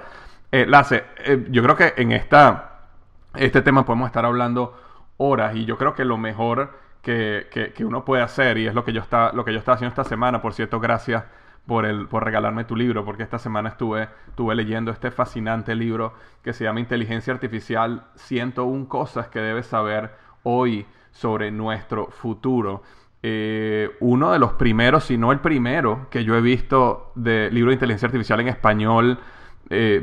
eh, 0.51 0.65
eh, 0.67 1.45
yo 1.51 1.61
creo 1.61 1.75
que 1.75 1.93
en 1.97 2.11
esta, 2.11 2.79
este 3.35 3.61
tema 3.61 3.85
podemos 3.85 4.07
estar 4.07 4.25
hablando 4.25 4.75
horas 5.17 5.55
y 5.55 5.65
yo 5.65 5.77
creo 5.77 5.93
que 5.93 6.03
lo 6.05 6.17
mejor 6.17 6.71
que, 7.03 7.71
que, 7.75 7.85
uno 7.85 8.03
puede 8.03 8.23
hacer, 8.23 8.57
y 8.57 8.65
es 8.65 8.73
lo 8.73 8.83
que 8.83 8.93
yo 8.93 9.01
está, 9.01 9.31
lo 9.31 9.45
que 9.45 9.53
yo 9.53 9.59
estaba 9.59 9.75
haciendo 9.75 9.91
esta 9.91 10.03
semana, 10.03 10.41
por 10.41 10.55
cierto, 10.55 10.79
gracias 10.79 11.23
por, 11.67 11.85
el, 11.85 12.07
por 12.07 12.23
regalarme 12.23 12.63
tu 12.63 12.75
libro, 12.75 13.05
porque 13.05 13.21
esta 13.21 13.37
semana 13.37 13.69
estuve, 13.69 14.09
estuve 14.27 14.55
leyendo 14.55 14.89
este 14.89 15.11
fascinante 15.11 15.75
libro 15.75 16.15
que 16.41 16.51
se 16.51 16.63
llama 16.63 16.79
Inteligencia 16.79 17.31
Artificial, 17.31 18.07
101 18.15 18.87
cosas 18.87 19.27
que 19.27 19.37
debes 19.37 19.67
saber 19.67 20.15
hoy 20.41 20.87
sobre 21.11 21.51
nuestro 21.51 22.07
futuro. 22.07 22.83
Eh, 23.23 23.89
uno 23.99 24.31
de 24.31 24.39
los 24.39 24.53
primeros, 24.53 25.03
si 25.03 25.17
no 25.17 25.31
el 25.31 25.39
primero, 25.39 26.07
que 26.09 26.23
yo 26.23 26.35
he 26.35 26.41
visto 26.41 27.11
de 27.15 27.51
libro 27.51 27.69
de 27.69 27.75
inteligencia 27.75 28.07
artificial 28.07 28.39
en 28.39 28.47
español, 28.47 29.19
eh, 29.69 30.01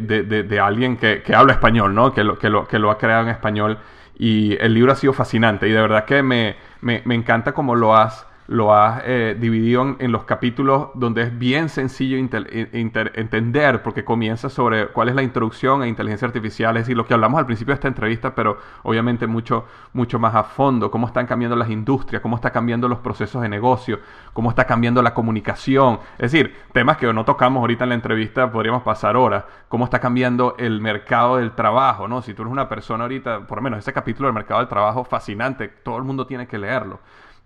de, 0.48 0.60
alguien 0.60 0.96
que, 0.96 1.22
habla 1.34 1.54
español, 1.54 1.94
¿no? 1.94 2.12
Que 2.12 2.24
lo, 2.24 2.38
que, 2.38 2.48
lo, 2.48 2.66
que 2.68 2.78
lo 2.78 2.90
ha 2.90 2.98
creado 2.98 3.24
en 3.24 3.30
español. 3.30 3.78
Y 4.18 4.56
el 4.60 4.74
libro 4.74 4.92
ha 4.92 4.96
sido 4.96 5.12
fascinante 5.12 5.68
y 5.68 5.72
de 5.72 5.80
verdad 5.80 6.04
que 6.04 6.22
me, 6.22 6.56
me, 6.80 7.02
me 7.04 7.14
encanta 7.14 7.52
cómo 7.52 7.74
lo 7.74 7.94
has 7.96 8.27
lo 8.48 8.74
has 8.74 9.02
eh, 9.04 9.36
dividido 9.38 9.96
en, 9.98 10.10
los 10.10 10.24
capítulos 10.24 10.88
donde 10.94 11.22
es 11.22 11.38
bien 11.38 11.68
sencillo 11.68 12.16
entender, 12.16 13.82
porque 13.82 14.06
comienza 14.06 14.48
sobre 14.48 14.88
cuál 14.88 15.10
es 15.10 15.14
la 15.14 15.22
introducción 15.22 15.82
a 15.82 15.86
inteligencia 15.86 16.26
artificial, 16.26 16.74
es 16.78 16.84
decir, 16.84 16.96
lo 16.96 17.06
que 17.06 17.12
hablamos 17.12 17.38
al 17.38 17.44
principio 17.44 17.72
de 17.72 17.74
esta 17.74 17.88
entrevista, 17.88 18.34
pero 18.34 18.56
obviamente 18.84 19.26
mucho, 19.26 19.66
mucho 19.92 20.18
más 20.18 20.34
a 20.34 20.44
fondo, 20.44 20.90
cómo 20.90 21.06
están 21.06 21.26
cambiando 21.26 21.56
las 21.56 21.68
industrias, 21.68 22.22
cómo 22.22 22.36
están 22.36 22.52
cambiando 22.52 22.88
los 22.88 23.00
procesos 23.00 23.42
de 23.42 23.50
negocio, 23.50 24.00
cómo 24.32 24.48
está 24.48 24.64
cambiando 24.64 25.02
la 25.02 25.12
comunicación, 25.12 26.00
es 26.16 26.32
decir, 26.32 26.54
temas 26.72 26.96
que 26.96 27.12
no 27.12 27.26
tocamos 27.26 27.60
ahorita 27.60 27.84
en 27.84 27.90
la 27.90 27.96
entrevista, 27.96 28.50
podríamos 28.50 28.82
pasar 28.82 29.14
horas, 29.18 29.44
cómo 29.68 29.84
está 29.84 29.98
cambiando 30.00 30.56
el 30.58 30.80
mercado 30.80 31.36
del 31.36 31.52
trabajo, 31.52 32.08
¿no? 32.08 32.22
Si 32.22 32.32
tú 32.32 32.42
eres 32.42 32.52
una 32.52 32.66
persona 32.66 33.04
ahorita, 33.04 33.46
por 33.46 33.58
lo 33.58 33.62
menos 33.62 33.80
ese 33.80 33.92
capítulo 33.92 34.28
del 34.28 34.34
mercado 34.34 34.60
del 34.60 34.68
trabajo, 34.68 35.04
fascinante, 35.04 35.68
todo 35.68 35.98
el 35.98 36.04
mundo 36.04 36.26
tiene 36.26 36.46
que 36.46 36.56
leerlo. 36.56 37.00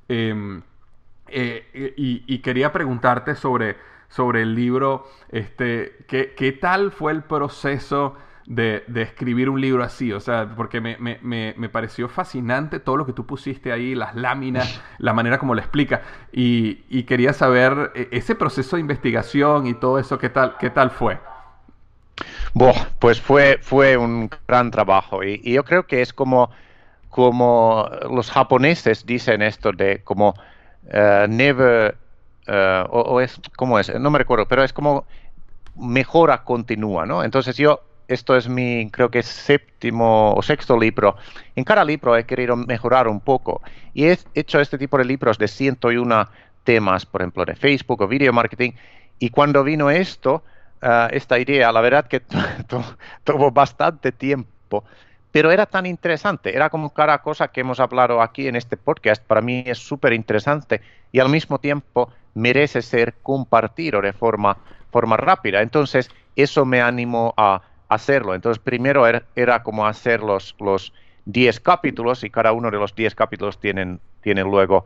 Em, 0.08 0.62
eh, 1.32 1.94
y, 1.96 2.38
quería 2.38 2.72
preguntarte 2.72 3.34
sobre, 3.34 3.76
sobre 4.08 4.42
el 4.42 4.54
libro, 4.54 5.06
este, 5.30 6.04
¿qué, 6.06 6.34
¿qué, 6.36 6.52
tal 6.52 6.92
fue 6.92 7.12
el 7.12 7.22
proceso 7.22 8.16
de, 8.46 8.84
de, 8.86 9.02
escribir 9.02 9.48
un 9.48 9.60
libro 9.60 9.82
así? 9.82 10.12
O 10.12 10.20
sea, 10.20 10.54
porque 10.54 10.80
me, 10.80 10.96
me, 10.98 11.18
me, 11.22 11.68
pareció 11.68 12.08
fascinante 12.08 12.80
todo 12.80 12.96
lo 12.96 13.06
que 13.06 13.12
tú 13.12 13.26
pusiste 13.26 13.72
ahí, 13.72 13.94
las 13.94 14.14
láminas, 14.14 14.82
la 14.98 15.12
manera 15.12 15.38
como 15.38 15.54
lo 15.54 15.60
explica. 15.60 16.02
Y, 16.32 16.84
y, 16.88 17.04
quería 17.04 17.32
saber 17.32 17.92
e, 17.94 18.08
ese 18.12 18.34
proceso 18.34 18.76
de 18.76 18.80
investigación 18.80 19.66
y 19.66 19.74
todo 19.74 19.98
eso, 19.98 20.18
¿qué 20.18 20.28
tal, 20.28 20.56
qué 20.58 20.70
tal 20.70 20.90
fue? 20.90 21.18
pues 22.98 23.20
fue, 23.20 23.58
fue 23.62 23.96
un 23.96 24.30
gran 24.46 24.70
trabajo 24.70 25.24
y, 25.24 25.40
y 25.42 25.54
yo 25.54 25.64
creo 25.64 25.86
que 25.86 26.02
es 26.02 26.12
como, 26.12 26.50
como 27.08 27.88
los 28.10 28.30
japoneses 28.30 29.06
dicen 29.06 29.42
esto 29.42 29.72
de 29.72 30.02
como 30.04 30.34
eh, 30.88 31.26
never, 31.28 31.96
eh, 32.46 32.84
o, 32.90 33.20
es, 33.20 33.40
¿cómo 33.56 33.78
es? 33.78 33.92
No 33.98 34.10
me 34.10 34.18
recuerdo, 34.18 34.46
pero 34.46 34.62
es 34.64 34.72
como 34.72 35.04
mejora 35.76 36.44
continua, 36.44 37.06
¿no? 37.06 37.24
Entonces 37.24 37.56
yo, 37.56 37.80
esto 38.08 38.36
es 38.36 38.48
mi, 38.48 38.90
creo 38.90 39.10
que 39.10 39.22
séptimo 39.22 40.34
o 40.34 40.42
sexto 40.42 40.78
libro. 40.78 41.16
En 41.56 41.64
cada 41.64 41.84
libro 41.84 42.16
he 42.16 42.24
querido 42.24 42.56
mejorar 42.56 43.08
un 43.08 43.20
poco 43.20 43.62
y 43.94 44.04
he 44.04 44.18
hecho 44.34 44.60
este 44.60 44.78
tipo 44.78 44.98
de 44.98 45.04
libros 45.04 45.38
de 45.38 45.48
101 45.48 46.28
temas, 46.64 47.06
por 47.06 47.22
ejemplo, 47.22 47.44
de 47.44 47.56
Facebook 47.56 48.02
o 48.02 48.08
video 48.08 48.32
marketing. 48.32 48.72
Y 49.18 49.30
cuando 49.30 49.64
vino 49.64 49.90
esto, 49.90 50.44
eh, 50.80 51.08
esta 51.12 51.38
idea, 51.38 51.72
la 51.72 51.80
verdad 51.80 52.06
que 52.06 52.20
tuvo 53.24 53.50
bastante 53.50 54.12
tiempo 54.12 54.84
pero 55.32 55.50
era 55.50 55.64
tan 55.66 55.86
interesante, 55.86 56.54
era 56.54 56.68
como 56.68 56.92
cada 56.92 57.18
cosa 57.22 57.48
que 57.48 57.62
hemos 57.62 57.80
hablado 57.80 58.20
aquí 58.20 58.46
en 58.46 58.54
este 58.54 58.76
podcast, 58.76 59.24
para 59.24 59.40
mí 59.40 59.64
es 59.66 59.78
súper 59.78 60.12
interesante 60.12 60.82
y 61.10 61.20
al 61.20 61.30
mismo 61.30 61.58
tiempo 61.58 62.12
merece 62.34 62.82
ser 62.82 63.14
compartido 63.22 64.02
de 64.02 64.12
forma, 64.12 64.58
forma 64.90 65.16
rápida. 65.16 65.62
Entonces, 65.62 66.10
eso 66.36 66.64
me 66.66 66.82
animó 66.82 67.32
a 67.36 67.62
hacerlo. 67.88 68.34
Entonces, 68.34 68.62
primero 68.62 69.06
era, 69.06 69.62
como 69.62 69.86
hacer 69.86 70.20
los, 70.20 70.54
los 70.60 70.92
10 71.24 71.60
capítulos 71.60 72.24
y 72.24 72.30
cada 72.30 72.52
uno 72.52 72.70
de 72.70 72.78
los 72.78 72.94
10 72.94 73.14
capítulos 73.14 73.58
tienen, 73.58 74.00
tienen 74.20 74.46
luego 74.50 74.84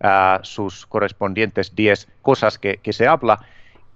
ah, 0.00 0.40
sus 0.42 0.86
correspondientes 0.86 1.74
10 1.74 2.08
cosas 2.22 2.58
que 2.58 2.92
se 2.92 3.06
habla. 3.06 3.40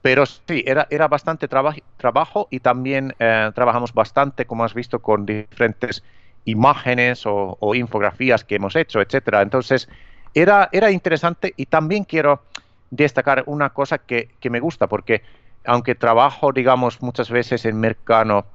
Pero 0.02 0.24
sí, 0.27 0.62
era, 0.66 0.86
era 0.90 1.09
bastante 1.09 1.48
trabajo 1.48 2.48
y 2.51 2.60
también 2.60 3.14
eh, 3.18 3.51
trabajamos 3.55 3.93
bastante, 3.93 4.47
como 4.47 4.64
has 4.64 4.74
visto, 4.74 5.01
con 5.01 5.27
diferentes 5.27 6.02
imágenes 6.47 7.24
o, 7.27 7.74
infografías 7.74 8.44
que 8.44 8.55
hemos 8.55 8.77
hecho, 8.77 9.01
etcétera. 9.01 9.43
Entonces, 9.43 9.89
era, 10.32 10.68
era 10.73 10.90
interesante 10.90 11.52
y 11.56 11.66
también 11.66 12.05
quiero 12.05 12.43
destacar 12.90 13.43
una 13.47 13.70
cosa 13.70 13.98
que, 13.98 14.31
me 14.48 14.60
gusta, 14.60 14.86
porque 14.86 15.23
aunque 15.64 15.97
trabajo, 15.97 16.52
digamos, 16.52 17.02
muchas 17.02 17.31
veces 17.31 17.64
en 17.64 17.81
mercado 17.81 18.47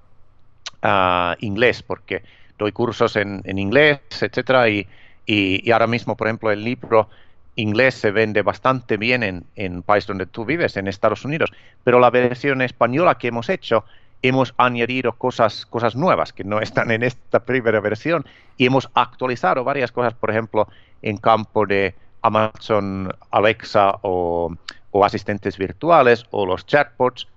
ah, 0.81 1.35
inglés, 1.41 1.83
porque 1.83 2.23
doy 2.57 2.71
cursos 2.71 3.17
en, 3.17 3.43
inglés, 3.57 3.99
etcétera, 4.21 4.69
y, 4.69 4.87
y, 5.25 5.69
ahora 5.71 5.87
mismo, 5.87 6.15
por 6.15 6.27
ejemplo, 6.27 6.49
el 6.51 6.63
libro 6.63 7.09
inglés 7.55 7.95
se 7.95 8.11
vende 8.11 8.41
bastante 8.41 8.97
bien 8.97 9.23
en, 9.23 9.45
el 9.55 9.83
país 9.83 10.07
donde 10.07 10.25
tú 10.25 10.45
vives, 10.45 10.77
en 10.77 10.87
Estados 10.87 11.25
Unidos, 11.25 11.51
pero 11.83 11.99
la 11.99 12.09
versión 12.09 12.61
española 12.61 13.17
que 13.17 13.27
hemos 13.27 13.49
hecho, 13.49 13.85
hemos 14.21 14.53
añadido 14.57 15.13
cosas, 15.13 15.65
cosas 15.65 15.95
nuevas 15.95 16.33
que 16.33 16.43
no 16.43 16.59
están 16.61 16.91
en 16.91 17.03
esta 17.03 17.39
primera 17.41 17.79
versión 17.79 18.25
y 18.57 18.65
hemos 18.65 18.89
actualizado 18.93 19.63
varias 19.63 19.91
cosas, 19.91 20.13
por 20.13 20.29
ejemplo, 20.31 20.67
en 21.01 21.17
campo 21.17 21.65
de 21.65 21.95
Amazon 22.21 23.13
Alexa 23.31 23.95
o, 24.03 24.55
asistentes 25.03 25.57
virtuales 25.57 26.25
o 26.31 26.45
los 26.45 26.65
chatbots 26.65 27.27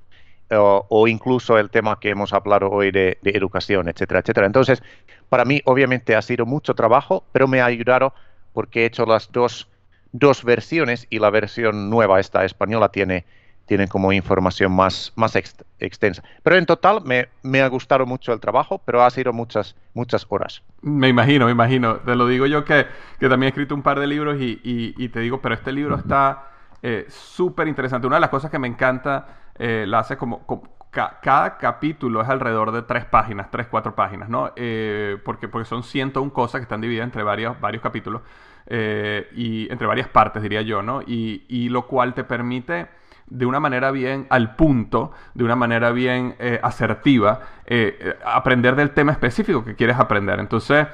o, 0.50 1.08
incluso 1.08 1.58
el 1.58 1.70
tema 1.70 1.98
que 1.98 2.10
hemos 2.10 2.32
hablado 2.32 2.70
hoy 2.70 2.90
de, 2.90 3.18
de 3.22 3.30
educación, 3.30 3.88
etcétera, 3.88 4.20
etcétera. 4.20 4.46
Entonces, 4.46 4.82
para 5.28 5.44
mí 5.44 5.62
obviamente 5.64 6.14
ha 6.14 6.22
sido 6.22 6.46
mucho 6.46 6.74
trabajo, 6.74 7.24
pero 7.32 7.48
me 7.48 7.60
ha 7.60 7.64
ayudado 7.64 8.12
porque 8.52 8.82
he 8.82 8.86
hecho 8.86 9.06
las 9.06 9.32
dos 9.32 9.68
dos 10.14 10.44
versiones 10.44 11.08
y 11.10 11.18
la 11.18 11.28
versión 11.28 11.90
nueva, 11.90 12.20
esta 12.20 12.44
española, 12.44 12.88
tiene, 12.90 13.24
tiene 13.66 13.88
como 13.88 14.12
información 14.12 14.72
más, 14.72 15.12
más 15.16 15.34
extensa. 15.34 16.22
Pero 16.44 16.56
en 16.56 16.66
total 16.66 17.02
me, 17.04 17.28
me, 17.42 17.60
ha 17.62 17.68
gustado 17.68 18.06
mucho 18.06 18.32
el 18.32 18.38
trabajo, 18.38 18.80
pero 18.84 19.02
ha 19.02 19.10
sido 19.10 19.32
muchas, 19.32 19.74
muchas 19.92 20.24
horas. 20.28 20.62
Me 20.82 21.08
imagino, 21.08 21.46
me 21.46 21.50
imagino. 21.50 21.96
Te 21.96 22.14
lo 22.14 22.28
digo 22.28 22.46
yo 22.46 22.64
que, 22.64 22.86
que 23.18 23.28
también 23.28 23.48
he 23.48 23.50
escrito 23.50 23.74
un 23.74 23.82
par 23.82 23.98
de 23.98 24.06
libros 24.06 24.40
y, 24.40 24.60
y, 24.62 25.08
te 25.08 25.18
digo, 25.18 25.42
pero 25.42 25.56
este 25.56 25.72
libro 25.72 25.96
está 25.96 26.44
eh, 26.80 27.06
súper 27.08 27.66
interesante. 27.66 28.06
Una 28.06 28.16
de 28.16 28.20
las 28.20 28.30
cosas 28.30 28.52
que 28.52 28.60
me 28.60 28.68
encanta, 28.68 29.26
eh, 29.58 29.84
la 29.88 29.98
hace 29.98 30.16
como, 30.16 30.46
cada 30.92 31.58
capítulo 31.58 32.22
es 32.22 32.28
alrededor 32.28 32.70
de 32.70 32.82
tres 32.82 33.04
páginas, 33.04 33.50
tres, 33.50 33.66
cuatro 33.66 33.96
páginas, 33.96 34.28
¿no? 34.28 34.52
Eh, 34.54 35.18
porque, 35.24 35.48
porque 35.48 35.68
son 35.68 35.82
101 35.82 36.32
cosas 36.32 36.60
que 36.60 36.62
están 36.62 36.80
divididas 36.80 37.06
entre 37.06 37.24
varios, 37.24 37.60
varios 37.60 37.82
capítulos. 37.82 38.22
Eh, 38.66 39.28
y 39.34 39.70
entre 39.70 39.86
varias 39.86 40.08
partes, 40.08 40.42
diría 40.42 40.62
yo, 40.62 40.82
¿no? 40.82 41.02
Y, 41.02 41.68
lo 41.68 41.86
cual 41.86 42.14
te 42.14 42.24
permite 42.24 42.88
de 43.26 43.46
una 43.46 43.58
manera 43.58 43.90
bien 43.90 44.26
al 44.30 44.54
punto, 44.54 45.12
de 45.34 45.44
una 45.44 45.56
manera 45.56 45.90
bien 45.90 46.34
eh, 46.38 46.60
asertiva, 46.62 47.40
eh, 47.66 48.16
aprender 48.24 48.76
del 48.76 48.90
tema 48.90 49.12
específico 49.12 49.64
que 49.64 49.74
quieres 49.74 49.98
aprender. 49.98 50.38
Entonces, 50.40 50.86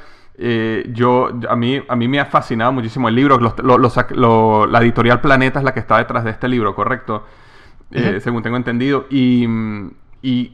yo, 0.95 1.31
a 1.49 1.57
mí, 1.57 1.83
a 1.87 1.97
mí 1.97 2.09
me 2.09 2.19
ha 2.19 2.25
fascinado 2.25 2.73
muchísimo 2.73 3.09
el 3.09 3.15
libro. 3.15 3.39
la 3.39 4.81
editorial 4.81 5.21
Planeta 5.21 5.59
es 5.59 5.65
la 5.65 5.75
que 5.75 5.81
está 5.81 5.99
detrás 5.99 6.25
de 6.25 6.31
este 6.31 6.49
libro, 6.49 6.75
¿correcto? 6.75 7.27
Según 8.21 8.43
tengo 8.43 8.57
entendido. 8.57 9.07
Y, 9.11 9.47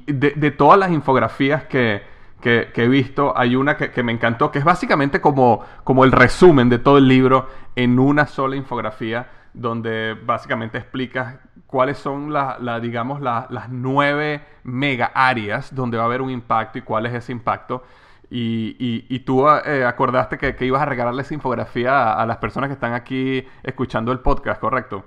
de, 0.07 0.51
todas 0.51 0.79
las 0.79 0.91
infografías 0.91 1.65
que, 1.65 2.03
que, 2.41 2.71
he 2.75 2.89
visto, 2.89 3.37
hay 3.37 3.57
una 3.57 3.77
que, 3.77 4.03
me 4.03 4.13
encantó, 4.13 4.51
que 4.51 4.59
es 4.59 4.65
básicamente 4.65 5.21
como, 5.21 5.65
como 5.85 6.05
el 6.05 6.13
resumen 6.13 6.69
de 6.69 6.79
todo 6.79 6.99
el 6.99 7.09
libro 7.09 7.49
en 7.75 7.99
una 7.99 8.27
sola 8.27 8.57
infografía, 8.57 9.29
donde 9.53 10.15
básicamente 10.15 10.79
explicas 10.79 11.37
cuáles 11.67 11.99
son 11.99 12.33
las, 12.33 12.59
digamos, 12.83 13.21
las 13.21 13.69
nueve 13.71 14.43
mega 14.65 15.07
áreas 15.15 15.75
donde 15.75 15.97
va 15.97 16.05
a 16.05 16.07
haber 16.07 16.23
un 16.23 16.31
impacto 16.31 16.79
y 16.79 16.83
cuál 16.83 17.07
es 17.07 17.15
ese 17.15 17.33
impacto. 17.33 17.85
Y, 18.31 19.19
tú 19.21 19.49
eh, 19.49 19.85
acordaste 19.85 20.37
que, 20.39 20.65
ibas 20.65 20.83
a 20.83 20.85
regalarle 20.85 21.23
esa 21.23 21.35
infografía 21.35 22.13
a, 22.13 22.27
las 22.27 22.39
personas 22.39 22.69
que 22.69 22.75
están 22.75 22.93
aquí 22.93 23.45
escuchando 23.63 24.13
el 24.13 24.21
podcast, 24.21 24.61
¿correcto? 24.61 25.05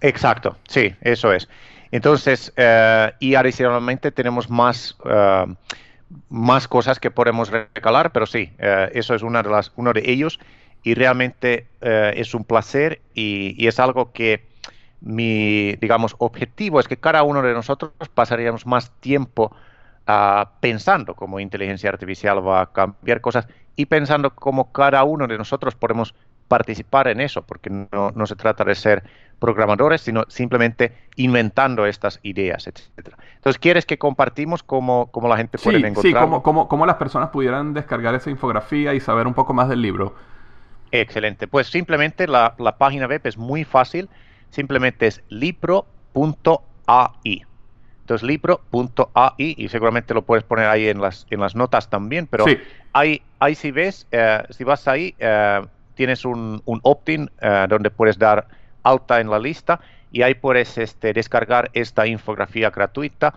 Exacto, 0.00 0.56
sí, 0.68 0.94
eso 1.00 1.32
es. 1.32 1.48
Entonces, 1.90 2.52
eh, 2.56 3.12
y 3.20 3.34
adicionalmente 3.34 4.10
tenemos 4.10 4.50
más... 4.50 4.96
Eh, 5.04 5.46
más 6.28 6.68
cosas 6.68 7.00
que 7.00 7.10
podemos 7.10 7.50
recalar, 7.50 8.12
pero 8.12 8.26
sí, 8.26 8.52
eh, 8.58 8.90
eso 8.94 9.14
es 9.14 9.22
una 9.22 9.42
de 9.42 9.50
uno 9.76 9.92
de 9.92 10.02
ellos. 10.04 10.38
Y 10.82 10.94
realmente 10.94 11.66
eh, 11.80 12.12
es 12.16 12.34
un 12.34 12.44
placer 12.44 13.00
y, 13.12 13.66
es 13.66 13.80
algo 13.80 14.12
que 14.12 14.44
mi, 15.00 15.74
digamos, 15.76 16.14
objetivo 16.18 16.78
es 16.78 16.86
que 16.86 16.96
cada 16.96 17.22
uno 17.22 17.42
de 17.42 17.52
nosotros 17.52 17.92
pasaríamos 18.14 18.66
más 18.66 18.92
tiempo 19.00 19.54
ah, 20.06 20.52
pensando 20.60 21.14
cómo 21.14 21.40
inteligencia 21.40 21.90
artificial 21.90 22.46
va 22.46 22.62
a 22.62 22.72
cambiar 22.72 23.20
cosas 23.20 23.48
y 23.74 23.86
pensando 23.86 24.30
cómo 24.30 24.72
cada 24.72 25.02
uno 25.02 25.26
de 25.26 25.36
nosotros 25.36 25.74
podemos 25.74 26.14
participar 26.48 27.08
en 27.08 27.20
eso, 27.20 27.42
porque 27.42 27.70
no, 27.70 28.12
no 28.14 28.26
se 28.26 28.36
trata 28.36 28.64
de 28.64 28.74
ser 28.74 29.02
programadores, 29.38 30.00
sino 30.00 30.24
simplemente 30.28 30.92
inventando 31.16 31.86
estas 31.86 32.20
ideas, 32.22 32.66
etcétera. 32.66 33.18
Entonces, 33.34 33.58
¿quieres 33.58 33.84
que 33.84 33.98
compartimos 33.98 34.62
cómo, 34.62 35.10
cómo 35.10 35.28
la 35.28 35.36
gente 35.36 35.58
puede 35.58 35.78
encontrar? 35.78 36.02
Sí, 36.04 36.12
cómo, 36.14 36.42
cómo, 36.42 36.68
cómo, 36.68 36.86
las 36.86 36.96
personas 36.96 37.28
pudieran 37.30 37.74
descargar 37.74 38.14
esa 38.14 38.30
infografía 38.30 38.94
y 38.94 39.00
saber 39.00 39.26
un 39.26 39.34
poco 39.34 39.52
más 39.52 39.68
del 39.68 39.82
libro. 39.82 40.14
Excelente. 40.90 41.46
Pues 41.48 41.66
simplemente 41.66 42.26
la, 42.26 42.54
la 42.58 42.78
página 42.78 43.06
web 43.06 43.20
es 43.24 43.36
muy 43.36 43.64
fácil. 43.64 44.08
Simplemente 44.50 45.06
es 45.06 45.22
libro.ai. 45.28 45.84
Entonces, 48.06 48.24
libro.ai, 48.26 49.54
y 49.58 49.68
seguramente 49.68 50.14
lo 50.14 50.22
puedes 50.22 50.44
poner 50.44 50.66
ahí 50.66 50.86
en 50.86 51.00
las, 51.00 51.26
en 51.28 51.40
las 51.40 51.56
notas 51.56 51.90
también, 51.90 52.28
pero 52.28 52.44
sí. 52.44 52.56
ahí, 52.92 53.20
ahí 53.40 53.56
si 53.56 53.72
ves, 53.72 54.06
eh, 54.12 54.44
si 54.50 54.62
vas 54.62 54.86
ahí, 54.86 55.12
eh, 55.18 55.60
tienes 55.96 56.24
un, 56.24 56.62
un 56.64 56.80
opt-in 56.82 57.28
eh, 57.40 57.66
donde 57.68 57.90
puedes 57.90 58.18
dar 58.18 58.46
alta 58.84 59.20
en 59.20 59.28
la 59.28 59.40
lista 59.40 59.80
y 60.12 60.22
ahí 60.22 60.34
puedes 60.34 60.78
este, 60.78 61.12
descargar 61.12 61.70
esta 61.72 62.06
infografía 62.06 62.70
gratuita 62.70 63.34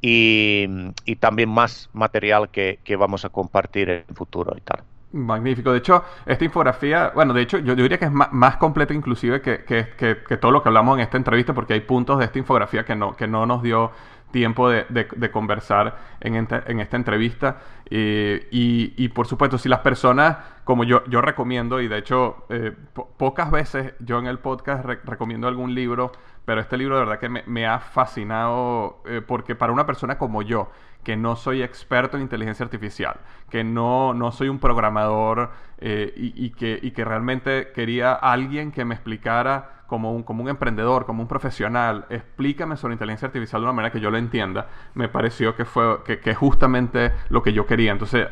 y, 0.00 1.16
también 1.18 1.48
más 1.48 1.90
material 1.92 2.48
que, 2.50 2.78
vamos 2.96 3.24
a 3.24 3.30
compartir 3.30 3.90
en 3.90 4.04
el 4.08 4.14
futuro 4.14 4.54
y 4.56 4.60
tal. 4.60 4.82
Magnífico. 5.12 5.72
De 5.72 5.78
hecho, 5.78 6.04
esta 6.26 6.44
infografía, 6.44 7.10
bueno, 7.14 7.32
de 7.32 7.42
hecho, 7.42 7.58
yo, 7.58 7.74
diría 7.74 7.98
que 7.98 8.04
es 8.04 8.12
más, 8.12 8.32
más 8.32 8.56
completa 8.56 8.92
inclusive 8.92 9.40
que, 9.40 9.64
que, 9.64 10.36
todo 10.36 10.52
lo 10.52 10.62
que 10.62 10.68
hablamos 10.68 10.98
en 10.98 11.04
esta 11.04 11.16
entrevista, 11.16 11.54
porque 11.54 11.72
hay 11.72 11.80
puntos 11.80 12.18
de 12.18 12.26
esta 12.26 12.38
infografía 12.38 12.84
que 12.84 12.94
no, 12.94 13.16
que 13.16 13.26
no 13.26 13.46
nos 13.46 13.62
dio 13.62 13.90
tiempo 14.30 14.68
de, 14.68 14.84
de, 14.90 15.30
conversar 15.30 15.96
en, 16.20 16.34
en, 16.36 16.80
esta 16.80 16.96
entrevista. 16.96 17.58
y, 17.90 19.08
por 19.08 19.26
supuesto, 19.26 19.58
si 19.58 19.68
las 19.68 19.80
personas, 19.80 20.36
como 20.66 20.82
yo, 20.82 21.04
yo 21.04 21.20
recomiendo, 21.22 21.80
y 21.80 21.86
de 21.86 21.96
hecho 21.96 22.44
eh, 22.48 22.74
pocas 23.16 23.52
veces 23.52 23.94
yo 24.00 24.18
en 24.18 24.26
el 24.26 24.40
podcast 24.40 24.84
recomiendo 24.84 25.46
algún 25.46 25.76
libro, 25.76 26.10
pero 26.44 26.60
este 26.60 26.76
libro 26.76 26.96
de 26.96 27.04
verdad 27.04 27.20
que 27.20 27.28
me, 27.28 27.66
ha 27.68 27.78
fascinado 27.78 29.00
eh, 29.06 29.22
porque 29.24 29.54
para 29.54 29.72
una 29.72 29.86
persona 29.86 30.18
como 30.18 30.42
yo, 30.42 30.68
que 31.06 31.16
no 31.16 31.36
soy 31.36 31.62
experto 31.62 32.16
en 32.16 32.24
inteligencia 32.24 32.64
artificial, 32.64 33.20
que 33.48 33.62
no, 33.62 34.12
no 34.12 34.32
soy 34.32 34.48
un 34.48 34.58
programador 34.58 35.50
eh, 35.78 36.12
y, 36.16 36.50
que, 36.50 37.04
realmente 37.04 37.70
quería 37.72 38.12
alguien 38.12 38.72
que 38.72 38.84
me 38.84 38.96
explicara 38.96 39.84
como 39.86 40.12
un, 40.12 40.24
como 40.24 40.42
un 40.42 40.48
emprendedor, 40.48 41.06
como 41.06 41.22
un 41.22 41.28
profesional, 41.28 42.06
explícame 42.10 42.76
sobre 42.76 42.94
inteligencia 42.94 43.26
artificial 43.26 43.60
de 43.60 43.66
una 43.66 43.72
manera 43.72 43.92
que 43.92 44.00
yo 44.00 44.10
lo 44.10 44.18
entienda, 44.18 44.66
me 44.94 45.08
pareció 45.08 45.54
que 45.54 45.64
fue 45.64 46.02
que, 46.02 46.34
justamente 46.34 47.12
lo 47.28 47.40
que 47.40 47.52
yo 47.52 47.66
quería. 47.66 47.92
Entonces, 47.92 48.26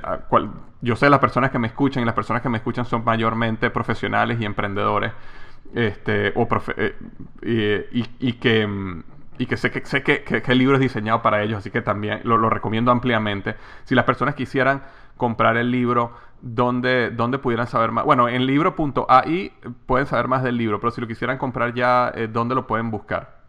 yo 0.80 0.96
sé 0.96 1.09
las 1.09 1.20
personas 1.20 1.52
que 1.52 1.60
me 1.60 1.68
escuchan 1.68 2.02
y 2.02 2.06
las 2.06 2.16
personas 2.16 2.42
que 2.42 2.48
me 2.48 2.56
escuchan 2.59 2.86
son 2.86 3.05
mayormente 3.05 3.70
profesionales 3.70 4.40
y 4.40 4.44
emprendedores, 4.44 5.12
este, 5.76 6.32
o 6.34 6.48
eh, 6.76 7.88
y, 8.18 8.32
que 8.32 8.66
y 9.39 9.47
que 9.47 9.56
sé 9.56 9.70
que 9.70 9.85
sé 9.85 10.02
que, 10.02 10.43
el 10.47 10.59
libro 10.59 10.77
es 10.77 10.81
diseñado 10.81 11.23
para 11.23 11.43
ellos, 11.43 11.59
así 11.59 11.70
que 11.70 11.82
también 11.82 12.20
lo, 12.24 12.36
lo 12.36 12.51
recomiendo 12.51 12.90
ampliamente. 12.90 13.56
Si 13.85 13.94
las 13.94 14.05
personas 14.05 14.35
quisieran 14.35 14.82
comprar 15.16 15.56
el 15.56 15.70
libro, 15.70 16.12
¿dónde, 16.40 17.11
dónde 17.11 17.39
pudieran 17.39 17.66
saber 17.66 17.90
más? 17.90 18.05
Bueno, 18.05 18.28
en 18.28 18.47
libro.ai 18.47 19.52
pueden 19.86 20.06
saber 20.06 20.28
más 20.28 20.43
del 20.43 20.56
libro, 20.56 20.81
pero 20.81 20.90
si 20.90 21.01
lo 21.01 21.06
quisieran 21.06 21.39
comprar 21.39 21.74
ya, 21.74 22.12
eh, 22.15 22.28
¿dónde 22.31 22.55
lo 22.55 22.66
pueden 22.66 22.90
buscar? 22.90 23.43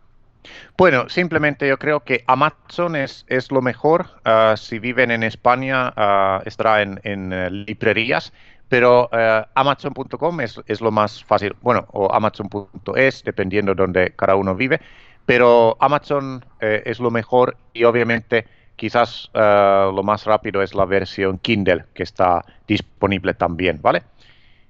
Bueno, 0.78 1.10
simplemente 1.10 1.68
yo 1.68 1.78
creo 1.78 2.02
que 2.02 2.24
Amazon 2.28 2.95
es, 2.95 3.26
es 3.28 3.52
lo 3.52 3.62
mejor. 3.62 4.07
Ah, 4.26 4.56
si 4.57 4.80
viven 4.80 5.12
en 5.12 5.24
España, 5.24 5.91
uh, 5.98 6.41
estará 6.45 6.84
en, 6.84 6.99
en 7.03 7.34
uh, 7.34 7.49
librerías, 7.49 8.32
pero 8.70 9.10
Amazon.com 9.53 10.41
es, 10.41 10.60
es, 10.68 10.82
lo 10.82 10.91
más 10.91 11.24
fácil. 11.24 11.56
Bueno, 11.62 11.86
o 11.91 12.14
Amazon.es, 12.14 13.24
dependiendo 13.24 13.74
de 13.74 13.82
donde 13.82 14.14
cada 14.16 14.36
uno 14.36 14.56
vive. 14.56 14.82
Pero 15.26 15.77
Amazon 15.80 16.45
eh, 16.60 16.84
es 16.85 16.99
lo 16.99 17.11
mejor 17.11 17.57
y 17.73 17.84
obviamente 17.84 18.47
quizás 18.76 19.30
lo 19.34 20.03
más 20.03 20.26
rápido 20.26 20.61
es 20.61 20.76
la 20.76 20.84
versión 20.84 21.38
Kindle 21.38 21.85
que 21.93 22.03
está 22.03 22.43
disponible 22.68 23.34
también, 23.34 23.80
¿vale? 23.81 24.03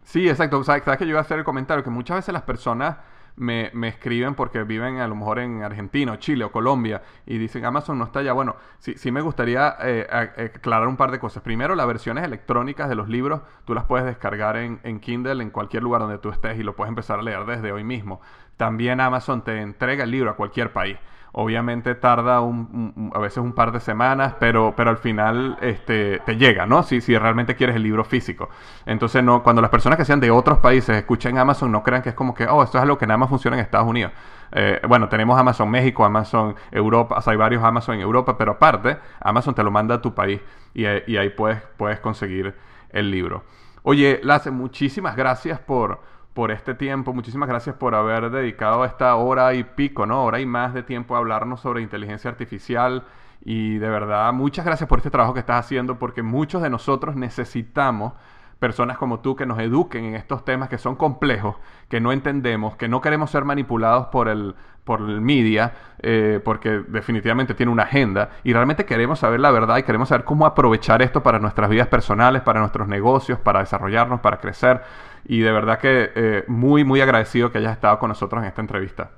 Sí, 0.04 0.30
exacto. 0.30 0.64
sabes 0.64 0.84
que 0.84 1.06
yo 1.06 1.10
iba 1.10 1.20
a 1.20 1.24
hacer 1.24 1.40
el 1.40 1.44
comentario 1.44 1.84
que 1.84 1.90
muchas 1.90 2.18
veces 2.18 2.34
las 2.34 2.44
personas 2.44 2.98
me, 3.38 3.70
me, 3.74 3.90
escriben 3.90 4.36
porque 4.36 4.64
viven 4.64 5.00
a 5.00 5.08
lo 5.08 5.16
mejor 5.16 5.40
en 5.40 5.64
Argentina, 5.64 6.14
o 6.14 6.16
Chile 6.18 6.46
o 6.46 6.52
Colombia 6.52 7.02
y 7.26 7.38
dicen 7.38 7.66
Amazon 7.66 7.98
no 7.98 8.06
está 8.06 8.20
allá. 8.20 8.34
Bueno, 8.34 8.56
sí, 8.80 8.94
sí 8.98 9.12
me 9.12 9.22
gustaría 9.22 9.76
eh, 9.82 10.08
aclarar 10.10 10.88
un 10.88 10.96
par 10.96 11.12
de 11.12 11.20
cosas. 11.20 11.44
Primero, 11.44 11.76
las 11.76 11.88
versiones 11.88 12.24
electrónicas 12.24 12.88
de 12.88 12.96
los 12.96 13.10
libros 13.10 13.42
tú 13.66 13.74
las 13.74 13.86
puedes 13.86 14.06
descargar 14.06 14.58
en, 14.58 14.80
en 14.84 15.00
Kindle 15.00 15.42
en 15.42 15.50
cualquier 15.50 15.84
lugar 15.84 16.02
donde 16.02 16.18
tú 16.20 16.30
estés 16.30 16.58
y 16.58 16.64
lo 16.64 16.76
puedes 16.76 16.90
empezar 16.90 17.20
a 17.20 17.24
leer 17.24 17.46
desde 17.46 17.72
hoy 17.72 17.84
mismo. 17.84 18.22
También 18.58 19.02
Amazon 19.02 19.44
te 19.44 19.62
entrega 19.62 20.04
el 20.04 20.12
libro 20.12 20.32
a 20.32 20.36
cualquier 20.36 20.72
país. 20.72 20.98
Obviamente 21.38 21.96
tarda 21.96 22.40
un, 22.40 23.12
a 23.14 23.20
veces 23.20 23.40
un 23.40 23.52
par 23.52 23.74
de 23.74 23.82
semanas, 23.82 24.36
pero, 24.40 24.74
pero 24.78 24.90
al 24.90 24.98
final 24.98 25.58
este, 25.60 26.20
te 26.20 26.38
llega, 26.38 26.66
¿no? 26.66 26.82
Si, 26.82 27.02
si 27.02 27.18
realmente 27.18 27.56
quieres 27.56 27.76
el 27.76 27.84
libro 27.84 28.06
físico. 28.06 28.48
Entonces, 28.86 29.22
no, 29.22 29.44
cuando 29.44 29.62
las 29.62 29.70
personas 29.70 29.98
que 29.98 30.06
sean 30.06 30.22
de 30.22 30.32
otros 30.32 30.60
países 30.60 30.96
escuchen 30.96 31.38
Amazon, 31.38 31.74
no 31.74 31.84
crean 31.84 32.02
que 32.02 32.10
es 32.10 32.16
como 32.16 32.34
que, 32.34 32.48
oh, 32.48 32.64
esto 32.64 32.78
es 32.78 32.84
algo 32.84 32.98
que 32.98 33.06
nada 33.06 33.18
más 33.18 33.28
funciona 33.28 33.58
en 33.58 33.64
Estados 33.64 33.86
Unidos. 33.86 34.14
Eh, 34.54 34.80
bueno, 34.88 35.10
tenemos 35.10 35.38
Amazon 35.38 35.70
México, 35.70 36.06
Amazon 36.06 36.56
Europa, 36.72 37.16
o 37.18 37.22
sea, 37.22 37.32
hay 37.32 37.38
varios 37.38 37.62
Amazon 37.62 37.96
en 37.96 38.02
Europa, 38.02 38.38
pero 38.38 38.54
aparte, 38.54 38.98
Amazon 39.20 39.54
te 39.54 39.64
lo 39.64 39.72
manda 39.72 39.96
a 39.96 40.02
tu 40.02 40.16
país 40.16 40.40
y, 40.74 40.86
y 40.86 41.18
ahí 41.18 41.32
puedes, 41.32 41.62
puedes 41.76 42.00
conseguir 42.00 42.56
el 42.92 43.12
libro. 43.12 43.44
Oye, 43.84 44.22
Lace, 44.24 44.52
muchísimas 44.52 45.18
gracias 45.18 45.60
por 45.60 46.00
por 46.36 46.52
este 46.52 46.76
tiempo. 46.76 47.14
Muchísimas 47.14 47.50
gracias 47.50 47.78
por 47.78 47.96
haber 47.96 48.30
dedicado 48.30 48.84
esta 48.86 49.16
hora 49.16 49.54
y 49.56 49.64
pico, 49.64 50.06
¿no? 50.06 50.24
Hora 50.26 50.42
y 50.42 50.46
más 50.46 50.74
de 50.74 50.84
tiempo 50.84 51.16
a 51.16 51.20
hablarnos 51.20 51.62
sobre 51.62 51.82
inteligencia 51.82 52.30
artificial. 52.30 53.06
Y 53.44 53.78
de 53.78 53.90
verdad, 53.90 54.32
muchas 54.34 54.66
gracias 54.66 54.88
por 54.88 55.00
este 55.00 55.10
trabajo 55.10 55.34
que 55.34 55.40
estás 55.40 55.66
haciendo, 55.66 55.98
porque 55.98 56.24
muchos 56.24 56.62
de 56.62 56.70
nosotros 56.70 57.16
necesitamos 57.16 58.14
personas 58.60 58.98
como 58.98 59.20
tú 59.20 59.36
que 59.36 59.46
nos 59.46 59.60
eduquen 59.60 60.06
en 60.06 60.16
estos 60.16 60.44
temas 60.44 60.68
que 60.68 60.78
son 60.78 60.96
complejos, 60.96 61.56
que 61.90 62.02
no 62.02 62.12
entendemos, 62.12 62.76
que 62.76 62.90
no 62.90 63.00
queremos 63.00 63.32
ser 63.32 63.46
manipulados 63.46 64.08
por 64.08 64.28
el, 64.28 64.56
por 64.84 65.02
el 65.02 65.22
media, 65.22 65.74
eh, 66.00 66.42
porque 66.44 66.82
definitivamente 66.88 67.54
tiene 67.54 67.72
una 67.72 67.84
agenda, 67.84 68.32
y 68.44 68.54
realmente 68.54 68.86
queremos 68.86 69.20
saber 69.20 69.40
la 69.40 69.52
verdad 69.52 69.78
y 69.78 69.84
queremos 69.84 70.10
saber 70.10 70.26
cómo 70.26 70.46
aprovechar 70.46 71.02
esto 71.02 71.22
para 71.22 71.40
nuestras 71.40 71.70
vidas 71.70 71.88
personales, 71.88 72.42
para 72.42 72.60
nuestros 72.60 72.88
negocios, 72.88 73.40
para 73.40 73.60
desarrollarnos, 73.60 74.22
para 74.22 74.38
crecer 74.38 74.82
y 75.26 75.40
de 75.40 75.52
verdad 75.52 75.80
que 75.80 76.12
eh, 76.16 76.44
muy, 76.48 76.84
muy 76.84 77.02
agradecido 77.02 77.52
que 77.52 77.58
hayas 77.58 77.74
estado 77.74 78.00
con 78.00 78.10
nosotros 78.10 78.42
en 78.42 78.48
esta 78.48 78.62
entrevista. 78.62 79.12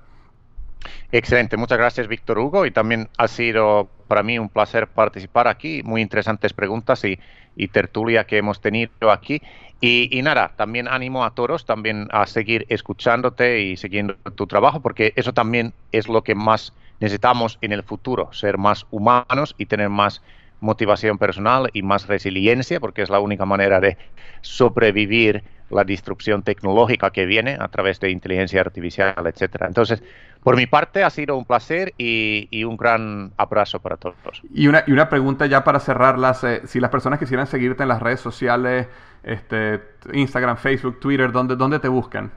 Excelente, 1.11 1.57
muchas 1.57 1.77
gracias 1.77 2.07
Víctor 2.07 2.39
Hugo 2.39 2.65
y 2.65 2.71
también 2.71 3.09
ha 3.17 3.27
sido 3.27 3.89
para 4.07 4.23
mí 4.23 4.39
un 4.39 4.49
placer 4.49 4.87
participar 4.87 5.47
aquí, 5.47 5.81
muy 5.83 6.01
interesantes 6.01 6.53
preguntas 6.53 7.03
y, 7.03 7.19
y 7.55 7.67
tertulia 7.67 8.25
que 8.25 8.37
hemos 8.37 8.61
tenido 8.61 9.11
aquí. 9.11 9.41
Y, 9.79 10.09
y, 10.11 10.21
nada, 10.23 10.53
también 10.55 10.87
animo 10.87 11.23
a 11.23 11.35
todos 11.35 11.65
también 11.65 12.07
a 12.11 12.25
seguir 12.25 12.65
escuchándote 12.69 13.61
y 13.61 13.77
siguiendo 13.77 14.15
tu 14.35 14.47
trabajo 14.47 14.81
porque 14.81 15.13
eso 15.15 15.33
también 15.33 15.73
es 15.91 16.07
lo 16.07 16.23
que 16.23 16.35
más 16.35 16.73
necesitamos 16.99 17.59
en 17.61 17.73
el 17.73 17.83
futuro, 17.83 18.33
ser 18.33 18.57
más 18.57 18.87
humanos 18.89 19.55
y 19.57 19.67
tener 19.67 19.89
más 19.89 20.21
motivación 20.59 21.17
personal 21.17 21.69
y 21.73 21.83
más 21.83 22.07
resiliencia 22.07 22.79
porque 22.79 23.03
es 23.03 23.09
la 23.09 23.19
única 23.19 23.45
manera 23.45 23.79
de 23.79 23.97
sobrevivir 24.41 25.43
la 25.69 25.83
disrupción 25.83 26.43
tecnológica 26.43 27.11
que 27.11 27.25
viene 27.25 27.57
a 27.59 27.67
través 27.67 27.99
de 27.99 28.11
inteligencia 28.11 28.61
artificial, 28.61 29.15
etcétera. 29.25 29.67
Entonces, 29.67 30.01
por 30.43 30.55
mi 30.55 30.65
parte 30.65 31.03
ha 31.03 31.09
sido 31.09 31.37
un 31.37 31.45
placer 31.45 31.93
y, 31.97 32.63
un 32.63 32.77
gran 32.77 33.31
abrazo 33.37 33.79
para 33.79 33.97
todos. 33.97 34.41
Y 34.53 34.67
una, 34.67 34.83
y 34.87 34.91
una 34.91 35.09
pregunta 35.09 35.45
ya 35.45 35.63
para 35.63 35.79
cerrarlas, 35.79 36.43
eh, 36.43 36.61
si 36.65 36.79
las 36.79 36.89
personas 36.89 37.19
quisieran 37.19 37.47
seguirte 37.47 37.83
en 37.83 37.89
las 37.89 38.01
redes 38.01 38.21
sociales, 38.21 38.87
este, 39.23 39.81
Instagram, 40.13 40.57
Facebook, 40.57 40.99
Twitter, 40.99 41.31
¿dónde, 41.31 41.55
dónde 41.55 41.79
te 41.79 41.89
buscan? 41.89 42.31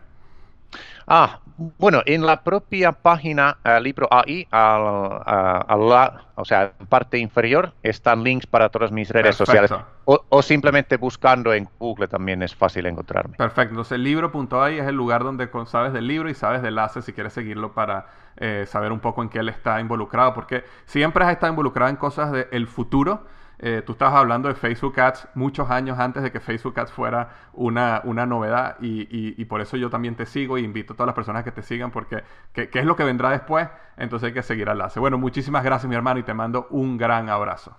Ah, 1.13 1.41
bueno, 1.77 2.03
en 2.07 2.25
la 2.25 2.41
propia 2.45 2.93
página 2.93 3.59
uh, 3.65 3.83
Libro 3.83 4.07
AI, 4.13 4.47
a, 4.53 5.77
la, 5.77 6.25
o 6.37 6.45
sea, 6.45 6.73
en 6.79 6.87
parte 6.87 7.19
inferior, 7.19 7.73
están 7.83 8.23
links 8.23 8.47
para 8.47 8.69
todas 8.69 8.93
mis 8.93 9.11
redes 9.11 9.35
sociales. 9.35 9.73
O, 10.05 10.43
simplemente 10.43 10.97
buscando 10.97 11.53
en 11.53 11.69
Google 11.81 12.07
también 12.07 12.45
es 12.45 12.55
fácil 12.55 12.87
encontrarme. 12.87 13.37
Perfecto. 13.37 13.73
Entonces, 13.73 13.99
libro.ai 13.99 14.79
es 14.79 14.87
el 14.87 14.95
lugar 14.95 15.25
donde 15.25 15.51
sabes 15.67 15.93
del 15.93 16.07
libro 16.07 16.31
y 16.31 16.35
sabes 16.35 16.63
de 16.63 16.69
enlaces 16.69 17.05
si 17.05 17.13
quieres 17.13 17.33
seguirlo 17.33 17.73
para 17.73 18.07
eh, 18.37 18.65
saber 18.69 18.93
un 18.93 19.01
poco 19.01 19.23
en 19.23 19.31
qué 19.31 19.41
él 19.41 19.49
está 19.49 19.81
involucrado. 19.81 20.33
Porque 20.33 20.63
siempre 20.87 21.25
has 21.25 21.33
estado 21.33 21.51
involucrado 21.51 21.91
en 21.91 21.97
cosas 21.97 22.31
del 22.31 22.69
futuro 22.69 23.25
eh, 23.63 23.83
tú 23.85 23.93
estabas 23.93 24.15
hablando 24.15 24.49
de 24.49 24.55
Facebook 24.55 24.99
Ads 24.99 25.29
muchos 25.35 25.71
años 25.71 25.99
antes 25.99 26.23
de 26.23 26.33
que 26.33 26.41
Facebook 26.41 26.81
Ads 26.81 26.93
fuera 26.93 27.29
una, 27.53 28.01
una 28.05 28.25
novedad 28.25 28.77
y, 28.81 29.45
por 29.45 29.61
eso 29.61 29.77
yo 29.77 29.91
también 29.91 30.15
te 30.15 30.25
sigo 30.25 30.57
y 30.57 30.65
invito 30.65 30.95
a 30.95 30.97
todas 30.97 31.09
las 31.09 31.15
personas 31.15 31.45
que 31.45 31.53
te 31.53 31.63
sigan 31.63 31.91
porque 31.91 32.23
¿qué, 32.55 32.71
es 32.73 32.85
lo 32.87 32.97
que 32.97 33.05
vendrá 33.05 33.31
después? 33.31 33.69
Entonces 33.99 34.29
hay 34.29 34.33
que 34.33 34.43
seguir 34.43 34.71
al. 34.71 34.83
Bueno, 34.97 35.19
muchísimas 35.19 35.63
gracias 35.63 35.89
mi 35.91 35.95
hermano 35.95 36.21
y 36.21 36.23
te 36.23 36.33
mando 36.33 36.69
un 36.71 36.97
gran 36.97 37.29
abrazo. 37.29 37.77